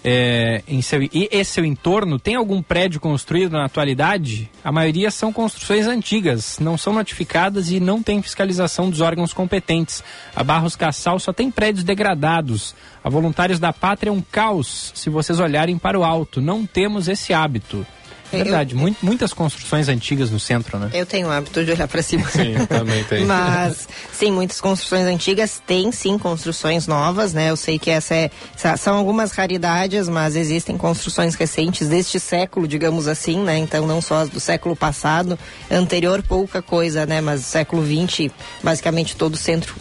é, 0.04 0.62
em 0.68 0.82
seu, 0.82 1.02
e 1.02 1.30
esse 1.32 1.52
seu 1.52 1.64
entorno 1.64 2.18
tem 2.18 2.34
algum 2.34 2.60
prédio 2.60 3.00
construído 3.00 3.52
na 3.52 3.64
atualidade? 3.64 4.50
A 4.62 4.70
maioria 4.70 5.10
são 5.10 5.32
construções 5.32 5.86
antigas, 5.86 6.58
não 6.58 6.76
são 6.76 6.92
notificadas 6.92 7.70
e 7.70 7.80
não 7.80 8.02
tem 8.02 8.20
fiscalização 8.20 8.90
dos 8.90 9.00
órgãos 9.00 9.32
competentes. 9.32 10.04
A 10.36 10.44
Barros 10.44 10.76
Cassal 10.76 11.18
só 11.18 11.32
tem 11.32 11.50
prédios 11.50 11.84
degradados. 11.84 12.74
A 13.02 13.08
Voluntários 13.08 13.58
da 13.58 13.72
Pátria 13.72 14.10
é 14.10 14.12
um 14.12 14.20
caos, 14.20 14.92
se 14.94 15.08
vocês 15.08 15.40
olharem 15.40 15.78
para 15.78 15.98
o 15.98 16.04
alto. 16.04 16.38
Não 16.38 16.66
temos 16.66 17.08
esse 17.08 17.32
hábito. 17.32 17.86
Eu- 18.32 18.38
Verdade, 18.44 18.74
mui- 18.74 18.96
muitas 19.00 19.32
construções 19.32 19.88
antigas 19.88 20.30
no 20.30 20.40
centro, 20.40 20.78
né? 20.78 20.90
Eu 20.92 21.06
tenho 21.06 21.28
o 21.28 21.30
hábito 21.30 21.64
de 21.64 21.70
olhar 21.70 21.86
para 21.86 22.02
cima. 22.02 22.26
Sim, 22.30 22.54
eu 22.58 22.66
também 22.66 23.04
tenho. 23.04 23.26
Mas, 23.26 23.86
sim, 24.12 24.32
muitas 24.32 24.60
construções 24.60 25.06
antigas 25.06 25.62
têm 25.66 25.92
sim 25.92 26.18
construções 26.18 26.86
novas, 26.86 27.32
né? 27.32 27.50
Eu 27.50 27.56
sei 27.56 27.78
que 27.78 27.90
essa 27.90 28.14
é, 28.14 28.30
são 28.76 28.96
algumas 28.96 29.32
raridades, 29.32 30.08
mas 30.08 30.34
existem 30.36 30.76
construções 30.76 31.34
recentes 31.34 31.88
deste 31.88 32.18
século, 32.18 32.66
digamos 32.66 33.06
assim, 33.06 33.38
né? 33.40 33.56
Então, 33.58 33.86
não 33.86 34.00
só 34.00 34.22
as 34.22 34.28
do 34.28 34.40
século 34.40 34.74
passado, 34.74 35.38
anterior 35.70 36.22
pouca 36.22 36.60
coisa, 36.60 37.06
né? 37.06 37.20
Mas 37.20 37.42
século 37.42 37.84
XX, 37.86 38.30
basicamente 38.62 39.14
todo 39.16 39.34
o 39.34 39.38
centro, 39.38 39.74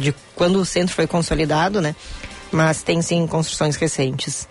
de 0.00 0.14
quando 0.34 0.56
o 0.60 0.64
centro 0.64 0.94
foi 0.94 1.06
consolidado, 1.06 1.80
né? 1.80 1.94
mas 2.52 2.80
tem 2.80 3.02
sim 3.02 3.26
construções 3.26 3.74
recentes. 3.76 4.48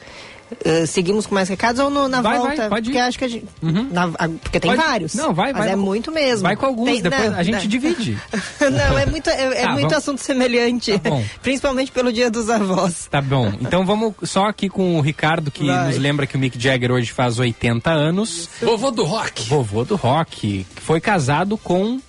Uh, 0.64 0.86
seguimos 0.86 1.26
com 1.26 1.34
mais 1.34 1.50
recados 1.50 1.82
ou 1.82 1.89
no, 1.89 2.08
na 2.08 2.22
Vai, 2.22 2.38
volta? 2.38 2.56
vai, 2.56 2.70
pode 2.70 2.89
ir. 2.89 2.93
Porque 2.93 3.00
acho 3.00 3.18
que 3.18 3.26
a 3.26 3.28
gente. 3.28 3.46
Uhum. 3.64 3.89
na- 3.91 4.12
a- 4.20 4.30
porque 4.30 4.60
tem 4.60 4.72
Pode- 4.76 4.84
vários. 4.84 5.16
Não, 5.16 5.34
vai, 5.34 5.52
mas 5.52 5.64
vai 5.64 5.74
é 5.74 5.76
com- 5.76 5.82
muito 5.82 6.12
mesmo. 6.12 6.43
Vai 6.43 6.56
com 6.56 6.66
alguns, 6.68 6.86
Tem- 6.86 7.02
depois 7.02 7.32
não, 7.32 7.38
a 7.39 7.43
gente 7.43 7.62
não. 7.64 7.68
divide. 7.68 8.18
não, 8.62 8.98
é 9.00 9.06
muito, 9.08 9.28
é, 9.30 9.41
é 9.43 9.62
Tá, 9.64 9.72
muito 9.72 9.82
vamos- 9.89 9.93
assunto 9.98 10.20
semelhante. 10.22 11.00
Tá 11.00 11.10
bom. 11.10 11.24
Principalmente 11.41 11.91
pelo 11.91 12.14
dia 12.14 12.30
dos 12.30 12.48
avós. 12.50 13.08
Tá 13.10 13.22
bom. 13.24 13.54
Então 13.60 13.84
vamos 13.88 14.14
só 14.24 14.46
aqui 14.46 14.70
com 14.70 14.98
o 14.98 15.02
Ricardo, 15.02 15.50
que 15.50 15.66
Vai. 15.66 15.88
nos 15.88 15.98
lembra 15.98 16.28
que 16.28 16.36
o 16.36 16.39
Mick 16.39 16.62
Jagger 16.62 16.91
hoje 16.91 17.12
faz 17.12 17.39
80 17.39 17.89
anos. 17.91 18.48
Vovô 18.62 18.91
do 18.91 19.04
rock. 19.04 19.50
Vovô 19.50 19.84
do 19.84 19.96
rock, 19.96 20.66
que 20.76 20.82
foi 20.82 21.02
casado 21.02 21.58
com 21.58 22.00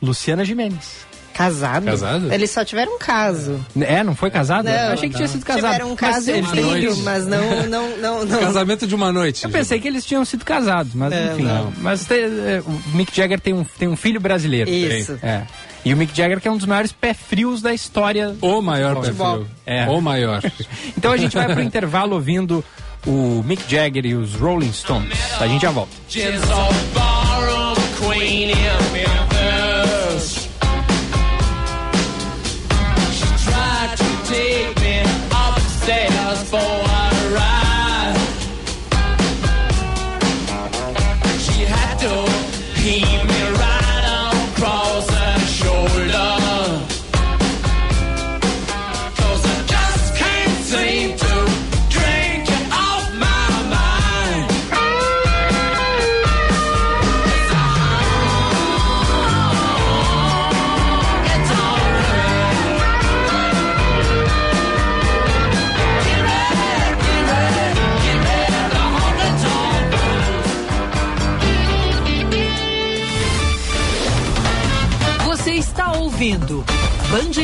Luciana 0.00 0.44
Gimenez. 0.44 1.07
Casado? 1.38 1.84
Casado? 1.84 2.32
Eles 2.32 2.50
só 2.50 2.64
tiveram 2.64 2.96
um 2.96 2.98
caso. 2.98 3.64
É, 3.80 4.02
não 4.02 4.16
foi 4.16 4.28
casado? 4.28 4.64
Não, 4.64 4.72
Eu 4.72 4.92
achei 4.94 5.08
que 5.08 5.14
tinha 5.14 5.28
sido 5.28 5.44
casado. 5.44 5.70
Tiveram 5.70 5.92
um 5.92 5.94
caso 5.94 6.32
e 6.32 6.40
um 6.40 6.44
filho, 6.44 6.72
filhos. 6.72 6.98
mas 6.98 7.28
não, 7.28 7.64
não, 7.68 7.96
não, 7.96 8.24
não. 8.24 8.40
Casamento 8.40 8.88
de 8.88 8.94
uma 8.96 9.12
noite. 9.12 9.44
Eu 9.44 9.50
pensei 9.50 9.78
que 9.78 9.86
eles 9.86 10.04
tinham 10.04 10.24
sido 10.24 10.44
casados, 10.44 10.94
mas 10.94 11.12
Não, 11.12 11.32
enfim. 11.34 11.44
não. 11.44 11.72
Mas 11.78 12.04
tem, 12.06 12.24
é, 12.24 12.60
o 12.66 12.96
Mick 12.96 13.16
Jagger 13.16 13.38
tem 13.38 13.54
um, 13.54 13.62
tem 13.62 13.86
um 13.86 13.94
filho 13.94 14.20
brasileiro. 14.20 14.68
Isso. 14.68 15.16
É. 15.22 15.42
E 15.84 15.94
o 15.94 15.96
Mick 15.96 16.12
Jagger 16.12 16.40
que 16.40 16.48
é 16.48 16.50
um 16.50 16.56
dos 16.56 16.66
maiores 16.66 16.90
pé 16.90 17.14
frios 17.14 17.62
da 17.62 17.72
história. 17.72 18.34
O 18.40 18.60
maior 18.60 18.96
pé 19.00 19.12
frio. 19.12 19.46
É. 19.64 19.86
O 19.88 20.00
maior. 20.00 20.42
Então 20.98 21.12
a 21.12 21.16
gente 21.16 21.36
vai 21.36 21.46
pro 21.46 21.62
intervalo 21.62 22.16
ouvindo 22.16 22.64
o 23.06 23.44
Mick 23.46 23.62
Jagger 23.70 24.04
e 24.06 24.14
os 24.16 24.34
Rolling 24.34 24.72
Stones. 24.72 25.16
A 25.40 25.46
gente 25.46 25.62
já 25.62 25.70
volta. 25.70 25.92
Você 36.50 36.87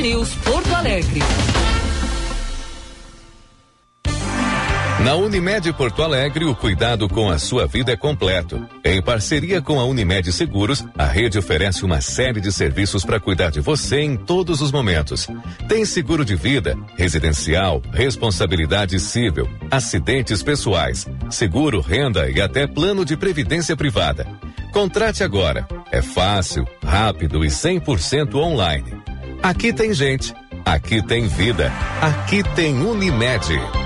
News 0.04 0.34
Porto 0.34 0.74
Alegre. 0.74 1.20
Na 5.02 5.14
Unimed 5.14 5.72
Porto 5.72 6.02
Alegre, 6.02 6.44
o 6.44 6.54
cuidado 6.54 7.08
com 7.08 7.30
a 7.30 7.38
sua 7.38 7.66
vida 7.66 7.92
é 7.92 7.96
completo. 7.96 8.68
Em 8.84 9.00
parceria 9.00 9.62
com 9.62 9.80
a 9.80 9.86
Unimed 9.86 10.30
Seguros, 10.30 10.84
a 10.98 11.06
rede 11.06 11.38
oferece 11.38 11.86
uma 11.86 12.02
série 12.02 12.38
de 12.38 12.52
serviços 12.52 13.02
para 13.02 13.18
cuidar 13.18 13.48
de 13.48 13.60
você 13.60 14.02
em 14.02 14.14
todos 14.14 14.60
os 14.60 14.70
momentos. 14.70 15.26
Tem 15.66 15.86
seguro 15.86 16.22
de 16.22 16.36
vida, 16.36 16.76
residencial, 16.96 17.80
responsabilidade 17.90 19.00
civil, 19.00 19.48
acidentes 19.70 20.42
pessoais, 20.42 21.06
seguro 21.30 21.80
renda 21.80 22.28
e 22.28 22.42
até 22.42 22.66
plano 22.66 23.06
de 23.06 23.16
previdência 23.16 23.74
privada. 23.74 24.26
Contrate 24.70 25.24
agora. 25.24 25.66
É 25.90 26.02
fácil, 26.02 26.68
rápido 26.84 27.42
e 27.42 27.48
100% 27.48 28.34
online. 28.34 29.02
Aqui 29.44 29.74
tem 29.74 29.92
gente, 29.92 30.34
aqui 30.64 31.02
tem 31.02 31.28
vida, 31.28 31.70
aqui 32.00 32.42
tem 32.54 32.80
Unimed. 32.80 33.83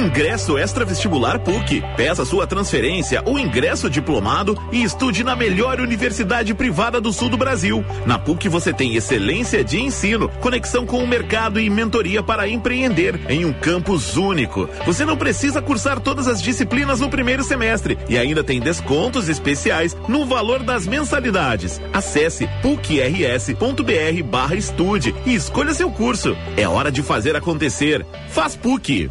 Ingresso 0.00 0.56
extra 0.56 0.82
vestibular 0.82 1.38
PUC. 1.40 1.84
Peça 1.94 2.24
sua 2.24 2.46
transferência 2.46 3.22
ou 3.26 3.38
ingresso 3.38 3.90
diplomado 3.90 4.56
e 4.72 4.82
estude 4.82 5.22
na 5.22 5.36
melhor 5.36 5.78
universidade 5.78 6.54
privada 6.54 6.98
do 7.02 7.12
sul 7.12 7.28
do 7.28 7.36
Brasil. 7.36 7.84
Na 8.06 8.18
PUC 8.18 8.48
você 8.48 8.72
tem 8.72 8.96
excelência 8.96 9.62
de 9.62 9.78
ensino, 9.78 10.30
conexão 10.40 10.86
com 10.86 11.04
o 11.04 11.06
mercado 11.06 11.60
e 11.60 11.68
mentoria 11.68 12.22
para 12.22 12.48
empreender 12.48 13.20
em 13.28 13.44
um 13.44 13.52
campus 13.52 14.16
único. 14.16 14.66
Você 14.86 15.04
não 15.04 15.18
precisa 15.18 15.60
cursar 15.60 16.00
todas 16.00 16.26
as 16.26 16.40
disciplinas 16.40 16.98
no 16.98 17.10
primeiro 17.10 17.44
semestre 17.44 17.98
e 18.08 18.16
ainda 18.16 18.42
tem 18.42 18.58
descontos 18.58 19.28
especiais 19.28 19.94
no 20.08 20.24
valor 20.24 20.62
das 20.62 20.86
mensalidades. 20.86 21.78
Acesse 21.92 22.48
pucrs.br 22.62 24.22
barra 24.24 24.54
estude 24.54 25.14
e 25.26 25.34
escolha 25.34 25.74
seu 25.74 25.90
curso. 25.90 26.34
É 26.56 26.66
hora 26.66 26.90
de 26.90 27.02
fazer 27.02 27.36
acontecer. 27.36 28.06
Faz 28.30 28.56
PUC. 28.56 29.10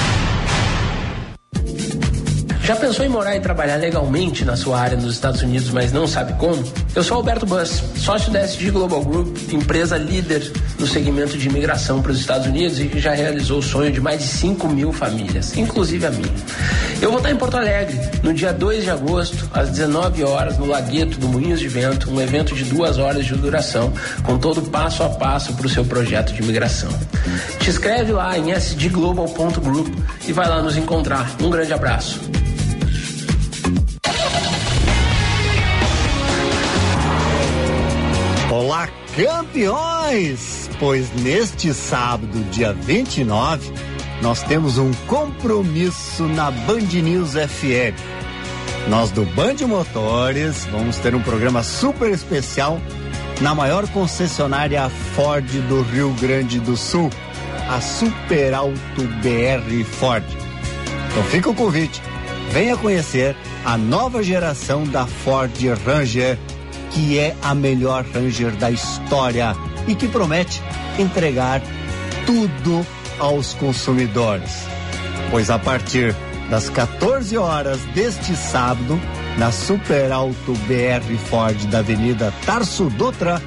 Já 2.71 2.77
pensou 2.77 3.05
em 3.05 3.09
morar 3.09 3.35
e 3.35 3.41
trabalhar 3.41 3.75
legalmente 3.75 4.45
na 4.45 4.55
sua 4.55 4.79
área 4.79 4.97
nos 4.97 5.15
Estados 5.15 5.41
Unidos, 5.41 5.69
mas 5.71 5.91
não 5.91 6.07
sabe 6.07 6.31
como? 6.35 6.63
Eu 6.95 7.03
sou 7.03 7.17
Alberto 7.17 7.45
Bus, 7.45 7.83
sócio 7.97 8.31
da 8.31 8.39
SG 8.45 8.71
Global 8.71 9.03
Group, 9.03 9.35
empresa 9.51 9.97
líder 9.97 10.49
no 10.79 10.87
segmento 10.87 11.37
de 11.37 11.49
imigração 11.49 12.01
para 12.01 12.13
os 12.13 12.19
Estados 12.21 12.47
Unidos 12.47 12.79
e 12.79 12.85
que 12.85 12.97
já 12.97 13.13
realizou 13.13 13.59
o 13.59 13.61
sonho 13.61 13.91
de 13.91 13.99
mais 13.99 14.21
de 14.21 14.27
5 14.27 14.69
mil 14.69 14.93
famílias, 14.93 15.57
inclusive 15.57 16.05
a 16.05 16.11
minha. 16.11 16.33
Eu 17.01 17.09
vou 17.09 17.17
estar 17.17 17.29
em 17.29 17.35
Porto 17.35 17.57
Alegre 17.57 17.99
no 18.23 18.33
dia 18.33 18.53
2 18.53 18.85
de 18.85 18.89
agosto, 18.89 19.49
às 19.53 19.71
19 19.71 20.23
horas, 20.23 20.57
no 20.57 20.65
Lagueto 20.65 21.19
do 21.19 21.27
Moinhos 21.27 21.59
de 21.59 21.67
Vento, 21.67 22.09
um 22.09 22.21
evento 22.21 22.55
de 22.55 22.63
duas 22.63 22.97
horas 22.97 23.25
de 23.25 23.35
duração, 23.35 23.91
com 24.23 24.37
todo 24.37 24.61
passo 24.61 25.03
a 25.03 25.09
passo 25.09 25.53
para 25.55 25.65
o 25.65 25.69
seu 25.69 25.83
projeto 25.83 26.31
de 26.31 26.41
imigração. 26.41 26.89
Te 27.59 27.69
inscreve 27.69 28.13
lá 28.13 28.37
em 28.37 28.51
sdglobal.group 28.53 29.93
e 30.25 30.31
vai 30.31 30.47
lá 30.47 30.61
nos 30.61 30.77
encontrar. 30.77 31.35
Um 31.41 31.49
grande 31.49 31.73
abraço. 31.73 32.21
Olá, 38.51 38.89
campeões! 39.15 40.69
Pois 40.79 41.11
neste 41.21 41.73
sábado, 41.73 42.43
dia 42.51 42.73
29, 42.73 43.71
nós 44.21 44.43
temos 44.43 44.77
um 44.77 44.91
compromisso 45.07 46.23
na 46.23 46.51
Band 46.51 46.87
News 47.01 47.31
FM. 47.33 47.95
Nós 48.87 49.11
do 49.11 49.25
Band 49.25 49.65
Motores 49.67 50.65
vamos 50.65 50.97
ter 50.97 51.15
um 51.15 51.21
programa 51.21 51.63
super 51.63 52.11
especial 52.11 52.81
na 53.41 53.55
maior 53.55 53.87
concessionária 53.89 54.89
Ford 55.15 55.45
do 55.67 55.81
Rio 55.81 56.13
Grande 56.19 56.59
do 56.59 56.77
Sul, 56.77 57.09
a 57.69 57.81
Super 57.81 58.53
Alto 58.53 59.01
BR 59.21 59.83
Ford. 59.83 60.23
Então 61.09 61.23
fica 61.23 61.49
o 61.49 61.55
convite. 61.55 62.01
Venha 62.51 62.75
conhecer 62.75 63.33
a 63.63 63.77
nova 63.77 64.21
geração 64.21 64.83
da 64.83 65.07
Ford 65.07 65.53
Ranger, 65.85 66.37
que 66.91 67.17
é 67.17 67.33
a 67.41 67.55
melhor 67.55 68.03
Ranger 68.13 68.51
da 68.57 68.69
história 68.69 69.55
e 69.87 69.95
que 69.95 70.07
promete 70.07 70.61
entregar 70.99 71.61
tudo 72.25 72.85
aos 73.17 73.53
consumidores. 73.53 74.65
Pois 75.29 75.49
a 75.49 75.57
partir 75.57 76.13
das 76.49 76.69
14 76.69 77.37
horas 77.37 77.79
deste 77.95 78.35
sábado, 78.35 78.99
na 79.37 79.49
Super 79.49 80.11
Alto 80.11 80.53
BR 80.67 81.17
Ford 81.29 81.57
da 81.67 81.79
Avenida 81.79 82.33
Tarso 82.45 82.89
Dutra, 82.89 83.41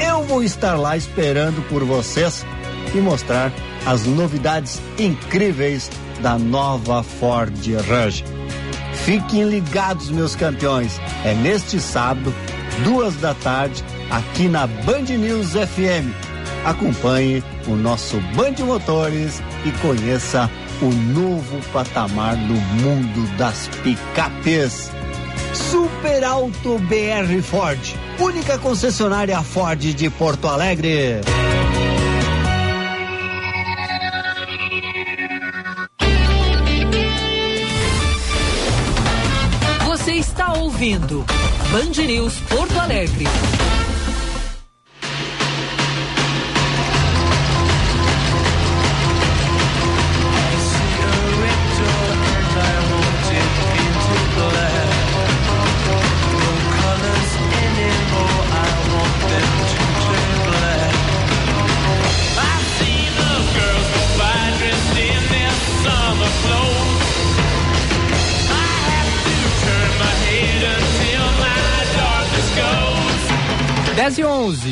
eu 0.00 0.24
vou 0.24 0.42
estar 0.42 0.74
lá 0.74 0.96
esperando 0.96 1.62
por 1.68 1.84
vocês 1.84 2.44
e 2.92 2.98
mostrar 2.98 3.52
as 3.86 4.06
novidades 4.06 4.82
incríveis 4.98 5.88
da 6.20 6.36
nova 6.36 7.04
Ford 7.04 7.54
Ranger. 7.88 8.39
Fiquem 9.04 9.48
ligados, 9.48 10.10
meus 10.10 10.36
campeões. 10.36 11.00
É 11.24 11.34
neste 11.34 11.80
sábado, 11.80 12.34
duas 12.84 13.16
da 13.16 13.34
tarde, 13.34 13.82
aqui 14.10 14.48
na 14.48 14.66
Band 14.66 15.02
News 15.02 15.52
FM. 15.52 16.12
Acompanhe 16.64 17.42
o 17.66 17.74
nosso 17.74 18.20
Band 18.34 18.64
Motores 18.64 19.42
e 19.64 19.72
conheça 19.80 20.50
o 20.82 20.86
novo 20.86 21.60
patamar 21.72 22.36
no 22.36 22.54
mundo 22.54 23.36
das 23.36 23.68
picapes. 23.82 24.90
Super 25.54 26.22
Alto 26.22 26.78
BR 26.78 27.42
Ford, 27.42 27.80
única 28.18 28.58
concessionária 28.58 29.42
Ford 29.42 29.80
de 29.80 30.10
Porto 30.10 30.46
Alegre. 30.46 31.20
Ouvindo 40.80 41.22
Band 41.70 42.06
News 42.06 42.40
Porto 42.48 42.80
Alegre. 42.80 43.26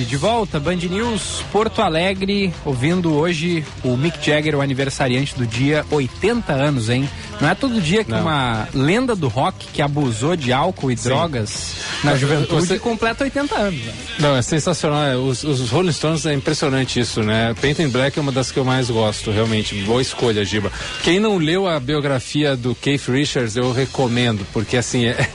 De 0.09 0.17
volta, 0.17 0.59
Band 0.59 0.77
News 0.77 1.45
Porto 1.53 1.83
Alegre, 1.83 2.53
ouvindo 2.65 3.13
hoje 3.15 3.63
o 3.85 3.95
Mick 3.97 4.25
Jagger, 4.25 4.55
o 4.57 4.63
aniversariante 4.63 5.35
do 5.37 5.47
dia, 5.47 5.85
80 5.91 6.51
anos, 6.53 6.89
hein? 6.89 7.09
Não 7.41 7.49
é 7.51 7.55
todo 7.55 7.79
dia 7.81 8.03
que 8.03 8.11
Não. 8.11 8.23
uma 8.23 8.67
lenda 8.75 9.15
do 9.15 9.29
rock 9.29 9.67
que 9.73 9.83
abusou 9.83 10.35
de 10.35 10.51
álcool 10.53 10.91
e 10.91 10.95
drogas 10.95 11.77
na 12.03 12.17
juventude 12.17 12.67
Você- 12.67 12.79
completa 12.79 13.25
80 13.25 13.55
anos. 13.55 13.81
né? 13.85 13.93
Não, 14.19 14.35
é 14.37 14.41
sensacional. 14.43 15.03
é, 15.05 15.17
Os, 15.17 15.45
os 15.45 15.69
Rolling 15.71 15.93
Stones 15.93 16.25
é 16.25 16.33
impressionante 16.33 16.99
isso, 16.99 17.23
né? 17.23 17.55
Paint 17.61 17.79
in 17.81 17.89
Black 17.89 18.19
é 18.19 18.23
uma 18.23 18.33
das 18.33 18.51
que 18.51 18.59
eu 18.59 18.65
mais 18.65 18.89
gosto, 18.91 19.31
realmente. 19.31 19.75
Boa 19.83 20.01
escolha, 20.01 20.43
Giba. 20.45 20.73
Quem 21.03 21.21
não 21.21 21.37
leu 21.37 21.69
a 21.69 21.79
biografia 21.79 22.57
do 22.57 22.75
Keith 22.75 23.07
Richards, 23.09 23.57
eu 23.57 23.73
recomendo, 23.73 24.45
porque 24.53 24.77
assim, 24.79 25.05
é, 25.07 25.29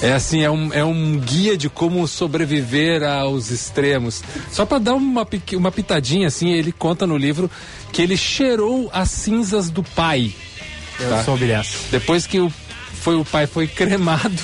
é 0.00 0.12
assim, 0.12 0.42
é 0.42 0.50
um, 0.50 0.72
é 0.72 0.84
um 0.84 1.18
guia 1.18 1.56
de 1.56 1.68
como 1.68 2.06
sobreviver 2.06 3.02
aos 3.02 3.50
extremos. 3.50 4.22
Só 4.50 4.64
para 4.64 4.78
dar 4.78 4.94
uma, 4.94 5.26
uma 5.54 5.72
pitadinha, 5.72 6.28
assim, 6.28 6.52
ele 6.52 6.70
conta 6.70 7.06
no 7.06 7.16
livro 7.16 7.50
que 7.92 8.00
ele 8.00 8.16
cheirou 8.16 8.88
as 8.92 9.10
cinzas 9.10 9.70
do 9.70 9.82
pai. 9.82 10.32
Eu 11.00 11.10
tá? 11.10 11.24
soube 11.24 11.46
dessa. 11.46 11.78
Depois 11.90 12.26
que 12.26 12.38
o, 12.40 12.50
foi, 12.92 13.16
o 13.16 13.24
pai 13.24 13.46
foi 13.46 13.66
cremado, 13.66 14.40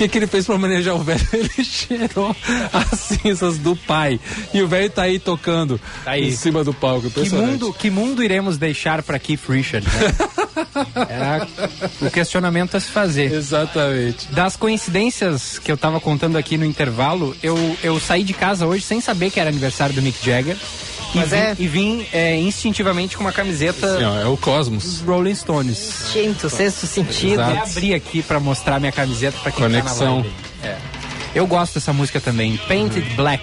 que, 0.00 0.08
que 0.08 0.18
ele 0.18 0.26
fez 0.26 0.46
pra 0.46 0.56
manejar 0.56 0.94
o 0.94 0.98
velho? 1.02 1.20
Ele 1.32 1.64
cheirou 1.64 2.34
as 2.72 2.98
cinzas 3.00 3.58
do 3.58 3.76
pai. 3.76 4.18
E 4.54 4.62
o 4.62 4.68
velho 4.68 4.88
tá 4.90 5.02
aí 5.02 5.18
tocando 5.18 5.78
Tá 6.04 6.12
aí. 6.12 6.28
em 6.28 6.32
cima 6.32 6.64
do 6.64 6.72
palco. 6.72 7.10
Que 7.10 7.28
mundo, 7.30 7.72
que 7.72 7.90
mundo 7.90 8.22
iremos 8.24 8.56
deixar 8.56 9.02
para 9.02 9.18
Keith 9.18 9.42
Richards? 9.48 9.92
Né? 9.92 10.14
Era 11.08 11.48
o 12.00 12.10
questionamento 12.10 12.76
a 12.76 12.80
se 12.80 12.88
fazer. 12.90 13.32
Exatamente. 13.32 14.28
Das 14.32 14.56
coincidências 14.56 15.58
que 15.58 15.70
eu 15.70 15.76
tava 15.76 16.00
contando 16.00 16.36
aqui 16.36 16.56
no 16.56 16.64
intervalo, 16.64 17.36
eu, 17.42 17.76
eu 17.82 17.98
saí 18.00 18.22
de 18.24 18.32
casa 18.32 18.66
hoje 18.66 18.82
sem 18.84 19.00
saber 19.00 19.30
que 19.30 19.38
era 19.40 19.50
aniversário 19.50 19.94
do 19.94 20.02
Mick 20.02 20.24
Jagger. 20.24 20.56
E 21.14 21.18
Mas 21.18 21.30
vim, 21.30 21.36
é. 21.36 21.56
e 21.58 21.68
vim 21.68 22.06
é, 22.12 22.36
instintivamente 22.36 23.16
com 23.16 23.24
uma 23.24 23.32
camiseta 23.32 23.98
ó, 23.98 24.18
é 24.20 24.26
o 24.26 24.30
dos 24.30 24.40
Cosmos. 24.40 25.00
Rolling 25.00 25.34
Stones. 25.34 26.04
Gente, 26.12 26.46
o 26.46 26.50
sexto 26.50 26.86
sentido. 26.86 27.32
Exato. 27.34 27.52
Vou 27.54 27.62
abrir 27.62 27.94
aqui 27.94 28.22
pra 28.22 28.38
mostrar 28.38 28.78
minha 28.78 28.92
camiseta 28.92 29.36
pra 29.42 29.50
quem 29.50 29.62
Conexão. 29.64 29.96
tá 29.98 30.04
na 30.04 30.12
live. 30.12 30.30
É. 30.62 30.76
Eu 31.34 31.46
gosto 31.46 31.74
dessa 31.74 31.92
música 31.92 32.20
também, 32.20 32.56
Painted 32.68 33.08
Black. 33.14 33.42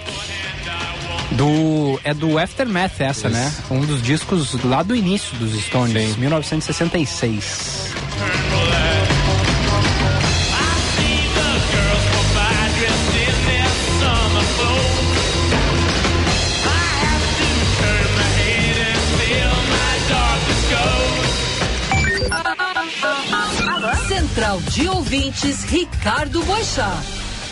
Do, 1.32 2.00
é 2.04 2.14
do 2.14 2.38
Aftermath 2.38 3.00
essa, 3.00 3.28
né? 3.28 3.52
Um 3.70 3.80
dos 3.80 4.02
discos 4.02 4.56
lá 4.64 4.82
do 4.82 4.96
início 4.96 5.36
dos 5.36 5.52
Stones, 5.62 6.16
1966. 6.16 7.92
Central 24.38 24.60
de 24.60 24.88
Ouvintes, 24.88 25.64
Ricardo 25.64 26.40
Boixá. 26.44 27.02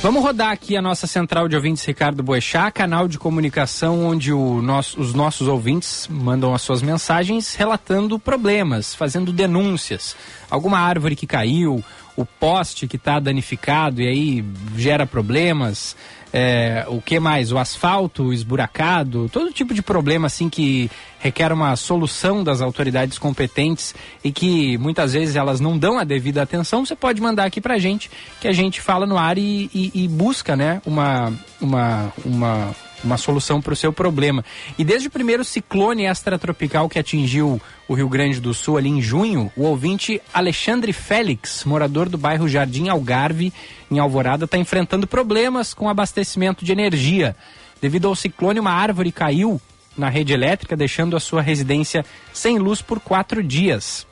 Vamos 0.00 0.22
rodar 0.22 0.52
aqui 0.52 0.76
a 0.76 0.82
nossa 0.82 1.04
central 1.08 1.48
de 1.48 1.56
ouvintes 1.56 1.84
Ricardo 1.84 2.22
Boechat, 2.22 2.70
canal 2.70 3.08
de 3.08 3.18
comunicação 3.18 4.06
onde 4.06 4.30
nosso- 4.30 5.00
os 5.00 5.12
nossos 5.12 5.48
ouvintes 5.48 6.06
mandam 6.08 6.54
as 6.54 6.62
suas 6.62 6.82
mensagens 6.82 7.56
relatando 7.56 8.16
problemas, 8.20 8.94
fazendo 8.94 9.32
denúncias. 9.32 10.14
Alguma 10.50 10.78
árvore 10.78 11.16
que 11.16 11.26
caiu, 11.26 11.82
o 12.16 12.24
poste 12.24 12.86
que 12.86 12.96
está 12.96 13.18
danificado 13.20 14.00
e 14.00 14.06
aí 14.08 14.44
gera 14.76 15.06
problemas. 15.06 15.96
é, 16.32 16.84
o 16.88 17.00
que 17.00 17.18
mais? 17.20 17.50
O 17.52 17.56
asfalto 17.58 18.32
esburacado, 18.32 19.28
todo 19.32 19.52
tipo 19.52 19.72
de 19.72 19.80
problema 19.80 20.26
assim 20.26 20.48
que 20.50 20.90
requer 21.18 21.50
uma 21.52 21.74
solução 21.76 22.44
das 22.44 22.60
autoridades 22.60 23.16
competentes 23.18 23.94
e 24.22 24.30
que 24.30 24.76
muitas 24.78 25.12
vezes 25.14 25.34
elas 25.36 25.60
não 25.60 25.78
dão 25.78 25.98
a 25.98 26.04
devida 26.04 26.42
atenção, 26.42 26.84
você 26.84 26.94
pode 26.96 27.20
mandar 27.22 27.44
aqui 27.44 27.60
pra 27.60 27.78
gente 27.78 28.10
que 28.40 28.48
a 28.48 28.52
gente 28.52 28.80
fala 28.82 29.06
no 29.06 29.16
ar 29.16 29.38
e, 29.38 29.70
e- 29.72 29.92
e 29.94 30.08
busca 30.08 30.54
né, 30.56 30.82
uma, 30.84 31.32
uma, 31.60 32.12
uma, 32.24 32.74
uma 33.04 33.16
solução 33.16 33.60
para 33.60 33.72
o 33.72 33.76
seu 33.76 33.92
problema. 33.92 34.44
E 34.78 34.84
desde 34.84 35.08
o 35.08 35.10
primeiro 35.10 35.44
ciclone 35.44 36.06
extratropical 36.06 36.88
que 36.88 36.98
atingiu 36.98 37.60
o 37.88 37.94
Rio 37.94 38.08
Grande 38.08 38.40
do 38.40 38.52
Sul 38.52 38.76
ali 38.76 38.88
em 38.88 39.00
junho, 39.00 39.50
o 39.56 39.62
ouvinte 39.62 40.20
Alexandre 40.32 40.92
Félix, 40.92 41.64
morador 41.64 42.08
do 42.08 42.18
bairro 42.18 42.48
Jardim 42.48 42.88
Algarve, 42.88 43.52
em 43.90 43.98
Alvorada, 43.98 44.44
está 44.44 44.58
enfrentando 44.58 45.06
problemas 45.06 45.72
com 45.72 45.88
abastecimento 45.88 46.64
de 46.64 46.72
energia. 46.72 47.36
Devido 47.80 48.08
ao 48.08 48.14
ciclone, 48.14 48.60
uma 48.60 48.72
árvore 48.72 49.12
caiu 49.12 49.60
na 49.96 50.08
rede 50.08 50.32
elétrica, 50.32 50.76
deixando 50.76 51.16
a 51.16 51.20
sua 51.20 51.40
residência 51.40 52.04
sem 52.32 52.58
luz 52.58 52.82
por 52.82 53.00
quatro 53.00 53.42
dias. 53.42 54.06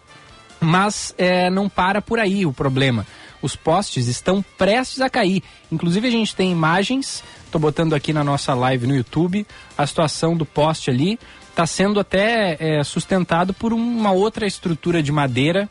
Mas 0.60 1.14
é, 1.18 1.50
não 1.50 1.68
para 1.68 2.00
por 2.00 2.18
aí 2.18 2.46
o 2.46 2.52
problema. 2.52 3.06
Os 3.42 3.54
postes 3.54 4.06
estão 4.06 4.42
prestes 4.56 5.02
a 5.02 5.10
cair. 5.10 5.42
Inclusive 5.70 6.08
a 6.08 6.10
gente 6.10 6.34
tem 6.34 6.50
imagens, 6.50 7.22
estou 7.54 7.60
botando 7.60 7.94
aqui 7.94 8.12
na 8.12 8.24
nossa 8.24 8.52
live 8.52 8.84
no 8.84 8.96
YouTube, 8.96 9.46
a 9.78 9.86
situação 9.86 10.36
do 10.36 10.44
poste 10.44 10.90
ali 10.90 11.18
está 11.50 11.64
sendo 11.64 12.00
até 12.00 12.56
é, 12.58 12.82
sustentado 12.82 13.54
por 13.54 13.72
uma 13.72 14.10
outra 14.10 14.44
estrutura 14.44 15.00
de 15.00 15.12
madeira 15.12 15.68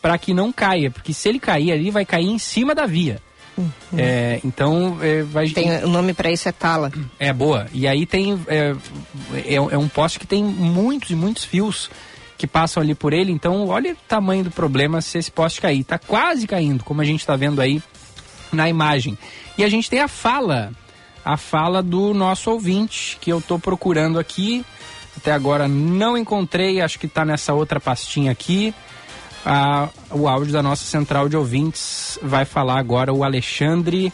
para 0.00 0.16
que 0.16 0.32
não 0.32 0.50
caia, 0.50 0.90
porque 0.90 1.12
se 1.12 1.28
ele 1.28 1.38
cair 1.38 1.72
ali, 1.72 1.90
vai 1.90 2.06
cair 2.06 2.28
em 2.28 2.38
cima 2.38 2.74
da 2.74 2.86
via. 2.86 3.20
É, 3.96 4.40
então 4.44 4.98
é, 5.00 5.22
vai 5.22 5.48
Tem, 5.48 5.84
o 5.84 5.88
nome 5.88 6.14
para 6.14 6.30
isso 6.30 6.48
é 6.48 6.52
tala. 6.52 6.90
é 7.18 7.32
boa. 7.32 7.66
E 7.72 7.86
aí 7.86 8.04
tem. 8.04 8.38
É, 8.46 8.74
é, 9.34 9.54
é 9.54 9.78
um 9.78 9.88
poste 9.88 10.18
que 10.18 10.26
tem 10.26 10.44
muitos 10.44 11.10
e 11.10 11.14
muitos 11.14 11.44
fios 11.44 11.90
que 12.36 12.46
passam 12.46 12.82
ali 12.82 12.94
por 12.94 13.14
ele. 13.14 13.32
Então, 13.32 13.66
olha 13.68 13.92
o 13.92 13.96
tamanho 14.08 14.44
do 14.44 14.50
problema 14.50 15.00
se 15.00 15.16
esse 15.16 15.30
poste 15.30 15.60
cair. 15.60 15.84
Tá 15.84 15.98
quase 15.98 16.46
caindo, 16.46 16.84
como 16.84 17.00
a 17.00 17.04
gente 17.04 17.20
está 17.20 17.34
vendo 17.34 17.62
aí 17.62 17.82
na 18.52 18.68
imagem. 18.68 19.16
E 19.56 19.64
a 19.64 19.68
gente 19.70 19.88
tem 19.88 20.00
a 20.00 20.08
fala. 20.08 20.70
A 21.26 21.36
fala 21.36 21.82
do 21.82 22.14
nosso 22.14 22.52
ouvinte, 22.52 23.18
que 23.20 23.32
eu 23.32 23.40
tô 23.40 23.58
procurando 23.58 24.16
aqui. 24.16 24.64
Até 25.16 25.32
agora 25.32 25.66
não 25.66 26.16
encontrei, 26.16 26.80
acho 26.80 27.00
que 27.00 27.08
tá 27.08 27.24
nessa 27.24 27.52
outra 27.52 27.80
pastinha 27.80 28.30
aqui. 28.30 28.72
Ah, 29.44 29.88
o 30.12 30.28
áudio 30.28 30.52
da 30.52 30.62
nossa 30.62 30.84
central 30.84 31.28
de 31.28 31.36
ouvintes 31.36 32.16
vai 32.22 32.44
falar 32.44 32.78
agora 32.78 33.12
o 33.12 33.24
Alexandre. 33.24 34.12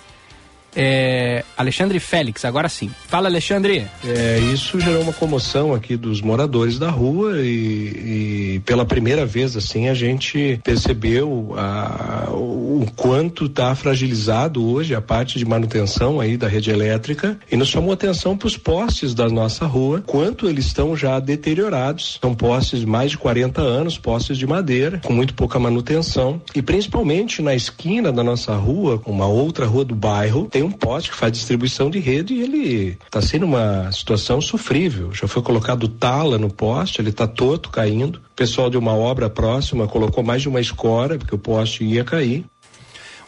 É, 0.75 1.45
Alexandre 1.57 1.99
Félix, 2.01 2.45
agora 2.45 2.68
sim. 2.68 2.91
Fala, 3.09 3.29
Alexandre. 3.29 3.87
É, 4.05 4.39
isso 4.53 4.81
gerou 4.81 5.03
uma 5.03 5.12
comoção 5.12 5.75
aqui 5.75 5.97
dos 5.97 6.20
moradores 6.20 6.79
da 6.79 6.91
rua 6.91 7.39
e, 7.41 8.55
e 8.57 8.62
pela 8.64 8.85
primeira 8.85 9.25
vez 9.27 9.57
assim 9.57 9.89
a 9.89 9.95
gente 9.95 10.61
percebeu 10.64 11.55
a- 11.57 12.29
o 12.31 12.87
quanto 12.97 13.47
está 13.47 13.75
fragilizado 13.75 14.64
hoje 14.64 14.95
a 14.95 15.01
parte 15.01 15.39
de 15.39 15.45
manutenção 15.45 16.20
aí 16.20 16.37
da 16.37 16.49
rede 16.49 16.70
elétrica 16.70 17.39
e 17.51 17.57
nos 17.57 17.68
chamou 17.68 17.93
atenção 17.93 18.37
para 18.37 18.47
os 18.49 18.57
postes 18.57 19.14
da 19.14 19.29
nossa 19.29 19.66
rua, 19.66 20.03
quanto 20.07 20.49
eles 20.49 20.66
estão 20.66 20.97
já 20.97 21.18
deteriorados. 21.20 22.18
São 22.20 22.35
postes 22.35 22.81
de 22.81 22.87
mais 22.87 23.11
de 23.12 23.18
40 23.18 23.61
anos, 23.61 23.99
postes 23.99 24.37
de 24.39 24.47
madeira, 24.47 25.01
com 25.05 25.12
muito 25.12 25.35
pouca 25.35 25.59
manutenção 25.59 26.41
e 26.55 26.62
principalmente 26.62 27.43
na 27.43 27.55
esquina 27.55 28.11
da 28.12 28.23
nossa 28.25 28.55
rua, 28.57 29.01
uma 29.07 29.27
outra 29.27 29.66
rua 29.66 29.85
do 29.85 29.95
bairro, 29.95 30.49
tem 30.51 30.62
tem 30.63 30.69
um 30.69 30.71
poste 30.71 31.11
que 31.11 31.17
faz 31.17 31.33
distribuição 31.33 31.91
de 31.91 31.99
rede 31.99 32.35
e 32.35 32.43
ele 32.43 32.99
está 33.05 33.21
sendo 33.21 33.45
uma 33.45 33.91
situação 33.91 34.41
sofrível. 34.41 35.13
Já 35.13 35.27
foi 35.27 35.43
colocado 35.43 35.89
tala 35.89 36.39
no 36.39 36.49
poste, 36.49 37.01
ele 37.01 37.11
está 37.11 37.27
todo 37.27 37.69
caindo. 37.69 38.21
O 38.31 38.37
pessoal 38.37 38.71
de 38.71 38.77
uma 38.77 38.95
obra 38.95 39.29
próxima 39.29 39.89
colocou 39.89 40.23
mais 40.23 40.43
de 40.43 40.49
uma 40.49 40.61
escora, 40.61 41.19
porque 41.19 41.35
o 41.35 41.39
poste 41.39 41.85
ia 41.85 42.05
cair. 42.05 42.45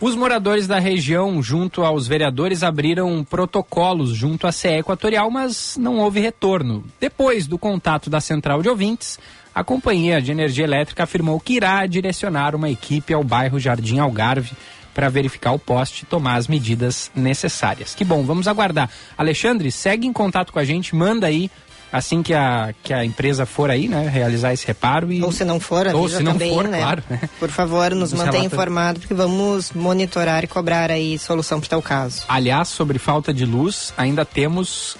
Os 0.00 0.14
moradores 0.14 0.68
da 0.68 0.78
região, 0.78 1.42
junto 1.42 1.82
aos 1.82 2.06
vereadores, 2.06 2.62
abriram 2.62 3.24
protocolos 3.24 4.10
junto 4.10 4.46
à 4.46 4.52
CE 4.52 4.68
Equatorial, 4.68 5.30
mas 5.30 5.76
não 5.76 5.98
houve 5.98 6.20
retorno. 6.20 6.84
Depois 7.00 7.46
do 7.46 7.58
contato 7.58 8.08
da 8.08 8.20
central 8.20 8.62
de 8.62 8.68
ouvintes, 8.68 9.18
a 9.54 9.64
Companhia 9.64 10.20
de 10.20 10.30
Energia 10.30 10.64
Elétrica 10.64 11.04
afirmou 11.04 11.40
que 11.40 11.54
irá 11.54 11.86
direcionar 11.86 12.54
uma 12.54 12.68
equipe 12.68 13.14
ao 13.14 13.24
bairro 13.24 13.58
Jardim 13.58 13.98
Algarve 13.98 14.52
para 14.94 15.08
verificar 15.08 15.52
o 15.52 15.58
poste 15.58 16.04
e 16.04 16.06
tomar 16.06 16.36
as 16.36 16.46
medidas 16.48 17.10
necessárias. 17.14 17.94
Que 17.94 18.04
bom, 18.04 18.22
vamos 18.24 18.46
aguardar. 18.48 18.88
Alexandre, 19.18 19.70
segue 19.72 20.06
em 20.06 20.12
contato 20.12 20.52
com 20.52 20.58
a 20.58 20.64
gente, 20.64 20.94
manda 20.94 21.26
aí 21.26 21.50
assim 21.92 22.22
que 22.24 22.34
a, 22.34 22.74
que 22.82 22.92
a 22.92 23.04
empresa 23.04 23.46
for 23.46 23.70
aí, 23.70 23.86
né, 23.86 24.08
realizar 24.08 24.52
esse 24.52 24.66
reparo 24.66 25.12
e 25.12 25.22
ou 25.22 25.30
se 25.30 25.44
não 25.44 25.60
for, 25.60 25.86
ou 25.94 26.08
se 26.08 26.22
não 26.24 26.32
também, 26.32 26.52
for, 26.52 26.66
né? 26.66 26.78
claro. 26.80 27.02
Por 27.38 27.48
favor, 27.50 27.90
nos, 27.92 28.10
Nos 28.10 28.12
mantenha 28.14 28.42
relata- 28.42 28.46
informado 28.56 28.98
porque 29.00 29.14
vamos 29.14 29.70
monitorar 29.72 30.42
e 30.42 30.48
cobrar 30.48 30.90
aí 30.90 31.16
solução 31.20 31.60
para 31.60 31.66
o 31.66 31.70
teu 31.70 31.82
caso. 31.82 32.24
Aliás, 32.28 32.66
sobre 32.68 32.98
falta 32.98 33.32
de 33.32 33.44
luz, 33.46 33.94
ainda 33.96 34.24
temos 34.24 34.96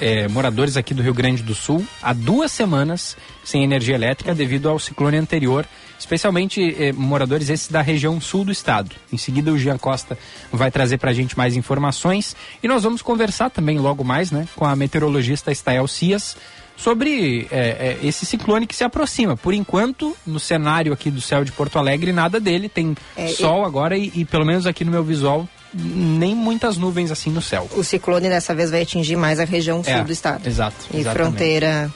é, 0.00 0.26
moradores 0.28 0.76
aqui 0.76 0.94
do 0.94 1.02
Rio 1.02 1.14
Grande 1.14 1.42
do 1.42 1.54
Sul 1.54 1.86
há 2.02 2.12
duas 2.12 2.50
semanas 2.50 3.16
sem 3.44 3.62
energia 3.62 3.94
elétrica 3.94 4.34
devido 4.34 4.68
ao 4.68 4.78
ciclone 4.78 5.16
anterior, 5.16 5.66
especialmente 5.98 6.74
é, 6.82 6.92
moradores 6.92 7.50
esses 7.50 7.68
da 7.68 7.82
região 7.82 8.20
sul 8.20 8.44
do 8.44 8.52
estado. 8.52 8.94
Em 9.12 9.16
seguida, 9.16 9.52
o 9.52 9.58
Jean 9.58 9.78
Costa 9.78 10.18
vai 10.50 10.70
trazer 10.70 10.98
para 10.98 11.10
a 11.10 11.14
gente 11.14 11.36
mais 11.36 11.56
informações 11.56 12.34
e 12.62 12.68
nós 12.68 12.82
vamos 12.82 13.02
conversar 13.02 13.50
também 13.50 13.78
logo 13.78 14.02
mais 14.02 14.30
né, 14.30 14.48
com 14.56 14.64
a 14.64 14.74
meteorologista 14.74 15.52
Estael 15.52 15.86
Cias 15.86 16.36
sobre 16.76 17.46
é, 17.50 17.98
é, 18.02 18.06
esse 18.06 18.24
ciclone 18.24 18.66
que 18.66 18.74
se 18.74 18.82
aproxima. 18.82 19.36
Por 19.36 19.52
enquanto, 19.52 20.16
no 20.26 20.40
cenário 20.40 20.94
aqui 20.94 21.10
do 21.10 21.20
céu 21.20 21.44
de 21.44 21.52
Porto 21.52 21.78
Alegre, 21.78 22.10
nada 22.10 22.40
dele. 22.40 22.70
Tem 22.70 22.96
É, 23.14 23.28
sol 23.28 23.66
agora 23.66 23.98
e, 23.98 24.10
e 24.14 24.24
pelo 24.24 24.46
menos 24.46 24.66
aqui 24.66 24.82
no 24.82 24.90
meu 24.90 25.04
visual 25.04 25.46
nem 25.74 26.34
muitas 26.34 26.76
nuvens 26.76 27.10
assim 27.10 27.30
no 27.30 27.40
céu. 27.42 27.68
O 27.76 27.84
ciclone 27.84 28.28
dessa 28.28 28.54
vez 28.54 28.70
vai 28.70 28.82
atingir 28.82 29.16
mais 29.16 29.38
a 29.40 29.44
região 29.44 29.82
sul 29.84 29.92
É, 29.92 30.02
do 30.04 30.12
estado. 30.12 30.46
Exato. 30.46 30.76
E 30.92 30.98
exatamente. 31.00 31.12
fronteira 31.28 31.90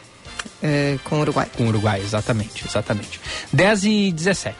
eh, 0.63 0.99
com 1.05 1.17
o 1.17 1.21
Uruguai. 1.21 1.47
Com 1.57 1.65
o 1.65 1.69
Uruguai, 1.69 2.01
exatamente, 2.01 2.65
exatamente. 2.67 3.21
10 3.53 3.85
e 3.85 4.13
17. 4.13 4.57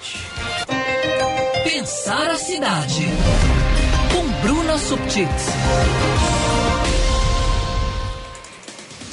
Pensar 1.65 2.31
a 2.31 2.37
cidade. 2.37 3.07
Com 4.13 4.27
Bruna 4.47 4.79
Subtits. 4.79 5.47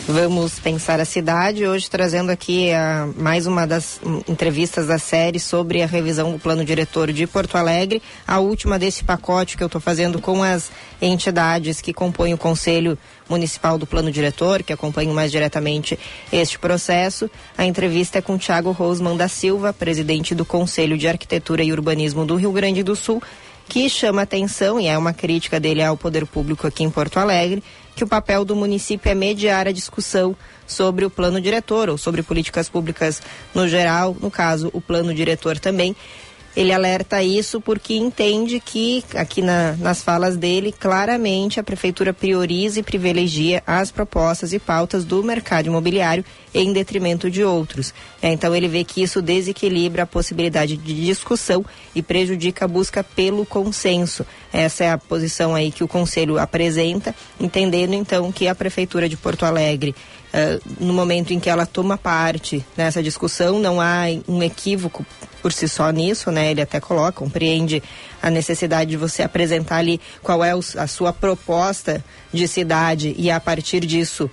Vamos 0.08 0.60
pensar 0.60 1.00
a 1.00 1.06
cidade, 1.06 1.66
hoje 1.66 1.88
trazendo 1.88 2.32
aqui 2.32 2.72
a, 2.72 3.08
mais 3.16 3.46
uma 3.46 3.68
das 3.68 4.02
entrevistas 4.28 4.88
da 4.88 4.98
série 4.98 5.40
sobre 5.40 5.84
a 5.84 5.86
revisão 5.86 6.32
do 6.32 6.40
plano 6.40 6.66
diretor 6.66 7.14
de 7.14 7.28
Porto 7.28 7.56
Alegre, 7.56 8.02
a 8.28 8.40
última 8.40 8.80
desse 8.80 9.04
pacote 9.04 9.56
que 9.56 9.64
eu 9.64 9.68
estou 9.68 9.80
fazendo 9.80 10.20
com 10.20 10.44
as 10.44 10.72
entidades 11.00 11.82
que 11.82 11.94
compõem 11.94 12.34
o 12.34 12.38
Conselho 12.38 12.98
Municipal 13.30 13.78
do 13.78 13.86
Plano 13.86 14.12
Diretor, 14.12 14.64
que 14.64 14.74
acompanham 14.74 15.14
mais 15.14 15.32
diretamente 15.32 15.98
este 16.34 16.58
processo. 16.58 17.30
A 17.56 17.64
entrevista 17.64 18.18
é 18.18 18.22
com 18.22 18.40
Tiago 18.40 18.72
Rosman 18.72 19.16
da 19.16 19.28
Silva, 19.28 19.72
presidente 19.72 20.34
do 20.34 20.44
Conselho 20.44 20.98
de 20.98 21.08
Arquitetura 21.08 21.64
e 21.64 21.72
Urbanismo 21.72 22.26
do 22.26 22.36
Rio 22.36 22.52
Grande 22.52 22.82
do 22.82 22.96
Sul, 22.96 23.22
que 23.70 23.88
chama 23.88 24.24
atenção, 24.24 24.80
e 24.80 24.88
é 24.88 24.98
uma 24.98 25.14
crítica 25.14 25.58
dele 25.60 25.82
ao 25.82 25.96
poder 25.96 26.26
público 26.26 26.68
aqui 26.68 26.84
em 26.84 26.90
Porto 26.90 27.18
Alegre, 27.20 27.64
que 27.96 28.04
o 28.04 28.08
papel 28.08 28.46
do 28.46 28.56
município 28.56 29.12
é 29.12 29.16
mediar 29.16 29.68
a 29.68 29.72
discussão 29.72 30.36
sobre 30.66 31.06
o 31.06 31.10
plano 31.10 31.42
diretor 31.42 31.90
ou 31.90 31.98
sobre 31.98 32.24
políticas 32.24 32.70
públicas 32.70 33.22
no 33.54 33.68
geral, 33.68 34.16
no 34.20 34.32
caso, 34.32 34.70
o 34.74 34.82
plano 34.82 35.14
diretor 35.14 35.60
também. 35.60 35.96
Ele 36.56 36.74
alerta 36.74 37.24
isso 37.24 37.62
porque 37.62 37.94
entende 37.96 38.60
que, 38.60 39.04
aqui 39.16 39.42
na- 39.42 39.74
nas 39.78 40.04
falas 40.04 40.36
dele, 40.36 40.74
claramente 40.78 41.60
a 41.60 41.64
prefeitura 41.64 42.14
prioriza 42.14 42.80
e 42.80 42.84
privilegia 42.84 43.64
as 43.66 43.90
propostas 43.90 44.52
e 44.52 44.60
pautas 44.60 45.06
do 45.06 45.24
mercado 45.24 45.68
imobiliário 45.68 46.26
em 46.54 46.74
detrimento 46.74 47.32
de 47.32 47.42
outros. 47.44 47.94
É, 48.22 48.34
então 48.34 48.54
ele 48.54 48.68
vê 48.68 48.84
que 48.84 49.02
isso 49.02 49.22
desequilibra 49.22 50.04
a 50.04 50.06
possibilidade 50.08 50.76
de 50.76 51.06
discussão 51.06 51.66
e 51.96 52.02
prejudica 52.02 52.66
a 52.66 52.68
busca 52.68 53.02
pelo 53.02 53.46
consenso. 53.46 54.26
Essa 54.52 54.84
é 54.84 54.92
a 54.92 54.98
posição 54.98 55.56
aí 55.56 55.72
que 55.72 55.86
o 55.86 55.88
conselho 55.88 56.38
apresenta, 56.38 57.16
entendendo 57.40 57.94
então 57.94 58.30
que 58.30 58.50
a 58.50 58.54
prefeitura 58.56 59.08
de 59.08 59.16
Porto 59.16 59.46
Alegre 59.46 59.96
eh, 60.34 60.60
no 60.80 60.94
momento 60.94 61.34
em 61.34 61.40
que 61.40 61.50
ela 61.50 61.66
toma 61.66 61.98
parte 61.98 62.66
nessa 62.78 63.04
discussão, 63.04 63.60
não 63.60 63.82
há 63.82 64.06
um 64.28 64.42
equívoco 64.42 65.06
por 65.42 65.52
si 65.52 65.68
só 65.68 65.90
nisso, 65.90 66.32
né? 66.32 66.52
Ele 66.52 66.62
até 66.62 66.80
coloca, 66.80 67.12
compreende 67.14 67.82
a 68.22 68.30
necessidade 68.30 68.92
de 68.92 68.98
você 68.98 69.24
apresentar 69.24 69.78
ali 69.78 70.00
qual 70.22 70.44
é 70.44 70.52
a 70.52 70.88
sua 70.88 71.12
proposta 71.12 72.04
de 72.32 72.48
cidade 72.48 73.16
e 73.18 73.30
a 73.30 73.40
partir 73.40 73.82
disso 73.82 74.30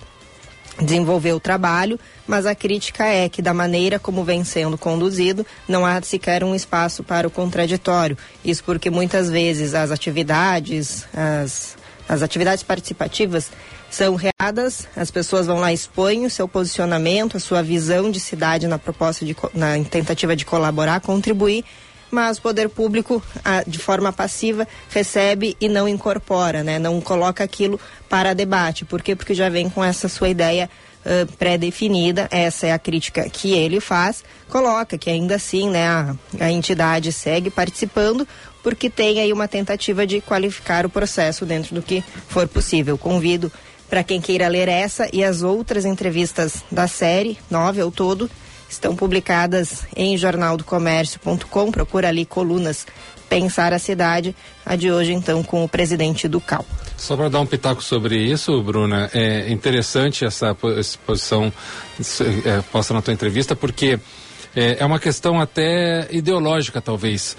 desenvolver 0.81 1.33
o 1.33 1.39
trabalho, 1.39 1.99
mas 2.25 2.45
a 2.45 2.55
crítica 2.55 3.05
é 3.05 3.27
que 3.27 3.41
da 3.41 3.53
maneira 3.53 3.99
como 3.99 4.23
vem 4.23 4.45
sendo 4.45 4.77
conduzido, 4.77 5.45
não 5.67 5.85
há 5.85 6.01
sequer 6.01 6.43
um 6.43 6.55
espaço 6.55 7.03
para 7.03 7.27
o 7.27 7.31
contraditório. 7.31 8.17
Isso 8.45 8.63
porque 8.63 8.89
muitas 8.89 9.29
vezes 9.29 9.73
as 9.73 9.91
atividades, 9.91 11.05
as, 11.13 11.75
as 12.07 12.21
atividades 12.21 12.63
participativas 12.63 13.51
são 13.89 14.15
readas, 14.15 14.87
as 14.95 15.09
pessoas 15.09 15.47
vão 15.47 15.59
lá 15.59 15.73
expõem 15.73 16.25
o 16.25 16.29
seu 16.29 16.47
posicionamento, 16.47 17.37
a 17.37 17.39
sua 17.39 17.61
visão 17.63 18.11
de 18.11 18.19
cidade 18.19 18.67
na 18.67 18.77
proposta 18.77 19.25
de, 19.25 19.35
na 19.53 19.83
tentativa 19.83 20.35
de 20.35 20.45
colaborar, 20.45 21.01
contribuir, 21.01 21.65
mas 22.11 22.37
o 22.37 22.41
poder 22.41 22.69
público, 22.69 23.21
de 23.67 23.77
forma 23.77 24.11
passiva, 24.11 24.67
recebe 24.89 25.55
e 25.61 25.69
não 25.69 25.87
incorpora, 25.87 26.63
né? 26.63 26.79
Não 26.79 26.99
coloca 26.99 27.43
aquilo 27.43 27.79
para 28.07 28.33
debate. 28.33 28.83
Por 28.83 29.01
quê? 29.01 29.15
Porque 29.15 29.35
já 29.35 29.47
vem 29.47 29.69
com 29.69 29.83
essa 29.83 30.09
sua 30.09 30.29
ideia 30.29 30.69
ah, 31.05 31.25
pré-definida, 31.37 32.27
essa 32.29 32.67
é 32.67 32.73
a 32.73 32.79
crítica 32.79 33.29
que 33.29 33.53
ele 33.53 33.79
faz, 33.79 34.23
coloca 34.49 34.97
que 34.97 35.09
ainda 35.09 35.35
assim, 35.35 35.69
né, 35.69 35.87
a, 35.87 36.15
a 36.39 36.51
entidade 36.51 37.13
segue 37.13 37.49
participando, 37.49 38.27
porque 38.61 38.89
tem 38.89 39.19
aí 39.19 39.31
uma 39.31 39.47
tentativa 39.47 40.05
de 40.05 40.19
qualificar 40.19 40.85
o 40.85 40.89
processo 40.89 41.45
dentro 41.45 41.73
do 41.73 41.81
que 41.81 42.03
for 42.27 42.47
possível. 42.47 42.97
Convido 42.97 43.51
para 43.89 44.03
quem 44.03 44.21
queira 44.21 44.47
ler 44.47 44.67
essa 44.67 45.09
e 45.11 45.23
as 45.23 45.41
outras 45.41 45.85
entrevistas 45.85 46.63
da 46.71 46.87
série, 46.87 47.37
nove 47.49 47.81
ao 47.81 47.89
todo, 47.91 48.29
estão 48.69 48.95
publicadas 48.95 49.83
em 49.95 50.15
jornaldocomércio.com. 50.17 51.71
Procura 51.71 52.09
ali 52.09 52.25
colunas 52.25 52.85
Pensar 53.27 53.73
a 53.73 53.79
Cidade. 53.79 54.35
A 54.65 54.75
de 54.75 54.91
hoje, 54.91 55.13
então, 55.13 55.43
com 55.43 55.63
o 55.63 55.69
presidente 55.69 56.27
do 56.27 56.39
CAL. 56.39 56.65
Só 56.97 57.15
para 57.15 57.29
dar 57.29 57.39
um 57.39 57.45
pitaco 57.45 57.81
sobre 57.83 58.17
isso, 58.17 58.61
Bruna, 58.61 59.09
é 59.13 59.49
interessante 59.51 60.25
essa, 60.25 60.53
po- 60.53 60.71
essa 60.71 60.97
posição 61.05 61.51
é, 62.45 62.61
posta 62.71 62.93
na 62.93 63.01
tua 63.01 63.13
entrevista, 63.13 63.55
porque 63.55 63.99
é, 64.55 64.77
é 64.79 64.85
uma 64.85 64.99
questão 64.99 65.39
até 65.39 66.07
ideológica, 66.11 66.81
talvez. 66.81 67.37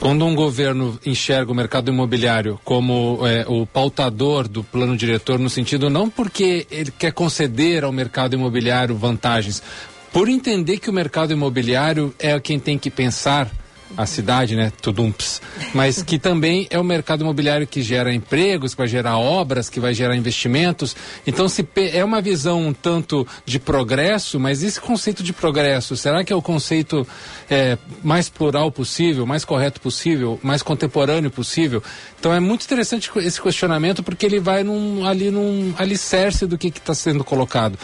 Quando 0.00 0.24
um 0.24 0.34
governo 0.34 0.98
enxerga 1.04 1.50
o 1.50 1.54
mercado 1.54 1.90
imobiliário 1.90 2.58
como 2.64 3.18
é, 3.26 3.44
o 3.48 3.66
pautador 3.66 4.46
do 4.46 4.62
plano 4.62 4.96
diretor, 4.96 5.40
no 5.40 5.50
sentido 5.50 5.90
não 5.90 6.08
porque 6.08 6.66
ele 6.70 6.92
quer 6.92 7.12
conceder 7.12 7.82
ao 7.82 7.90
mercado 7.90 8.34
imobiliário 8.34 8.94
vantagens, 8.94 9.60
por 10.12 10.28
entender 10.28 10.78
que 10.78 10.88
o 10.88 10.92
mercado 10.92 11.32
imobiliário 11.32 12.14
é 12.16 12.38
quem 12.38 12.60
tem 12.60 12.78
que 12.78 12.90
pensar 12.90 13.50
a 13.96 14.06
cidade, 14.06 14.54
né? 14.54 14.72
Tudumps. 14.80 15.40
Mas 15.74 16.02
que 16.02 16.18
também 16.18 16.66
é 16.70 16.78
o 16.78 16.84
mercado 16.84 17.22
imobiliário 17.22 17.66
que 17.66 17.82
gera 17.82 18.12
empregos, 18.12 18.74
que 18.74 18.78
vai 18.78 18.88
gerar 18.88 19.18
obras, 19.18 19.68
que 19.68 19.80
vai 19.80 19.94
gerar 19.94 20.16
investimentos. 20.16 20.94
Então 21.26 21.48
se 21.48 21.66
é 21.92 22.04
uma 22.04 22.20
visão 22.20 22.68
um 22.68 22.72
tanto 22.72 23.26
de 23.44 23.58
progresso, 23.58 24.38
mas 24.38 24.62
esse 24.62 24.80
conceito 24.80 25.22
de 25.22 25.32
progresso, 25.32 25.96
será 25.96 26.22
que 26.24 26.32
é 26.32 26.36
o 26.36 26.42
conceito 26.42 27.06
é, 27.50 27.78
mais 28.02 28.28
plural 28.28 28.70
possível, 28.70 29.26
mais 29.26 29.44
correto 29.44 29.80
possível, 29.80 30.38
mais 30.42 30.62
contemporâneo 30.62 31.30
possível? 31.30 31.82
Então 32.18 32.32
é 32.32 32.40
muito 32.40 32.64
interessante 32.64 33.10
esse 33.16 33.40
questionamento 33.40 34.02
porque 34.02 34.26
ele 34.26 34.40
vai 34.40 34.62
num, 34.62 35.06
ali 35.06 35.30
num 35.30 35.74
alicerce 35.78 36.46
do 36.46 36.58
que 36.58 36.68
está 36.68 36.94
sendo 36.94 37.24
colocado. 37.24 37.78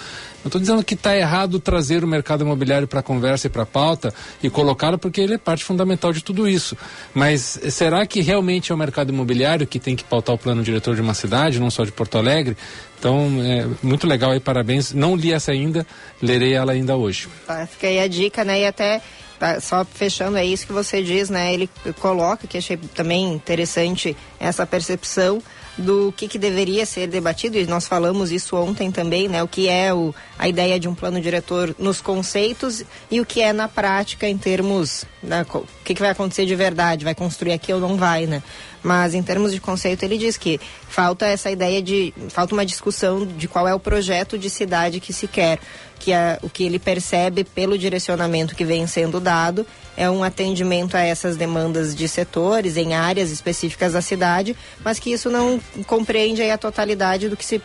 Não 0.44 0.48
estou 0.48 0.60
dizendo 0.60 0.84
que 0.84 0.92
está 0.92 1.16
errado 1.16 1.58
trazer 1.58 2.04
o 2.04 2.06
mercado 2.06 2.44
imobiliário 2.44 2.86
para 2.86 3.00
a 3.00 3.02
conversa 3.02 3.46
e 3.46 3.50
para 3.50 3.62
a 3.62 3.66
pauta 3.66 4.12
e 4.42 4.50
colocá-lo 4.50 4.98
porque 4.98 5.22
ele 5.22 5.34
é 5.34 5.38
parte 5.38 5.64
fundamental 5.64 6.12
de 6.12 6.22
tudo 6.22 6.46
isso. 6.46 6.76
Mas 7.14 7.58
será 7.70 8.06
que 8.06 8.20
realmente 8.20 8.70
é 8.70 8.74
o 8.74 8.78
mercado 8.78 9.08
imobiliário 9.08 9.66
que 9.66 9.80
tem 9.80 9.96
que 9.96 10.04
pautar 10.04 10.34
o 10.34 10.38
plano 10.38 10.62
diretor 10.62 10.94
de 10.94 11.00
uma 11.00 11.14
cidade, 11.14 11.58
não 11.58 11.70
só 11.70 11.82
de 11.82 11.92
Porto 11.92 12.18
Alegre? 12.18 12.58
Então, 12.98 13.26
é 13.42 13.66
muito 13.82 14.06
legal 14.06 14.32
aí, 14.32 14.40
parabéns. 14.40 14.92
Não 14.92 15.16
li 15.16 15.32
essa 15.32 15.50
ainda, 15.50 15.86
lerei 16.20 16.52
ela 16.52 16.72
ainda 16.72 16.94
hoje. 16.94 17.26
Tá, 17.46 17.66
fica 17.66 17.86
aí 17.86 17.98
a 17.98 18.06
dica, 18.06 18.44
né? 18.44 18.60
E 18.60 18.66
até 18.66 19.00
tá, 19.38 19.58
só 19.60 19.82
fechando, 19.82 20.36
é 20.36 20.44
isso 20.44 20.66
que 20.66 20.74
você 20.74 21.02
diz, 21.02 21.30
né? 21.30 21.54
Ele 21.54 21.70
coloca, 22.00 22.46
que 22.46 22.58
achei 22.58 22.76
também 22.76 23.32
interessante 23.32 24.14
essa 24.38 24.66
percepção 24.66 25.42
do 25.76 26.12
que, 26.16 26.28
que 26.28 26.38
deveria 26.38 26.86
ser 26.86 27.06
debatido, 27.08 27.58
e 27.58 27.66
nós 27.66 27.86
falamos 27.86 28.30
isso 28.30 28.56
ontem 28.56 28.90
também, 28.90 29.28
né? 29.28 29.42
O 29.42 29.48
que 29.48 29.68
é 29.68 29.92
o, 29.92 30.14
a 30.38 30.48
ideia 30.48 30.78
de 30.78 30.88
um 30.88 30.94
plano 30.94 31.20
diretor 31.20 31.74
nos 31.78 32.00
conceitos 32.00 32.84
e 33.10 33.20
o 33.20 33.26
que 33.26 33.40
é 33.40 33.52
na 33.52 33.68
prática 33.68 34.28
em 34.28 34.38
termos. 34.38 35.04
Né, 35.22 35.44
o 35.52 35.64
que, 35.84 35.94
que 35.94 36.00
vai 36.00 36.10
acontecer 36.10 36.46
de 36.46 36.54
verdade? 36.54 37.04
Vai 37.04 37.14
construir 37.14 37.52
aqui 37.52 37.72
ou 37.72 37.80
não 37.80 37.96
vai, 37.96 38.26
né? 38.26 38.42
Mas 38.82 39.14
em 39.14 39.22
termos 39.22 39.52
de 39.52 39.60
conceito, 39.60 40.02
ele 40.02 40.18
diz 40.18 40.36
que 40.36 40.60
falta 40.88 41.26
essa 41.26 41.50
ideia 41.50 41.82
de. 41.82 42.12
falta 42.28 42.54
uma 42.54 42.66
discussão 42.66 43.26
de 43.26 43.48
qual 43.48 43.66
é 43.66 43.74
o 43.74 43.80
projeto 43.80 44.38
de 44.38 44.50
cidade 44.50 45.00
que 45.00 45.12
se 45.12 45.26
quer. 45.26 45.58
Que 46.04 46.12
é, 46.12 46.38
o 46.42 46.50
que 46.50 46.64
ele 46.64 46.78
percebe 46.78 47.44
pelo 47.44 47.78
direcionamento 47.78 48.54
que 48.54 48.62
vem 48.62 48.86
sendo 48.86 49.18
dado 49.18 49.66
é 49.96 50.10
um 50.10 50.22
atendimento 50.22 50.98
a 50.98 51.00
essas 51.00 51.34
demandas 51.34 51.94
de 51.94 52.06
setores 52.06 52.76
em 52.76 52.92
áreas 52.92 53.30
específicas 53.30 53.94
da 53.94 54.02
cidade, 54.02 54.54
mas 54.84 54.98
que 54.98 55.10
isso 55.10 55.30
não 55.30 55.58
compreende 55.86 56.42
a 56.42 56.58
totalidade 56.58 57.30
do 57.30 57.38
que 57.38 57.44
se 57.46 57.62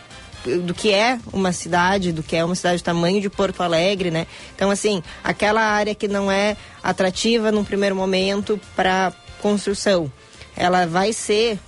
do 0.64 0.72
que 0.72 0.90
é 0.90 1.18
uma 1.34 1.52
cidade, 1.52 2.12
do 2.12 2.22
que 2.22 2.34
é 2.34 2.42
uma 2.42 2.54
cidade 2.54 2.78
do 2.78 2.84
tamanho 2.84 3.20
de 3.20 3.28
Porto 3.28 3.62
Alegre, 3.62 4.10
né? 4.10 4.26
Então, 4.56 4.70
assim, 4.70 5.02
aquela 5.22 5.60
área 5.60 5.94
que 5.94 6.08
não 6.08 6.32
é 6.32 6.56
atrativa 6.82 7.52
num 7.52 7.62
primeiro 7.62 7.94
momento 7.94 8.58
para 8.74 9.12
construção, 9.42 10.10
ela 10.56 10.86
vai 10.86 11.12
ser 11.12 11.58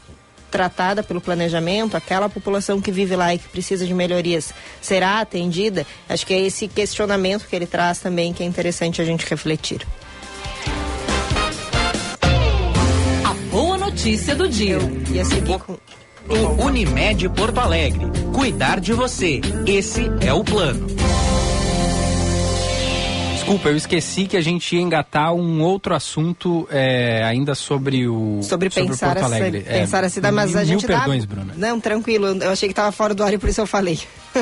tratada 0.52 1.02
pelo 1.02 1.20
planejamento, 1.20 1.96
aquela 1.96 2.28
população 2.28 2.80
que 2.80 2.92
vive 2.92 3.16
lá 3.16 3.34
e 3.34 3.38
que 3.38 3.48
precisa 3.48 3.86
de 3.86 3.94
melhorias 3.94 4.52
será 4.80 5.20
atendida? 5.20 5.86
Acho 6.08 6.26
que 6.26 6.34
é 6.34 6.40
esse 6.40 6.68
questionamento 6.68 7.48
que 7.48 7.56
ele 7.56 7.66
traz 7.66 7.98
também 7.98 8.34
que 8.34 8.42
é 8.42 8.46
interessante 8.46 9.00
a 9.00 9.04
gente 9.04 9.26
refletir. 9.28 9.86
A 13.24 13.34
boa 13.50 13.78
notícia 13.78 14.34
do 14.36 14.46
dia. 14.46 14.74
Eu 14.74 15.14
ia 15.14 15.24
seguir 15.24 15.58
com 15.58 15.78
Unimed 16.62 17.28
Porto 17.30 17.58
Alegre. 17.58 18.06
Cuidar 18.34 18.78
de 18.78 18.92
você. 18.92 19.40
Esse 19.66 20.02
é 20.20 20.32
o 20.32 20.44
plano. 20.44 20.86
Desculpa, 23.42 23.70
eu 23.70 23.76
esqueci 23.76 24.26
que 24.26 24.36
a 24.36 24.40
gente 24.40 24.76
ia 24.76 24.80
engatar 24.80 25.34
um 25.34 25.62
outro 25.62 25.96
assunto 25.96 26.66
é, 26.70 27.24
ainda 27.24 27.56
sobre 27.56 28.06
o 28.06 28.40
sobre, 28.40 28.70
pensar, 28.70 29.14
Porto 29.14 29.24
Alegre. 29.24 29.64
A, 29.68 29.72
pensar 29.72 30.04
a 30.04 30.08
cidade, 30.08 30.32
mas 30.32 30.52
mil, 30.52 30.60
a 30.60 30.64
gente 30.64 30.86
mil 30.86 30.96
perdões, 30.96 31.26
dá... 31.26 31.34
Bruna. 31.34 31.54
Não, 31.56 31.80
tranquilo. 31.80 32.28
Eu 32.28 32.50
achei 32.50 32.68
que 32.68 32.72
estava 32.72 32.92
fora 32.92 33.12
do 33.14 33.22
ar 33.24 33.34
e 33.34 33.38
por 33.38 33.48
isso 33.48 33.60
eu 33.60 33.66
falei. 33.66 33.98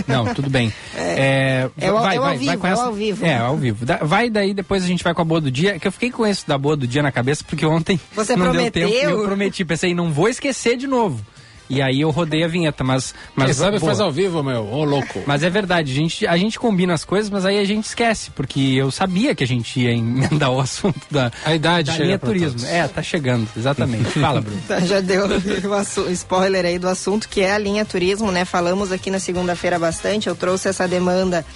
Não, 0.06 0.34
tudo 0.34 0.50
bem. 0.50 0.72
É, 1.00 1.70
é, 1.78 1.86
é, 1.86 1.90
vai, 1.92 2.16
é 2.16 2.20
vai, 2.20 2.36
vivo, 2.36 2.46
vai 2.46 2.56
com 2.56 2.66
essa... 2.66 2.82
é 2.82 2.84
ao 2.84 2.92
vivo. 2.92 3.26
É, 3.26 3.36
ao 3.38 3.56
vivo. 3.56 3.86
Vai 4.02 4.28
daí, 4.28 4.52
depois 4.52 4.84
a 4.84 4.86
gente 4.86 5.02
vai 5.02 5.14
com 5.14 5.22
a 5.22 5.24
boa 5.24 5.40
do 5.40 5.50
dia. 5.50 5.78
Que 5.78 5.88
eu 5.88 5.92
fiquei 5.92 6.10
com 6.10 6.26
esse 6.26 6.46
da 6.46 6.58
boa 6.58 6.76
do 6.76 6.86
dia 6.86 7.02
na 7.02 7.10
cabeça, 7.10 7.42
porque 7.42 7.64
ontem 7.64 7.98
Você 8.14 8.34
não 8.36 8.46
prometeu? 8.46 8.88
deu 8.88 9.00
tempo. 9.00 9.12
Eu 9.12 9.24
prometi, 9.24 9.64
pensei, 9.64 9.94
não 9.94 10.12
vou 10.12 10.28
esquecer 10.28 10.76
de 10.76 10.86
novo. 10.86 11.24
E 11.70 11.80
aí 11.80 12.00
eu 12.00 12.10
rodei 12.10 12.42
a 12.42 12.48
vinheta, 12.48 12.82
mas. 12.82 13.14
mas 13.34 13.46
Quem 13.46 13.54
sabe 13.54 13.78
boa. 13.78 13.90
faz 13.90 14.00
ao 14.00 14.10
vivo, 14.10 14.42
meu, 14.42 14.66
ô 14.66 14.84
louco. 14.84 15.22
Mas 15.24 15.44
é 15.44 15.48
verdade, 15.48 15.92
a 15.92 15.94
gente, 15.94 16.26
a 16.26 16.36
gente 16.36 16.58
combina 16.58 16.92
as 16.92 17.04
coisas, 17.04 17.30
mas 17.30 17.46
aí 17.46 17.58
a 17.58 17.64
gente 17.64 17.84
esquece, 17.84 18.32
porque 18.32 18.60
eu 18.76 18.90
sabia 18.90 19.34
que 19.34 19.44
a 19.44 19.46
gente 19.46 19.80
ia 19.80 19.92
emendar 19.92 20.50
o 20.50 20.60
assunto 20.60 21.00
da, 21.08 21.30
a 21.44 21.54
idade 21.54 21.96
da 21.96 22.04
linha 22.04 22.18
turismo. 22.18 22.58
todos. 22.58 22.64
É, 22.64 22.88
tá 22.88 23.02
chegando, 23.02 23.48
exatamente. 23.56 24.10
Fala, 24.18 24.40
Bruno. 24.40 24.60
Tá, 24.66 24.80
Já 24.80 25.00
deu 25.00 25.26
o 25.26 26.10
spoiler 26.10 26.64
aí 26.64 26.78
do 26.78 26.88
assunto, 26.88 27.28
que 27.28 27.40
é 27.40 27.52
a 27.52 27.58
linha 27.58 27.84
turismo, 27.84 28.30
né? 28.32 28.44
Falamos 28.44 28.90
aqui 28.92 29.10
na 29.10 29.18
segunda-feira 29.18 29.78
bastante. 29.78 30.28
Eu 30.28 30.34
trouxe 30.34 30.68
essa 30.68 30.86
demanda 30.88 31.46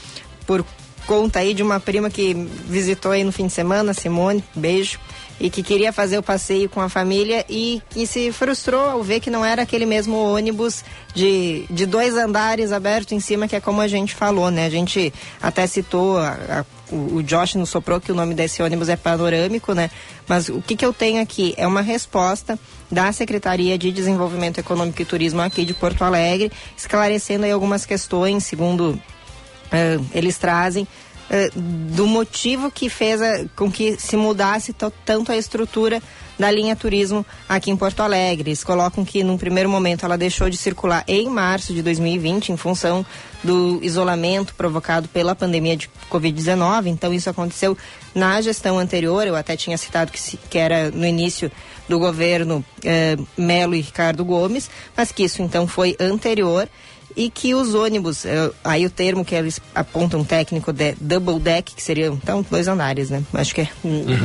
por 0.47 0.65
conta 1.07 1.41
aí 1.41 1.55
de 1.55 1.63
uma 1.63 1.79
prima 1.81 2.09
que 2.09 2.35
visitou 2.69 3.13
aí 3.13 3.25
no 3.25 3.33
fim 3.33 3.47
de 3.47 3.53
semana, 3.53 3.93
Simone, 3.93 4.43
beijo, 4.55 4.99
e 5.41 5.51
que 5.51 5.63
queria 5.63 5.93
fazer 5.93 6.17
o 6.19 6.23
passeio 6.23 6.69
com 6.69 6.81
a 6.81 6.89
família 6.89 7.45
e 7.49 7.83
que 7.91 8.07
se 8.07 8.31
frustrou 8.33 8.81
ao 8.89 9.03
ver 9.03 9.21
que 9.21 9.31
não 9.31 9.45
era 9.45 9.63
aquele 9.63 9.85
mesmo 9.85 10.17
ônibus 10.17 10.85
de, 11.15 11.65
de 11.69 11.87
dois 11.87 12.15
andares 12.17 12.71
aberto 12.73 13.13
em 13.13 13.21
cima, 13.21 13.49
que 13.49 13.57
é 13.57 13.61
como 13.61 13.81
a 13.81 13.89
gente 13.89 14.15
falou, 14.15 14.51
né? 14.51 14.67
A 14.67 14.71
gente 14.71 15.13
até 15.43 15.67
citou, 15.67 16.19
a- 16.19 16.37
a- 16.61 16.65
o, 16.95 17.23
Josh 17.23 17.57
nos 17.57 17.71
soprou 17.71 18.01
que 18.01 18.13
o 18.13 18.15
nome 18.15 18.35
desse 18.35 18.63
ônibus 18.63 18.89
é 18.89 18.97
panorâmico, 18.97 19.73
né? 19.75 19.91
Mas 20.29 20.49
o 20.49 20.63
que, 20.63 20.77
que 20.77 20.85
eu 20.87 20.93
tenho 20.93 21.21
aqui 21.21 21.53
é 21.57 21.67
uma 21.67 21.81
resposta 21.81 22.59
da 22.91 23.11
Secretaria 23.11 23.77
de 23.77 23.91
Desenvolvimento 23.91 24.59
Econômico 24.59 25.03
e 25.03 25.05
Turismo 25.05 25.41
aqui 25.41 25.65
de 25.65 25.75
Porto 25.75 26.05
Alegre, 26.05 26.53
esclarecendo 26.77 27.45
aí 27.45 27.51
algumas 27.51 27.85
questões, 27.85 28.45
segundo 28.45 29.01
eles 30.15 30.39
trazem 30.39 30.87
do 31.55 32.07
motivo 32.07 32.71
que 32.71 32.89
fez 32.89 33.21
a- 33.23 33.45
com 33.57 33.71
que 33.71 33.97
se 33.99 34.17
mudasse 34.17 34.73
to- 34.73 34.93
tanto 35.05 35.33
a 35.33 35.37
estrutura 35.37 36.03
da 36.39 36.51
linha 36.51 36.75
turismo 36.75 37.25
aqui 37.49 37.71
em 37.71 37.77
Porto 37.77 38.01
Alegre. 38.01 38.51
Eles 38.51 38.65
colocam 38.65 39.05
que 39.05 39.23
num 39.23 39.39
primeiro 39.39 39.69
momento 39.71 40.05
ela 40.05 40.19
deixou 40.19 40.51
de 40.51 40.57
circular 40.57 41.05
em 41.07 41.29
março 41.29 41.73
de 41.73 41.81
2020 41.83 42.51
em 42.51 42.57
função 42.57 43.07
do 43.43 43.79
isolamento 43.83 44.55
provocado 44.55 45.07
pela 45.09 45.35
pandemia 45.35 45.77
de 45.77 45.89
Covid-19. 46.11 46.89
Então 46.89 47.13
isso 47.13 47.31
aconteceu 47.31 47.77
na 48.15 48.41
gestão 48.41 48.79
anterior. 48.79 49.27
Eu 49.27 49.37
até 49.37 49.57
tinha 49.57 49.79
citado 49.79 50.11
que, 50.11 50.21
se- 50.21 50.39
que 50.51 50.59
era 50.59 50.91
no 50.91 51.07
início 51.07 51.51
do 51.89 51.99
governo 51.99 52.65
eh, 52.83 53.17
Melo 53.37 53.75
e 53.75 53.81
Ricardo 53.81 54.25
Gomes, 54.25 54.69
mas 54.97 55.13
que 55.13 55.23
isso 55.25 55.41
então 55.43 55.67
foi 55.69 55.97
anterior 56.01 56.69
e 57.17 57.31
que 57.31 57.55
os 57.55 57.75
ônibus, 57.75 58.25
eh, 58.27 58.51
aí 58.65 58.85
o 58.85 58.91
termo 58.91 59.25
que 59.25 59.35
eles 59.35 59.61
apontam 59.75 60.25
técnico 60.25 60.73
de 60.73 60.95
double 61.01 61.39
deck, 61.39 61.75
que 61.75 61.83
seriam 61.83 62.15
então 62.15 62.45
dois 62.51 62.67
andares, 62.67 63.11
né? 63.11 63.23
Acho 63.33 63.55
que 63.55 63.61
é, 63.61 63.69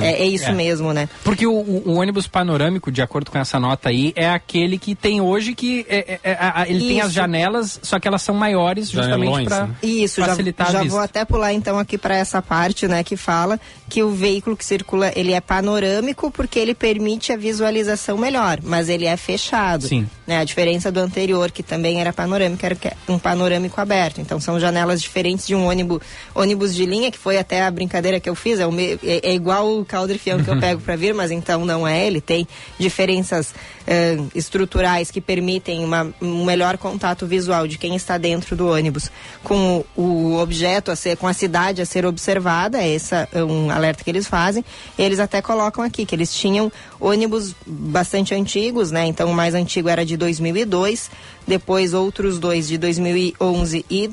é, 0.02 0.24
é 0.24 0.26
isso 0.26 0.46
É. 0.50 0.52
mesmo, 0.54 0.92
né? 0.94 1.08
Porque 1.24 1.46
o, 1.46 1.52
o- 1.54 1.84
o 1.86 1.94
ônibus 1.96 2.28
panorâmico, 2.28 2.92
de 2.92 3.02
acordo 3.02 3.30
com 3.30 3.38
essa 3.38 3.60
nota 3.60 3.90
aí, 3.90 4.12
é 4.16 4.28
aquele 4.30 4.78
que 4.80 4.96
tem 4.96 5.22
hoje 5.22 5.54
que 5.54 5.86
é- 5.88 6.20
é- 6.24 6.32
é- 6.32 6.38
a- 6.40 6.66
ele 6.68 6.80
tem 6.88 7.00
as 7.02 7.08
Isso. 7.08 7.16
janelas, 7.16 7.80
só 7.84 8.00
que 8.00 8.08
elas 8.08 8.22
são 8.22 8.34
maiores 8.34 8.90
justamente 8.90 9.44
para 9.46 9.68
né? 9.68 9.76
Isso, 9.84 10.22
já, 10.22 10.28
facilitar 10.28 10.72
já 10.72 10.82
a 10.82 10.84
vou 10.86 11.00
até 11.00 11.24
pular 11.26 11.54
então 11.54 11.78
aqui 11.78 11.98
para 11.98 12.16
essa 12.16 12.42
parte, 12.42 12.88
né, 12.88 13.04
que 13.04 13.16
fala 13.16 13.60
que 13.88 14.02
o 14.02 14.10
veículo 14.12 14.56
que 14.58 14.66
circula, 14.66 15.12
ele 15.16 15.34
é 15.34 15.42
panorâmico 15.42 16.32
porque 16.32 16.58
ele 16.60 16.74
permite 16.74 17.32
a 17.32 17.38
visualização 17.38 18.18
melhor, 18.18 18.60
mas 18.64 18.90
ele 18.90 19.06
é 19.06 19.16
fechado. 19.18 19.88
Sim. 19.88 20.08
Né, 20.26 20.38
a 20.40 20.44
diferença 20.44 20.92
do 20.92 21.00
anterior, 21.00 21.52
que 21.52 21.62
também 21.64 22.00
era 22.02 22.12
panorâmico, 22.14 22.66
era 22.66 22.76
é 22.76 22.78
um 23.08 23.18
panorâmico 23.20 23.80
aberto. 23.82 24.22
Então 24.22 24.40
são 24.40 24.60
janelas 24.60 25.02
diferentes 25.02 25.46
de 25.48 25.56
um 25.56 25.68
ônibus, 25.68 26.00
ônibus 26.36 26.74
de 26.76 26.86
linha, 26.86 27.12
que 27.12 27.18
foi 27.18 27.38
até 27.38 27.64
a 27.64 27.72
brincadeira 27.72 28.20
que 28.20 28.30
eu 28.30 28.36
fiz, 28.36 28.60
é, 28.60 28.66
o 28.68 28.72
me- 28.72 29.00
é- 29.04 29.30
é 29.30 29.34
igual 29.34 29.80
o 29.80 29.86
caldrifião 29.86 30.44
que 30.44 30.50
eu 30.50 30.58
pego 30.60 30.82
para 30.82 30.96
vir, 30.96 31.14
mas 31.14 31.32
então 31.32 31.66
não 31.66 31.88
é, 31.88 32.06
ele 32.08 32.22
tem 32.22 32.48
diferenças 32.78 33.54
eh, 33.92 34.18
estruturais 34.36 35.10
que 35.10 35.20
permitem 35.20 35.84
uma- 35.84 36.14
um 36.22 36.46
melhor 36.46 36.78
contato 36.78 37.26
visual 37.26 37.68
de 37.68 37.78
quem 37.78 37.96
está 37.96 38.18
dentro 38.18 38.56
do 38.56 38.68
ônibus 38.70 39.10
com 39.44 39.84
o, 39.98 40.02
o 40.02 40.38
objeto 40.40 40.92
a 40.92 40.96
ser, 40.96 41.18
com 41.18 41.28
a 41.28 41.34
cidade 41.34 41.82
a 41.82 41.86
ser 41.86 42.06
observada, 42.06 42.86
esse 42.86 43.16
é 43.34 43.44
um 43.44 43.72
alerta 43.72 44.04
que 44.04 44.10
eles 44.10 44.28
fazem. 44.28 44.64
Eles 44.98 45.20
até 45.20 45.42
colocam 45.42 45.84
aqui 45.84 46.06
que 46.06 46.14
eles 46.14 46.32
tinham 46.34 46.72
ônibus 47.00 47.56
bastante 47.66 48.34
antigos, 48.36 48.92
né? 48.92 49.06
Então 49.08 49.32
o 49.32 49.34
mais 49.34 49.54
antigo 49.56 49.90
era 49.90 50.06
de 50.06 50.16
2002, 50.16 51.10
depois 51.50 51.96
outros 51.96 52.38
dois 52.38 52.68
de 52.68 52.78
2011 52.78 53.84
e 53.90 54.12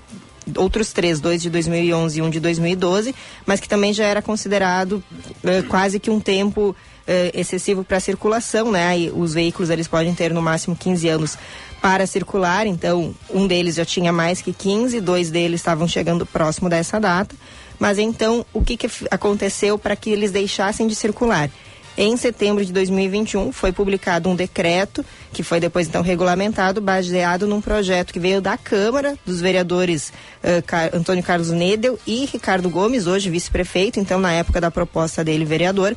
outros 0.57 0.93
três, 0.93 1.21
dois 1.21 1.43
de 1.43 1.51
2011 1.51 2.19
e 2.19 2.23
um 2.23 2.31
de 2.31 2.41
2012, 2.41 3.15
mas 3.45 3.61
que 3.61 3.69
também 3.69 3.93
já 3.93 4.05
era 4.05 4.23
considerado 4.23 5.05
eh, 5.45 5.63
quase 5.63 6.01
que 6.01 6.09
um 6.09 6.19
tempo 6.19 6.75
eh, 7.07 7.31
excessivo 7.35 7.85
para 7.85 8.01
circulação, 8.01 8.73
né? 8.73 8.87
Aí 8.87 9.13
os 9.15 9.35
veículos 9.35 9.69
eles 9.69 9.87
podem 9.87 10.15
ter 10.15 10.33
no 10.33 10.41
máximo 10.41 10.75
15 10.75 11.09
anos 11.09 11.39
para 11.83 12.07
circular, 12.07 12.67
então 12.67 13.15
um 13.29 13.47
deles 13.47 13.75
já 13.75 13.85
tinha 13.85 14.13
mais 14.13 14.41
que 14.41 14.53
15, 14.53 14.99
dois 15.01 15.31
deles 15.31 15.61
estavam 15.61 15.87
chegando 15.87 16.25
próximo 16.25 16.71
dessa 16.71 16.99
data. 16.99 17.37
Mas 17.79 17.99
então, 17.99 18.47
o 18.55 18.63
que, 18.63 18.79
que 18.79 18.89
aconteceu 19.11 19.79
para 19.79 19.95
que 19.95 20.09
eles 20.09 20.31
deixassem 20.31 20.87
de 20.87 20.95
circular? 20.95 21.51
Em 21.99 22.15
setembro 22.17 22.63
de 22.65 22.73
2021 22.73 23.53
foi 23.53 23.73
publicado 23.73 24.29
um 24.29 24.37
decreto 24.37 25.05
que 25.33 25.43
foi 25.43 25.59
depois 25.59 25.89
então 25.89 26.03
regulamentado, 26.03 26.81
baseado 26.81 27.47
num 27.47 27.61
projeto 27.61 28.13
que 28.13 28.21
veio 28.21 28.41
da 28.41 28.59
Câmara 28.59 29.17
dos 29.25 29.41
vereadores 29.41 30.13
eh, 30.43 30.61
Car- 30.61 30.91
Antônio 30.95 31.23
Carlos 31.25 31.51
Nedel 31.51 31.99
e 32.07 32.27
Ricardo 32.27 32.69
Gomes, 32.69 33.07
hoje 33.07 33.31
vice-prefeito, 33.31 33.99
então 33.99 34.19
na 34.21 34.33
época 34.33 34.61
da 34.61 34.71
proposta 34.71 35.25
dele 35.25 35.45
vereador, 35.47 35.97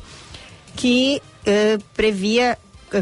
que 0.74 1.20
eh, 1.44 1.76
previa 1.94 2.56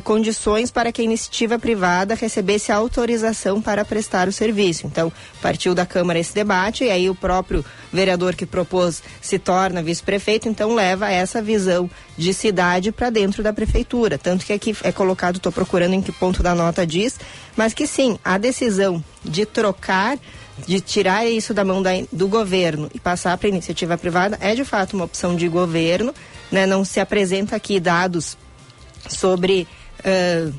condições 0.04 0.70
para 0.70 0.92
que 0.92 1.00
a 1.00 1.04
iniciativa 1.04 1.58
privada 1.58 2.14
recebesse 2.14 2.70
autorização 2.70 3.60
para 3.60 3.84
prestar 3.84 4.28
o 4.28 4.32
serviço. 4.32 4.86
Então, 4.86 5.12
partiu 5.40 5.74
da 5.74 5.86
Câmara 5.86 6.18
esse 6.18 6.34
debate 6.34 6.84
e 6.84 6.90
aí 6.90 7.08
o 7.08 7.14
próprio 7.14 7.64
vereador 7.92 8.34
que 8.34 8.44
propôs 8.44 9.02
se 9.20 9.38
torna 9.38 9.82
vice-prefeito, 9.82 10.48
então 10.48 10.74
leva 10.74 11.10
essa 11.10 11.40
visão 11.40 11.90
de 12.16 12.34
cidade 12.34 12.92
para 12.92 13.10
dentro 13.10 13.42
da 13.42 13.52
prefeitura. 13.52 14.18
Tanto 14.18 14.44
que 14.44 14.52
aqui 14.52 14.76
é 14.82 14.92
colocado, 14.92 15.36
estou 15.36 15.52
procurando 15.52 15.94
em 15.94 16.02
que 16.02 16.12
ponto 16.12 16.42
da 16.42 16.54
nota 16.54 16.86
diz, 16.86 17.18
mas 17.56 17.72
que 17.72 17.86
sim, 17.86 18.18
a 18.24 18.36
decisão 18.36 19.02
de 19.24 19.46
trocar 19.46 20.18
de 20.66 20.80
tirar 20.80 21.24
isso 21.24 21.54
da 21.54 21.64
mão 21.64 21.80
da- 21.80 21.90
do 22.10 22.26
governo 22.26 22.90
e 22.92 22.98
passar 22.98 23.38
para 23.38 23.46
a 23.46 23.50
iniciativa 23.50 23.96
privada 23.96 24.36
é 24.40 24.56
de 24.56 24.64
fato 24.64 24.94
uma 24.94 25.04
opção 25.04 25.36
de 25.36 25.46
governo, 25.46 26.12
né, 26.50 26.66
não 26.66 26.84
se 26.84 26.98
apresenta 26.98 27.54
aqui 27.54 27.78
dados 27.78 28.36
sobre 29.08 29.68
uh, 30.00 30.54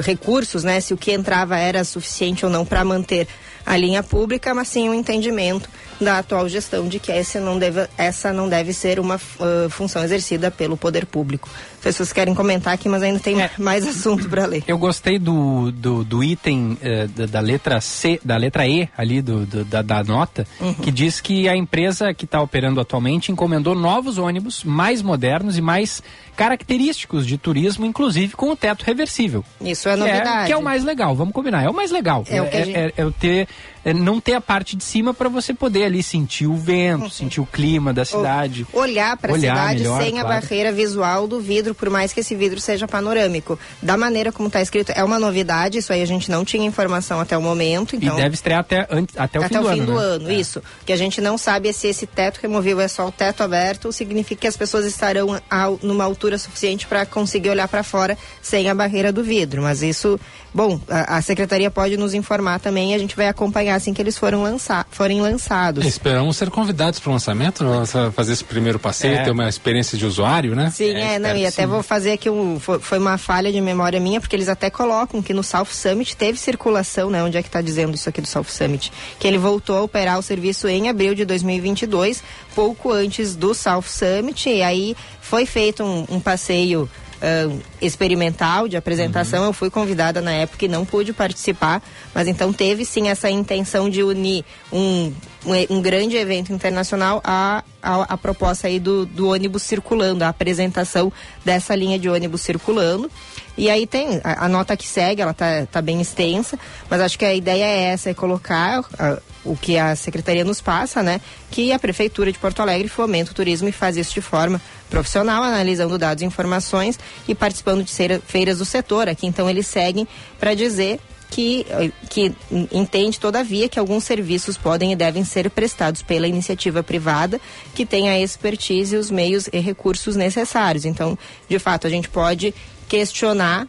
recursos, 0.00 0.64
né, 0.64 0.80
se 0.80 0.92
o 0.92 0.96
que 0.96 1.12
entrava 1.12 1.56
era 1.56 1.84
suficiente 1.84 2.44
ou 2.44 2.50
não 2.50 2.64
para 2.64 2.84
manter 2.84 3.28
a 3.64 3.76
linha 3.76 4.02
pública, 4.02 4.52
mas 4.52 4.68
sim 4.68 4.88
o 4.88 4.92
um 4.92 4.94
entendimento 4.94 5.68
da 6.00 6.18
atual 6.18 6.48
gestão 6.48 6.88
de 6.88 6.98
que 6.98 7.12
essa 7.12 7.38
não 7.38 7.58
deve, 7.58 7.88
essa 7.96 8.32
não 8.32 8.48
deve 8.48 8.72
ser 8.72 8.98
uma 8.98 9.16
uh, 9.16 9.70
função 9.70 10.02
exercida 10.02 10.50
pelo 10.50 10.76
poder 10.76 11.06
público. 11.06 11.48
As 11.82 11.96
pessoas 11.96 12.12
querem 12.12 12.32
comentar 12.32 12.72
aqui, 12.72 12.88
mas 12.88 13.02
ainda 13.02 13.18
tem 13.18 13.42
é, 13.42 13.50
mais 13.58 13.84
assunto 13.84 14.28
para 14.28 14.46
ler. 14.46 14.62
Eu 14.68 14.78
gostei 14.78 15.18
do, 15.18 15.72
do, 15.72 16.04
do 16.04 16.22
item 16.22 16.78
uh, 16.80 17.08
da, 17.08 17.26
da, 17.26 17.40
letra 17.40 17.80
C, 17.80 18.20
da 18.24 18.36
letra 18.36 18.68
E 18.68 18.88
ali 18.96 19.20
do, 19.20 19.44
do 19.44 19.64
da, 19.64 19.82
da, 19.82 20.04
nota, 20.04 20.46
uhum. 20.60 20.74
que 20.74 20.92
diz 20.92 21.20
que 21.20 21.48
a 21.48 21.56
empresa 21.56 22.14
que 22.14 22.24
está 22.24 22.40
operando 22.40 22.80
atualmente 22.80 23.32
encomendou 23.32 23.74
novos 23.74 24.16
ônibus 24.16 24.62
mais 24.62 25.02
modernos 25.02 25.58
e 25.58 25.60
mais 25.60 26.00
característicos 26.36 27.26
de 27.26 27.36
turismo, 27.36 27.84
inclusive 27.84 28.34
com 28.36 28.50
o 28.50 28.56
teto 28.56 28.84
reversível. 28.84 29.44
Isso 29.60 29.88
é 29.88 29.96
novidade. 29.96 30.44
É, 30.44 30.46
que 30.46 30.52
é 30.52 30.56
o 30.56 30.62
mais 30.62 30.84
legal, 30.84 31.16
vamos 31.16 31.34
combinar. 31.34 31.64
É 31.64 31.68
o 31.68 31.74
mais 31.74 31.90
legal. 31.90 32.24
É, 32.28 32.36
é, 32.36 32.38
é, 32.38 32.64
gente... 32.64 32.76
é, 32.76 32.92
é 32.96 33.10
ter 33.18 33.48
é, 33.81 33.81
não 33.92 34.20
ter 34.20 34.34
a 34.34 34.40
parte 34.40 34.76
de 34.76 34.84
cima 34.84 35.12
para 35.12 35.28
você 35.28 35.52
poder 35.52 35.84
ali 35.84 36.02
sentir 36.02 36.46
o 36.46 36.54
vento, 36.54 37.04
uhum. 37.04 37.10
sentir 37.10 37.40
o 37.40 37.46
clima 37.46 37.92
da 37.92 38.04
cidade. 38.04 38.66
Olhar 38.72 39.16
para 39.16 39.34
a 39.34 39.38
cidade 39.38 39.80
melhor, 39.80 40.00
sem 40.00 40.12
claro. 40.12 40.26
a 40.26 40.30
barreira 40.30 40.70
visual 40.70 41.26
do 41.26 41.40
vidro, 41.40 41.74
por 41.74 41.90
mais 41.90 42.12
que 42.12 42.20
esse 42.20 42.34
vidro 42.34 42.60
seja 42.60 42.86
panorâmico. 42.86 43.58
Da 43.80 43.96
maneira 43.96 44.30
como 44.30 44.46
está 44.46 44.62
escrito, 44.62 44.92
é 44.92 45.02
uma 45.02 45.18
novidade, 45.18 45.78
isso 45.78 45.92
aí 45.92 46.02
a 46.02 46.06
gente 46.06 46.30
não 46.30 46.44
tinha 46.44 46.64
informação 46.64 47.18
até 47.18 47.36
o 47.36 47.42
momento. 47.42 47.96
Então... 47.96 48.16
E 48.18 48.22
deve 48.22 48.34
estrear 48.34 48.60
até, 48.60 48.86
até 49.16 49.40
o 49.40 49.44
até 49.44 49.48
fim 49.48 49.54
do 49.54 49.64
o 49.64 49.66
ano. 49.66 49.76
Fim 49.76 49.84
do 49.84 49.94
né? 49.94 50.00
ano, 50.00 50.30
é. 50.30 50.34
isso. 50.34 50.62
Que 50.86 50.92
a 50.92 50.96
gente 50.96 51.20
não 51.20 51.36
sabe 51.36 51.68
é 51.68 51.72
se 51.72 51.88
esse 51.88 52.06
teto 52.06 52.38
removível 52.40 52.80
é 52.80 52.88
só 52.88 53.08
o 53.08 53.12
teto 53.12 53.42
aberto 53.42 53.86
ou 53.86 53.92
significa 53.92 54.42
que 54.42 54.46
as 54.46 54.56
pessoas 54.56 54.86
estarão 54.86 55.40
a, 55.50 55.70
numa 55.82 56.04
altura 56.04 56.38
suficiente 56.38 56.86
para 56.86 57.04
conseguir 57.06 57.50
olhar 57.50 57.68
para 57.68 57.82
fora 57.82 58.16
sem 58.40 58.68
a 58.68 58.74
barreira 58.74 59.12
do 59.12 59.24
vidro. 59.24 59.62
Mas 59.62 59.82
isso, 59.82 60.20
bom, 60.52 60.80
a, 60.88 61.16
a 61.16 61.22
secretaria 61.22 61.70
pode 61.70 61.96
nos 61.96 62.14
informar 62.14 62.60
também 62.60 62.92
e 62.92 62.94
a 62.94 62.98
gente 62.98 63.16
vai 63.16 63.28
acompanhar 63.28 63.74
assim 63.74 63.92
que 63.92 64.02
eles 64.02 64.18
foram 64.18 64.42
lançar, 64.42 64.86
forem 64.90 65.20
lançados. 65.20 65.84
Esperamos 65.84 66.36
ser 66.36 66.50
convidados 66.50 66.98
para 67.00 67.10
o 67.10 67.12
lançamento, 67.12 67.64
fazer 68.12 68.32
esse 68.32 68.44
primeiro 68.44 68.78
passeio, 68.78 69.14
é. 69.14 69.24
ter 69.24 69.30
uma 69.30 69.48
experiência 69.48 69.96
de 69.96 70.06
usuário, 70.06 70.54
né? 70.54 70.70
Sim, 70.70 70.90
é, 70.90 71.14
é 71.14 71.18
não, 71.18 71.36
e 71.36 71.46
até 71.46 71.62
sim. 71.62 71.66
vou 71.66 71.82
fazer 71.82 72.12
aqui 72.12 72.28
um. 72.28 72.58
Foi 72.58 72.98
uma 72.98 73.18
falha 73.18 73.52
de 73.52 73.60
memória 73.60 73.98
minha, 74.00 74.20
porque 74.20 74.36
eles 74.36 74.48
até 74.48 74.70
colocam 74.70 75.22
que 75.22 75.32
no 75.32 75.42
South 75.42 75.66
Summit 75.66 76.16
teve 76.16 76.38
circulação, 76.38 77.10
né? 77.10 77.22
Onde 77.22 77.36
é 77.36 77.42
que 77.42 77.48
está 77.48 77.60
dizendo 77.60 77.94
isso 77.94 78.08
aqui 78.08 78.20
do 78.20 78.26
South 78.26 78.44
Summit? 78.44 78.92
Que 79.18 79.26
ele 79.26 79.38
voltou 79.38 79.76
a 79.76 79.82
operar 79.82 80.18
o 80.18 80.22
serviço 80.22 80.68
em 80.68 80.88
abril 80.88 81.14
de 81.14 81.24
2022, 81.24 82.22
pouco 82.54 82.92
antes 82.92 83.34
do 83.34 83.54
South 83.54 83.84
Summit, 83.86 84.48
e 84.48 84.62
aí 84.62 84.96
foi 85.20 85.46
feito 85.46 85.82
um, 85.82 86.06
um 86.08 86.20
passeio 86.20 86.88
uh, 87.22 87.62
experimental 87.80 88.68
de 88.68 88.76
apresentação. 88.76 89.40
Uhum. 89.40 89.46
Eu 89.46 89.52
fui 89.52 89.70
convidada 89.70 90.20
na 90.20 90.32
época 90.32 90.64
e 90.64 90.68
não 90.68 90.84
pude 90.84 91.12
participar, 91.12 91.82
mas 92.14 92.26
então 92.26 92.52
teve 92.52 92.84
sim 92.84 93.08
essa 93.08 93.30
intenção 93.30 93.88
de 93.88 94.02
unir 94.02 94.44
um, 94.72 95.12
um, 95.46 95.76
um 95.76 95.82
grande 95.82 96.16
evento 96.16 96.52
internacional 96.52 97.20
à, 97.24 97.62
à, 97.82 98.14
à 98.14 98.18
proposta 98.18 98.66
aí 98.66 98.78
do, 98.78 99.06
do 99.06 99.28
ônibus 99.28 99.62
circulando, 99.62 100.24
a 100.24 100.28
apresentação 100.28 101.12
dessa 101.44 101.74
linha 101.74 101.98
de 101.98 102.08
ônibus 102.08 102.40
circulando. 102.40 103.10
E 103.56 103.68
aí 103.68 103.86
tem 103.86 104.20
a, 104.24 104.46
a, 104.46 104.48
nota 104.48 104.76
que 104.76 104.86
segue, 104.86 105.20
ela 105.20 105.34
tá, 105.34 105.66
tá 105.70 105.82
bem 105.82 106.00
extensa, 106.00 106.58
mas 106.88 107.00
acho 107.00 107.18
que 107.18 107.24
a 107.24 107.34
ideia 107.34 107.64
é 107.64 107.82
essa, 107.92 108.10
é 108.10 108.14
colocar 108.14 108.84
a, 108.98 109.18
o 109.44 109.56
que 109.56 109.76
a 109.76 109.94
secretaria 109.94 110.44
nos 110.44 110.60
passa, 110.60 111.02
né? 111.02 111.20
Que 111.50 111.72
a 111.72 111.78
prefeitura 111.78 112.32
de 112.32 112.38
Porto 112.38 112.60
Alegre 112.60 112.88
fomenta 112.88 113.30
o 113.30 113.34
turismo 113.34 113.68
e 113.68 113.72
faz 113.72 113.96
isso 113.96 114.14
de 114.14 114.20
forma 114.20 114.60
profissional, 114.88 115.42
analisando 115.42 115.98
dados 115.98 116.22
e 116.22 116.26
informações 116.26 116.98
e 117.28 117.34
participando 117.34 117.84
de 117.84 117.92
feiras 118.26 118.58
do 118.58 118.64
setor. 118.64 119.08
Aqui 119.08 119.26
então 119.26 119.48
eles 119.48 119.66
seguem 119.66 120.06
para 120.38 120.54
dizer 120.54 121.00
que, 121.32 121.66
que 122.10 122.34
entende, 122.70 123.18
todavia, 123.18 123.66
que 123.66 123.78
alguns 123.78 124.04
serviços 124.04 124.58
podem 124.58 124.92
e 124.92 124.96
devem 124.96 125.24
ser 125.24 125.48
prestados 125.48 126.02
pela 126.02 126.28
iniciativa 126.28 126.82
privada 126.82 127.40
que 127.74 127.86
tem 127.86 128.10
a 128.10 128.20
expertise, 128.20 128.96
os 128.96 129.10
meios 129.10 129.48
e 129.50 129.58
recursos 129.58 130.14
necessários. 130.14 130.84
Então, 130.84 131.18
de 131.48 131.58
fato, 131.58 131.86
a 131.86 131.90
gente 131.90 132.06
pode 132.10 132.54
questionar 132.92 133.66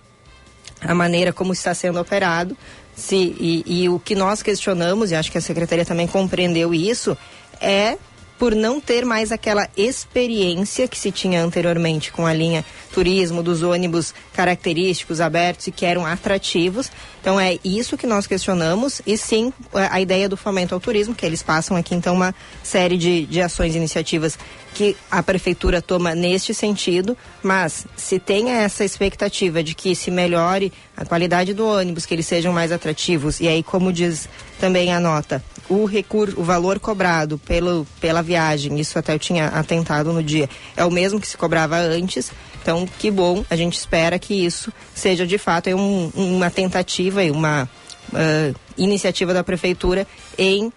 a 0.82 0.94
maneira 0.94 1.32
como 1.32 1.54
está 1.54 1.74
sendo 1.74 1.98
operado. 1.98 2.58
Se, 2.94 3.16
e, 3.16 3.64
e 3.66 3.90
o 3.90 3.98
que 3.98 4.16
nós 4.16 4.44
questionamos, 4.44 5.12
e 5.12 5.16
acho 5.16 5.32
que 5.32 5.38
a 5.38 5.42
secretaria 5.42 5.86
também 5.86 6.08
compreendeu 6.08 6.74
isso, 6.74 7.18
é 7.62 7.98
por 8.38 8.56
não 8.56 8.80
ter 8.80 9.06
mais 9.06 9.32
aquela 9.32 9.70
experiência 9.78 10.88
que 10.88 10.98
se 10.98 11.12
tinha 11.12 11.42
anteriormente 11.42 12.12
com 12.12 12.26
a 12.26 12.34
linha 12.34 12.66
turismo, 12.92 13.42
dos 13.42 13.64
ônibus 13.64 14.14
característicos, 14.34 15.20
abertos 15.20 15.68
e 15.68 15.72
que 15.72 15.86
eram 15.86 16.06
atrativos. 16.06 16.92
Então 17.20 17.40
é 17.40 17.58
isso 17.64 17.98
que 17.98 18.06
nós 18.06 18.28
questionamos 18.28 19.02
e 19.06 19.18
sim 19.18 19.52
a 19.74 20.00
ideia 20.00 20.28
do 20.28 20.38
fomento 20.38 20.76
ao 20.76 20.80
turismo, 20.80 21.16
que 21.16 21.26
eles 21.26 21.42
passam 21.42 21.76
aqui 21.76 21.96
então 21.96 22.14
uma 22.14 22.36
série 22.62 22.98
de, 22.98 23.26
de 23.26 23.42
ações 23.42 23.76
e 23.76 23.78
iniciativas 23.78 24.38
que 24.74 24.98
a 25.10 25.22
prefeitura 25.22 25.82
toma 25.82 26.16
neste 26.16 26.54
sentido, 26.54 27.16
mas 27.42 27.86
se 27.96 28.20
tem 28.20 28.50
essa 28.50 28.84
expectativa 28.84 29.64
de 29.64 29.76
que 29.76 29.96
se 29.96 30.10
melhore 30.10 30.74
a 30.98 31.06
qualidade 31.06 31.54
do 31.54 31.66
ônibus, 31.66 32.06
que 32.06 32.14
eles 32.14 32.26
sejam 32.26 32.52
mais 32.52 32.72
atrativos, 32.72 33.40
e 33.40 33.48
aí 33.48 33.62
como 33.62 33.94
diz 33.94 34.28
também 34.60 34.94
a 34.94 35.00
nota, 35.00 35.44
o 35.70 35.86
recurso, 35.86 36.40
o 36.40 36.44
valor 36.44 36.80
cobrado 36.80 37.38
pelo, 37.38 37.88
pela 38.00 38.22
viagem, 38.22 38.80
isso 38.80 38.98
até 38.98 39.14
eu 39.14 39.20
tinha 39.20 39.48
atentado 39.48 40.12
no 40.12 40.22
dia, 40.22 40.50
é 40.76 40.84
o 40.86 40.92
mesmo 40.92 41.20
que 41.20 41.28
se 41.28 41.38
cobrava 41.38 41.78
antes, 41.78 42.32
então, 42.62 42.88
que 42.98 43.12
bom, 43.12 43.44
a 43.50 43.56
gente 43.58 43.78
espera 43.78 44.18
que 44.18 44.34
isso 44.34 44.72
seja 44.96 45.28
de 45.28 45.38
fato 45.38 45.70
um, 45.72 46.10
uma 46.16 46.50
tentativa 46.50 47.24
e 47.24 47.30
uma 47.30 47.68
uh, 48.14 48.56
iniciativa 48.78 49.34
da 49.34 49.44
prefeitura 49.44 50.08
em 50.38 50.72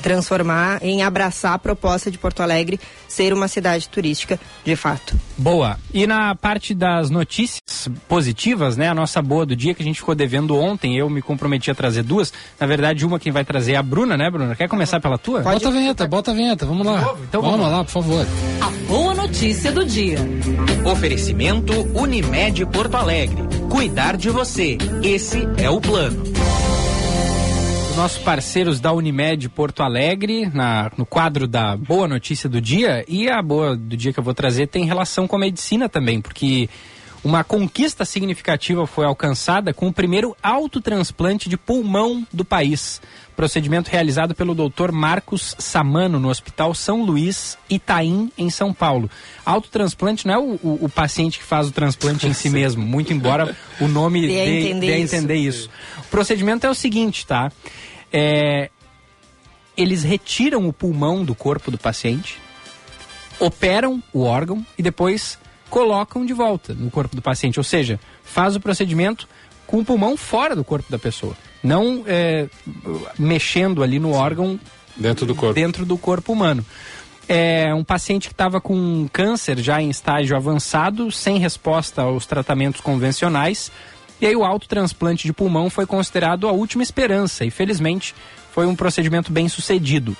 transformar, 0.00 0.82
em 0.82 1.02
abraçar 1.02 1.54
a 1.54 1.58
proposta 1.58 2.10
de 2.10 2.18
Porto 2.18 2.40
Alegre 2.40 2.80
ser 3.08 3.32
uma 3.32 3.48
cidade 3.48 3.88
turística 3.88 4.38
de 4.64 4.76
fato. 4.76 5.16
Boa. 5.36 5.78
E 5.92 6.06
na 6.06 6.34
parte 6.34 6.74
das 6.74 7.10
notícias 7.10 7.88
positivas, 8.08 8.76
né? 8.76 8.88
A 8.88 8.94
nossa 8.94 9.22
boa 9.22 9.46
do 9.46 9.56
dia 9.56 9.74
que 9.74 9.82
a 9.82 9.84
gente 9.84 10.00
ficou 10.00 10.14
devendo 10.14 10.56
ontem, 10.56 10.96
eu 10.96 11.08
me 11.08 11.22
comprometi 11.22 11.70
a 11.70 11.74
trazer 11.74 12.02
duas. 12.02 12.32
Na 12.58 12.66
verdade, 12.66 13.04
uma 13.04 13.18
quem 13.18 13.32
vai 13.32 13.44
trazer 13.44 13.72
é 13.72 13.76
a 13.76 13.82
Bruna, 13.82 14.16
né, 14.16 14.30
Bruna? 14.30 14.54
Quer 14.54 14.68
começar 14.68 15.00
pela 15.00 15.18
tua? 15.18 15.42
Pode. 15.42 15.56
Bota 15.56 15.68
a 15.68 15.70
vinheta, 15.70 16.06
bota 16.06 16.30
a 16.30 16.34
vinheta, 16.34 16.66
vamos 16.66 16.86
lá. 16.86 17.14
Então 17.28 17.40
vamos, 17.40 17.56
vamos 17.56 17.70
lá. 17.70 17.78
lá, 17.78 17.84
por 17.84 17.90
favor. 17.90 18.26
A 18.60 18.70
boa 18.86 19.14
notícia 19.14 19.72
do 19.72 19.84
dia. 19.84 20.18
Oferecimento 20.84 21.72
Unimed 21.94 22.64
Porto 22.66 22.96
Alegre. 22.96 23.42
Cuidar 23.68 24.16
de 24.16 24.30
você. 24.30 24.78
Esse 25.02 25.46
é 25.56 25.68
o 25.70 25.80
plano 25.80 26.69
nossos 27.96 28.18
parceiros 28.18 28.80
da 28.80 28.92
Unimed 28.92 29.48
Porto 29.48 29.82
Alegre, 29.82 30.46
na, 30.46 30.90
no 30.96 31.04
quadro 31.04 31.46
da 31.46 31.76
Boa 31.76 32.06
Notícia 32.06 32.48
do 32.48 32.60
Dia. 32.60 33.04
E 33.08 33.28
a 33.28 33.42
boa 33.42 33.76
do 33.76 33.96
dia 33.96 34.12
que 34.12 34.18
eu 34.18 34.24
vou 34.24 34.34
trazer 34.34 34.68
tem 34.68 34.84
relação 34.84 35.26
com 35.26 35.36
a 35.36 35.38
medicina 35.38 35.88
também, 35.88 36.20
porque 36.20 36.68
uma 37.22 37.44
conquista 37.44 38.04
significativa 38.04 38.86
foi 38.86 39.04
alcançada 39.04 39.74
com 39.74 39.88
o 39.88 39.92
primeiro 39.92 40.36
autotransplante 40.42 41.48
de 41.48 41.56
pulmão 41.56 42.26
do 42.32 42.44
país. 42.44 43.00
Procedimento 43.40 43.90
realizado 43.90 44.34
pelo 44.34 44.54
Dr. 44.54 44.92
Marcos 44.92 45.56
Samano 45.58 46.20
no 46.20 46.28
Hospital 46.28 46.74
São 46.74 47.02
Luís, 47.02 47.56
Itaim, 47.70 48.30
em 48.36 48.50
São 48.50 48.70
Paulo. 48.70 49.10
Autotransplante 49.46 50.26
não 50.26 50.34
é 50.34 50.38
o, 50.38 50.60
o, 50.62 50.78
o 50.82 50.88
paciente 50.90 51.38
que 51.38 51.44
faz 51.46 51.66
o 51.66 51.72
transplante 51.72 52.26
em 52.26 52.34
si 52.34 52.50
mesmo, 52.52 52.84
muito 52.84 53.14
embora 53.14 53.56
o 53.80 53.88
nome 53.88 54.20
dê, 54.20 54.26
dê, 54.26 54.58
entender, 54.58 54.86
dê 54.86 54.98
isso. 54.98 55.16
entender 55.16 55.34
isso. 55.36 55.70
O 56.00 56.08
procedimento 56.10 56.66
é 56.66 56.70
o 56.70 56.74
seguinte, 56.74 57.26
tá? 57.26 57.50
É, 58.12 58.68
eles 59.74 60.02
retiram 60.02 60.68
o 60.68 60.72
pulmão 60.74 61.24
do 61.24 61.34
corpo 61.34 61.70
do 61.70 61.78
paciente, 61.78 62.36
operam 63.38 64.02
o 64.12 64.20
órgão 64.20 64.66
e 64.76 64.82
depois 64.82 65.38
colocam 65.70 66.26
de 66.26 66.34
volta 66.34 66.74
no 66.74 66.90
corpo 66.90 67.16
do 67.16 67.22
paciente. 67.22 67.58
Ou 67.58 67.64
seja, 67.64 67.98
faz 68.22 68.54
o 68.54 68.60
procedimento 68.60 69.26
com 69.66 69.78
o 69.78 69.84
pulmão 69.84 70.14
fora 70.14 70.54
do 70.54 70.62
corpo 70.62 70.92
da 70.92 70.98
pessoa. 70.98 71.34
Não 71.62 72.04
é, 72.06 72.48
mexendo 73.18 73.82
ali 73.82 73.98
no 73.98 74.12
órgão 74.12 74.58
dentro 74.96 75.26
do 75.26 75.34
corpo, 75.34 75.54
dentro 75.54 75.86
do 75.86 75.98
corpo 75.98 76.32
humano. 76.32 76.64
É 77.28 77.72
um 77.74 77.84
paciente 77.84 78.28
que 78.28 78.34
estava 78.34 78.60
com 78.60 79.08
câncer 79.12 79.58
já 79.58 79.80
em 79.80 79.88
estágio 79.88 80.36
avançado, 80.36 81.12
sem 81.12 81.38
resposta 81.38 82.02
aos 82.02 82.26
tratamentos 82.26 82.80
convencionais. 82.80 83.70
E 84.20 84.26
aí 84.26 84.34
o 84.34 84.44
autotransplante 84.44 85.26
de 85.26 85.32
pulmão 85.32 85.70
foi 85.70 85.86
considerado 85.86 86.48
a 86.48 86.52
última 86.52 86.82
esperança 86.82 87.44
e 87.44 87.50
felizmente 87.50 88.14
foi 88.52 88.66
um 88.66 88.74
procedimento 88.74 89.32
bem 89.32 89.48
sucedido. 89.48 90.16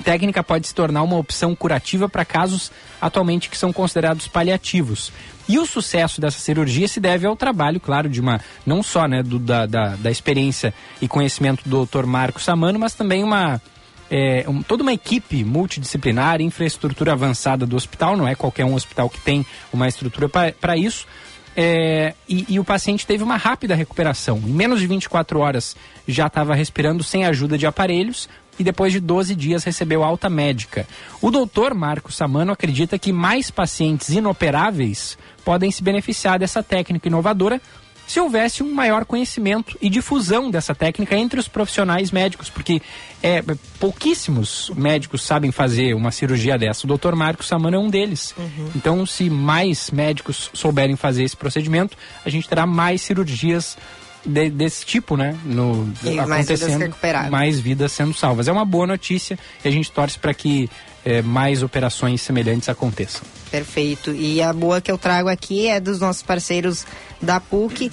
A 0.00 0.02
técnica 0.02 0.42
pode 0.42 0.66
se 0.66 0.74
tornar 0.74 1.02
uma 1.02 1.18
opção 1.18 1.54
curativa 1.54 2.08
para 2.08 2.24
casos 2.24 2.72
atualmente 3.00 3.50
que 3.50 3.58
são 3.58 3.70
considerados 3.70 4.26
paliativos. 4.26 5.12
E 5.50 5.58
o 5.58 5.66
sucesso 5.66 6.20
dessa 6.20 6.38
cirurgia 6.38 6.86
se 6.86 7.00
deve 7.00 7.26
ao 7.26 7.34
trabalho, 7.34 7.80
claro, 7.80 8.08
de 8.08 8.20
uma 8.20 8.40
não 8.64 8.84
só 8.84 9.08
né, 9.08 9.20
do, 9.20 9.36
da, 9.36 9.66
da, 9.66 9.96
da 9.96 10.08
experiência 10.08 10.72
e 11.02 11.08
conhecimento 11.08 11.68
do 11.68 11.84
Dr. 11.84 12.06
Marco 12.06 12.40
Samano, 12.40 12.78
mas 12.78 12.94
também 12.94 13.24
uma 13.24 13.60
é, 14.08 14.44
um, 14.46 14.62
toda 14.62 14.84
uma 14.84 14.92
equipe 14.92 15.42
multidisciplinar, 15.42 16.40
infraestrutura 16.40 17.14
avançada 17.14 17.66
do 17.66 17.74
hospital, 17.74 18.16
não 18.16 18.28
é 18.28 18.36
qualquer 18.36 18.64
um 18.64 18.74
hospital 18.74 19.10
que 19.10 19.20
tem 19.20 19.44
uma 19.72 19.88
estrutura 19.88 20.28
para 20.28 20.76
isso. 20.76 21.04
É, 21.56 22.14
e, 22.28 22.46
e, 22.48 22.60
o 22.60 22.64
paciente 22.64 23.04
teve 23.04 23.24
uma 23.24 23.36
rápida 23.36 23.74
recuperação. 23.74 24.38
Em 24.38 24.52
menos 24.52 24.78
de 24.78 24.86
24 24.86 25.40
horas 25.40 25.76
já 26.06 26.28
estava 26.28 26.54
respirando 26.54 27.02
sem 27.02 27.24
ajuda 27.24 27.58
de 27.58 27.66
aparelhos 27.66 28.28
e 28.60 28.62
depois 28.62 28.92
de 28.92 29.00
12 29.00 29.34
dias 29.34 29.64
recebeu 29.64 30.04
alta 30.04 30.28
médica. 30.28 30.86
O 31.20 31.30
doutor 31.30 31.74
Marcos 31.74 32.14
Samano 32.14 32.52
acredita 32.52 32.98
que 32.98 33.10
mais 33.10 33.50
pacientes 33.50 34.10
inoperáveis 34.10 35.16
podem 35.44 35.70
se 35.70 35.82
beneficiar 35.82 36.38
dessa 36.38 36.62
técnica 36.62 37.08
inovadora 37.08 37.60
se 38.10 38.18
houvesse 38.18 38.60
um 38.60 38.74
maior 38.74 39.04
conhecimento 39.04 39.78
e 39.80 39.88
difusão 39.88 40.50
dessa 40.50 40.74
técnica 40.74 41.16
entre 41.16 41.38
os 41.38 41.46
profissionais 41.46 42.10
médicos, 42.10 42.50
porque 42.50 42.82
é, 43.22 43.40
pouquíssimos 43.78 44.68
médicos 44.74 45.22
sabem 45.22 45.52
fazer 45.52 45.94
uma 45.94 46.10
cirurgia 46.10 46.58
dessa. 46.58 46.86
O 46.86 46.88
doutor 46.88 47.14
Marcos 47.14 47.46
Samano 47.46 47.76
é 47.76 47.78
um 47.78 47.88
deles. 47.88 48.34
Uhum. 48.36 48.70
Então, 48.74 49.06
se 49.06 49.30
mais 49.30 49.92
médicos 49.92 50.50
souberem 50.52 50.96
fazer 50.96 51.22
esse 51.22 51.36
procedimento, 51.36 51.96
a 52.24 52.28
gente 52.28 52.48
terá 52.48 52.66
mais 52.66 53.00
cirurgias 53.00 53.78
de, 54.24 54.50
desse 54.50 54.84
tipo, 54.84 55.16
né? 55.16 55.36
No, 55.44 55.92
e 56.02 56.18
acontecendo, 56.18 56.28
mais 56.28 56.48
vidas 56.48 57.30
mais 57.30 57.60
vidas 57.60 57.92
sendo 57.92 58.14
salvas. 58.14 58.48
É 58.48 58.52
uma 58.52 58.64
boa 58.64 58.86
notícia 58.86 59.38
e 59.64 59.68
a 59.68 59.70
gente 59.70 59.90
torce 59.90 60.18
para 60.18 60.34
que 60.34 60.68
é, 61.04 61.22
mais 61.22 61.62
operações 61.62 62.20
semelhantes 62.20 62.68
aconteçam. 62.68 63.22
Perfeito. 63.50 64.12
E 64.12 64.40
a 64.40 64.52
boa 64.52 64.80
que 64.80 64.90
eu 64.90 64.98
trago 64.98 65.28
aqui 65.28 65.66
é 65.66 65.80
dos 65.80 65.98
nossos 65.98 66.22
parceiros 66.22 66.86
da 67.20 67.40
PUC. 67.40 67.90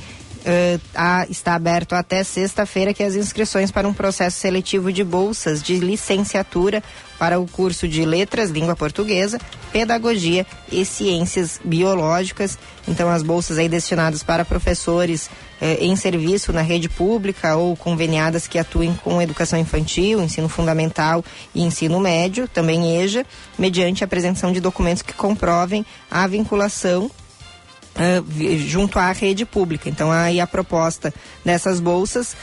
Uh, 0.47 0.79
a, 0.95 1.27
está 1.29 1.55
aberto 1.55 1.93
até 1.93 2.23
sexta-feira 2.23 2.93
que 2.93 3.03
as 3.03 3.15
inscrições 3.15 3.69
para 3.69 3.85
um 3.85 3.93
processo 3.93 4.39
seletivo 4.39 4.93
de 4.93 5.03
bolsas 5.03 5.61
de 5.61 5.75
licenciatura 5.77 6.81
para 7.19 7.37
o 7.37 7.45
curso 7.45 7.85
de 7.85 8.05
Letras, 8.05 8.49
Língua 8.49 8.73
Portuguesa, 8.73 9.41
Pedagogia 9.73 10.47
e 10.71 10.85
Ciências 10.85 11.59
Biológicas. 11.61 12.57
Então, 12.87 13.09
as 13.09 13.23
bolsas 13.23 13.57
aí 13.57 13.67
destinadas 13.67 14.23
para 14.23 14.45
professores 14.45 15.29
eh, 15.59 15.79
em 15.81 15.95
serviço 15.97 16.53
na 16.53 16.61
rede 16.61 16.87
pública 16.87 17.57
ou 17.57 17.75
conveniadas 17.75 18.47
que 18.47 18.57
atuem 18.57 18.93
com 19.03 19.21
educação 19.21 19.59
infantil, 19.59 20.21
ensino 20.21 20.47
fundamental 20.47 21.25
e 21.53 21.61
ensino 21.61 21.99
médio, 21.99 22.47
também 22.47 23.01
EJA, 23.01 23.25
mediante 23.59 24.01
a 24.01 24.05
apresentação 24.05 24.53
de 24.53 24.61
documentos 24.61 25.01
que 25.01 25.13
comprovem 25.13 25.85
a 26.09 26.25
vinculação 26.25 27.11
junto 28.67 28.99
à 28.99 29.11
rede 29.11 29.45
pública. 29.45 29.89
Então, 29.89 30.11
aí 30.11 30.39
a 30.39 30.47
proposta 30.47 31.13
dessas 31.43 31.79
bolsas, 31.79 32.35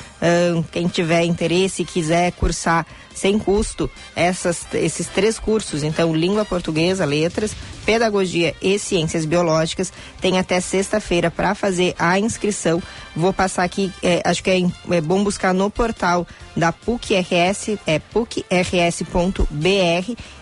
quem 0.71 0.89
tiver 0.89 1.25
interesse 1.25 1.83
e 1.83 1.85
quiser 1.85 2.33
cursar 2.33 2.87
sem 3.15 3.39
custo 3.39 3.89
essas, 4.17 4.67
esses 4.75 5.07
três 5.07 5.39
cursos, 5.39 5.85
então 5.85 6.15
língua 6.15 6.45
portuguesa, 6.45 7.05
letras, 7.05 7.55
pedagogia 7.87 8.55
e 8.61 8.79
ciências 8.79 9.25
biológicas, 9.25 9.93
tem 10.21 10.39
até 10.39 10.61
sexta-feira 10.61 11.31
para 11.31 11.55
fazer 11.55 11.95
a 11.99 12.19
inscrição. 12.19 12.83
Vou 13.15 13.33
passar 13.33 13.63
aqui, 13.63 13.93
é, 14.03 14.21
acho 14.25 14.43
que 14.43 14.51
é, 14.51 14.97
é, 14.97 15.01
bom 15.01 15.23
buscar 15.23 15.55
no 15.55 15.71
portal 15.71 16.27
da 16.57 16.73
PUC 16.73 17.15
RS, 17.15 17.79
é 17.87 17.99
pucrs.br, 18.01 19.45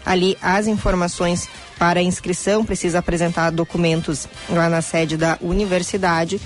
ali 0.06 0.38
as 0.40 0.66
informações 0.66 1.48
para 1.78 2.00
inscrição, 2.00 2.64
precisa 2.64 3.00
apresentar 3.00 3.50
documentos 3.50 4.26
lá 4.48 4.68
na 4.68 4.80
sede 4.80 5.16
da 5.16 5.36
universidade. 5.40 6.40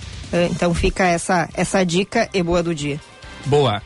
Então 0.50 0.74
fica 0.74 1.04
essa, 1.06 1.48
essa 1.54 1.84
dica 1.84 2.28
e 2.34 2.42
boa 2.42 2.62
do 2.62 2.74
dia. 2.74 2.98
Boa. 3.46 3.82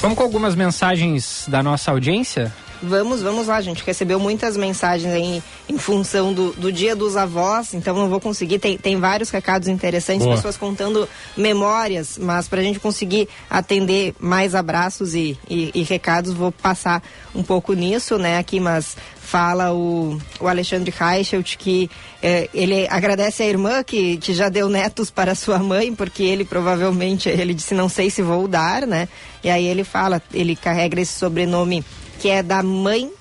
Vamos 0.00 0.16
com 0.16 0.22
algumas 0.22 0.54
mensagens 0.54 1.44
da 1.48 1.62
nossa 1.62 1.90
audiência? 1.90 2.52
Vamos, 2.80 3.22
vamos 3.22 3.48
lá, 3.48 3.56
a 3.56 3.60
gente 3.60 3.82
recebeu 3.84 4.20
muitas 4.20 4.56
mensagens 4.56 5.12
em, 5.12 5.42
em 5.68 5.78
função 5.78 6.32
do, 6.32 6.52
do 6.52 6.70
dia 6.70 6.94
dos 6.94 7.16
avós, 7.16 7.74
então 7.74 7.94
não 7.96 8.08
vou 8.08 8.20
conseguir, 8.20 8.60
tem, 8.60 8.78
tem 8.78 8.96
vários 8.96 9.30
recados 9.30 9.66
interessantes, 9.66 10.24
Boa. 10.24 10.36
pessoas 10.36 10.56
contando 10.56 11.08
memórias, 11.36 12.16
mas 12.16 12.46
para 12.46 12.60
a 12.60 12.62
gente 12.62 12.78
conseguir 12.78 13.28
atender 13.50 14.14
mais 14.20 14.54
abraços 14.54 15.14
e, 15.14 15.36
e, 15.50 15.72
e, 15.74 15.82
recados, 15.82 16.32
vou 16.32 16.52
passar 16.52 17.02
um 17.34 17.42
pouco 17.42 17.72
nisso, 17.72 18.16
né, 18.16 18.38
aqui, 18.38 18.60
mas 18.60 18.96
fala 19.28 19.74
o, 19.74 20.18
o 20.40 20.48
Alexandre 20.48 20.90
Reichelt 20.90 21.56
que 21.58 21.90
eh, 22.22 22.48
ele 22.54 22.88
agradece 22.88 23.42
a 23.42 23.46
irmã 23.46 23.82
que, 23.82 24.16
que 24.16 24.32
já 24.32 24.48
deu 24.48 24.70
netos 24.70 25.10
para 25.10 25.34
sua 25.34 25.58
mãe, 25.58 25.94
porque 25.94 26.22
ele 26.22 26.46
provavelmente, 26.46 27.28
ele 27.28 27.52
disse, 27.52 27.74
não 27.74 27.90
sei 27.90 28.08
se 28.08 28.22
vou 28.22 28.48
dar, 28.48 28.86
né, 28.86 29.06
e 29.44 29.50
aí 29.50 29.66
ele 29.66 29.84
fala, 29.84 30.22
ele 30.32 30.56
carrega 30.56 30.98
esse 30.98 31.12
sobrenome 31.12 31.84
que 32.18 32.30
é 32.30 32.42
da 32.42 32.62
mãe 32.62 33.12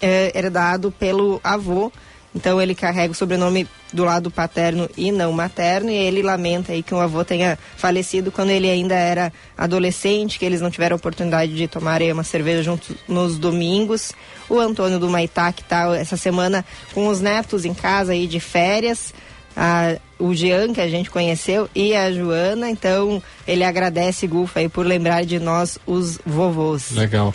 é, 0.00 0.30
herdado 0.34 0.92
pelo 0.92 1.40
avô. 1.42 1.90
Então 2.34 2.60
ele 2.60 2.74
carrega 2.74 3.12
o 3.12 3.16
sobrenome 3.16 3.66
do 3.96 4.04
lado 4.04 4.30
paterno 4.30 4.88
e 4.96 5.10
não 5.10 5.32
materno, 5.32 5.90
e 5.90 5.94
ele 5.94 6.22
lamenta 6.22 6.72
aí 6.72 6.82
que 6.82 6.94
o 6.94 7.00
avô 7.00 7.24
tenha 7.24 7.58
falecido 7.76 8.30
quando 8.30 8.50
ele 8.50 8.70
ainda 8.70 8.94
era 8.94 9.32
adolescente, 9.56 10.38
que 10.38 10.44
eles 10.44 10.60
não 10.60 10.70
tiveram 10.70 10.96
oportunidade 10.96 11.54
de 11.56 11.66
tomar 11.66 12.02
uma 12.02 12.22
cerveja 12.22 12.62
juntos 12.62 12.94
nos 13.08 13.38
domingos. 13.38 14.12
O 14.48 14.60
Antônio 14.60 15.00
do 15.00 15.08
Maitá, 15.08 15.50
que 15.52 15.62
está 15.62 15.96
essa 15.96 16.16
semana 16.16 16.64
com 16.92 17.08
os 17.08 17.20
netos 17.20 17.64
em 17.64 17.74
casa 17.74 18.12
aí 18.12 18.26
de 18.26 18.38
férias. 18.38 19.12
A, 19.56 19.96
o 20.18 20.34
Jean, 20.34 20.74
que 20.74 20.82
a 20.82 20.88
gente 20.88 21.10
conheceu, 21.10 21.68
e 21.74 21.94
a 21.94 22.12
Joana. 22.12 22.68
Então, 22.70 23.22
ele 23.48 23.64
agradece, 23.64 24.26
Gufa, 24.26 24.60
aí, 24.60 24.68
por 24.68 24.84
lembrar 24.84 25.24
de 25.24 25.38
nós, 25.38 25.78
os 25.86 26.18
vovôs. 26.26 26.90
Legal. 26.90 27.32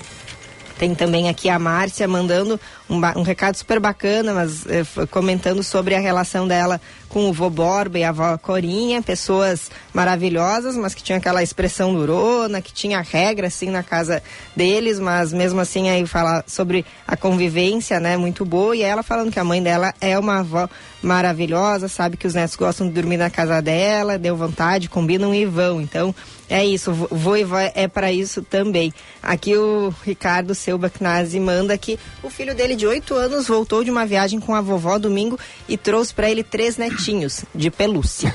Tem 0.77 0.95
também 0.95 1.29
aqui 1.29 1.47
a 1.47 1.59
Márcia 1.59 2.07
mandando 2.07 2.59
um, 2.91 3.19
um 3.19 3.23
recado 3.23 3.55
super 3.55 3.79
bacana, 3.79 4.33
mas 4.33 4.65
eh, 4.67 4.83
comentando 5.09 5.63
sobre 5.63 5.95
a 5.95 5.99
relação 5.99 6.45
dela 6.45 6.79
com 7.07 7.29
o 7.29 7.33
vô 7.33 7.49
Borba 7.49 7.97
e 7.97 8.03
a 8.03 8.09
avó 8.09 8.37
Corinha, 8.37 9.01
pessoas 9.01 9.71
maravilhosas, 9.93 10.75
mas 10.75 10.93
que 10.93 11.03
tinham 11.03 11.17
aquela 11.17 11.41
expressão 11.41 11.93
durona, 11.93 12.61
que 12.61 12.73
tinha 12.73 13.01
regra 13.01 13.47
assim 13.47 13.69
na 13.69 13.83
casa 13.83 14.21
deles, 14.55 14.99
mas 14.99 15.31
mesmo 15.33 15.59
assim 15.59 15.89
aí 15.89 16.05
falar 16.05 16.43
sobre 16.47 16.85
a 17.07 17.17
convivência, 17.17 17.99
né, 17.99 18.17
muito 18.17 18.45
boa, 18.45 18.75
e 18.75 18.81
ela 18.81 19.03
falando 19.03 19.31
que 19.31 19.39
a 19.39 19.43
mãe 19.43 19.61
dela 19.61 19.93
é 19.99 20.17
uma 20.17 20.39
avó 20.39 20.69
maravilhosa, 21.01 21.87
sabe 21.87 22.15
que 22.15 22.27
os 22.27 22.33
netos 22.33 22.55
gostam 22.55 22.87
de 22.87 22.93
dormir 22.93 23.17
na 23.17 23.29
casa 23.29 23.61
dela, 23.61 24.17
deu 24.17 24.35
vontade, 24.35 24.87
combinam 24.87 25.33
e 25.33 25.45
vão. 25.45 25.81
Então, 25.81 26.13
é 26.49 26.65
isso, 26.65 26.91
vou 26.93 27.37
e 27.37 27.43
vai 27.43 27.71
é 27.73 27.87
para 27.87 28.11
isso 28.11 28.41
também. 28.41 28.93
Aqui 29.23 29.55
o 29.55 29.93
Ricardo 30.03 30.53
Knazzi 30.99 31.39
manda 31.39 31.77
que 31.77 31.97
o 32.21 32.29
filho 32.29 32.53
dele 32.53 32.75
de 32.81 32.87
8 32.87 33.13
anos 33.13 33.47
voltou 33.47 33.83
de 33.83 33.91
uma 33.91 34.07
viagem 34.07 34.39
com 34.39 34.55
a 34.55 34.61
vovó 34.61 34.97
domingo 34.97 35.37
e 35.69 35.77
trouxe 35.77 36.11
para 36.11 36.31
ele 36.31 36.41
três 36.41 36.77
netinhos 36.77 37.45
de 37.53 37.69
pelúcia. 37.69 38.33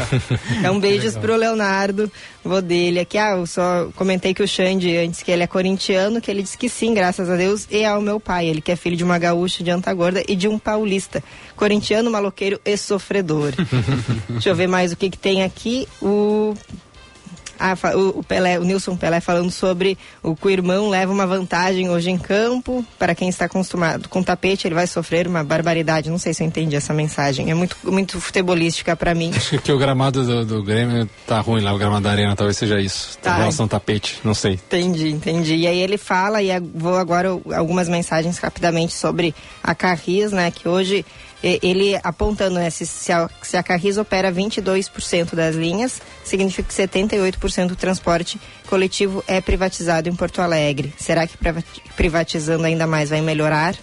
então, 0.60 0.78
beijos 0.78 1.16
pro 1.16 1.34
Leonardo, 1.34 2.12
vô 2.44 2.60
dele. 2.60 3.00
Aqui, 3.00 3.16
ah, 3.16 3.38
eu 3.38 3.46
só 3.46 3.88
comentei 3.96 4.34
que 4.34 4.42
o 4.42 4.46
Xande, 4.46 4.94
antes 4.98 5.22
que 5.22 5.30
ele 5.30 5.42
é 5.42 5.46
corintiano, 5.46 6.20
que 6.20 6.30
ele 6.30 6.42
disse 6.42 6.58
que 6.58 6.68
sim, 6.68 6.92
graças 6.92 7.30
a 7.30 7.36
Deus, 7.36 7.66
e 7.70 7.86
ao 7.86 8.02
meu 8.02 8.20
pai. 8.20 8.46
Ele 8.46 8.60
que 8.60 8.70
é 8.70 8.76
filho 8.76 8.98
de 8.98 9.02
uma 9.02 9.18
gaúcha 9.18 9.64
de 9.64 9.70
Antagorda 9.70 10.22
e 10.28 10.36
de 10.36 10.46
um 10.46 10.58
paulista. 10.58 11.24
Corintiano, 11.56 12.10
maloqueiro 12.10 12.60
e 12.62 12.76
sofredor. 12.76 13.54
Deixa 14.28 14.50
eu 14.50 14.54
ver 14.54 14.66
mais 14.66 14.92
o 14.92 14.96
que, 14.96 15.08
que 15.08 15.16
tem 15.16 15.42
aqui. 15.42 15.88
O 16.02 16.54
ah, 17.58 17.74
o, 17.96 18.22
Pelé, 18.22 18.58
o 18.58 18.64
Nilson 18.64 18.96
Pelé 18.96 19.20
falando 19.20 19.50
sobre 19.50 19.96
o 20.22 20.34
que 20.34 20.46
o 20.46 20.50
irmão 20.50 20.88
leva 20.88 21.12
uma 21.12 21.26
vantagem 21.26 21.88
hoje 21.90 22.10
em 22.10 22.18
campo. 22.18 22.84
Para 22.98 23.14
quem 23.14 23.28
está 23.28 23.46
acostumado 23.46 24.08
com 24.08 24.22
tapete, 24.22 24.66
ele 24.66 24.74
vai 24.74 24.86
sofrer 24.86 25.26
uma 25.26 25.42
barbaridade. 25.42 26.10
Não 26.10 26.18
sei 26.18 26.34
se 26.34 26.42
eu 26.42 26.46
entendi 26.46 26.76
essa 26.76 26.92
mensagem. 26.92 27.50
É 27.50 27.54
muito, 27.54 27.76
muito 27.84 28.20
futebolística 28.20 28.94
para 28.96 29.14
mim. 29.14 29.32
Acho 29.36 29.58
que 29.58 29.72
o 29.72 29.78
gramado 29.78 30.24
do, 30.24 30.44
do, 30.44 30.62
Grêmio 30.62 31.08
tá 31.26 31.40
ruim 31.40 31.62
lá, 31.62 31.72
o 31.72 31.78
gramado 31.78 32.02
da 32.02 32.10
arena, 32.10 32.36
talvez 32.36 32.56
seja 32.56 32.80
isso. 32.80 33.18
Tá. 33.18 33.34
Em 33.34 33.38
relação 33.38 33.64
ao 33.64 33.68
tapete, 33.68 34.18
não 34.24 34.34
sei. 34.34 34.54
Entendi, 34.54 35.08
entendi. 35.10 35.54
E 35.54 35.66
aí 35.66 35.78
ele 35.78 35.98
fala, 35.98 36.42
e 36.42 36.48
vou 36.74 36.96
agora 36.96 37.28
algumas 37.54 37.88
mensagens 37.88 38.38
rapidamente 38.38 38.92
sobre 38.92 39.34
a 39.62 39.74
Carris, 39.74 40.32
né? 40.32 40.50
Que 40.50 40.68
hoje 40.68 41.04
ele 41.42 41.98
apontando 42.02 42.56
né, 42.56 42.70
se, 42.70 42.86
se, 42.86 43.12
a, 43.12 43.28
se 43.42 43.56
a 43.56 43.62
Carris 43.62 43.98
opera 43.98 44.32
22% 44.32 45.34
das 45.34 45.54
linhas, 45.54 46.00
significa 46.24 46.68
que 46.68 46.74
78% 46.74 47.68
do 47.68 47.76
transporte 47.76 48.40
coletivo 48.66 49.22
é 49.26 49.40
privatizado 49.40 50.08
em 50.08 50.14
Porto 50.14 50.40
Alegre. 50.40 50.92
Será 50.96 51.26
que 51.26 51.36
privatizando 51.94 52.64
ainda 52.64 52.86
mais 52.86 53.10
vai 53.10 53.20
melhorar? 53.20 53.76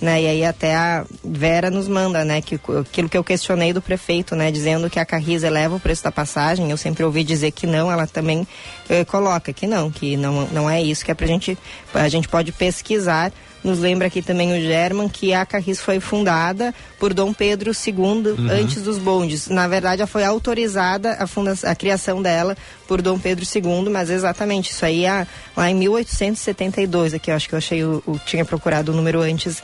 Né? 0.00 0.22
E 0.22 0.26
aí 0.26 0.44
até 0.44 0.74
a 0.74 1.04
Vera 1.22 1.70
nos 1.70 1.86
manda, 1.86 2.24
né, 2.24 2.40
que 2.40 2.54
aquilo 2.54 3.06
que 3.06 3.18
eu 3.18 3.24
questionei 3.24 3.70
do 3.70 3.82
prefeito, 3.82 4.34
né, 4.34 4.50
dizendo 4.50 4.88
que 4.88 4.98
a 4.98 5.04
Carris 5.04 5.42
eleva 5.42 5.76
o 5.76 5.80
preço 5.80 6.02
da 6.02 6.10
passagem, 6.10 6.70
eu 6.70 6.76
sempre 6.78 7.04
ouvi 7.04 7.22
dizer 7.22 7.50
que 7.50 7.66
não, 7.66 7.92
ela 7.92 8.06
também 8.06 8.48
eh, 8.88 9.04
coloca 9.04 9.52
que 9.52 9.66
não, 9.66 9.90
que 9.90 10.16
não, 10.16 10.46
não 10.46 10.70
é 10.70 10.80
isso, 10.80 11.04
que 11.04 11.10
é 11.10 11.14
pra 11.14 11.26
gente, 11.26 11.58
a 11.92 12.08
gente 12.08 12.28
pode 12.28 12.50
pesquisar 12.50 13.30
nos 13.62 13.78
lembra 13.78 14.06
aqui 14.06 14.22
também 14.22 14.52
o 14.56 14.60
German, 14.60 15.08
que 15.08 15.34
a 15.34 15.44
Carris 15.44 15.80
foi 15.80 16.00
fundada 16.00 16.74
por 16.98 17.12
Dom 17.12 17.32
Pedro 17.32 17.72
II 17.72 18.00
Uhum. 18.00 18.48
antes 18.50 18.82
dos 18.82 18.98
bondes. 18.98 19.48
Na 19.48 19.68
verdade, 19.68 19.98
já 20.00 20.06
foi 20.06 20.24
autorizada 20.24 21.12
a, 21.20 21.26
funda 21.26 21.54
a 21.64 21.74
criação 21.74 22.22
dela 22.22 22.56
por 22.88 23.02
Dom 23.02 23.18
Pedro 23.18 23.44
II, 23.44 23.90
mas 23.90 24.08
exatamente 24.10 24.70
isso 24.70 24.84
aí 24.84 25.04
é 25.04 25.26
lá 25.56 25.70
em 25.70 25.74
1872, 25.74 27.14
aqui 27.14 27.30
eu 27.30 27.34
acho 27.36 27.48
que 27.48 27.54
eu 27.54 27.58
achei, 27.58 27.84
o, 27.84 28.02
o- 28.06 28.18
tinha 28.24 28.44
procurado 28.44 28.92
o 28.92 28.94
número 28.94 29.20
antes, 29.20 29.62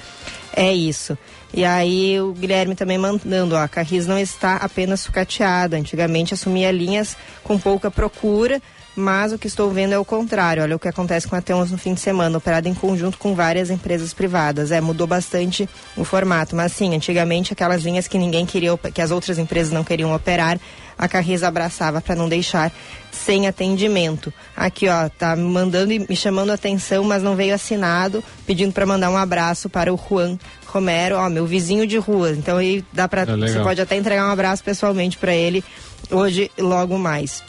é 0.54 0.72
isso. 0.72 1.16
E 1.54 1.64
aí 1.64 2.20
o 2.20 2.32
Guilherme 2.32 2.74
também 2.74 2.98
mandando, 2.98 3.54
ó, 3.54 3.58
a 3.62 3.68
Carris 3.68 4.06
não 4.06 4.18
está 4.18 4.56
apenas 4.56 5.00
sucateada, 5.00 5.76
antigamente 5.76 6.34
assumia 6.34 6.70
linhas 6.70 7.16
com 7.42 7.58
pouca 7.58 7.90
procura, 7.90 8.60
mas 8.96 9.32
o 9.32 9.38
que 9.38 9.46
estou 9.46 9.70
vendo 9.70 9.92
é 9.92 9.98
o 9.98 10.04
contrário. 10.04 10.62
Olha 10.62 10.74
o 10.74 10.78
que 10.78 10.88
acontece 10.88 11.28
com 11.28 11.36
a 11.36 11.40
Teons 11.42 11.70
no 11.70 11.76
fim 11.76 11.92
de 11.92 12.00
semana, 12.00 12.38
operada 12.38 12.68
em 12.68 12.74
conjunto 12.74 13.18
com 13.18 13.34
várias 13.34 13.68
empresas 13.70 14.14
privadas. 14.14 14.70
É, 14.70 14.80
mudou 14.80 15.06
bastante 15.06 15.68
o 15.96 16.04
formato. 16.04 16.56
Mas 16.56 16.72
sim, 16.72 16.94
antigamente 16.94 17.52
aquelas 17.52 17.82
linhas 17.82 18.08
que 18.08 18.16
ninguém 18.16 18.46
queria, 18.46 18.76
que 18.78 19.02
as 19.02 19.10
outras 19.10 19.38
empresas 19.38 19.72
não 19.72 19.84
queriam 19.84 20.14
operar, 20.14 20.58
a 20.98 21.06
Carris 21.06 21.42
abraçava 21.42 22.00
para 22.00 22.14
não 22.14 22.28
deixar 22.28 22.72
sem 23.12 23.46
atendimento. 23.46 24.32
Aqui, 24.56 24.88
ó, 24.88 25.08
tá 25.10 25.36
me 25.36 25.42
mandando 25.42 25.92
e 25.92 25.98
me 25.98 26.16
chamando 26.16 26.50
atenção, 26.50 27.04
mas 27.04 27.22
não 27.22 27.36
veio 27.36 27.54
assinado, 27.54 28.24
pedindo 28.46 28.72
para 28.72 28.86
mandar 28.86 29.10
um 29.10 29.16
abraço 29.16 29.68
para 29.68 29.92
o 29.92 30.00
Juan 30.08 30.38
Romero, 30.66 31.16
ó, 31.16 31.28
meu 31.28 31.46
vizinho 31.46 31.86
de 31.86 31.98
rua. 31.98 32.30
Então 32.30 32.56
aí 32.56 32.84
dá 32.92 33.06
para 33.06 33.22
É 33.22 33.36
você 33.36 33.60
pode 33.60 33.80
até 33.80 33.96
entregar 33.96 34.26
um 34.26 34.32
abraço 34.32 34.64
pessoalmente 34.64 35.18
para 35.18 35.34
ele 35.34 35.62
hoje 36.10 36.50
logo 36.58 36.98
mais. 36.98 37.42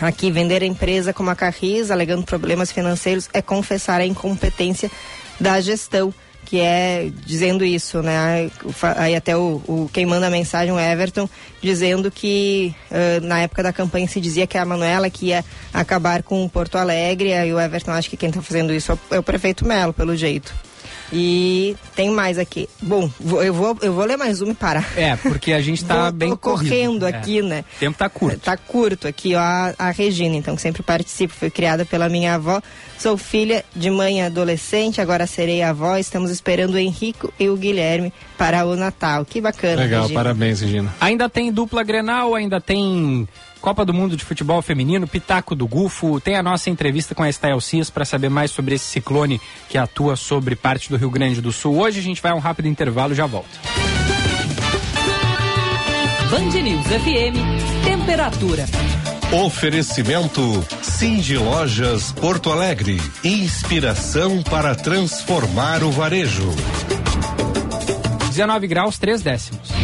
Aqui, 0.00 0.30
vender 0.30 0.62
a 0.62 0.66
empresa 0.66 1.12
como 1.12 1.30
a 1.30 1.36
Carris, 1.36 1.90
alegando 1.90 2.24
problemas 2.24 2.72
financeiros, 2.72 3.28
é 3.32 3.40
confessar 3.40 4.00
a 4.00 4.06
incompetência 4.06 4.90
da 5.38 5.60
gestão, 5.60 6.12
que 6.44 6.60
é 6.60 7.10
dizendo 7.24 7.64
isso, 7.64 8.02
né? 8.02 8.50
Aí, 8.96 9.14
até 9.14 9.36
o, 9.36 9.62
o- 9.66 9.90
quem 9.92 10.04
manda 10.04 10.26
a 10.26 10.30
mensagem, 10.30 10.72
o 10.74 10.78
Everton, 10.78 11.28
dizendo 11.62 12.10
que 12.10 12.74
ah, 12.90 13.20
na 13.22 13.40
época 13.40 13.62
da 13.62 13.72
campanha 13.72 14.06
se 14.08 14.20
dizia 14.20 14.46
que 14.46 14.58
a 14.58 14.64
Manuela 14.64 15.08
que 15.08 15.26
ia 15.26 15.44
acabar 15.72 16.22
com 16.22 16.44
o 16.44 16.50
Porto 16.50 16.76
Alegre, 16.76 17.32
aí 17.32 17.52
o 17.54 17.60
Everton 17.60 17.92
acha 17.92 18.10
que 18.10 18.16
quem 18.16 18.28
está 18.28 18.42
fazendo 18.42 18.74
isso 18.74 18.92
é 18.92 19.14
é 19.16 19.18
o 19.18 19.22
prefeito 19.22 19.64
Melo, 19.66 19.92
pelo 19.92 20.14
jeito. 20.16 20.52
E 21.16 21.76
tem 21.94 22.10
mais 22.10 22.38
aqui. 22.38 22.68
Bom, 22.82 23.08
vou- 23.20 23.40
eu 23.42 23.54
vou, 23.54 23.78
eu 23.80 23.92
vou 23.92 24.04
ler 24.04 24.16
mais 24.16 24.40
uma 24.40 24.50
e 24.50 24.54
parar. 24.54 24.84
É, 24.96 25.14
porque 25.14 25.52
a 25.52 25.60
gente 25.60 25.84
tá 25.84 26.02
Vou- 26.04 26.12
bem 26.12 26.30
tô 26.30 26.36
correndo 26.36 27.00
corrido. 27.00 27.04
aqui, 27.04 27.38
É. 27.38 27.42
né? 27.42 27.64
O 27.76 27.78
tempo 27.78 27.96
tá 27.96 28.08
curto. 28.08 28.38
Tá 28.40 28.56
curto 28.56 29.06
aqui, 29.06 29.36
ó, 29.36 29.38
a, 29.38 29.74
a 29.78 29.90
Regina, 29.92 30.34
então, 30.34 30.56
que 30.56 30.62
sempre 30.62 30.82
participa, 30.82 31.32
foi 31.32 31.50
criada 31.50 31.84
pela 31.84 32.08
minha 32.08 32.34
avó. 32.34 32.60
Sou 32.98 33.16
filha 33.16 33.64
de 33.76 33.90
mãe 33.90 34.22
adolescente, 34.24 35.00
agora 35.00 35.24
serei 35.26 35.62
avó. 35.62 35.96
Estamos 35.96 36.30
esperando 36.32 36.74
o 36.74 36.78
Henrico 36.78 37.32
e 37.38 37.48
o 37.48 37.56
Guilherme 37.56 38.12
para 38.36 38.66
o 38.66 38.74
Natal. 38.74 39.24
Que 39.24 39.40
bacana. 39.40 39.82
Legal, 39.82 40.02
Regina. 40.02 40.20
parabéns, 40.20 40.60
Regina. 40.62 40.94
Ainda 41.00 41.28
tem 41.28 41.52
dupla 41.52 41.84
Grenal, 41.84 42.34
ainda 42.34 42.60
tem 42.60 43.28
Copa 43.64 43.82
do 43.82 43.94
Mundo 43.94 44.14
de 44.14 44.22
Futebol 44.22 44.60
Feminino, 44.60 45.06
Pitaco 45.06 45.54
do 45.54 45.66
Gufo, 45.66 46.20
tem 46.20 46.36
a 46.36 46.42
nossa 46.42 46.68
entrevista 46.68 47.14
com 47.14 47.22
a 47.22 47.30
Estael 47.30 47.58
Cis 47.62 47.88
para 47.88 48.04
saber 48.04 48.28
mais 48.28 48.50
sobre 48.50 48.74
esse 48.74 48.84
ciclone 48.84 49.40
que 49.70 49.78
atua 49.78 50.16
sobre 50.16 50.54
parte 50.54 50.90
do 50.90 50.98
Rio 50.98 51.08
Grande 51.08 51.40
do 51.40 51.50
Sul. 51.50 51.78
Hoje 51.78 51.98
a 51.98 52.02
gente 52.02 52.20
vai 52.20 52.32
a 52.32 52.34
um 52.34 52.40
rápido 52.40 52.68
intervalo 52.68 53.14
e 53.14 53.16
já 53.16 53.24
volta. 53.24 53.48
Band 56.30 56.60
News 56.60 56.86
FM, 56.88 57.82
temperatura. 57.82 58.66
Oferecimento 59.46 60.42
Cindy 60.82 61.38
Lojas 61.38 62.12
Porto 62.12 62.52
Alegre. 62.52 63.00
Inspiração 63.24 64.42
para 64.42 64.74
transformar 64.74 65.82
o 65.82 65.90
varejo. 65.90 66.50
19 68.28 68.66
graus, 68.66 68.98
3 68.98 69.22
décimos. 69.22 69.83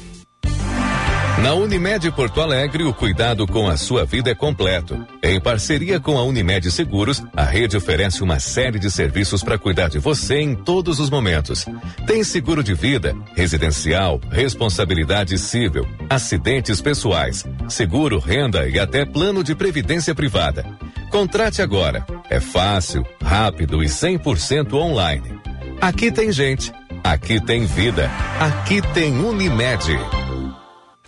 Na 1.42 1.54
Unimed 1.54 2.10
Porto 2.10 2.40
Alegre, 2.40 2.82
o 2.82 2.92
cuidado 2.92 3.46
com 3.46 3.68
a 3.68 3.76
sua 3.76 4.04
vida 4.04 4.30
é 4.30 4.34
completo. 4.34 5.06
Em 5.22 5.40
parceria 5.40 6.00
com 6.00 6.18
a 6.18 6.24
Unimed 6.24 6.68
Seguros, 6.70 7.22
a 7.34 7.44
rede 7.44 7.76
oferece 7.76 8.22
uma 8.22 8.40
série 8.40 8.78
de 8.78 8.90
serviços 8.90 9.42
para 9.42 9.56
cuidar 9.56 9.88
de 9.88 9.98
você 9.98 10.40
em 10.40 10.54
todos 10.54 10.98
os 10.98 11.08
momentos. 11.08 11.64
Tem 12.06 12.24
seguro 12.24 12.62
de 12.62 12.74
vida, 12.74 13.14
residencial, 13.36 14.20
responsabilidade 14.30 15.38
civil, 15.38 15.86
acidentes 16.10 16.80
pessoais, 16.80 17.44
seguro 17.68 18.18
renda 18.18 18.68
e 18.68 18.78
até 18.78 19.04
plano 19.04 19.44
de 19.44 19.54
previdência 19.54 20.14
privada. 20.14 20.66
Contrate 21.08 21.62
agora. 21.62 22.04
É 22.28 22.40
fácil, 22.40 23.06
rápido 23.22 23.82
e 23.82 23.86
100% 23.86 24.74
online. 24.74 25.38
Aqui 25.80 26.10
tem 26.10 26.32
gente, 26.32 26.72
aqui 27.04 27.40
tem 27.40 27.64
vida, 27.64 28.10
aqui 28.40 28.82
tem 28.92 29.16
Unimed. 29.16 30.27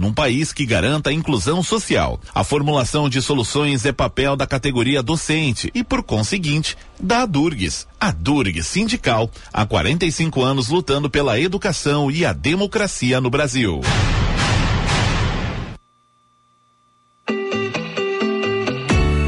num 0.00 0.14
país 0.14 0.50
que 0.50 0.64
garanta 0.64 1.10
a 1.10 1.12
inclusão 1.12 1.62
social. 1.62 2.18
A 2.34 2.42
formulação 2.42 3.06
de 3.06 3.20
soluções 3.20 3.84
é 3.84 3.92
papel 3.92 4.34
da 4.34 4.46
categoria 4.46 5.02
docente 5.02 5.70
e, 5.74 5.84
por 5.84 6.02
conseguinte, 6.02 6.74
da 6.98 7.22
Adurgs. 7.22 7.86
A 8.00 8.10
Durg 8.10 8.62
Sindical, 8.62 9.30
há 9.52 9.66
45 9.66 10.42
anos 10.42 10.68
lutando 10.68 11.10
pela 11.10 11.38
educação 11.38 12.10
e 12.10 12.24
a 12.24 12.32
democracia 12.32 13.20
no 13.20 13.28
Brasil. 13.28 13.82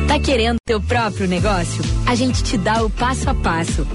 Tá 0.08 0.18
querendo 0.18 0.56
teu 0.64 0.80
próprio 0.80 1.28
negócio? 1.28 1.84
A 2.06 2.14
gente 2.14 2.42
te 2.42 2.56
dá 2.56 2.82
o 2.82 2.88
passo 2.88 3.28
a 3.28 3.34
passo. 3.34 3.86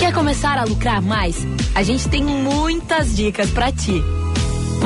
Quer 0.00 0.12
começar 0.12 0.58
a 0.58 0.64
lucrar 0.64 1.00
mais? 1.00 1.46
A 1.76 1.82
gente 1.84 2.08
tem 2.08 2.24
muitas 2.24 3.14
dicas 3.14 3.50
pra 3.50 3.70
ti. 3.70 4.02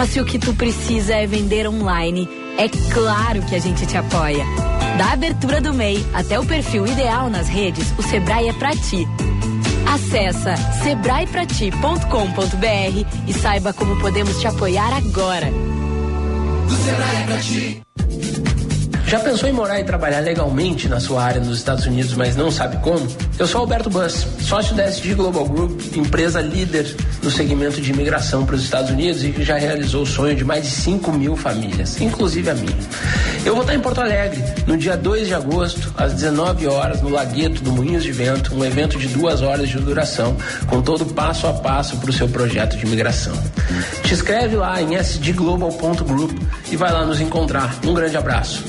Mas 0.00 0.12
se 0.12 0.18
o 0.18 0.24
que 0.24 0.38
tu 0.38 0.54
precisa 0.54 1.14
é 1.14 1.26
vender 1.26 1.68
online, 1.68 2.26
é 2.56 2.70
claro 2.90 3.42
que 3.42 3.54
a 3.54 3.58
gente 3.58 3.84
te 3.84 3.98
apoia. 3.98 4.46
Da 4.96 5.12
abertura 5.12 5.60
do 5.60 5.74
MEI 5.74 6.02
até 6.14 6.40
o 6.40 6.46
perfil 6.46 6.86
ideal 6.86 7.28
nas 7.28 7.48
redes, 7.48 7.92
o 7.98 8.02
Sebrae 8.02 8.48
é 8.48 8.52
pra 8.54 8.70
ti. 8.70 9.06
Acesse 9.86 10.56
sebraeprati.com.br 10.82 13.28
e 13.28 13.32
saiba 13.34 13.74
como 13.74 14.00
podemos 14.00 14.40
te 14.40 14.46
apoiar 14.46 14.90
agora. 14.90 15.50
Do 15.50 16.76
Sebrae 16.76 17.16
é 17.16 17.26
pra 17.26 17.36
ti. 17.36 17.82
Já 19.10 19.18
pensou 19.18 19.48
em 19.48 19.52
morar 19.52 19.80
e 19.80 19.82
trabalhar 19.82 20.20
legalmente 20.20 20.88
na 20.88 21.00
sua 21.00 21.24
área 21.24 21.40
nos 21.40 21.58
Estados 21.58 21.84
Unidos, 21.84 22.14
mas 22.14 22.36
não 22.36 22.48
sabe 22.48 22.76
como? 22.76 23.04
Eu 23.40 23.44
sou 23.44 23.62
Alberto 23.62 23.90
Bus, 23.90 24.24
sócio 24.38 24.72
da 24.76 24.84
SG 24.84 25.14
Global 25.14 25.46
Group, 25.46 25.80
empresa 25.96 26.40
líder 26.40 26.94
no 27.20 27.28
segmento 27.28 27.80
de 27.80 27.90
imigração 27.90 28.46
para 28.46 28.54
os 28.54 28.62
Estados 28.62 28.92
Unidos 28.92 29.24
e 29.24 29.30
que 29.30 29.42
já 29.42 29.58
realizou 29.58 30.04
o 30.04 30.06
sonho 30.06 30.36
de 30.36 30.44
mais 30.44 30.62
de 30.62 30.70
5 30.70 31.10
mil 31.10 31.34
famílias, 31.34 32.00
inclusive 32.00 32.50
a 32.50 32.54
minha. 32.54 32.78
Eu 33.44 33.54
vou 33.54 33.62
estar 33.62 33.74
em 33.74 33.80
Porto 33.80 34.00
Alegre 34.00 34.44
no 34.64 34.76
dia 34.76 34.96
2 34.96 35.26
de 35.26 35.34
agosto, 35.34 35.92
às 35.96 36.14
19 36.14 36.68
horas, 36.68 37.02
no 37.02 37.08
Lagueto 37.08 37.64
do 37.64 37.72
Moinhos 37.72 38.04
de 38.04 38.12
Vento, 38.12 38.54
um 38.54 38.64
evento 38.64 38.96
de 38.96 39.08
duas 39.08 39.42
horas 39.42 39.68
de 39.68 39.78
duração, 39.78 40.36
com 40.68 40.80
todo 40.80 41.04
passo 41.04 41.48
a 41.48 41.52
passo 41.52 41.96
para 41.96 42.10
o 42.10 42.12
seu 42.12 42.28
projeto 42.28 42.76
de 42.76 42.86
imigração. 42.86 43.34
Te 44.04 44.14
inscreve 44.14 44.54
lá 44.54 44.80
em 44.80 44.94
sdglobal.group 44.94 46.30
e 46.70 46.76
vai 46.76 46.92
lá 46.92 47.04
nos 47.04 47.20
encontrar. 47.20 47.74
Um 47.84 47.92
grande 47.92 48.16
abraço. 48.16 48.62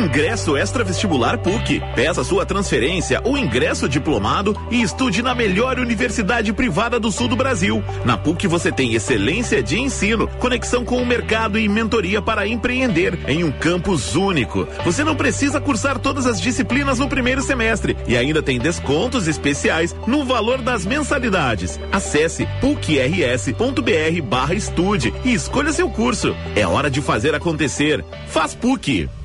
Ingresso 0.00 0.56
extra 0.56 0.82
vestibular 0.82 1.36
PUC. 1.36 1.82
Peça 1.94 2.24
sua 2.24 2.46
transferência 2.46 3.20
ou 3.22 3.36
ingresso 3.36 3.86
diplomado 3.86 4.56
e 4.70 4.80
estude 4.80 5.20
na 5.20 5.34
melhor 5.34 5.78
universidade 5.78 6.54
privada 6.54 6.98
do 6.98 7.12
sul 7.12 7.28
do 7.28 7.36
Brasil. 7.36 7.84
Na 8.02 8.16
PUC 8.16 8.46
você 8.46 8.72
tem 8.72 8.94
excelência 8.94 9.62
de 9.62 9.78
ensino, 9.78 10.26
conexão 10.38 10.86
com 10.86 10.96
o 11.02 11.06
mercado 11.06 11.58
e 11.58 11.68
mentoria 11.68 12.22
para 12.22 12.48
empreender 12.48 13.18
em 13.28 13.44
um 13.44 13.52
campus 13.52 14.16
único. 14.16 14.66
Você 14.86 15.04
não 15.04 15.14
precisa 15.14 15.60
cursar 15.60 15.98
todas 15.98 16.26
as 16.26 16.40
disciplinas 16.40 16.98
no 16.98 17.06
primeiro 17.06 17.42
semestre 17.42 17.94
e 18.08 18.16
ainda 18.16 18.42
tem 18.42 18.58
descontos 18.58 19.28
especiais 19.28 19.94
no 20.06 20.24
valor 20.24 20.62
das 20.62 20.86
mensalidades. 20.86 21.78
Acesse 21.92 22.48
pucrs.br 22.62 24.22
barra 24.24 24.54
estude 24.54 25.12
e 25.26 25.34
escolha 25.34 25.72
seu 25.72 25.90
curso. 25.90 26.34
É 26.56 26.66
hora 26.66 26.90
de 26.90 27.02
fazer 27.02 27.34
acontecer. 27.34 28.02
Faz 28.28 28.54
PUC. 28.54 29.19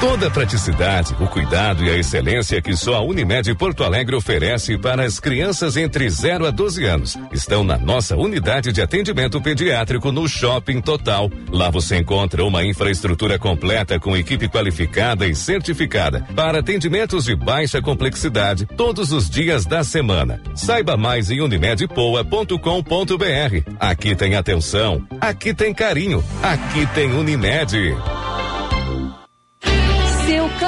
Toda 0.00 0.28
a 0.28 0.30
praticidade, 0.30 1.12
o 1.18 1.26
cuidado 1.26 1.84
e 1.84 1.90
a 1.90 1.96
excelência 1.96 2.62
que 2.62 2.76
só 2.76 2.94
a 2.94 3.02
Unimed 3.02 3.52
Porto 3.56 3.82
Alegre 3.82 4.14
oferece 4.14 4.78
para 4.78 5.04
as 5.04 5.18
crianças 5.18 5.76
entre 5.76 6.08
0 6.08 6.46
a 6.46 6.52
12 6.52 6.84
anos 6.84 7.18
estão 7.32 7.64
na 7.64 7.76
nossa 7.76 8.16
unidade 8.16 8.72
de 8.72 8.80
atendimento 8.80 9.40
pediátrico 9.40 10.12
no 10.12 10.28
Shopping 10.28 10.80
Total. 10.80 11.28
Lá 11.50 11.68
você 11.68 11.96
encontra 11.96 12.44
uma 12.44 12.64
infraestrutura 12.64 13.40
completa 13.40 13.98
com 13.98 14.16
equipe 14.16 14.48
qualificada 14.48 15.26
e 15.26 15.34
certificada 15.34 16.24
para 16.36 16.60
atendimentos 16.60 17.24
de 17.24 17.34
baixa 17.34 17.82
complexidade 17.82 18.66
todos 18.66 19.10
os 19.10 19.28
dias 19.28 19.66
da 19.66 19.82
semana. 19.82 20.40
Saiba 20.54 20.96
mais 20.96 21.28
em 21.28 21.40
unimedpoa.com.br. 21.40 23.72
Aqui 23.80 24.14
tem 24.14 24.36
atenção, 24.36 25.04
aqui 25.20 25.52
tem 25.52 25.74
carinho, 25.74 26.22
aqui 26.40 26.86
tem 26.94 27.12
Unimed 27.12 27.96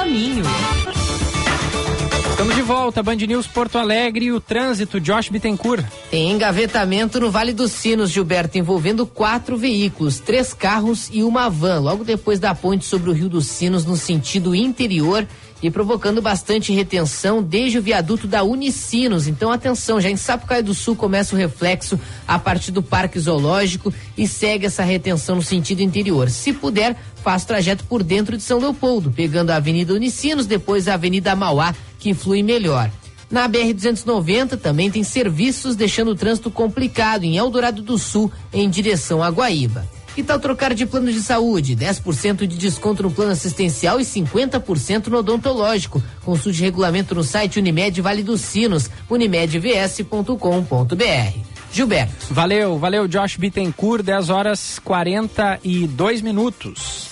caminho. 0.01 0.43
Estamos 2.31 2.55
de 2.55 2.61
volta, 2.63 3.03
Band 3.03 3.17
News 3.17 3.45
Porto 3.45 3.77
Alegre 3.77 4.25
e 4.25 4.31
o 4.31 4.41
trânsito, 4.41 4.99
Josh 4.99 5.29
Bittencourt. 5.29 5.85
Tem 6.09 6.31
engavetamento 6.31 7.19
no 7.19 7.29
Vale 7.29 7.53
dos 7.53 7.71
Sinos, 7.71 8.09
Gilberto, 8.09 8.57
envolvendo 8.57 9.05
quatro 9.05 9.55
veículos, 9.55 10.19
três 10.19 10.55
carros 10.55 11.07
e 11.13 11.23
uma 11.23 11.49
van, 11.49 11.79
logo 11.81 12.03
depois 12.03 12.39
da 12.39 12.55
ponte 12.55 12.83
sobre 12.83 13.11
o 13.11 13.13
Rio 13.13 13.29
dos 13.29 13.45
Sinos, 13.45 13.85
no 13.85 13.95
sentido 13.95 14.55
interior 14.55 15.27
e 15.61 15.69
provocando 15.69 16.21
bastante 16.21 16.73
retenção 16.73 17.41
desde 17.43 17.77
o 17.77 17.81
viaduto 17.81 18.27
da 18.27 18.43
Unicinos. 18.43 19.27
Então, 19.27 19.51
atenção, 19.51 20.01
já 20.01 20.09
em 20.09 20.17
Sapucaia 20.17 20.63
do 20.63 20.73
Sul 20.73 20.95
começa 20.95 21.35
o 21.35 21.37
reflexo 21.37 21.99
a 22.27 22.39
partir 22.39 22.71
do 22.71 22.81
Parque 22.81 23.19
Zoológico 23.19 23.93
e 24.17 24.27
segue 24.27 24.65
essa 24.65 24.83
retenção 24.83 25.35
no 25.35 25.43
sentido 25.43 25.81
interior. 25.81 26.29
Se 26.29 26.51
puder, 26.51 26.97
o 27.23 27.45
trajeto 27.45 27.83
por 27.85 28.03
dentro 28.03 28.35
de 28.35 28.43
São 28.43 28.59
Leopoldo, 28.59 29.11
pegando 29.11 29.51
a 29.51 29.55
Avenida 29.55 29.93
Unicinos, 29.93 30.45
depois 30.45 30.87
a 30.87 30.95
Avenida 30.95 31.35
Mauá, 31.35 31.73
que 31.99 32.13
flui 32.13 32.43
melhor. 32.43 32.91
Na 33.29 33.47
BR-290 33.47 34.57
também 34.57 34.91
tem 34.91 35.03
serviços 35.03 35.75
deixando 35.75 36.11
o 36.11 36.15
trânsito 36.15 36.51
complicado 36.51 37.23
em 37.23 37.37
Eldorado 37.37 37.81
do 37.81 37.97
Sul, 37.97 38.31
em 38.51 38.69
direção 38.69 39.23
a 39.23 39.29
Guaíba. 39.29 39.87
Que 40.13 40.21
tal 40.21 40.39
trocar 40.39 40.73
de 40.73 40.85
plano 40.85 41.11
de 41.11 41.21
saúde? 41.21 41.75
10% 41.75 42.45
de 42.45 42.57
desconto 42.57 43.03
no 43.03 43.11
plano 43.11 43.31
assistencial 43.31 43.99
e 43.99 44.03
50% 44.03 45.07
no 45.07 45.19
odontológico. 45.19 46.03
Consulte 46.25 46.61
regulamento 46.61 47.15
no 47.15 47.23
site 47.23 47.59
Unimed 47.59 48.01
Vale 48.01 48.21
dos 48.21 48.41
Sinos, 48.41 48.89
unimedvs.com.br. 49.09 51.50
Gilberto. 51.71 52.33
Valeu, 52.33 52.77
valeu, 52.77 53.07
Josh 53.07 53.37
Bittencourt, 53.37 54.03
10 54.03 54.29
horas 54.29 54.79
42 54.79 56.21
minutos. 56.21 57.09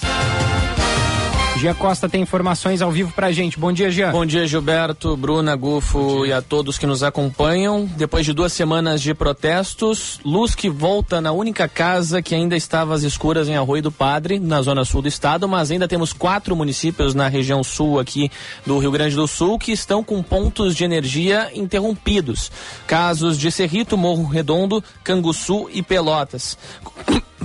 Gia 1.60 1.76
Costa 1.76 2.08
tem 2.08 2.22
informações 2.22 2.82
ao 2.82 2.90
vivo 2.90 3.12
pra 3.12 3.34
gente. 3.34 3.60
Bom 3.60 3.74
dia, 3.74 3.92
Gia. 3.92 4.12
Bom 4.12 4.26
dia, 4.26 4.48
Gilberto, 4.48 5.18
Bruna, 5.18 5.58
Gufo 5.58 6.26
e 6.26 6.32
a 6.32 6.42
todos 6.42 6.78
que 6.78 6.88
nos 6.88 7.04
acompanham. 7.04 7.86
Depois 7.98 8.26
de 8.26 8.32
duas 8.32 8.54
semanas 8.54 9.02
de 9.02 9.14
protestos, 9.14 10.22
luz 10.24 10.56
que 10.56 10.70
volta 10.70 11.20
na 11.20 11.34
única 11.34 11.68
casa 11.68 12.22
que 12.22 12.34
ainda 12.34 12.56
estava 12.56 12.94
às 12.94 13.04
escuras 13.04 13.50
em 13.50 13.58
Arroio 13.58 13.84
do 13.84 13.92
Padre, 13.92 14.40
na 14.40 14.62
zona 14.62 14.86
sul 14.86 15.02
do 15.02 15.10
estado, 15.10 15.50
mas 15.50 15.70
ainda 15.70 15.86
temos 15.86 16.14
quatro 16.14 16.56
municípios 16.56 17.14
na 17.14 17.28
região 17.28 17.62
sul 17.62 18.00
aqui 18.00 18.32
do 18.66 18.80
Rio 18.80 18.92
Grande 18.92 19.18
do 19.18 19.28
Sul 19.28 19.60
que 19.60 19.74
estão 19.74 20.02
com 20.02 20.24
pontos 20.24 20.74
de 20.78 20.86
energia 20.86 21.52
interrompidos. 21.54 22.50
Casos 22.88 23.38
de 23.38 23.52
Cerrito, 23.52 23.98
Morro 23.98 24.24
Redondo, 24.24 24.82
Canguçu 25.04 25.70
e 25.74 25.84
Pelotas. 25.84 26.58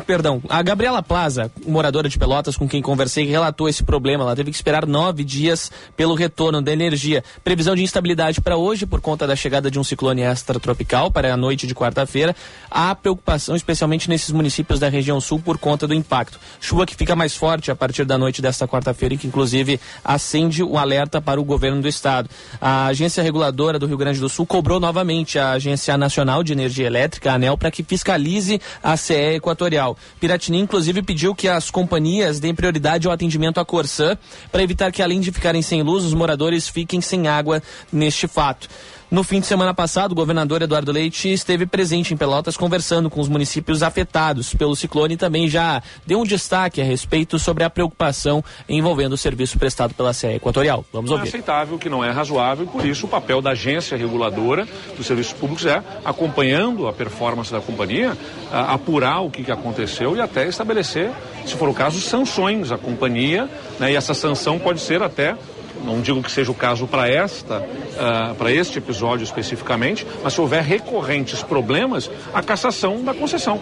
Perdão, 0.02 0.42
a 0.48 0.60
Gabriela 0.60 1.02
Plaza, 1.02 1.50
moradora 1.66 2.08
de 2.08 2.18
Pelotas 2.18 2.56
com 2.56 2.68
quem 2.68 2.82
conversei, 2.82 3.26
relatou 3.26 3.68
esse 3.68 3.82
problema. 3.82 4.24
Ela 4.24 4.36
teve 4.36 4.50
que 4.50 4.56
esperar 4.56 4.86
nove 4.86 5.22
dias 5.22 5.70
pelo 5.96 6.14
retorno 6.14 6.60
da 6.60 6.72
energia. 6.72 7.22
Previsão 7.44 7.76
de 7.76 7.82
instabilidade 7.82 8.40
para 8.40 8.56
hoje 8.56 8.86
por 8.86 9.00
conta 9.00 9.26
da 9.26 9.36
chegada 9.36 9.70
de 9.70 9.78
um 9.78 9.84
ciclone 9.84 10.22
extratropical 10.22 11.10
para 11.10 11.32
a 11.32 11.36
noite 11.36 11.66
de 11.66 11.74
quarta-feira. 11.74 12.34
Há 12.70 12.94
preocupação, 12.94 13.54
especialmente 13.54 14.08
nesses 14.08 14.30
municípios 14.30 14.80
da 14.80 14.88
região 14.88 15.20
sul, 15.20 15.38
por 15.38 15.58
conta 15.58 15.86
do 15.86 15.94
impacto. 15.94 16.40
Chuva 16.60 16.84
que 16.84 16.96
fica 16.96 17.14
mais 17.14 17.36
forte 17.36 17.70
a 17.70 17.76
partir 17.76 18.04
da 18.04 18.18
noite 18.18 18.42
desta 18.42 18.66
quarta-feira 18.66 19.14
e 19.14 19.18
que, 19.18 19.28
inclusive, 19.28 19.80
acende 20.04 20.62
o 20.62 20.72
um 20.72 20.78
alerta 20.78 21.20
para 21.20 21.40
o 21.40 21.44
governo 21.44 21.80
do 21.80 21.88
estado. 21.88 22.28
A 22.60 22.86
agência 22.86 23.22
reguladora 23.22 23.78
do 23.78 23.86
Rio 23.86 23.96
Grande 23.96 24.18
do 24.18 24.28
Sul 24.28 24.44
cobrou 24.44 24.80
novamente 24.80 25.38
a 25.38 25.52
Agência 25.52 25.96
Nacional 25.96 26.42
de 26.42 26.52
Energia 26.52 26.86
Elétrica, 26.86 27.30
a 27.30 27.34
ANEL, 27.34 27.56
para 27.56 27.70
que 27.70 27.82
fiscalize 27.82 28.60
a 28.82 28.96
CE 28.96 29.36
Equatorial. 29.36 29.83
Piratini, 30.20 30.58
inclusive, 30.58 31.02
pediu 31.02 31.34
que 31.34 31.48
as 31.48 31.70
companhias 31.70 32.40
deem 32.40 32.54
prioridade 32.54 33.06
ao 33.06 33.12
atendimento 33.12 33.58
à 33.58 33.64
Corsã 33.64 34.16
para 34.50 34.62
evitar 34.62 34.90
que, 34.92 35.02
além 35.02 35.20
de 35.20 35.32
ficarem 35.32 35.62
sem 35.62 35.82
luz, 35.82 36.04
os 36.04 36.14
moradores 36.14 36.68
fiquem 36.68 37.00
sem 37.00 37.28
água 37.28 37.62
neste 37.92 38.26
fato. 38.26 38.68
No 39.10 39.22
fim 39.22 39.38
de 39.38 39.46
semana 39.46 39.74
passado, 39.74 40.12
o 40.12 40.14
governador 40.14 40.62
Eduardo 40.62 40.90
Leite 40.90 41.32
esteve 41.32 41.66
presente 41.66 42.14
em 42.14 42.16
Pelotas 42.16 42.56
conversando 42.56 43.10
com 43.10 43.20
os 43.20 43.28
municípios 43.28 43.82
afetados 43.82 44.54
pelo 44.54 44.74
ciclone 44.74 45.14
e 45.14 45.16
também 45.16 45.46
já 45.46 45.82
deu 46.06 46.20
um 46.20 46.24
destaque 46.24 46.80
a 46.80 46.84
respeito 46.84 47.38
sobre 47.38 47.64
a 47.64 47.70
preocupação 47.70 48.42
envolvendo 48.68 49.12
o 49.12 49.16
serviço 49.16 49.58
prestado 49.58 49.94
pela 49.94 50.12
CE 50.12 50.28
Equatorial. 50.28 50.84
Vamos 50.92 51.10
ouvir. 51.10 51.20
Não 51.20 51.26
é 51.26 51.28
aceitável, 51.28 51.78
que 51.78 51.88
não 51.88 52.04
é 52.04 52.10
razoável, 52.10 52.66
por 52.66 52.84
isso 52.84 53.06
o 53.06 53.08
papel 53.08 53.40
da 53.42 53.50
agência 53.50 53.96
reguladora 53.96 54.66
dos 54.96 55.06
serviços 55.06 55.34
públicos 55.34 55.66
é, 55.66 55.82
acompanhando 56.04 56.88
a 56.88 56.92
performance 56.92 57.52
da 57.52 57.60
companhia, 57.60 58.16
apurar 58.50 59.20
o 59.20 59.30
que 59.30 59.50
aconteceu 59.52 60.16
e 60.16 60.20
até 60.20 60.48
estabelecer, 60.48 61.10
se 61.44 61.54
for 61.54 61.68
o 61.68 61.74
caso, 61.74 62.00
sanções 62.00 62.72
à 62.72 62.78
companhia, 62.78 63.48
né, 63.78 63.92
e 63.92 63.96
essa 63.96 64.14
sanção 64.14 64.58
pode 64.58 64.80
ser 64.80 65.02
até 65.02 65.36
não 65.84 66.00
digo 66.00 66.22
que 66.22 66.30
seja 66.30 66.50
o 66.50 66.54
caso 66.54 66.86
para 66.86 67.08
esta, 67.08 67.58
uh, 67.60 68.34
para 68.34 68.50
este 68.50 68.78
episódio 68.78 69.24
especificamente, 69.24 70.06
mas 70.22 70.32
se 70.32 70.40
houver 70.40 70.62
recorrentes 70.62 71.42
problemas, 71.42 72.10
a 72.32 72.42
cassação 72.42 73.04
da 73.04 73.14
concessão. 73.14 73.60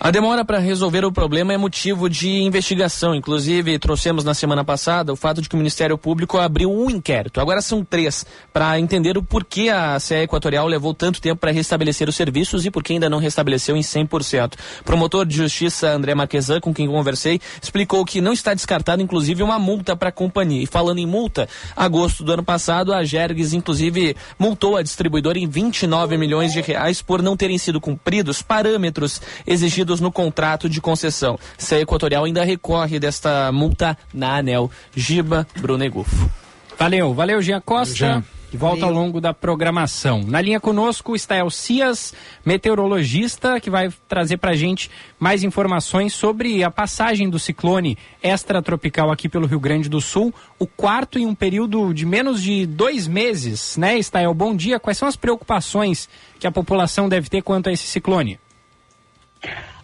A 0.00 0.12
demora 0.12 0.44
para 0.44 0.60
resolver 0.60 1.04
o 1.04 1.10
problema 1.10 1.52
é 1.52 1.56
motivo 1.56 2.08
de 2.08 2.30
investigação. 2.30 3.16
Inclusive, 3.16 3.80
trouxemos 3.80 4.22
na 4.22 4.32
semana 4.32 4.64
passada 4.64 5.12
o 5.12 5.16
fato 5.16 5.42
de 5.42 5.48
que 5.48 5.56
o 5.56 5.58
Ministério 5.58 5.98
Público 5.98 6.38
abriu 6.38 6.70
um 6.70 6.88
inquérito. 6.88 7.40
Agora 7.40 7.60
são 7.60 7.84
três, 7.84 8.24
para 8.52 8.78
entender 8.78 9.18
o 9.18 9.24
porquê 9.24 9.70
a 9.70 9.98
CE 9.98 10.14
Equatorial 10.22 10.68
levou 10.68 10.94
tanto 10.94 11.20
tempo 11.20 11.40
para 11.40 11.50
restabelecer 11.50 12.08
os 12.08 12.14
serviços 12.14 12.64
e 12.64 12.70
por 12.70 12.84
que 12.84 12.92
ainda 12.92 13.10
não 13.10 13.18
restabeleceu 13.18 13.76
em 13.76 13.80
100%. 13.80 14.52
Promotor 14.84 15.26
de 15.26 15.34
Justiça 15.34 15.88
André 15.88 16.14
Marquesan, 16.14 16.60
com 16.60 16.72
quem 16.72 16.86
conversei, 16.86 17.40
explicou 17.60 18.04
que 18.04 18.20
não 18.20 18.32
está 18.32 18.54
descartado, 18.54 19.02
inclusive, 19.02 19.42
uma 19.42 19.58
multa 19.58 19.96
para 19.96 20.10
a 20.10 20.12
companhia. 20.12 20.62
E 20.62 20.66
falando 20.66 20.98
em 20.98 21.06
multa, 21.06 21.48
agosto 21.76 22.22
do 22.22 22.32
ano 22.32 22.44
passado, 22.44 22.94
a 22.94 23.02
Gerges, 23.02 23.52
inclusive, 23.52 24.14
multou 24.38 24.76
a 24.76 24.82
distribuidora 24.82 25.40
em 25.40 25.48
29 25.48 26.16
milhões 26.16 26.52
de 26.52 26.60
reais 26.60 27.02
por 27.02 27.20
não 27.20 27.36
terem 27.36 27.58
sido 27.58 27.80
cumpridos 27.80 28.42
parâmetros 28.42 29.20
exigidos 29.44 29.87
no 30.00 30.12
contrato 30.12 30.68
de 30.68 30.80
concessão. 30.80 31.38
Se 31.56 31.74
a 31.74 31.80
Equatorial 31.80 32.24
ainda 32.24 32.44
recorre 32.44 32.98
desta 32.98 33.50
multa 33.52 33.96
na 34.12 34.36
ANEL. 34.36 34.70
Giba 34.94 35.46
Brunegufo. 35.58 36.30
Valeu, 36.78 37.12
valeu, 37.12 37.42
Gia 37.42 37.60
Costa. 37.60 37.94
Jean. 37.94 38.24
De 38.50 38.56
volta 38.56 38.86
ao 38.86 38.90
longo 38.90 39.20
da 39.20 39.34
programação. 39.34 40.22
Na 40.26 40.40
linha 40.40 40.58
conosco 40.58 41.14
está 41.14 41.36
El 41.36 41.50
Cias, 41.50 42.14
meteorologista, 42.46 43.60
que 43.60 43.68
vai 43.68 43.92
trazer 44.08 44.38
para 44.38 44.52
a 44.52 44.56
gente 44.56 44.90
mais 45.20 45.44
informações 45.44 46.14
sobre 46.14 46.64
a 46.64 46.70
passagem 46.70 47.28
do 47.28 47.38
ciclone 47.38 47.98
extratropical 48.22 49.10
aqui 49.10 49.28
pelo 49.28 49.46
Rio 49.46 49.60
Grande 49.60 49.86
do 49.90 50.00
Sul, 50.00 50.32
o 50.58 50.66
quarto 50.66 51.18
em 51.18 51.26
um 51.26 51.34
período 51.34 51.92
de 51.92 52.06
menos 52.06 52.42
de 52.42 52.64
dois 52.64 53.06
meses, 53.06 53.76
né, 53.76 53.98
Estael? 53.98 54.32
Bom 54.32 54.56
dia. 54.56 54.80
Quais 54.80 54.96
são 54.96 55.06
as 55.06 55.16
preocupações 55.16 56.08
que 56.40 56.46
a 56.46 56.52
população 56.52 57.06
deve 57.06 57.28
ter 57.28 57.42
quanto 57.42 57.68
a 57.68 57.72
esse 57.72 57.86
ciclone? 57.86 58.40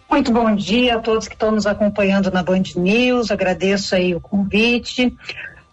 Muito 0.09 0.31
bom 0.31 0.55
dia 0.55 0.95
a 0.95 0.99
todos 0.99 1.27
que 1.27 1.33
estão 1.33 1.51
nos 1.51 1.65
acompanhando 1.65 2.31
na 2.31 2.43
Band 2.43 2.63
News. 2.75 3.31
Agradeço 3.31 3.95
aí 3.95 4.15
o 4.15 4.21
convite. 4.21 5.15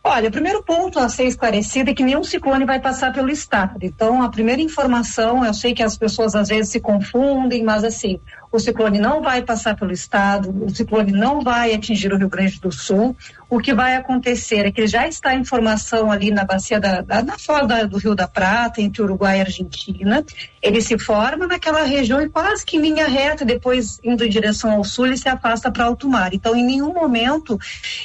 Olha, 0.04 0.28
o 0.28 0.32
primeiro 0.32 0.64
ponto 0.64 0.98
a 0.98 1.08
ser 1.08 1.26
esclarecido 1.26 1.90
é 1.90 1.94
que 1.94 2.02
nenhum 2.02 2.24
ciclone 2.24 2.64
vai 2.64 2.80
passar 2.80 3.12
pelo 3.12 3.30
estado. 3.30 3.78
Então, 3.82 4.20
a 4.20 4.28
primeira 4.28 4.60
informação, 4.60 5.44
eu 5.44 5.54
sei 5.54 5.74
que 5.74 5.82
as 5.82 5.96
pessoas 5.96 6.34
às 6.34 6.48
vezes 6.48 6.72
se 6.72 6.80
confundem, 6.80 7.62
mas 7.62 7.84
assim, 7.84 8.18
o 8.50 8.58
ciclone 8.58 8.98
não 8.98 9.22
vai 9.22 9.42
passar 9.42 9.76
pelo 9.76 9.92
estado, 9.92 10.50
o 10.64 10.68
ciclone 10.74 11.12
não 11.12 11.40
vai 11.42 11.72
atingir 11.72 12.12
o 12.12 12.16
Rio 12.16 12.28
Grande 12.28 12.58
do 12.60 12.72
Sul. 12.72 13.16
O 13.52 13.58
que 13.60 13.74
vai 13.74 13.96
acontecer 13.96 14.64
é 14.64 14.72
que 14.72 14.86
já 14.86 15.06
está 15.06 15.34
em 15.34 15.44
formação 15.44 16.10
ali 16.10 16.30
na 16.30 16.42
bacia 16.42 16.80
da, 16.80 17.02
da 17.02 17.22
na 17.22 17.36
foz 17.36 17.68
do 17.86 17.98
Rio 17.98 18.14
da 18.14 18.26
Prata, 18.26 18.80
entre 18.80 19.02
Uruguai 19.02 19.36
e 19.36 19.40
Argentina. 19.42 20.24
Ele 20.62 20.80
se 20.80 20.98
forma 20.98 21.46
naquela 21.46 21.82
região 21.82 22.22
e 22.22 22.30
quase 22.30 22.64
que 22.64 22.78
em 22.78 22.80
linha 22.80 23.06
reta, 23.06 23.44
depois 23.44 24.00
indo 24.02 24.24
em 24.24 24.30
direção 24.30 24.70
ao 24.70 24.82
sul, 24.82 25.06
ele 25.06 25.18
se 25.18 25.28
afasta 25.28 25.70
para 25.70 25.84
alto 25.84 26.08
mar. 26.08 26.32
Então, 26.32 26.56
em 26.56 26.64
nenhum 26.64 26.94
momento 26.94 27.60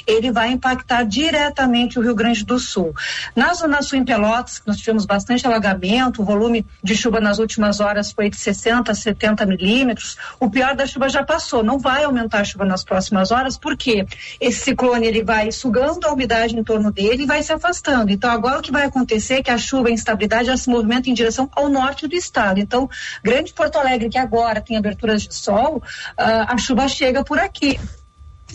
ele 0.06 0.30
vai 0.30 0.50
impactar 0.50 1.04
diretamente 1.04 1.98
o 1.98 2.02
Rio 2.02 2.14
Grande 2.14 2.44
do 2.44 2.58
Sul. 2.58 2.94
Na 3.34 3.54
Zona 3.54 3.80
Sul 3.80 4.00
em 4.00 4.04
Pelotas, 4.04 4.60
nós 4.66 4.76
tivemos 4.76 5.06
bastante 5.06 5.46
alagamento, 5.46 6.20
o 6.20 6.26
volume 6.26 6.66
de 6.84 6.94
chuva 6.94 7.20
nas 7.20 7.38
últimas 7.38 7.80
horas 7.80 8.12
foi 8.12 8.28
de 8.28 8.36
60 8.36 8.92
a 8.92 8.94
70 8.94 9.46
milímetros. 9.46 10.18
O 10.38 10.50
pior 10.50 10.76
da 10.76 10.86
chuva 10.86 11.08
já 11.08 11.24
passou, 11.24 11.64
não 11.64 11.78
vai 11.78 12.04
aumentar 12.04 12.40
a 12.40 12.44
chuva 12.44 12.66
nas 12.66 12.84
próximas 12.84 13.30
horas, 13.30 13.56
porque 13.56 14.04
esse 14.38 14.60
ciclone 14.60 15.06
ele 15.06 15.24
vai 15.24 15.37
sugando 15.52 16.06
a 16.06 16.12
umidade 16.12 16.56
em 16.56 16.62
torno 16.62 16.90
dele 16.90 17.22
e 17.22 17.26
vai 17.26 17.42
se 17.42 17.52
afastando. 17.52 18.10
Então, 18.10 18.30
agora 18.30 18.58
o 18.58 18.62
que 18.62 18.72
vai 18.72 18.84
acontecer 18.84 19.34
é 19.34 19.42
que 19.42 19.50
a 19.50 19.58
chuva 19.58 19.90
em 19.90 19.94
instabilidade 19.94 20.46
já 20.46 20.56
se 20.56 20.68
movimenta 20.68 21.08
em 21.08 21.14
direção 21.14 21.48
ao 21.52 21.68
norte 21.68 22.06
do 22.06 22.14
estado. 22.14 22.60
Então, 22.60 22.88
Grande 23.22 23.52
Porto 23.52 23.76
Alegre, 23.76 24.08
que 24.08 24.18
agora 24.18 24.60
tem 24.60 24.76
aberturas 24.76 25.22
de 25.22 25.34
sol, 25.34 25.76
uh, 25.76 25.82
a 26.16 26.58
chuva 26.58 26.88
chega 26.88 27.24
por 27.24 27.38
aqui. 27.38 27.78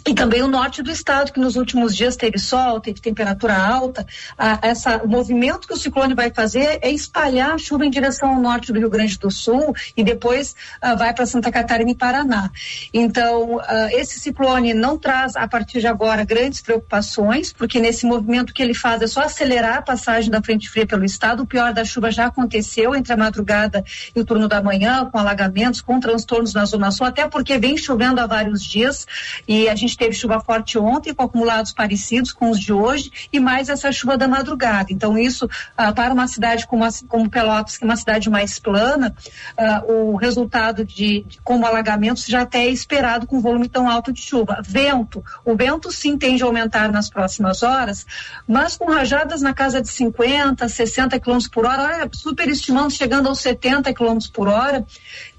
E 0.05 0.13
também 0.13 0.41
o 0.41 0.47
norte 0.47 0.81
do 0.81 0.91
estado, 0.91 1.31
que 1.31 1.39
nos 1.39 1.55
últimos 1.55 1.95
dias 1.95 2.17
teve 2.17 2.37
sol, 2.37 2.81
teve 2.81 2.99
temperatura 2.99 3.55
alta. 3.55 4.05
Ah, 4.37 4.59
essa, 4.61 4.97
o 4.97 5.07
movimento 5.07 5.67
que 5.67 5.73
o 5.73 5.77
ciclone 5.77 6.13
vai 6.13 6.29
fazer 6.29 6.79
é 6.81 6.91
espalhar 6.91 7.51
a 7.51 7.57
chuva 7.57 7.85
em 7.85 7.89
direção 7.89 8.29
ao 8.29 8.41
norte 8.41 8.73
do 8.73 8.79
Rio 8.79 8.89
Grande 8.89 9.17
do 9.17 9.31
Sul 9.31 9.73
e 9.95 10.03
depois 10.03 10.55
ah, 10.81 10.95
vai 10.95 11.13
para 11.13 11.25
Santa 11.25 11.51
Catarina 11.51 11.91
e 11.91 11.95
Paraná. 11.95 12.49
Então, 12.93 13.61
ah, 13.61 13.89
esse 13.93 14.19
ciclone 14.19 14.73
não 14.73 14.97
traz, 14.97 15.35
a 15.35 15.47
partir 15.47 15.79
de 15.79 15.87
agora, 15.87 16.25
grandes 16.25 16.61
preocupações, 16.61 17.53
porque 17.53 17.79
nesse 17.79 18.05
movimento 18.05 18.53
que 18.53 18.61
ele 18.61 18.73
faz 18.73 19.01
é 19.01 19.07
só 19.07 19.21
acelerar 19.21 19.77
a 19.77 19.81
passagem 19.81 20.29
da 20.29 20.41
frente 20.41 20.69
fria 20.69 20.87
pelo 20.87 21.05
estado. 21.05 21.43
O 21.43 21.47
pior 21.47 21.71
da 21.71 21.85
chuva 21.85 22.11
já 22.11 22.25
aconteceu 22.25 22.93
entre 22.93 23.13
a 23.13 23.17
madrugada 23.17 23.85
e 24.13 24.19
o 24.19 24.25
turno 24.25 24.49
da 24.49 24.61
manhã, 24.61 25.05
com 25.05 25.17
alagamentos, 25.17 25.79
com 25.79 25.99
transtornos 25.99 26.53
na 26.53 26.65
Zona 26.65 26.91
Sul, 26.91 27.07
até 27.07 27.27
porque 27.27 27.57
vem 27.57 27.77
chovendo 27.77 28.19
há 28.19 28.27
vários 28.27 28.61
dias 28.61 29.07
e 29.47 29.69
a 29.69 29.75
gente 29.75 29.82
teve 29.95 30.13
chuva 30.13 30.39
forte 30.39 30.77
ontem, 30.77 31.13
com 31.13 31.23
acumulados 31.23 31.73
parecidos 31.73 32.31
com 32.31 32.49
os 32.49 32.59
de 32.59 32.71
hoje, 32.71 33.11
e 33.31 33.39
mais 33.39 33.69
essa 33.69 33.91
chuva 33.91 34.17
da 34.17 34.27
madrugada. 34.27 34.91
Então, 34.91 35.17
isso, 35.17 35.49
ah, 35.75 35.91
para 35.91 36.13
uma 36.13 36.27
cidade 36.27 36.65
como, 36.67 36.85
como 37.07 37.29
Pelotas, 37.29 37.77
que 37.77 37.83
é 37.83 37.87
uma 37.87 37.95
cidade 37.95 38.29
mais 38.29 38.59
plana, 38.59 39.15
ah, 39.57 39.83
o 39.87 40.15
resultado 40.15 40.85
de, 40.85 41.23
de, 41.27 41.39
como 41.43 41.65
alagamentos 41.65 42.25
já 42.25 42.41
até 42.41 42.65
é 42.65 42.69
esperado 42.69 43.27
com 43.27 43.41
volume 43.41 43.67
tão 43.67 43.89
alto 43.89 44.11
de 44.11 44.21
chuva. 44.21 44.61
Vento, 44.63 45.23
o 45.43 45.55
vento 45.55 45.91
sim 45.91 46.17
tende 46.17 46.43
a 46.43 46.45
aumentar 46.45 46.91
nas 46.91 47.09
próximas 47.09 47.63
horas, 47.63 48.05
mas 48.47 48.77
com 48.77 48.85
rajadas 48.85 49.41
na 49.41 49.53
casa 49.53 49.81
de 49.81 49.89
50, 49.89 50.67
60 50.67 51.19
km 51.19 51.39
por 51.51 51.65
hora, 51.65 52.09
superestimando, 52.13 52.91
chegando 52.91 53.27
aos 53.27 53.39
70 53.39 53.93
km 53.93 54.17
por 54.33 54.47
hora, 54.47 54.85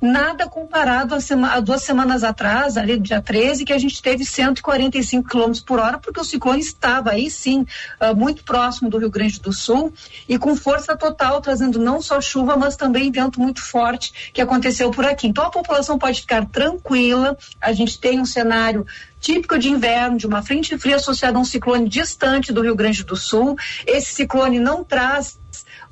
nada 0.05 0.47
comparado 0.49 1.15
a, 1.15 1.21
sema, 1.21 1.53
a 1.53 1.61
duas 1.61 1.83
semanas 1.83 2.23
atrás, 2.23 2.77
ali 2.77 2.99
dia 2.99 3.21
13, 3.21 3.65
que 3.65 3.73
a 3.73 3.79
gente 3.79 4.01
teve 4.01 4.25
145 4.25 5.29
km 5.29 5.53
por 5.67 5.81
hora, 5.81 5.99
porque 5.99 6.21
o 6.21 6.25
ciclone 6.25 6.61
estava 6.61 7.11
aí 7.11 7.31
sim, 7.31 7.67
uh, 8.01 8.15
muito 8.15 8.45
próximo 8.45 8.89
do 8.91 8.99
Rio 8.99 9.11
Grande 9.11 9.41
do 9.41 9.53
Sul 9.53 9.93
e 10.29 10.39
com 10.39 10.55
força 10.55 10.97
total, 10.97 11.41
trazendo 11.41 11.79
não 11.79 12.01
só 12.01 12.21
chuva, 12.21 12.57
mas 12.57 12.77
também 12.77 13.11
vento 13.11 13.41
muito 13.41 13.63
forte 13.63 14.31
que 14.33 14.41
aconteceu 14.41 14.91
por 14.91 15.05
aqui. 15.05 15.27
Então 15.27 15.45
a 15.45 15.51
população 15.51 15.99
pode 15.99 16.21
ficar 16.21 16.47
tranquila, 16.47 17.37
a 17.61 17.73
gente 17.73 17.99
tem 17.99 18.21
um 18.21 18.27
cenário 18.27 18.87
típico 19.21 19.59
de 19.59 19.71
inverno, 19.71 20.19
de 20.19 20.27
uma 20.27 20.43
frente 20.43 20.77
fria 20.77 20.97
associada 20.97 21.39
a 21.39 21.41
um 21.41 21.45
ciclone 21.47 21.89
distante 21.89 22.53
do 22.53 22.61
Rio 22.61 22.77
Grande 22.77 23.03
do 23.05 23.17
Sul. 23.17 23.57
Esse 23.87 24.13
ciclone 24.13 24.59
não 24.59 24.85
traz 24.85 25.39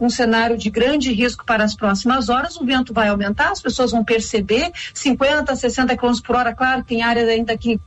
um 0.05 0.11
cenário 0.11 0.59
de 0.59 0.69
grande 0.69 1.13
risco 1.13 1.45
para 1.45 1.63
as 1.63 1.77
próximas 1.77 2.29
horas, 2.29 2.57
o 2.57 2.65
vento 2.65 2.93
vai 2.93 3.09
aumentar, 3.09 3.53
as 3.53 3.63
pessoas 3.63 3.93
vão 3.93 4.05
perceber. 4.05 4.73
50, 4.93 5.55
60 5.55 5.97
km 5.97 6.13
por 6.25 6.37
hora, 6.37 6.55
claro, 6.55 6.83
tem 6.83 7.03
áreas 7.03 7.29
ainda 7.29 7.57
que 7.57 7.81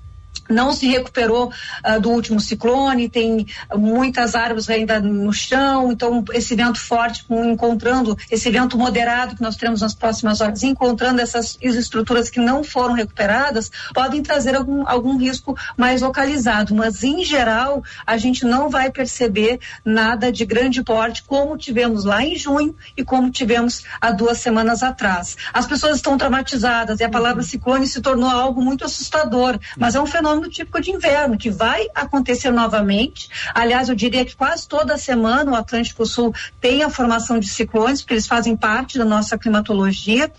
não 0.50 0.74
se 0.74 0.88
recuperou 0.88 1.52
uh, 1.86 2.00
do 2.00 2.10
último 2.10 2.40
ciclone, 2.40 3.10
tem 3.10 3.46
muitas 3.76 4.36
árvores 4.36 4.70
ainda 4.70 5.00
no 5.00 5.34
chão, 5.34 5.92
então 5.92 6.24
esse 6.34 6.56
vento 6.56 6.80
forte, 6.80 7.26
encontrando 7.30 8.18
esse 8.30 8.50
vento 8.50 8.78
moderado 8.78 9.36
que 9.36 9.42
nós 9.42 9.56
teremos 9.56 9.82
nas 9.82 9.94
próximas 9.94 10.42
horas, 10.42 10.64
encontrando 10.64 11.22
essas 11.22 11.58
estruturas 11.62 12.30
que 12.30 12.40
não 12.40 12.64
foram 12.64 12.94
recuperadas, 12.94 13.72
podem 13.94 14.22
trazer 14.22 14.56
algum, 14.56 14.88
algum 14.88 15.18
risco 15.18 15.58
mais 15.78 16.02
localizado, 16.02 16.76
mas 16.76 17.04
em 17.04 17.24
geral 17.24 17.84
a 18.06 18.18
gente 18.18 18.46
não 18.46 18.70
vai 18.70 18.92
perceber 18.92 19.60
nada 19.84 20.32
de 20.32 20.46
grande 20.46 20.84
porte 20.84 21.24
como 21.24 21.58
tivemos 21.58 22.06
lá 22.06 22.24
em 22.24 22.36
junho 22.36 22.76
e 22.96 23.04
como 23.04 23.32
tivemos 23.32 23.84
há 24.00 24.12
duas 24.12 24.40
semanas 24.40 24.84
atrás. 24.84 25.36
As 25.54 25.66
pessoas 25.66 25.98
estão 25.98 26.18
traumatizadas 26.18 27.00
e 27.00 27.04
a 27.04 27.10
palavra 27.10 27.44
ciclone 27.44 27.88
se 27.88 28.02
tornou 28.02 28.30
algo 28.30 28.62
muito 28.62 28.86
assustador, 28.86 29.60
mas 29.78 29.96
é 29.96 30.02
um 30.02 30.06
fenômeno 30.06 30.35
fenômeno 30.36 30.50
típico 30.50 30.82
de 30.82 30.92
inverno, 30.92 31.38
que 31.38 31.50
vai 31.50 31.88
acontecer 31.94 32.52
novamente. 32.52 33.30
Aliás, 33.54 33.90
eu 33.90 33.96
diria 33.96 34.26
que 34.26 34.36
quase 34.36 34.68
toda 34.68 34.98
semana 34.98 35.52
o 35.52 35.56
Atlântico 35.56 36.06
Sul 36.06 36.34
tem 36.60 36.84
a 36.84 36.90
formação 36.90 37.40
de 37.40 37.48
ciclones, 37.48 38.02
porque 38.02 38.14
eles 38.14 38.28
fazem 38.28 38.56
parte 38.56 38.98
da 38.98 39.06
nossa 39.06 39.38
climatologia. 39.38 40.32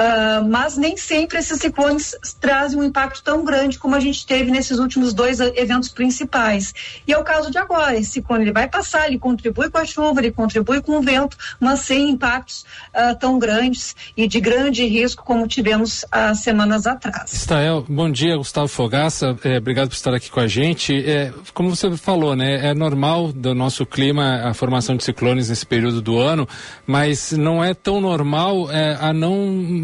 Uh, 0.00 0.48
mas 0.48 0.78
nem 0.78 0.96
sempre 0.96 1.38
esses 1.38 1.60
ciclones 1.60 2.16
trazem 2.40 2.78
um 2.78 2.82
impacto 2.82 3.22
tão 3.22 3.44
grande 3.44 3.78
como 3.78 3.94
a 3.94 4.00
gente 4.00 4.26
teve 4.26 4.50
nesses 4.50 4.78
últimos 4.78 5.12
dois 5.12 5.40
eventos 5.40 5.90
principais. 5.90 6.72
E 7.06 7.12
é 7.12 7.18
o 7.18 7.22
caso 7.22 7.50
de 7.50 7.58
agora. 7.58 7.98
Esse 7.98 8.12
ciclone 8.12 8.44
ele 8.44 8.52
vai 8.52 8.66
passar, 8.66 9.08
ele 9.08 9.18
contribui 9.18 9.68
com 9.68 9.76
a 9.76 9.84
chuva, 9.84 10.20
ele 10.20 10.32
contribui 10.32 10.80
com 10.80 10.92
o 10.92 11.02
vento, 11.02 11.36
mas 11.60 11.80
sem 11.80 12.08
impactos 12.08 12.64
uh, 12.94 13.14
tão 13.18 13.38
grandes 13.38 13.94
e 14.16 14.26
de 14.26 14.40
grande 14.40 14.86
risco 14.86 15.22
como 15.22 15.46
tivemos 15.46 16.02
há 16.10 16.34
semanas 16.34 16.86
atrás. 16.86 17.34
Estael, 17.34 17.84
bom 17.86 18.10
dia, 18.10 18.38
Gustavo 18.38 18.68
Fogaça. 18.68 19.36
É, 19.44 19.58
obrigado 19.58 19.88
por 19.88 19.94
estar 19.96 20.14
aqui 20.14 20.30
com 20.30 20.40
a 20.40 20.46
gente. 20.46 20.94
É, 20.94 21.30
como 21.52 21.76
você 21.76 21.94
falou, 21.98 22.34
né, 22.34 22.70
é 22.70 22.74
normal 22.74 23.32
do 23.32 23.54
nosso 23.54 23.84
clima 23.84 24.48
a 24.48 24.54
formação 24.54 24.96
de 24.96 25.04
ciclones 25.04 25.50
nesse 25.50 25.66
período 25.66 26.00
do 26.00 26.18
ano, 26.18 26.48
mas 26.86 27.32
não 27.32 27.62
é 27.62 27.74
tão 27.74 28.00
normal 28.00 28.70
é, 28.70 28.96
a 28.98 29.12
não 29.12 29.36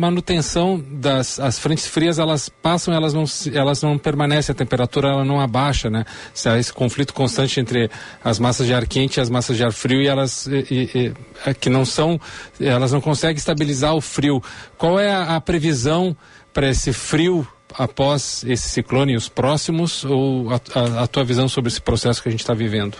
manutenção 0.06 0.82
das 0.92 1.38
as 1.38 1.58
frentes 1.58 1.86
frias, 1.86 2.18
elas 2.18 2.48
passam, 2.48 2.94
elas 2.94 3.12
não, 3.12 3.24
elas 3.52 3.82
não 3.82 3.98
permanecem, 3.98 4.52
a 4.52 4.56
temperatura 4.56 5.08
ela 5.08 5.24
não 5.24 5.40
abaixa, 5.40 5.90
né? 5.90 6.04
Se 6.32 6.48
há 6.48 6.58
esse 6.58 6.72
conflito 6.72 7.12
constante 7.12 7.60
entre 7.60 7.90
as 8.22 8.38
massas 8.38 8.66
de 8.66 8.74
ar 8.74 8.86
quente 8.86 9.18
e 9.18 9.20
as 9.20 9.30
massas 9.30 9.56
de 9.56 9.64
ar 9.64 9.72
frio 9.72 10.00
e 10.00 10.06
elas 10.06 10.46
e, 10.46 10.54
e, 10.70 11.12
é 11.44 11.52
que 11.52 11.68
não 11.68 11.84
são, 11.84 12.20
elas 12.60 12.92
não 12.92 13.00
conseguem 13.00 13.36
estabilizar 13.36 13.94
o 13.94 14.00
frio. 14.00 14.42
Qual 14.78 14.98
é 14.98 15.10
a, 15.10 15.36
a 15.36 15.40
previsão 15.40 16.16
para 16.52 16.70
esse 16.70 16.92
frio 16.92 17.46
após 17.74 18.44
esse 18.46 18.68
ciclone 18.68 19.12
e 19.12 19.16
os 19.16 19.28
próximos, 19.28 20.04
ou 20.04 20.50
a, 20.50 20.60
a, 20.74 21.02
a 21.02 21.06
tua 21.06 21.24
visão 21.24 21.48
sobre 21.48 21.68
esse 21.68 21.80
processo 21.80 22.22
que 22.22 22.28
a 22.28 22.32
gente 22.32 22.40
está 22.40 22.54
vivendo? 22.54 22.96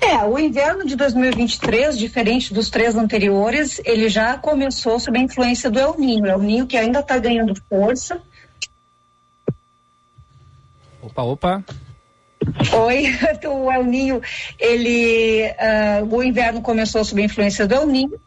É, 0.00 0.22
o 0.24 0.38
inverno 0.38 0.86
de 0.86 0.94
2023, 0.94 1.98
diferente 1.98 2.52
dos 2.52 2.68
três 2.68 2.94
anteriores, 2.94 3.80
ele 3.84 4.08
já 4.08 4.36
começou 4.36 5.00
sob 5.00 5.18
a 5.18 5.22
influência 5.22 5.70
do 5.70 5.78
El 5.78 5.96
Ninho. 5.98 6.26
El 6.26 6.38
Ninho 6.38 6.66
que 6.66 6.76
ainda 6.76 7.00
está 7.00 7.18
ganhando 7.18 7.54
força. 7.68 8.20
Opa, 11.02 11.22
opa. 11.22 11.64
Oi, 12.72 13.06
o 13.48 13.72
El 13.72 13.84
Ninho, 13.84 14.22
ele, 14.58 15.44
uh, 15.48 16.14
o 16.14 16.22
inverno 16.22 16.60
começou 16.60 17.04
sob 17.04 17.22
a 17.22 17.24
influência 17.24 17.66
do 17.66 17.74
El 17.74 17.86
Ninho. 17.86 18.20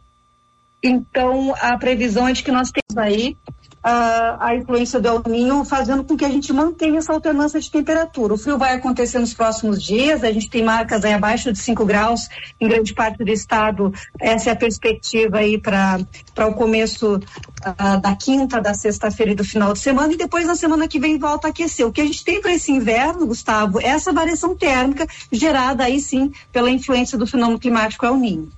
Então, 0.82 1.56
a 1.60 1.78
previsão 1.78 2.28
é 2.28 2.34
de 2.34 2.44
que 2.44 2.52
nós 2.52 2.72
temos 2.72 2.98
aí 2.98 3.36
a, 3.82 4.48
a 4.48 4.56
influência 4.56 5.00
do 5.00 5.08
El 5.08 5.24
Ninho, 5.28 5.64
fazendo 5.64 6.04
com 6.04 6.18
que 6.18 6.26
a 6.26 6.30
gente 6.30 6.52
mantenha 6.52 7.00
essa 7.00 7.14
alternância 7.14 7.60
de 7.60 7.70
temperatura. 7.72 8.34
O 8.34 8.38
frio 8.38 8.58
vai 8.58 8.74
acontecer 8.74 9.20
nos 9.20 9.34
próximos 9.34 9.82
dias, 9.82 10.24
a 10.24 10.32
gente 10.32 10.50
tem 10.50 10.64
marcas 10.64 11.06
aí 11.06 11.14
abaixo 11.14 11.52
de 11.52 11.60
5 11.60 11.86
graus 11.86 12.28
em 12.60 12.68
grande 12.68 12.94
parte 12.94 13.24
do 13.24 13.32
estado. 13.32 13.94
Essa 14.20 14.50
é 14.50 14.54
a 14.54 14.56
perspectiva 14.56 15.38
aí 15.38 15.58
para 15.58 16.00
o 16.48 16.54
começo 16.54 17.16
uh, 17.16 18.02
da 18.02 18.16
quinta, 18.16 18.62
da 18.62 18.74
sexta-feira 18.74 19.32
e 19.32 19.36
do 19.36 19.44
final 19.44 19.74
de 19.74 19.80
semana, 19.80 20.14
e 20.14 20.18
depois 20.18 20.46
na 20.46 20.56
semana 20.56 20.88
que 20.88 21.00
vem 21.00 21.18
volta 21.18 21.48
a 21.48 21.50
aquecer. 21.50 21.86
O 21.86 21.92
que 21.92 22.02
a 22.02 22.06
gente 22.06 22.24
tem 22.24 22.42
para 22.42 22.54
esse 22.54 22.72
inverno, 22.72 23.28
Gustavo, 23.28 23.80
é 23.80 23.88
essa 23.88 24.12
variação 24.12 24.56
térmica 24.56 25.08
gerada 25.32 25.84
aí 25.84 26.00
sim 26.00 26.32
pela 26.52 26.70
influência 26.70 27.18
do 27.18 27.28
fenômeno 27.28 27.60
climático 27.60 28.06
El 28.06 28.18
Ninho. 28.18 28.57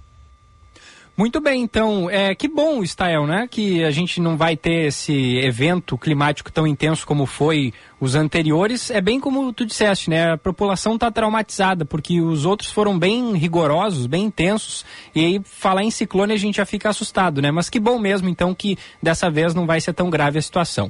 Muito 1.20 1.42
bem, 1.42 1.62
então, 1.62 2.10
é, 2.10 2.34
que 2.34 2.48
bom, 2.48 2.82
Stael, 2.82 3.28
né? 3.28 3.46
Que 3.46 3.84
a 3.84 3.92
gente 3.92 4.22
não 4.22 4.38
vai 4.38 4.56
ter 4.56 4.86
esse 4.86 5.38
evento 5.40 5.98
climático 5.98 6.50
tão 6.50 6.66
intenso 6.66 7.06
como 7.06 7.26
foi 7.26 7.74
os 8.00 8.16
anteriores. 8.16 8.90
É 8.90 9.02
bem 9.02 9.20
como 9.20 9.52
tu 9.52 9.66
disseste, 9.66 10.10
né? 10.10 10.32
A 10.32 10.38
população 10.38 10.96
está 10.96 11.12
traumatizada, 11.12 11.84
porque 11.84 12.22
os 12.22 12.46
outros 12.46 12.72
foram 12.72 12.98
bem 12.98 13.36
rigorosos, 13.36 14.06
bem 14.06 14.24
intensos, 14.24 14.86
e 15.14 15.26
aí 15.26 15.42
falar 15.44 15.84
em 15.84 15.92
ciclone 15.92 16.32
a 16.32 16.38
gente 16.38 16.56
já 16.56 16.66
fica 16.66 16.88
assustado, 16.88 17.42
né? 17.42 17.52
Mas 17.52 17.70
que 17.70 17.82
bom 17.82 18.00
mesmo, 18.00 18.30
então, 18.30 18.56
que 18.56 18.78
dessa 19.04 19.30
vez 19.30 19.54
não 19.54 19.66
vai 19.68 19.82
ser 19.82 19.92
tão 19.92 20.10
grave 20.10 20.40
a 20.40 20.42
situação. 20.42 20.90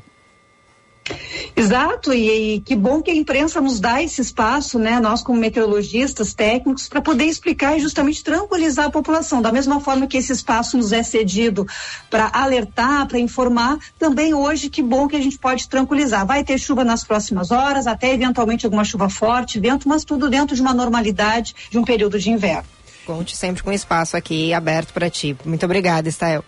Exato, 1.55 2.13
e, 2.13 2.55
e, 2.55 2.59
que 2.61 2.75
bom 2.75 3.01
que 3.01 3.11
a 3.11 3.15
imprensa 3.15 3.59
nos 3.59 3.79
dá 3.79 4.01
esse 4.01 4.21
espaço, 4.21 4.79
né? 4.79 4.99
Nós 4.99 5.21
como 5.21 5.39
meteorologistas, 5.39 6.33
técnicos, 6.33 6.87
para 6.87 7.01
poder 7.01 7.25
explicar 7.25 7.77
e 7.77 7.81
justamente 7.81 8.23
tranquilizar 8.23 8.85
a 8.85 8.89
população. 8.89 9.41
Da 9.41 9.51
mesma 9.51 9.81
forma 9.81 10.07
que 10.07 10.17
esse 10.17 10.31
espaço 10.31 10.77
nos 10.77 10.91
é 10.91 11.03
cedido 11.03 11.67
para 12.09 12.29
alertar, 12.33 13.07
para 13.07 13.19
informar, 13.19 13.77
também 13.97 14.33
hoje 14.33 14.69
que 14.69 14.81
bom 14.81 15.07
que 15.07 15.15
a 15.15 15.21
gente 15.21 15.37
pode 15.37 15.67
tranquilizar. 15.67 16.25
Vai 16.25 16.43
ter 16.43 16.57
chuva 16.57 16.83
nas 16.83 17.03
próximas 17.03 17.51
horas, 17.51 17.87
até 17.87 18.13
eventualmente 18.13 18.65
alguma 18.65 18.83
chuva 18.83 19.09
forte, 19.09 19.59
vento, 19.59 19.87
mas 19.89 20.03
tudo 20.03 20.29
dentro 20.29 20.55
de 20.55 20.61
uma 20.61 20.73
normalidade 20.73 21.55
de 21.69 21.77
um 21.77 21.83
período 21.83 22.17
de 22.19 22.29
inverno. 22.29 22.65
Conte 23.05 23.35
sempre 23.35 23.63
com 23.63 23.71
espaço 23.71 24.15
aqui 24.15 24.53
aberto 24.53 24.93
para 24.93 25.09
ti. 25.09 25.35
Muito 25.43 25.65
obrigada, 25.65 26.07
Estael. 26.07 26.45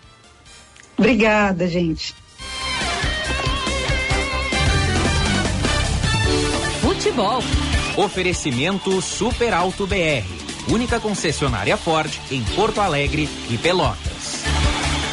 Obrigada, 0.97 1.67
gente. 1.67 2.20
Futebol. 7.01 7.39
Oferecimento 7.97 9.01
Super 9.01 9.55
Alto 9.55 9.87
BR. 9.87 10.23
Única 10.71 10.99
concessionária 10.99 11.75
Ford 11.75 12.11
em 12.29 12.43
Porto 12.55 12.79
Alegre 12.79 13.27
e 13.49 13.57
Pelotas. 13.57 14.43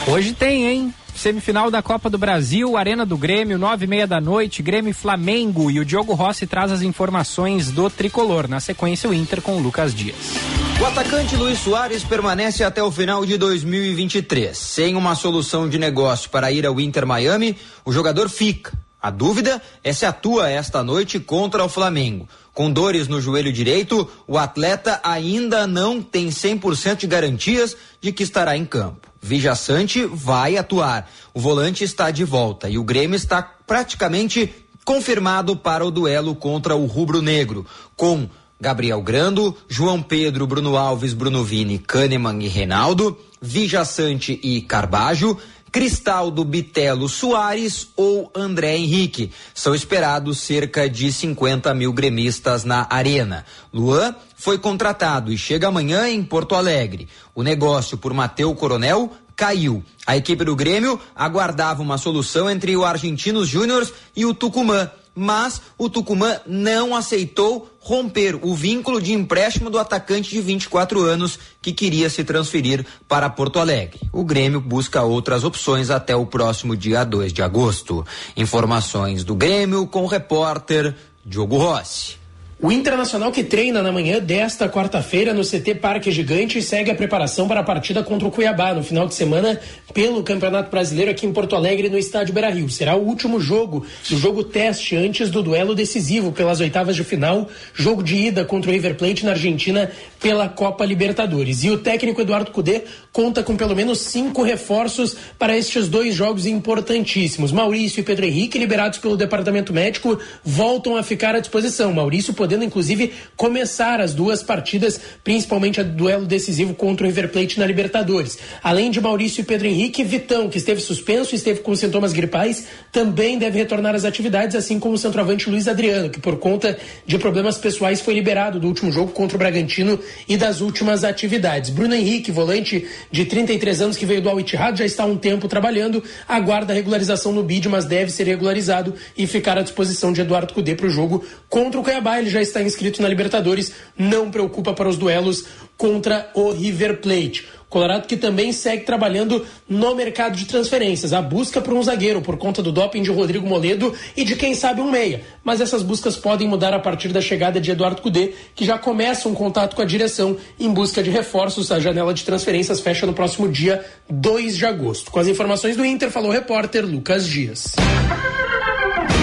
Hoje 0.07 0.35
tem, 0.35 0.67
hein? 0.67 0.95
Semifinal 1.15 1.71
da 1.71 1.81
Copa 1.81 2.11
do 2.11 2.19
Brasil, 2.19 2.77
Arena 2.77 3.07
do 3.07 3.17
Grêmio, 3.17 3.59
nove 3.59 3.87
e 3.87 3.89
meia 3.89 4.07
da 4.07 4.21
noite, 4.21 4.63
Grêmio 4.63 4.91
e 4.91 4.93
Flamengo. 4.93 5.71
E 5.71 5.81
o 5.81 5.85
Diogo 5.85 6.13
Rossi 6.13 6.47
traz 6.47 6.71
as 6.71 6.83
informações 6.83 7.71
do 7.71 7.89
tricolor. 7.89 8.47
Na 8.47 8.61
sequência, 8.61 9.09
o 9.09 9.15
Inter 9.15 9.41
com 9.41 9.57
o 9.57 9.63
Lucas 9.63 9.95
Dias. 9.95 10.35
O 10.79 10.85
atacante 10.85 11.37
Luiz 11.37 11.59
Soares 11.59 12.05
permanece 12.05 12.63
até 12.63 12.83
o 12.83 12.93
final 12.93 13.25
de 13.25 13.39
2023. 13.39 14.59
Sem 14.59 14.95
uma 14.95 15.15
solução 15.15 15.67
de 15.67 15.79
negócio 15.79 16.29
para 16.29 16.53
ir 16.53 16.67
ao 16.67 16.79
Inter 16.79 17.07
Miami, 17.07 17.57
o 17.83 17.91
jogador 17.91 18.29
fica. 18.29 18.77
A 19.01 19.11
dúvida 19.11 19.63
é 19.85 19.93
se 19.93 20.05
atua 20.05 20.51
esta 20.51 20.83
noite 20.83 21.21
contra 21.21 21.65
o 21.65 21.69
Flamengo. 21.69 22.29
Com 22.53 22.71
dores 22.71 23.07
no 23.07 23.21
joelho 23.21 23.53
direito, 23.53 24.11
o 24.27 24.37
atleta 24.37 25.01
ainda 25.05 25.67
não 25.67 26.03
tem 26.03 26.29
100% 26.29 26.97
de 26.97 27.07
garantias 27.07 27.77
de 28.01 28.11
que 28.11 28.25
estará 28.25 28.57
em 28.57 28.65
campo. 28.65 29.07
Vija 29.23 29.55
Sante 29.55 30.05
vai 30.05 30.57
atuar. 30.57 31.09
O 31.33 31.39
volante 31.39 31.85
está 31.85 32.11
de 32.11 32.25
volta 32.25 32.69
e 32.69 32.77
o 32.77 32.83
Grêmio 32.83 33.17
está 33.17 33.43
praticamente 33.43 34.53
confirmado 34.85 35.55
para 35.55 35.85
o 35.85 35.91
duelo 35.91 36.35
contra 36.35 36.75
o 36.75 36.87
Rubro 36.87 37.23
Negro, 37.23 37.67
com 37.95 38.29
Gabriel 38.61 39.01
Grando, 39.03 39.57
João 39.69 40.03
Pedro, 40.03 40.47
Bruno 40.47 40.77
Alves, 40.77 41.13
Bruno 41.13 41.45
Vini, 41.45 41.79
Kahneman 41.79 42.43
e 42.43 42.49
Reinaldo, 42.49 43.17
Vija 43.41 43.85
Sante 43.85 44.41
e 44.43 44.61
Carbajo, 44.63 45.39
Cristaldo 45.71 46.45
Bitelo 46.45 47.09
Soares 47.09 47.89
ou 47.97 48.31
André 48.35 48.77
Henrique. 48.77 49.31
São 49.55 49.75
esperados 49.75 50.39
cerca 50.39 50.89
de 50.89 51.13
50 51.13 51.73
mil 51.75 51.93
gremistas 51.93 52.65
na 52.65 52.87
arena. 52.91 53.45
Luan 53.73 54.15
foi 54.37 54.59
contratado 54.59 55.33
e 55.33 55.39
chega 55.39 55.69
amanhã 55.69 56.09
em 56.09 56.23
Porto 56.23 56.55
Alegre. 56.55 57.09
O 57.35 57.43
negócio 57.43 57.99
por 57.99 58.13
Mateu 58.13 58.55
Coronel 58.55 59.13
caiu. 59.37 59.85
A 60.05 60.17
equipe 60.17 60.45
do 60.45 60.57
Grêmio 60.57 60.99
aguardava 61.15 61.81
uma 61.81 61.97
solução 61.97 62.51
entre 62.51 62.77
o 62.77 62.85
Argentinos 62.85 63.49
Júnior 63.49 63.89
e 64.17 64.27
o 64.27 64.35
Tucumã 64.35 64.91
mas 65.19 65.61
o 65.77 65.91
Tucumã 65.91 66.39
não 66.47 66.95
aceitou 66.95 67.69
romper 67.81 68.39
o 68.43 68.55
vínculo 68.55 69.01
de 69.01 69.13
empréstimo 69.13 69.71
do 69.71 69.79
atacante 69.79 70.31
de 70.31 70.41
24 70.41 71.03
anos 71.03 71.39
que 71.61 71.73
queria 71.73 72.09
se 72.09 72.23
transferir 72.23 72.87
para 73.09 73.29
Porto 73.29 73.59
Alegre. 73.59 73.99
O 74.13 74.25
Grêmio 74.25 74.61
busca 74.61 75.03
outras 75.03 75.43
opções 75.43 75.91
até 75.91 76.15
o 76.15 76.27
próximo 76.27 76.77
dia 76.77 77.03
2 77.03 77.33
de 77.33 77.43
agosto. 77.43 78.07
Informações 78.37 79.25
do 79.25 79.35
Grêmio 79.35 79.87
com 79.87 80.05
o 80.05 80.07
repórter 80.07 80.95
Diogo 81.25 81.57
Rossi. 81.57 82.18
O 82.61 82.73
Internacional 82.73 83.31
que 83.31 83.45
treina 83.45 83.81
na 83.85 83.93
manhã 83.93 84.19
desta 84.19 84.69
quarta-feira 84.69 85.33
no 85.33 85.45
CT 85.45 85.77
Parque 85.77 86.11
Gigante 86.11 86.61
segue 86.61 86.91
a 86.91 86.95
preparação 86.95 87.47
para 87.47 87.61
a 87.61 87.63
partida 87.63 88.03
contra 88.03 88.27
o 88.27 88.33
Cuiabá 88.33 88.75
no 88.75 88.83
final 88.83 89.07
de 89.07 89.15
semana 89.15 89.61
pelo 89.95 90.25
Campeonato 90.25 90.69
Brasileiro 90.69 91.13
aqui 91.13 91.25
em 91.25 91.33
Porto 91.33 91.55
Alegre 91.55 91.89
no 91.89 91.97
estádio 91.97 92.35
Beira-Rio. 92.35 92.69
Será 92.69 92.97
o 92.97 93.07
último 93.07 93.39
jogo, 93.39 93.87
o 94.11 94.17
jogo 94.17 94.43
teste 94.43 94.97
antes 94.97 95.31
do 95.31 95.41
duelo 95.41 95.73
decisivo 95.73 96.33
pelas 96.33 96.59
oitavas 96.59 96.97
de 96.97 97.05
final, 97.05 97.49
jogo 97.73 98.03
de 98.03 98.17
ida 98.17 98.45
contra 98.45 98.73
o 98.73 98.75
River 98.75 98.97
Plate 98.97 99.25
na 99.25 99.31
Argentina 99.31 99.89
pela 100.21 100.49
Copa 100.49 100.85
Libertadores. 100.85 101.63
E 101.63 101.71
o 101.71 101.79
técnico 101.79 102.21
Eduardo 102.21 102.51
Cudê 102.51 102.83
conta 103.13 103.41
com 103.41 103.57
pelo 103.57 103.77
menos 103.77 104.01
cinco 104.01 104.43
reforços 104.43 105.17
para 105.39 105.57
estes 105.57 105.87
dois 105.87 106.13
jogos 106.13 106.45
importantíssimos. 106.45 107.53
Maurício 107.53 108.01
e 108.01 108.03
Pedro 108.03 108.27
Henrique, 108.27 108.59
liberados 108.59 108.99
pelo 108.99 109.17
Departamento 109.17 109.73
Médico, 109.73 110.19
voltam 110.45 110.97
a 110.97 111.05
ficar 111.05 111.37
à 111.37 111.39
disposição. 111.39 111.93
Maurício 111.93 112.35
podendo 112.49 112.65
inclusive 112.65 113.13
começar 113.37 114.01
as 114.01 114.15
duas 114.15 114.43
partidas, 114.43 114.99
principalmente 115.23 115.81
a 115.81 115.83
duelo 115.83 116.25
decisivo 116.25 116.73
contra 116.73 117.05
o 117.05 117.11
River 117.11 117.29
Plate 117.29 117.59
na 117.59 117.67
Libertadores. 117.67 118.39
Além 118.63 118.91
de 118.91 119.03
Maurício 119.03 119.43
e 119.43 119.45
Pedro 119.45 119.67
Henrique, 119.67 120.03
Vitão, 120.03 120.49
que 120.49 120.57
esteve 120.57 120.81
suspenso 120.81 121.35
e 121.35 121.37
esteve 121.37 121.61
com 121.61 121.77
sintomas 121.77 122.15
gripais, 122.15 122.67
também 122.91 123.37
deve 123.37 123.59
retornar 123.59 123.95
às 123.95 124.07
atividades, 124.07 124.57
assim 124.57 124.79
como 124.79 124.95
o 124.95 124.99
centroavante 124.99 125.51
Luiz 125.51 125.69
Adriano, 125.69 126.09
que 126.09 126.19
por 126.19 126.39
conta 126.39 126.79
de 127.05 127.19
problemas 127.19 127.59
pessoais 127.59 128.01
foi 128.01 128.15
liberado 128.15 128.59
do 128.59 128.67
último 128.67 128.91
jogo 128.91 129.13
contra 129.13 129.37
o 129.37 129.39
Bragantino 129.39 130.01
e 130.27 130.39
das 130.39 130.63
últimas 130.63 131.05
atividades. 131.05 131.69
Bruno 131.69 131.95
Henrique, 131.95 132.33
volante 132.33 132.87
de 133.11 133.27
33 133.27 133.83
anos 133.83 133.97
que 133.99 134.07
veio 134.07 134.23
do 134.23 134.31
Al-Ittihad, 134.31 134.79
já 134.79 134.87
está 134.87 135.03
há 135.03 135.07
um 135.07 135.19
tempo 135.19 135.49
trabalhando, 135.49 136.03
aguarda 136.27 136.73
regularização 136.73 137.31
no 137.31 137.43
BID, 137.43 137.69
mas 137.69 137.85
deve 137.85 138.11
ser 138.11 138.25
regularizado 138.25 138.95
e 139.19 139.27
ficar 139.27 139.59
à 139.59 139.63
disposição 139.63 140.15
de 140.15 140.23
Eduardo 140.23 140.55
Cudê 140.55 140.75
para 140.75 140.87
o 140.87 140.91
jogo 140.91 141.23
contra 141.51 141.79
o 141.79 141.85
Cuiabá. 141.85 142.19
Ele 142.19 142.31
já 142.31 142.38
está 142.41 142.63
inscrito 142.63 143.03
na 143.03 143.09
Libertadores, 143.09 143.73
não 143.97 144.31
preocupa 144.31 144.73
para 144.73 144.89
os 144.89 144.97
duelos 144.97 145.45
contra 145.77 146.31
o 146.35 146.51
River 146.51 147.01
Plate. 147.01 147.47
Colorado 147.69 148.07
que 148.07 148.17
também 148.17 148.51
segue 148.51 148.85
trabalhando 148.85 149.45
no 149.69 149.95
mercado 149.95 150.35
de 150.35 150.47
transferências. 150.47 151.13
A 151.13 151.21
busca 151.21 151.61
por 151.61 151.75
um 151.75 151.83
zagueiro 151.83 152.23
por 152.23 152.39
conta 152.39 152.63
do 152.63 152.73
doping 152.73 153.03
de 153.03 153.11
Rodrigo 153.11 153.47
Moledo 153.47 153.95
e 154.17 154.25
de 154.25 154.37
quem 154.37 154.55
sabe 154.55 154.81
um 154.81 154.91
meia. 154.91 155.23
Mas 155.45 155.61
essas 155.61 155.83
buscas 155.83 156.17
podem 156.17 156.49
mudar 156.49 156.73
a 156.73 156.79
partir 156.79 157.09
da 157.09 157.21
chegada 157.21 157.61
de 157.61 157.71
Eduardo 157.71 158.01
Cudê, 158.01 158.33
que 158.55 158.65
já 158.65 158.79
começa 158.79 159.29
um 159.29 159.35
contato 159.35 159.77
com 159.77 159.83
a 159.83 159.85
direção 159.85 160.37
em 160.59 160.73
busca 160.73 161.03
de 161.03 161.11
reforços. 161.11 161.71
A 161.71 161.79
janela 161.79 162.15
de 162.15 162.25
transferências 162.25 162.81
fecha 162.81 163.05
no 163.05 163.13
próximo 163.13 163.47
dia 163.49 163.85
2 164.09 164.57
de 164.57 164.65
agosto. 164.65 165.11
Com 165.11 165.19
as 165.19 165.29
informações 165.29 165.77
do 165.77 165.85
Inter, 165.85 166.11
falou 166.11 166.31
o 166.31 166.33
repórter 166.33 166.87
Lucas 166.87 167.27
Dias. 167.27 167.75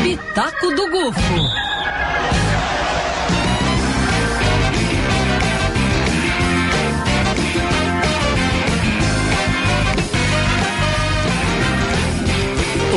Pitaco 0.03 0.69
do 0.75 0.91
Gufo. 0.91 1.74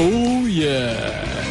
Oh 0.01 0.47
yeah! 0.47 1.43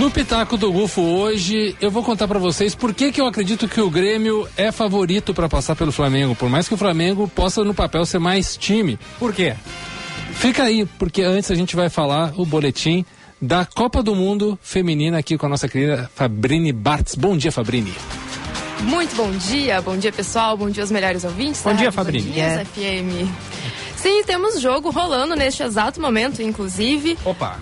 No 0.00 0.10
Pitaco 0.10 0.56
do 0.56 0.72
Gufo 0.72 1.00
hoje, 1.00 1.76
eu 1.80 1.92
vou 1.92 2.02
contar 2.02 2.26
para 2.26 2.40
vocês 2.40 2.74
por 2.74 2.92
que, 2.92 3.12
que 3.12 3.20
eu 3.20 3.26
acredito 3.26 3.68
que 3.68 3.80
o 3.80 3.88
Grêmio 3.88 4.48
é 4.56 4.72
favorito 4.72 5.32
para 5.32 5.48
passar 5.48 5.76
pelo 5.76 5.92
Flamengo, 5.92 6.34
por 6.34 6.48
mais 6.48 6.66
que 6.66 6.74
o 6.74 6.76
Flamengo 6.76 7.28
possa 7.28 7.62
no 7.62 7.72
papel 7.72 8.04
ser 8.04 8.18
mais 8.18 8.56
time. 8.56 8.98
Por 9.16 9.32
quê? 9.32 9.54
Fica 10.32 10.64
aí, 10.64 10.84
porque 10.98 11.22
antes 11.22 11.52
a 11.52 11.54
gente 11.54 11.76
vai 11.76 11.88
falar 11.88 12.32
o 12.36 12.44
boletim 12.44 13.04
da 13.40 13.64
Copa 13.64 14.02
do 14.02 14.12
Mundo 14.12 14.58
Feminina 14.60 15.18
aqui 15.18 15.38
com 15.38 15.46
a 15.46 15.50
nossa 15.50 15.68
querida 15.68 16.10
Fabrini 16.16 16.72
Bartz. 16.72 17.14
Bom 17.14 17.36
dia, 17.36 17.52
Fabrini. 17.52 17.94
Muito 18.80 19.14
bom 19.14 19.30
dia, 19.30 19.80
bom 19.80 19.96
dia 19.96 20.10
pessoal, 20.10 20.56
bom 20.56 20.68
dia 20.68 20.82
aos 20.82 20.90
melhores 20.90 21.22
ouvintes. 21.22 21.62
Bom 21.62 21.74
dia, 21.74 21.92
Fabrini. 21.92 22.26
Bom 22.26 22.34
dia, 22.34 22.66
FM. 22.66 23.30
Sim, 23.94 24.24
temos 24.24 24.60
jogo 24.60 24.90
rolando 24.90 25.36
neste 25.36 25.62
exato 25.62 26.00
momento, 26.00 26.42
inclusive. 26.42 27.16
Opa! 27.24 27.56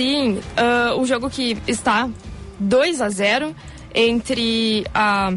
Sim, 0.00 0.38
uh, 0.56 0.98
o 0.98 1.04
jogo 1.04 1.28
que 1.28 1.58
está 1.68 2.08
2 2.58 3.02
a 3.02 3.10
0 3.10 3.54
entre 3.94 4.86
a 4.94 5.30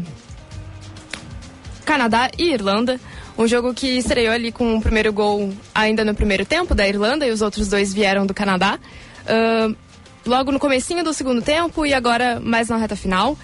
Canadá 1.84 2.30
e 2.38 2.44
Irlanda. 2.44 2.98
Um 3.36 3.46
jogo 3.46 3.74
que 3.74 3.86
estreou 3.86 4.32
ali 4.32 4.50
com 4.50 4.78
o 4.78 4.80
primeiro 4.80 5.12
gol 5.12 5.52
ainda 5.74 6.02
no 6.02 6.14
primeiro 6.14 6.46
tempo 6.46 6.74
da 6.74 6.88
Irlanda 6.88 7.26
e 7.26 7.30
os 7.30 7.42
outros 7.42 7.68
dois 7.68 7.92
vieram 7.92 8.24
do 8.24 8.32
Canadá. 8.32 8.78
Uh, 9.26 9.76
logo 10.24 10.50
no 10.50 10.58
comecinho 10.58 11.04
do 11.04 11.12
segundo 11.12 11.42
tempo 11.42 11.84
e 11.84 11.92
agora 11.92 12.40
mais 12.40 12.70
na 12.70 12.78
reta 12.78 12.96
final. 12.96 13.36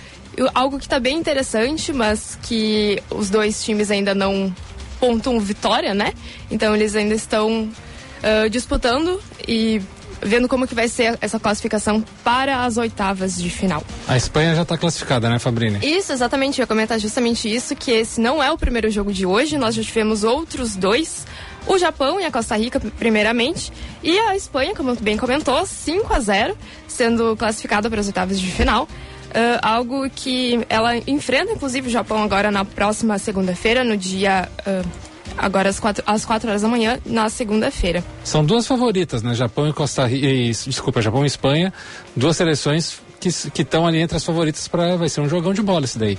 Algo 0.55 0.79
que 0.79 0.87
está 0.87 0.99
bem 0.99 1.19
interessante, 1.19 1.93
mas 1.93 2.39
que 2.45 2.99
os 3.11 3.29
dois 3.29 3.63
times 3.63 3.91
ainda 3.91 4.15
não 4.15 4.51
ponto 4.99 5.39
vitória, 5.39 5.93
né? 5.93 6.15
Então 6.51 6.75
eles 6.75 6.97
ainda 6.97 7.15
estão 7.15 7.65
uh, 7.65 8.49
disputando 8.49 9.23
e 9.47 9.83
vendo 10.23 10.49
como 10.49 10.67
que 10.67 10.75
vai 10.75 10.89
ser 10.89 11.19
essa 11.21 11.39
classificação 11.39 12.05
para 12.23 12.65
as 12.65 12.77
oitavas 12.77 13.37
de 13.37 13.51
final. 13.51 13.83
A 14.07 14.17
Espanha 14.17 14.55
já 14.55 14.63
está 14.63 14.77
classificada, 14.77 15.29
né, 15.29 15.39
Fabrini? 15.39 15.79
Isso, 15.83 16.13
exatamente. 16.13 16.59
Eu 16.59 16.65
ia 16.65 16.67
comentar 16.67 16.99
justamente 16.99 17.53
isso, 17.53 17.75
que 17.75 17.91
esse 17.91 18.21
não 18.21 18.43
é 18.43 18.51
o 18.51 18.59
primeiro 18.59 18.91
jogo 18.91 19.13
de 19.13 19.25
hoje. 19.27 19.57
Nós 19.59 19.75
já 19.75 19.83
tivemos 19.83 20.25
outros 20.25 20.77
dois. 20.77 21.27
O 21.67 21.79
Japão 21.79 22.21
e 22.21 22.25
a 22.25 22.31
Costa 22.31 22.57
Rica, 22.57 22.81
primeiramente. 22.99 23.73
E 24.03 24.19
a 24.19 24.37
Espanha, 24.37 24.75
como 24.75 24.95
bem 24.97 25.17
comentou, 25.17 25.65
5 25.67 26.13
a 26.13 26.21
0 26.21 26.57
sendo 26.89 27.37
classificada 27.37 27.89
para 27.89 28.01
as 28.01 28.07
oitavas 28.07 28.41
de 28.41 28.51
final. 28.51 28.85
Uh, 29.31 29.61
algo 29.63 30.11
que 30.11 30.65
ela 30.69 30.97
enfrenta, 30.97 31.53
inclusive, 31.53 31.87
o 31.87 31.91
Japão 31.91 32.23
agora 32.23 32.51
na 32.51 32.65
próxima 32.65 33.19
segunda-feira, 33.19 33.85
no 33.85 33.97
dia. 33.97 34.49
Uh, 34.67 35.10
agora 35.37 35.69
às 35.69 35.81
quatro, 35.81 36.03
às 36.07 36.25
quatro 36.25 36.49
horas 36.49 36.63
da 36.63 36.69
manhã, 36.69 36.99
na 37.07 37.29
segunda-feira. 37.29 38.05
São 38.25 38.45
duas 38.45 38.67
favoritas, 38.67 39.23
né? 39.23 39.35
Japão 39.35 39.69
e 39.69 39.73
Costa 39.73 40.07
Rica. 40.07 40.27
Desculpa, 40.67 41.01
Japão 41.01 41.25
e 41.25 41.27
Espanha. 41.27 41.73
Duas 42.15 42.37
seleções 42.37 43.01
que 43.19 43.29
estão 43.63 43.87
ali 43.87 44.01
entre 44.01 44.17
as 44.17 44.25
favoritas 44.25 44.67
para. 44.67 44.97
Vai 44.97 45.09
ser 45.09 45.21
um 45.21 45.29
jogão 45.29 45.53
de 45.53 45.63
bola 45.63 45.85
esse 45.85 45.99
daí. 45.99 46.19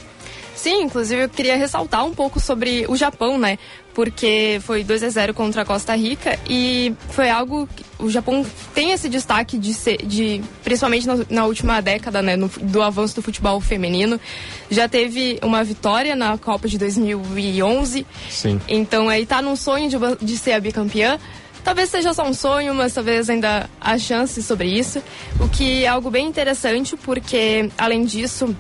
Sim, 0.62 0.84
inclusive 0.84 1.24
eu 1.24 1.30
queria 1.30 1.58
ressaltar 1.58 2.06
um 2.06 2.14
pouco 2.14 2.40
sobre 2.40 2.86
o 2.88 2.96
Japão, 2.96 3.36
né? 3.36 3.58
Porque 3.96 4.60
foi 4.62 4.84
2 4.84 5.02
a 5.02 5.10
0 5.10 5.34
contra 5.34 5.64
a 5.64 5.66
Costa 5.66 5.96
Rica 5.96 6.38
e 6.48 6.94
foi 7.10 7.32
algo 7.32 7.68
que 7.76 7.84
o 7.98 8.12
Japão 8.12 8.46
tem 8.72 8.92
esse 8.92 9.10
destaque 9.10 9.58
de 9.58 9.74
ser, 9.74 10.06
de 10.06 10.40
principalmente 10.64 11.08
na, 11.08 11.18
na 11.32 11.46
última 11.48 11.82
década, 11.82 12.22
né, 12.22 12.36
no, 12.36 12.48
do 12.48 12.84
avanço 12.84 13.16
do 13.16 13.24
futebol 13.24 13.60
feminino. 13.60 14.22
Já 14.70 14.88
teve 14.88 15.40
uma 15.42 15.64
vitória 15.64 16.16
na 16.16 16.38
Copa 16.38 16.68
de 16.68 16.78
2011. 16.78 18.06
Sim. 18.30 18.62
Então 18.68 19.10
aí 19.10 19.26
tá 19.26 19.42
num 19.42 19.56
sonho 19.56 19.90
de, 19.90 19.98
de 20.22 20.38
ser 20.38 20.54
a 20.54 20.60
bicampeã. 20.60 21.20
Talvez 21.64 21.90
seja 21.90 22.14
só 22.14 22.24
um 22.24 22.36
sonho, 22.36 22.76
mas 22.76 22.94
talvez 22.94 23.32
ainda 23.32 23.68
há 23.80 23.98
chances 23.98 24.46
sobre 24.46 24.68
isso. 24.68 25.02
O 25.40 25.50
que 25.50 25.86
é 25.86 25.88
algo 25.88 26.12
bem 26.12 26.28
interessante, 26.28 26.96
porque 26.98 27.68
além 27.80 28.06
disso, 28.06 28.56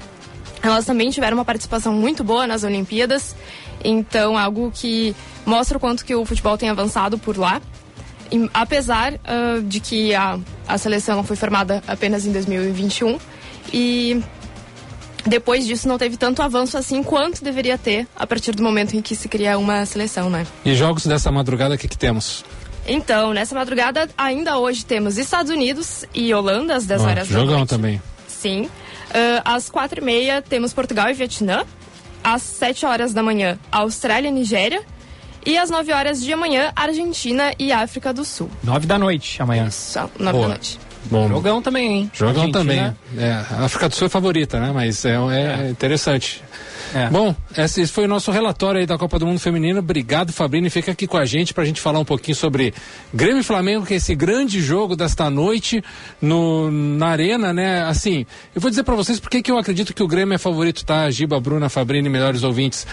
elas 0.61 0.85
também 0.85 1.09
tiveram 1.09 1.37
uma 1.37 1.45
participação 1.45 1.93
muito 1.93 2.23
boa 2.23 2.45
nas 2.45 2.63
Olimpíadas, 2.63 3.35
então 3.83 4.37
algo 4.37 4.71
que 4.73 5.15
mostra 5.45 5.77
o 5.77 5.79
quanto 5.79 6.05
que 6.05 6.13
o 6.13 6.25
futebol 6.25 6.57
tem 6.57 6.69
avançado 6.69 7.17
por 7.17 7.37
lá. 7.37 7.61
E, 8.31 8.49
apesar 8.53 9.13
uh, 9.13 9.61
de 9.63 9.79
que 9.79 10.15
a, 10.15 10.39
a 10.67 10.77
seleção 10.77 11.23
foi 11.23 11.35
formada 11.35 11.83
apenas 11.87 12.25
em 12.25 12.31
2021 12.31 13.19
e 13.73 14.23
depois 15.25 15.67
disso 15.67 15.87
não 15.87 15.97
teve 15.97 16.17
tanto 16.17 16.41
avanço 16.41 16.77
assim 16.77 17.03
quanto 17.03 17.43
deveria 17.43 17.77
ter 17.77 18.07
a 18.15 18.25
partir 18.25 18.53
do 18.53 18.63
momento 18.63 18.95
em 18.95 19.01
que 19.01 19.15
se 19.15 19.27
cria 19.27 19.57
uma 19.57 19.85
seleção, 19.85 20.29
né? 20.29 20.47
E 20.63 20.73
jogos 20.75 21.05
dessa 21.05 21.31
madrugada, 21.31 21.75
o 21.75 21.77
que, 21.77 21.87
que 21.87 21.97
temos? 21.97 22.45
Então, 22.87 23.33
nessa 23.33 23.53
madrugada, 23.53 24.09
ainda 24.17 24.57
hoje 24.57 24.85
temos 24.85 25.17
Estados 25.17 25.51
Unidos 25.51 26.05
e 26.13 26.33
Holanda 26.33 26.75
às 26.75 26.85
10 26.85 27.01
horas 27.01 27.27
da 27.27 27.35
noite. 27.35 27.49
Jogão 27.49 27.65
também. 27.65 28.01
Sim. 28.27 28.69
Uh, 29.11 29.41
às 29.43 29.69
quatro 29.69 29.99
e 29.99 30.03
meia 30.03 30.41
temos 30.41 30.73
Portugal 30.73 31.09
e 31.09 31.13
Vietnã. 31.13 31.65
Às 32.23 32.41
sete 32.41 32.85
horas 32.85 33.13
da 33.13 33.23
manhã, 33.23 33.57
Austrália 33.71 34.29
e 34.29 34.31
Nigéria. 34.31 34.83
E 35.45 35.57
às 35.57 35.71
9 35.71 35.91
horas 35.91 36.21
de 36.21 36.31
amanhã, 36.31 36.71
Argentina 36.75 37.51
e 37.57 37.71
África 37.71 38.13
do 38.13 38.23
Sul. 38.23 38.49
9 38.63 38.85
da 38.85 38.99
noite 38.99 39.41
amanhã. 39.41 39.67
Isso, 39.67 39.99
9 40.19 40.39
da 40.39 40.47
noite. 40.47 40.79
Bom, 41.05 41.27
Jogão 41.27 41.61
também, 41.63 41.91
hein? 41.91 42.11
Jogão 42.13 42.43
Argentina. 42.43 42.95
também. 43.11 43.25
É, 43.25 43.31
a 43.31 43.65
África 43.65 43.89
do 43.89 43.95
Sul 43.95 44.05
é 44.05 44.09
favorita, 44.09 44.59
né? 44.59 44.71
Mas 44.71 45.03
é, 45.03 45.15
é, 45.15 45.65
é. 45.65 45.69
interessante. 45.69 46.43
É. 46.93 47.09
Bom, 47.09 47.35
esse 47.57 47.87
foi 47.87 48.05
o 48.05 48.07
nosso 48.07 48.31
relatório 48.31 48.79
aí 48.79 48.85
da 48.85 48.97
Copa 48.97 49.17
do 49.17 49.25
Mundo 49.25 49.39
Feminino. 49.39 49.79
Obrigado, 49.79 50.31
Fabrini. 50.31 50.69
Fica 50.69 50.91
aqui 50.91 51.07
com 51.07 51.17
a 51.17 51.25
gente 51.25 51.53
para 51.53 51.63
a 51.63 51.65
gente 51.65 51.79
falar 51.79 51.99
um 51.99 52.05
pouquinho 52.05 52.35
sobre 52.35 52.73
Grêmio 53.13 53.39
e 53.39 53.43
Flamengo, 53.43 53.85
que 53.85 53.93
é 53.93 53.97
esse 53.97 54.13
grande 54.15 54.61
jogo 54.61 54.95
desta 54.95 55.29
noite 55.29 55.83
no, 56.21 56.69
na 56.69 57.07
Arena, 57.07 57.53
né? 57.53 57.83
Assim, 57.83 58.25
eu 58.53 58.61
vou 58.61 58.69
dizer 58.69 58.83
para 58.83 58.95
vocês 58.95 59.19
porque 59.19 59.41
que 59.41 59.51
eu 59.51 59.57
acredito 59.57 59.93
que 59.93 60.03
o 60.03 60.07
Grêmio 60.07 60.35
é 60.35 60.37
favorito, 60.37 60.85
tá? 60.85 61.09
Giba, 61.09 61.39
Bruna, 61.39 61.69
Fabrini, 61.69 62.09
melhores 62.09 62.43
ouvintes. 62.43 62.85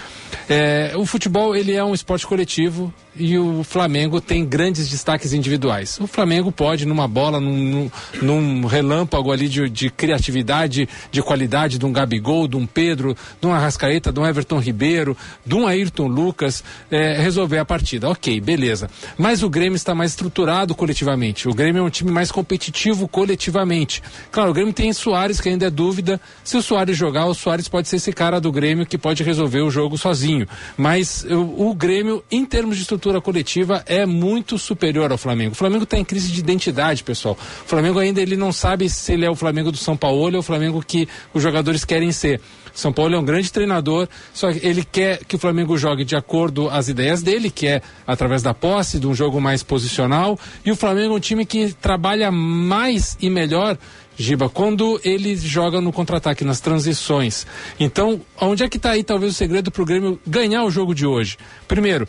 É, 0.48 0.92
o 0.96 1.04
futebol, 1.04 1.56
ele 1.56 1.72
é 1.72 1.84
um 1.84 1.94
esporte 1.94 2.26
coletivo 2.26 2.92
e 3.18 3.38
o 3.38 3.64
Flamengo 3.64 4.20
tem 4.20 4.44
grandes 4.44 4.88
destaques 4.88 5.32
individuais. 5.32 5.98
O 6.00 6.06
Flamengo 6.06 6.52
pode, 6.52 6.86
numa 6.86 7.08
bola, 7.08 7.40
num, 7.40 7.90
num 8.22 8.66
relâmpago 8.66 9.32
ali 9.32 9.48
de, 9.48 9.68
de, 9.68 9.90
criatividade, 9.90 10.88
de 11.10 11.22
qualidade, 11.22 11.78
de 11.78 11.84
um 11.84 11.92
Gabigol, 11.92 12.46
de 12.46 12.56
um 12.56 12.66
Pedro, 12.66 13.16
de 13.40 13.46
um 13.46 13.52
Arrascaeta, 13.52 14.12
de 14.12 14.20
um 14.20 14.26
Everton 14.26 14.58
Ribeiro, 14.58 15.16
de 15.44 15.54
um 15.54 15.66
Ayrton 15.66 16.06
Lucas, 16.06 16.62
é, 16.90 17.20
resolver 17.20 17.58
a 17.58 17.64
partida. 17.64 18.08
Ok, 18.08 18.40
beleza. 18.40 18.88
Mas 19.16 19.42
o 19.42 19.50
Grêmio 19.50 19.76
está 19.76 19.94
mais 19.94 20.12
estruturado 20.12 20.74
coletivamente. 20.74 21.48
O 21.48 21.54
Grêmio 21.54 21.80
é 21.80 21.82
um 21.82 21.90
time 21.90 22.10
mais 22.10 22.30
competitivo 22.30 23.08
coletivamente. 23.08 24.02
Claro, 24.30 24.50
o 24.50 24.54
Grêmio 24.54 24.72
tem 24.72 24.92
Soares, 24.92 25.40
que 25.40 25.48
ainda 25.48 25.66
é 25.66 25.70
dúvida. 25.70 26.20
Se 26.44 26.56
o 26.56 26.62
Soares 26.62 26.96
jogar, 26.96 27.26
o 27.26 27.34
Soares 27.34 27.68
pode 27.68 27.88
ser 27.88 27.96
esse 27.96 28.12
cara 28.12 28.40
do 28.40 28.52
Grêmio 28.52 28.86
que 28.86 28.96
pode 28.96 29.22
resolver 29.22 29.62
o 29.62 29.70
jogo 29.70 29.98
sozinho. 29.98 30.46
Mas 30.76 31.24
o, 31.24 31.68
o 31.68 31.74
Grêmio, 31.74 32.22
em 32.30 32.44
termos 32.44 32.76
de 32.76 32.82
estrutura 32.82 33.07
coletiva 33.20 33.82
é 33.86 34.04
muito 34.04 34.58
superior 34.58 35.10
ao 35.10 35.18
Flamengo. 35.18 35.52
O 35.52 35.56
Flamengo 35.56 35.84
está 35.84 35.96
em 35.96 36.04
crise 36.04 36.30
de 36.30 36.40
identidade, 36.40 37.02
pessoal. 37.02 37.36
O 37.64 37.68
Flamengo 37.68 37.98
ainda 37.98 38.20
ele 38.20 38.36
não 38.36 38.52
sabe 38.52 38.88
se 38.88 39.12
ele 39.12 39.24
é 39.24 39.30
o 39.30 39.34
Flamengo 39.34 39.72
do 39.72 39.78
São 39.78 39.96
Paulo 39.96 40.34
ou 40.34 40.40
o 40.40 40.42
Flamengo 40.42 40.82
que 40.86 41.08
os 41.32 41.42
jogadores 41.42 41.84
querem 41.84 42.12
ser. 42.12 42.40
São 42.74 42.92
Paulo 42.92 43.14
é 43.14 43.18
um 43.18 43.24
grande 43.24 43.50
treinador, 43.50 44.08
só 44.32 44.52
que 44.52 44.64
ele 44.64 44.84
quer 44.84 45.24
que 45.24 45.34
o 45.34 45.38
Flamengo 45.38 45.76
jogue 45.76 46.04
de 46.04 46.14
acordo 46.14 46.68
às 46.68 46.88
ideias 46.88 47.22
dele, 47.22 47.50
que 47.50 47.66
é 47.66 47.82
através 48.06 48.40
da 48.40 48.54
posse, 48.54 49.00
de 49.00 49.06
um 49.06 49.14
jogo 49.14 49.40
mais 49.40 49.64
posicional. 49.64 50.38
E 50.64 50.70
o 50.70 50.76
Flamengo 50.76 51.14
é 51.14 51.16
um 51.16 51.20
time 51.20 51.44
que 51.44 51.72
trabalha 51.72 52.30
mais 52.30 53.16
e 53.20 53.28
melhor 53.28 53.76
Giba, 54.20 54.48
quando 54.48 55.00
ele 55.04 55.36
joga 55.36 55.80
no 55.80 55.92
contra-ataque, 55.92 56.44
nas 56.44 56.60
transições. 56.60 57.46
Então, 57.78 58.20
onde 58.40 58.64
é 58.64 58.68
que 58.68 58.76
está 58.76 58.90
aí 58.90 59.04
talvez 59.04 59.32
o 59.32 59.36
segredo 59.36 59.70
para 59.70 59.80
o 59.80 59.86
Grêmio 59.86 60.18
ganhar 60.26 60.64
o 60.64 60.70
jogo 60.72 60.92
de 60.92 61.06
hoje? 61.06 61.38
Primeiro, 61.68 62.08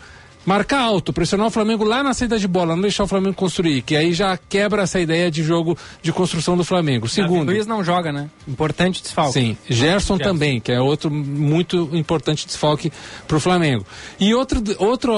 marcar 0.49 0.81
alto, 0.81 1.13
pressionar 1.13 1.45
o 1.45 1.51
Flamengo 1.51 1.83
lá 1.83 2.01
na 2.01 2.11
saída 2.11 2.39
de 2.39 2.47
bola, 2.47 2.75
não 2.75 2.81
deixar 2.81 3.03
o 3.03 3.07
Flamengo 3.07 3.35
construir, 3.35 3.83
que 3.83 3.95
aí 3.95 4.13
já 4.13 4.35
quebra 4.35 4.81
essa 4.81 4.99
ideia 4.99 5.29
de 5.29 5.43
jogo 5.43 5.77
de 6.01 6.11
construção 6.11 6.57
do 6.57 6.63
Flamengo. 6.63 7.07
Segundo. 7.07 7.51
Luiz 7.51 7.67
não 7.67 7.83
joga, 7.83 8.11
né? 8.11 8.31
Importante 8.47 8.99
desfalque. 9.03 9.33
Sim, 9.33 9.57
Gerson, 9.69 10.15
Gerson. 10.15 10.17
também, 10.17 10.59
que 10.59 10.71
é 10.71 10.81
outro 10.81 11.11
muito 11.11 11.91
importante 11.93 12.47
desfalque 12.47 12.91
para 13.27 13.37
o 13.37 13.39
Flamengo. 13.39 13.85
E 14.19 14.33
outro, 14.33 14.59
outro 14.79 15.13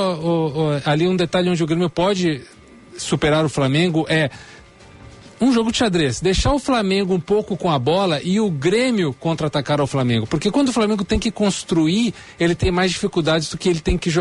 ali 0.86 1.08
um 1.08 1.16
detalhe 1.16 1.50
onde 1.50 1.64
o 1.64 1.66
Grêmio 1.66 1.90
pode 1.90 2.42
superar 2.98 3.46
o 3.46 3.50
Flamengo 3.50 4.06
é 4.10 4.30
um 5.42 5.52
jogo 5.52 5.72
de 5.72 5.80
xadrez, 5.80 6.22
deixar 6.22 6.54
o 6.54 6.60
Flamengo 6.60 7.16
um 7.16 7.20
pouco 7.20 7.58
com 7.58 7.72
a 7.72 7.80
bola 7.80 8.22
e 8.24 8.40
o 8.40 8.50
Grêmio 8.52 9.12
contra-atacar 9.20 9.82
ao 9.82 9.88
Flamengo. 9.88 10.28
Porque 10.28 10.52
quando 10.52 10.70
o 10.70 10.72
Flamengo 10.72 11.04
tem 11.04 11.18
que 11.18 11.32
construir, 11.32 12.14
ele 12.40 12.54
tem 12.54 12.72
mais 12.72 12.92
dificuldades 12.92 13.50
do 13.50 13.58
que 13.58 13.68
ele 13.68 13.80
tem 13.80 13.98
que 13.98 14.12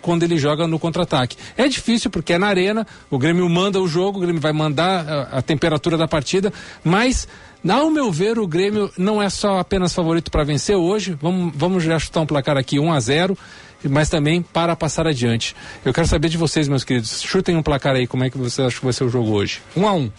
quando 0.00 0.22
ele 0.22 0.38
joga 0.38 0.68
no 0.68 0.78
contra-ataque. 0.78 1.36
É 1.56 1.66
difícil 1.66 2.10
porque 2.10 2.34
é 2.34 2.38
na 2.38 2.46
arena, 2.46 2.86
o 3.10 3.18
Grêmio 3.18 3.48
manda 3.48 3.80
o 3.80 3.88
jogo, 3.88 4.18
o 4.18 4.20
Grêmio 4.22 4.40
vai 4.40 4.52
mandar 4.52 5.08
a, 5.08 5.38
a 5.38 5.42
temperatura 5.42 5.96
da 5.96 6.06
partida, 6.06 6.52
mas 6.84 7.26
ao 7.68 7.90
meu 7.90 8.12
ver, 8.12 8.38
o 8.38 8.46
Grêmio 8.46 8.88
não 8.96 9.20
é 9.20 9.28
só 9.28 9.58
apenas 9.58 9.92
favorito 9.92 10.30
para 10.30 10.44
vencer 10.44 10.76
hoje. 10.76 11.18
Vamos, 11.20 11.52
vamos 11.56 11.82
já 11.82 11.98
chutar 11.98 12.20
um 12.20 12.26
placar 12.26 12.56
aqui 12.56 12.78
1 12.78 12.92
a 12.92 13.00
0 13.00 13.38
mas 13.84 14.08
também 14.08 14.42
para 14.42 14.74
passar 14.74 15.06
adiante. 15.06 15.54
Eu 15.84 15.92
quero 15.92 16.06
saber 16.06 16.28
de 16.28 16.36
vocês, 16.36 16.66
meus 16.66 16.82
queridos. 16.82 17.22
Chutem 17.22 17.56
um 17.56 17.62
placar 17.62 17.94
aí, 17.94 18.08
como 18.08 18.24
é 18.24 18.30
que 18.30 18.36
vocês 18.36 18.66
acham 18.66 18.80
que 18.80 18.84
vai 18.84 18.92
ser 18.92 19.04
o 19.04 19.08
jogo 19.08 19.30
hoje? 19.30 19.60
1 19.76 19.86
a 19.86 19.92
1 19.92 20.10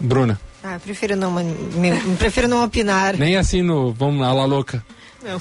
Bruna. 0.00 0.40
Ah, 0.62 0.78
prefiro 0.82 1.16
não, 1.16 1.32
me, 1.32 2.16
prefiro 2.18 2.48
não 2.48 2.64
opinar. 2.64 3.16
Nem 3.16 3.36
assim 3.36 3.62
no 3.62 3.92
vamos 3.92 4.20
lá, 4.20 4.32
lá 4.32 4.44
louca. 4.44 4.84
Não. 5.22 5.40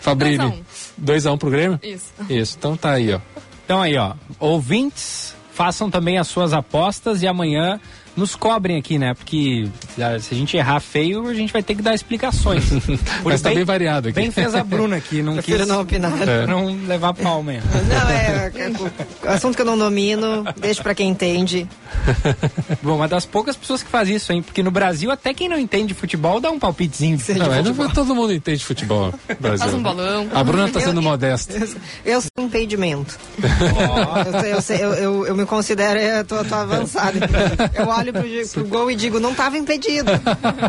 Fabrini. 0.00 0.64
2x1 1.02 1.32
um 1.32 1.38
pro 1.38 1.50
Grêmio? 1.50 1.78
Isso. 1.82 2.12
Isso, 2.28 2.56
então 2.58 2.76
tá 2.76 2.92
aí, 2.92 3.12
ó. 3.12 3.20
Então 3.64 3.80
aí, 3.80 3.96
ó. 3.96 4.14
Ouvintes, 4.38 5.34
façam 5.52 5.90
também 5.90 6.18
as 6.18 6.28
suas 6.28 6.52
apostas 6.52 7.22
e 7.22 7.26
amanhã 7.26 7.80
nos 8.18 8.34
cobrem 8.34 8.76
aqui, 8.76 8.98
né? 8.98 9.14
Porque 9.14 9.68
se 9.94 10.02
a 10.02 10.36
gente 10.36 10.56
errar 10.56 10.80
feio, 10.80 11.26
a 11.28 11.34
gente 11.34 11.52
vai 11.52 11.62
ter 11.62 11.74
que 11.74 11.82
dar 11.82 11.94
explicações. 11.94 12.68
Por 13.22 13.24
Mas 13.32 13.40
tá 13.40 13.50
bem 13.50 13.64
variado 13.64 14.08
aqui. 14.08 14.20
Bem 14.20 14.30
fez 14.30 14.54
a 14.54 14.64
Bruna 14.64 14.96
aqui, 14.96 15.22
não 15.22 15.36
quis 15.38 15.66
não 15.66 15.80
opinar. 15.80 16.08
É. 16.28 16.46
não 16.46 16.74
levar 16.86 17.14
palma. 17.14 17.52
Não, 17.52 18.10
é, 18.10 18.52
é, 18.54 19.32
assunto 19.32 19.54
que 19.54 19.62
eu 19.62 19.66
não 19.66 19.78
domino, 19.78 20.44
deixo 20.58 20.82
pra 20.82 20.94
quem 20.94 21.08
entende. 21.08 21.66
Bom, 22.82 22.96
uma 22.96 23.06
das 23.06 23.24
poucas 23.24 23.56
pessoas 23.56 23.82
que 23.82 23.88
faz 23.88 24.08
isso, 24.08 24.32
hein? 24.32 24.42
Porque 24.42 24.62
no 24.62 24.70
Brasil, 24.70 25.10
até 25.10 25.32
quem 25.32 25.48
não 25.48 25.58
entende 25.58 25.94
futebol 25.94 26.40
dá 26.40 26.50
um 26.50 26.58
palpitezinho. 26.58 27.18
Não, 27.36 27.52
é, 27.52 27.62
não, 27.62 27.88
todo 27.90 28.14
mundo 28.14 28.34
entende 28.34 28.64
futebol. 28.64 29.14
Brasil. 29.40 29.58
Faz 29.58 29.74
um 29.74 29.82
balão. 29.82 30.28
A 30.34 30.42
Bruna 30.42 30.68
tá 30.68 30.80
sendo 30.80 30.98
eu, 30.98 31.02
modesta. 31.02 31.56
Eu, 31.56 31.68
eu 32.04 32.20
sou 32.20 32.30
impedimento. 32.44 33.16
Oh. 33.40 34.38
Eu, 34.38 34.76
eu, 34.76 34.94
eu, 34.94 35.26
eu, 35.28 35.36
me 35.36 35.46
considero, 35.46 35.98
eu 35.98 36.24
tô, 36.24 36.44
tô 36.44 36.54
avançado. 36.54 37.18
Eu 37.74 37.88
olho 37.88 38.07
pro, 38.12 38.22
pro 38.52 38.64
gol 38.64 38.90
e 38.90 38.94
digo, 38.96 39.18
não 39.20 39.34
tava 39.34 39.56
impedido. 39.58 40.10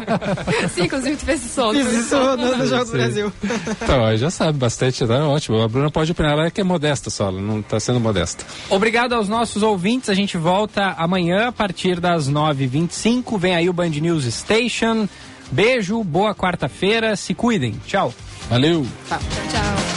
Sim, 0.74 0.84
inclusive 0.84 1.16
tu 1.18 1.26
fez 1.26 1.42
som. 1.42 1.74
Fiz 1.74 1.92
isso 1.94 2.16
no- 2.16 2.58
no 2.58 2.66
Jogo 2.68 2.86
do. 2.86 2.92
Brasil. 2.92 3.34
Então, 3.82 4.06
aí 4.06 4.18
já 4.18 4.30
sabe 4.30 4.58
bastante, 4.58 5.06
tá 5.06 5.28
ótimo. 5.28 5.62
A 5.62 5.68
Bruna 5.68 5.90
pode 5.92 6.12
opinar, 6.12 6.32
ela 6.34 6.46
é 6.46 6.52
que 6.52 6.62
é 6.62 6.64
modesta 6.64 7.10
só, 7.10 7.28
ela 7.28 7.42
não 7.42 7.62
tá 7.62 7.80
sendo 7.80 8.00
modesta. 8.00 8.46
Obrigado 8.70 9.14
aos 9.14 9.28
nossos 9.30 9.64
ouvintes. 9.64 10.10
A 10.10 10.14
gente 10.14 10.38
volta 10.38 10.96
amanhã 10.98 11.48
a 11.48 11.52
partir 11.52 12.00
das 12.00 12.30
9h25. 12.30 13.38
Vem 13.40 13.56
aí 13.56 13.70
o 13.70 13.74
Band 13.74 13.90
News 13.90 14.26
Station. 14.34 15.08
Beijo, 15.52 16.04
boa 16.04 16.36
quarta-feira. 16.36 17.16
Se 17.16 17.34
cuidem. 17.34 17.80
Tchau. 17.88 18.14
Valeu. 18.50 18.86
Tchau, 19.08 19.20
tchau. 19.52 19.89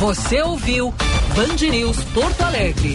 Você 0.00 0.40
ouviu 0.40 0.94
Band 1.36 1.68
News 1.70 2.02
Porto 2.14 2.40
Alegre. 2.40 2.94